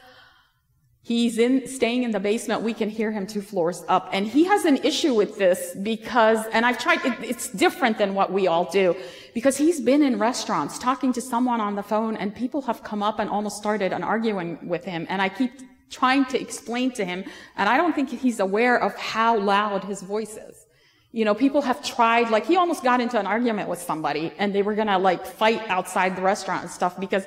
he's 1.03 1.39
in, 1.39 1.67
staying 1.67 2.03
in 2.03 2.11
the 2.11 2.21
basement. 2.21 2.63
We 2.63 2.75
can 2.75 2.89
hear 2.89 3.11
him 3.11 3.27
two 3.27 3.43
floors 3.43 3.85
up. 3.89 4.09
And 4.13 4.27
he 4.27 4.45
has 4.45 4.65
an 4.65 4.79
issue 4.79 5.15
with 5.15 5.39
this 5.39 5.75
because, 5.83 6.47
and 6.53 6.65
I've 6.67 6.79
tried, 6.79 7.05
it, 7.05 7.15
it's 7.23 7.49
different 7.51 7.99
than 7.99 8.15
what 8.15 8.33
we 8.33 8.47
all 8.47 8.71
do 8.71 8.95
because 9.35 9.57
he's 9.57 9.81
been 9.81 10.03
in 10.03 10.19
restaurants 10.19 10.79
talking 10.79 11.13
to 11.15 11.21
someone 11.21 11.61
on 11.61 11.75
the 11.75 11.83
phone 11.83 12.17
and 12.17 12.35
people 12.35 12.63
have 12.63 12.83
come 12.83 13.03
up 13.03 13.19
and 13.19 13.31
almost 13.31 13.57
started 13.57 13.93
an 13.93 14.03
arguing 14.03 14.59
with 14.67 14.85
him. 14.85 15.07
And 15.09 15.23
I 15.23 15.29
keep 15.29 15.53
trying 15.91 16.25
to 16.27 16.41
explain 16.41 16.93
to 16.93 17.05
him, 17.05 17.25
and 17.57 17.69
I 17.69 17.77
don't 17.77 17.95
think 17.95 18.11
he's 18.11 18.39
aware 18.39 18.81
of 18.81 18.95
how 18.97 19.37
loud 19.37 19.85
his 19.85 20.03
voice 20.03 20.37
is. 20.37 20.67
You 21.13 21.25
know, 21.25 21.35
people 21.35 21.63
have 21.63 21.85
tried, 21.85 22.31
like 22.31 22.47
he 22.47 22.57
almost 22.57 22.85
got 22.85 23.01
into 23.01 23.19
an 23.19 23.27
argument 23.27 23.69
with 23.69 23.83
somebody 23.83 24.33
and 24.39 24.55
they 24.55 24.63
were 24.63 24.77
gonna 24.77 24.99
like 24.99 25.27
fight 25.27 25.69
outside 25.69 26.15
the 26.15 26.23
restaurant 26.23 26.63
and 26.63 26.71
stuff 26.71 27.01
because, 27.01 27.27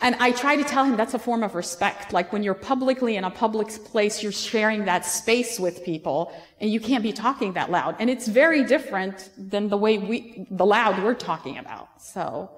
and 0.00 0.14
I 0.16 0.30
try 0.32 0.56
to 0.56 0.64
tell 0.64 0.84
him 0.84 0.96
that's 0.96 1.14
a 1.14 1.18
form 1.18 1.42
of 1.42 1.54
respect. 1.54 2.12
Like 2.12 2.32
when 2.32 2.42
you're 2.42 2.54
publicly 2.54 3.16
in 3.16 3.24
a 3.24 3.30
public 3.30 3.68
place, 3.84 4.22
you're 4.22 4.32
sharing 4.32 4.84
that 4.84 5.06
space 5.06 5.58
with 5.58 5.84
people 5.84 6.32
and 6.60 6.70
you 6.70 6.80
can't 6.80 7.02
be 7.02 7.12
talking 7.12 7.54
that 7.54 7.70
loud. 7.70 7.96
And 7.98 8.10
it's 8.10 8.28
very 8.28 8.62
different 8.64 9.30
than 9.38 9.68
the 9.68 9.76
way 9.76 9.96
we, 9.96 10.46
the 10.50 10.66
loud 10.66 11.02
we're 11.02 11.14
talking 11.14 11.56
about. 11.56 12.02
So, 12.02 12.50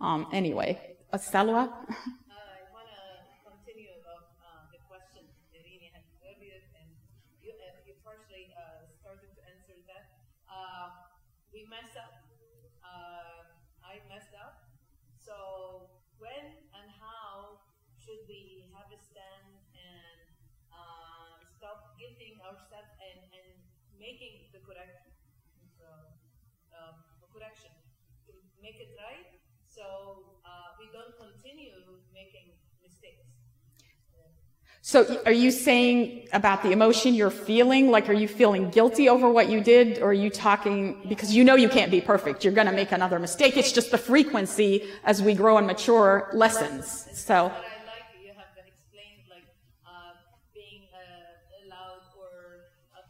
um, 0.00 0.26
anyway, 0.32 0.80
uh, 1.12 1.18
Salwa? 1.32 1.66
Uh, 1.66 1.66
I 1.66 2.62
want 2.70 2.86
to 2.90 3.00
continue 3.42 3.90
about 4.02 4.34
uh, 4.38 4.66
the 4.70 4.78
question 4.86 5.26
Irene 5.50 5.90
had 5.90 6.02
earlier, 6.22 6.62
and 6.78 6.88
you, 7.42 7.54
uh, 7.58 7.86
you 7.86 7.94
partially 8.06 8.54
uh, 8.54 8.86
started 9.02 9.34
to 9.34 9.42
answer 9.50 9.78
that. 9.90 10.14
Uh, 10.46 10.94
we 11.50 11.66
messed 11.66 11.98
up. 11.98 12.22
Uh, 12.82 13.50
I 13.82 13.98
messed 14.10 14.34
up. 14.38 14.62
So 15.22 15.88
when 16.18 16.58
and 16.76 16.88
how 17.00 17.62
should 17.96 18.26
we 18.28 18.68
have 18.74 18.90
a 18.92 19.00
stand 19.00 19.56
and 19.72 20.18
uh, 20.68 21.40
stop 21.56 21.96
guilting 21.96 22.36
ourselves 22.44 22.92
and, 23.00 23.20
and 23.32 23.48
making 23.96 24.52
the 24.52 24.60
correct 24.60 25.08
so, 25.80 25.86
um, 26.76 27.00
correction 27.32 27.72
to 28.28 28.32
make 28.60 28.76
it 28.76 28.92
right? 29.00 29.40
So 29.64 30.34
continue 31.18 31.72
making 32.12 32.52
mistakes. 32.82 33.24
So 34.82 35.22
are 35.24 35.32
you 35.32 35.50
saying 35.50 36.28
about 36.32 36.62
the 36.62 36.72
emotion 36.72 37.14
you're 37.14 37.30
feeling? 37.30 37.90
Like, 37.90 38.08
are 38.10 38.12
you 38.14 38.28
feeling 38.28 38.68
guilty 38.70 39.08
over 39.08 39.30
what 39.30 39.48
you 39.48 39.60
did? 39.62 39.98
Or 40.00 40.08
are 40.10 40.12
you 40.12 40.28
talking, 40.28 41.00
because 41.08 41.34
you 41.34 41.42
know 41.42 41.54
you 41.54 41.70
can't 41.70 41.90
be 41.90 42.02
perfect. 42.02 42.44
You're 42.44 42.52
going 42.52 42.66
to 42.66 42.72
make 42.72 42.92
another 42.92 43.18
mistake. 43.18 43.56
It's 43.56 43.72
just 43.72 43.90
the 43.90 43.96
frequency 43.98 44.84
as 45.04 45.22
we 45.22 45.32
grow 45.34 45.56
and 45.56 45.66
mature 45.66 46.28
lessens. 46.34 47.08
So, 47.14 47.44
What 47.48 47.64
I 47.64 47.80
like, 47.88 48.04
you 48.20 48.32
have 48.36 48.52
explained 48.60 49.24
like 49.30 49.48
uh, 49.88 50.20
being 50.52 50.84
uh, 50.92 51.70
loud 51.70 52.04
or 52.20 52.68
uh, 52.92 53.00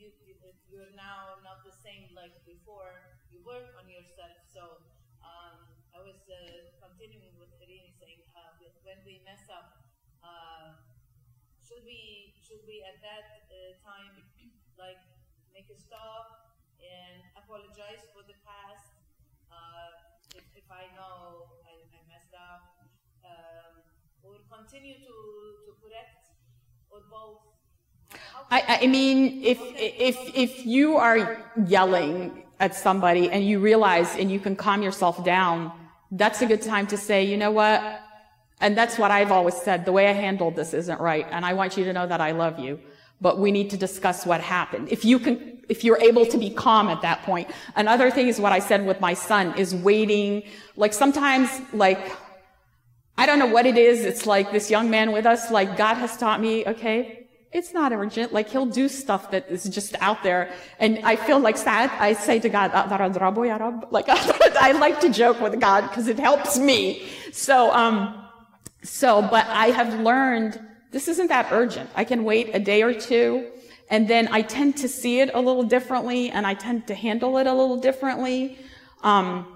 you, 0.00 0.08
you, 0.24 0.34
you're 0.72 0.92
now 0.96 1.36
not 1.44 1.60
the 1.64 1.74
same 1.84 2.08
like 2.16 2.32
before. 2.46 2.88
You 3.32 3.44
work 3.44 3.68
on 3.76 3.84
yourself. 3.90 4.32
So 4.48 4.80
um, 5.20 5.60
I 5.92 6.00
was 6.00 6.16
uh, 6.32 6.72
continuing 6.80 7.36
with 7.36 7.52
Irene 7.60 7.92
saying 8.00 8.24
uh, 8.32 8.56
with- 8.64 8.80
when 8.84 8.96
we 9.04 9.20
mess 9.28 9.44
up, 9.52 9.76
uh, 10.24 10.72
should 11.60 11.84
we 11.84 12.32
should 12.40 12.62
we 12.66 12.80
at 12.86 12.98
that 13.04 13.44
uh, 13.52 13.76
time 13.84 14.16
like 14.78 15.00
make 15.52 15.68
a 15.68 15.76
stop 15.78 16.56
and 16.80 17.20
apologize 17.36 18.08
for 18.14 18.24
the 18.24 18.36
past? 18.46 18.88
Uh, 19.52 19.92
if, 20.68 20.72
I 20.72 20.94
know 20.94 21.48
I, 21.64 21.72
I 21.96 22.00
messed 22.08 22.34
up, 22.34 22.62
um, 23.24 23.82
or 24.22 24.34
continue 24.54 24.94
to, 24.94 25.14
to 25.64 25.72
correct 25.80 26.28
or 26.90 27.00
both? 27.10 27.38
I, 28.50 28.80
I 28.82 28.86
mean, 28.86 29.42
if, 29.44 29.58
if, 29.60 30.16
if 30.34 30.66
you 30.66 30.96
are 30.96 31.42
yelling 31.66 32.44
at 32.60 32.74
somebody 32.74 33.30
and 33.30 33.44
you 33.44 33.60
realize 33.60 34.16
and 34.16 34.30
you 34.30 34.40
can 34.40 34.56
calm 34.56 34.82
yourself 34.82 35.22
down, 35.24 35.72
that's 36.10 36.40
a 36.40 36.46
good 36.46 36.62
time 36.62 36.86
to 36.88 36.96
say, 36.96 37.24
you 37.24 37.36
know 37.36 37.50
what? 37.50 38.00
And 38.60 38.76
that's 38.76 38.98
what 38.98 39.10
I've 39.10 39.30
always 39.30 39.54
said. 39.54 39.84
The 39.84 39.92
way 39.92 40.08
I 40.08 40.12
handled 40.12 40.56
this 40.56 40.74
isn't 40.74 41.00
right. 41.00 41.26
And 41.30 41.44
I 41.44 41.52
want 41.52 41.76
you 41.76 41.84
to 41.84 41.92
know 41.92 42.06
that 42.06 42.20
I 42.20 42.32
love 42.32 42.58
you. 42.58 42.80
But 43.20 43.38
we 43.38 43.50
need 43.50 43.70
to 43.70 43.76
discuss 43.76 44.24
what 44.24 44.40
happened. 44.40 44.88
If 44.90 45.04
you 45.04 45.18
can, 45.18 45.58
if 45.68 45.84
you're 45.84 45.98
able 45.98 46.24
to 46.26 46.38
be 46.38 46.50
calm 46.50 46.88
at 46.88 47.02
that 47.02 47.22
point. 47.22 47.48
Another 47.76 48.10
thing 48.10 48.28
is 48.28 48.40
what 48.40 48.52
I 48.52 48.58
said 48.58 48.86
with 48.86 49.00
my 49.00 49.14
son 49.14 49.56
is 49.58 49.74
waiting. 49.74 50.44
Like 50.76 50.92
sometimes, 50.92 51.50
like, 51.72 52.12
I 53.16 53.26
don't 53.26 53.38
know 53.38 53.46
what 53.46 53.66
it 53.66 53.76
is. 53.76 54.04
It's 54.04 54.26
like 54.26 54.52
this 54.52 54.70
young 54.70 54.90
man 54.90 55.12
with 55.12 55.26
us, 55.26 55.50
like 55.50 55.76
God 55.76 55.94
has 55.94 56.16
taught 56.16 56.40
me, 56.40 56.64
okay, 56.66 57.26
it's 57.52 57.72
not 57.72 57.92
urgent. 57.92 58.32
Like 58.32 58.48
he'll 58.48 58.66
do 58.66 58.88
stuff 58.88 59.30
that 59.30 59.48
is 59.48 59.64
just 59.64 59.94
out 60.00 60.22
there. 60.22 60.52
And 60.78 61.00
I 61.04 61.16
feel 61.16 61.40
like 61.40 61.56
sad. 61.56 61.90
I 61.98 62.12
say 62.12 62.38
to 62.40 62.48
God, 62.48 62.70
"Ah, 62.74 62.86
"Adradrabo 62.86 63.46
ya 63.46 63.56
Rab." 63.56 63.88
like 63.90 64.06
I 64.08 64.72
like 64.72 65.00
to 65.00 65.08
joke 65.08 65.40
with 65.40 65.58
God 65.58 65.88
because 65.88 66.08
it 66.08 66.18
helps 66.18 66.58
me. 66.58 67.08
So, 67.32 67.72
um, 67.72 68.22
so, 68.82 69.22
but 69.22 69.46
I 69.46 69.68
have 69.68 70.00
learned 70.00 70.60
this 70.90 71.08
isn't 71.08 71.28
that 71.28 71.52
urgent. 71.52 71.90
I 71.94 72.04
can 72.04 72.24
wait 72.24 72.50
a 72.54 72.58
day 72.58 72.82
or 72.82 72.94
two. 72.94 73.50
And 73.90 74.06
then 74.08 74.28
I 74.30 74.42
tend 74.42 74.76
to 74.78 74.88
see 74.88 75.20
it 75.20 75.30
a 75.32 75.40
little 75.40 75.62
differently 75.62 76.30
and 76.30 76.46
I 76.46 76.54
tend 76.54 76.86
to 76.88 76.94
handle 76.94 77.38
it 77.38 77.46
a 77.46 77.54
little 77.54 77.78
differently. 77.78 78.58
Um, 79.02 79.46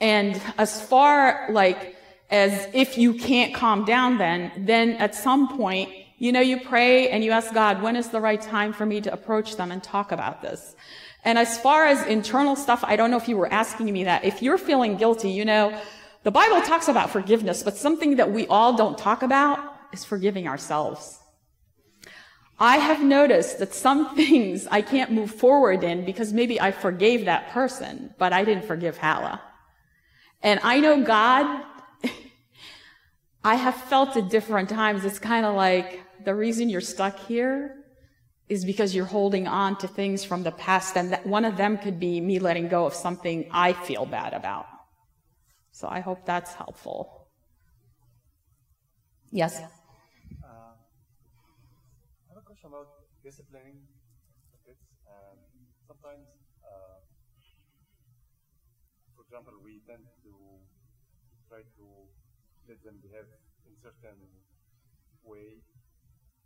and 0.00 0.40
as 0.58 0.80
far 0.80 1.48
like 1.50 1.96
as 2.30 2.68
if 2.72 2.98
you 2.98 3.14
can't 3.14 3.54
calm 3.54 3.84
down 3.84 4.18
then, 4.18 4.52
then 4.66 4.90
at 4.92 5.14
some 5.14 5.56
point 5.56 5.90
You 6.18 6.32
know, 6.32 6.40
you 6.40 6.58
pray 6.58 7.08
and 7.10 7.22
you 7.22 7.30
ask 7.30 7.54
God, 7.54 7.80
when 7.80 7.94
is 7.94 8.08
the 8.08 8.20
right 8.20 8.40
time 8.42 8.72
for 8.72 8.84
me 8.84 9.00
to 9.02 9.12
approach 9.12 9.56
them 9.56 9.70
and 9.70 9.80
talk 9.82 10.10
about 10.10 10.42
this? 10.42 10.74
And 11.24 11.38
as 11.38 11.58
far 11.58 11.86
as 11.86 12.04
internal 12.06 12.56
stuff, 12.56 12.82
I 12.82 12.96
don't 12.96 13.10
know 13.12 13.16
if 13.16 13.28
you 13.28 13.36
were 13.36 13.52
asking 13.52 13.92
me 13.92 14.04
that. 14.04 14.24
If 14.24 14.42
you're 14.42 14.58
feeling 14.58 14.96
guilty, 14.96 15.30
you 15.30 15.44
know, 15.44 15.80
the 16.24 16.32
Bible 16.32 16.60
talks 16.62 16.88
about 16.88 17.10
forgiveness, 17.10 17.62
but 17.62 17.76
something 17.76 18.16
that 18.16 18.32
we 18.32 18.48
all 18.48 18.76
don't 18.76 18.98
talk 18.98 19.22
about 19.22 19.77
is 19.92 20.04
forgiving 20.04 20.48
ourselves. 20.48 21.18
I 22.58 22.78
have 22.78 23.02
noticed 23.02 23.58
that 23.60 23.74
some 23.74 24.16
things 24.22 24.66
I 24.70 24.82
can't 24.82 25.12
move 25.12 25.30
forward 25.30 25.84
in 25.84 26.04
because 26.04 26.32
maybe 26.32 26.60
I 26.60 26.72
forgave 26.72 27.24
that 27.26 27.50
person, 27.50 28.14
but 28.18 28.32
I 28.32 28.44
didn't 28.44 28.64
forgive 28.64 28.98
Hala. 28.98 29.40
And 30.42 30.60
I 30.62 30.80
know 30.80 31.02
God, 31.02 31.64
I 33.44 33.54
have 33.56 33.74
felt 33.74 34.16
at 34.16 34.30
different 34.30 34.68
times, 34.68 35.04
it's 35.04 35.18
kind 35.18 35.44
of 35.44 35.54
like 35.54 36.00
the 36.24 36.34
reason 36.34 36.68
you're 36.68 36.80
stuck 36.80 37.18
here 37.18 37.74
is 38.48 38.64
because 38.64 38.94
you're 38.94 39.04
holding 39.04 39.46
on 39.46 39.76
to 39.76 39.86
things 39.88 40.24
from 40.24 40.42
the 40.42 40.50
past, 40.52 40.96
and 40.96 41.18
one 41.24 41.44
of 41.44 41.56
them 41.56 41.76
could 41.76 42.00
be 42.00 42.20
me 42.20 42.38
letting 42.38 42.68
go 42.68 42.86
of 42.86 42.94
something 42.94 43.48
I 43.52 43.72
feel 43.72 44.06
bad 44.06 44.32
about. 44.32 44.66
So 45.70 45.86
I 45.88 46.00
hope 46.00 46.24
that's 46.24 46.54
helpful. 46.54 47.28
Yes? 49.30 49.60
Uh, 49.60 49.66
I 50.46 52.28
have 52.28 52.38
a 52.38 52.40
question 52.40 52.68
about 52.68 52.88
disciplining 53.28 53.76
the 54.56 54.58
kids. 54.64 54.80
And 55.04 55.36
sometimes, 55.84 56.32
uh, 56.64 57.04
for 59.12 59.20
example, 59.28 59.52
we 59.60 59.84
tend 59.84 60.08
to 60.24 60.32
try 61.52 61.60
to 61.60 61.86
let 62.64 62.80
them 62.80 62.96
behave 63.04 63.28
in 63.68 63.76
certain 63.84 64.16
way 65.20 65.60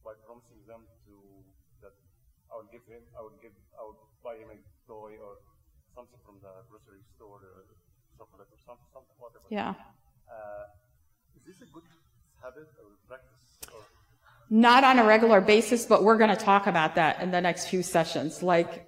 by 0.02 0.18
promising 0.26 0.58
them 0.66 0.82
to 1.06 1.14
that 1.86 1.94
I 2.50 2.58
will 2.58 2.70
give 2.74 2.82
him, 2.90 3.06
I 3.14 3.22
will 3.22 3.38
give, 3.38 3.54
I 3.78 3.82
will 3.86 4.02
buy 4.18 4.34
him 4.42 4.50
a 4.50 4.58
toy 4.90 5.14
or 5.22 5.38
something 5.94 6.18
from 6.26 6.42
the 6.42 6.66
grocery 6.66 7.06
store 7.14 7.38
or 7.38 7.62
chocolate 8.18 8.50
or 8.50 8.60
something, 8.66 8.90
something 8.90 9.14
whatever. 9.22 9.46
Yeah. 9.54 9.78
Uh, 10.26 10.66
is 11.38 11.46
this 11.46 11.62
a 11.62 11.68
good 11.70 11.86
habit 12.42 12.66
or 12.82 12.98
practice? 13.06 13.46
Or 13.70 13.86
Not 14.54 14.84
on 14.84 14.98
a 14.98 15.04
regular 15.06 15.40
basis, 15.40 15.86
but 15.86 16.04
we're 16.04 16.18
going 16.18 16.28
to 16.28 16.36
talk 16.36 16.66
about 16.66 16.96
that 16.96 17.22
in 17.22 17.30
the 17.30 17.40
next 17.40 17.68
few 17.68 17.82
sessions. 17.82 18.42
Like, 18.42 18.86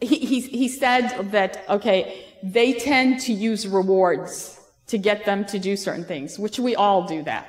he, 0.00 0.18
he, 0.18 0.40
he 0.40 0.68
said 0.68 1.30
that, 1.30 1.64
okay, 1.68 2.24
they 2.42 2.72
tend 2.72 3.20
to 3.20 3.32
use 3.32 3.64
rewards 3.64 4.60
to 4.88 4.98
get 4.98 5.24
them 5.24 5.44
to 5.44 5.60
do 5.60 5.76
certain 5.76 6.04
things, 6.04 6.36
which 6.36 6.58
we 6.58 6.74
all 6.74 7.06
do 7.06 7.22
that. 7.22 7.46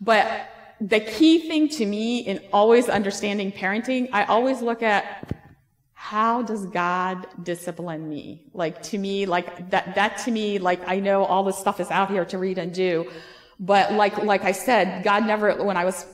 But 0.00 0.48
the 0.80 1.00
key 1.00 1.48
thing 1.48 1.68
to 1.70 1.84
me 1.84 2.20
in 2.20 2.38
always 2.52 2.88
understanding 2.88 3.50
parenting, 3.50 4.08
I 4.12 4.22
always 4.26 4.62
look 4.62 4.80
at 4.80 5.28
how 5.94 6.42
does 6.42 6.66
God 6.66 7.26
discipline 7.42 8.08
me? 8.08 8.44
Like 8.54 8.80
to 8.84 8.98
me, 8.98 9.26
like 9.26 9.70
that, 9.70 9.96
that 9.96 10.18
to 10.18 10.30
me, 10.30 10.60
like 10.60 10.88
I 10.88 11.00
know 11.00 11.24
all 11.24 11.42
this 11.42 11.58
stuff 11.58 11.80
is 11.80 11.90
out 11.90 12.12
here 12.12 12.24
to 12.26 12.38
read 12.38 12.58
and 12.58 12.72
do, 12.72 13.10
but 13.58 13.92
like, 13.92 14.18
like 14.18 14.44
I 14.44 14.52
said, 14.52 15.02
God 15.02 15.26
never, 15.26 15.64
when 15.64 15.76
I 15.76 15.84
was 15.84 16.06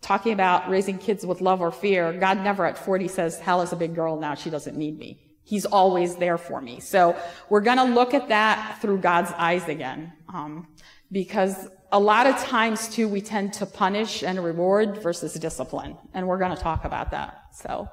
talking 0.00 0.32
about 0.32 0.68
raising 0.68 0.98
kids 0.98 1.26
with 1.26 1.40
love 1.40 1.60
or 1.60 1.70
fear, 1.70 2.12
God 2.12 2.38
never 2.38 2.64
at 2.66 2.78
40 2.78 3.08
says, 3.08 3.38
Hal 3.38 3.62
is 3.62 3.72
a 3.72 3.76
big 3.76 3.94
girl 3.94 4.18
now, 4.18 4.34
she 4.34 4.50
doesn't 4.50 4.76
need 4.76 4.98
me. 4.98 5.20
He's 5.42 5.64
always 5.64 6.16
there 6.16 6.38
for 6.38 6.60
me. 6.60 6.80
So 6.80 7.16
we're 7.48 7.62
gonna 7.62 7.86
look 7.86 8.12
at 8.14 8.28
that 8.28 8.78
through 8.82 8.98
God's 8.98 9.32
eyes 9.32 9.66
again. 9.68 10.12
Um, 10.32 10.68
because 11.10 11.68
a 11.90 11.98
lot 11.98 12.26
of 12.26 12.36
times 12.38 12.88
too, 12.88 13.08
we 13.08 13.22
tend 13.22 13.54
to 13.54 13.66
punish 13.66 14.22
and 14.22 14.44
reward 14.44 14.98
versus 15.02 15.32
discipline. 15.34 15.96
And 16.12 16.28
we're 16.28 16.38
gonna 16.38 16.56
talk 16.56 16.84
about 16.84 17.12
that. 17.12 17.44
So, 17.54 17.88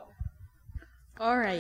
all 1.18 1.38
right. 1.38 1.54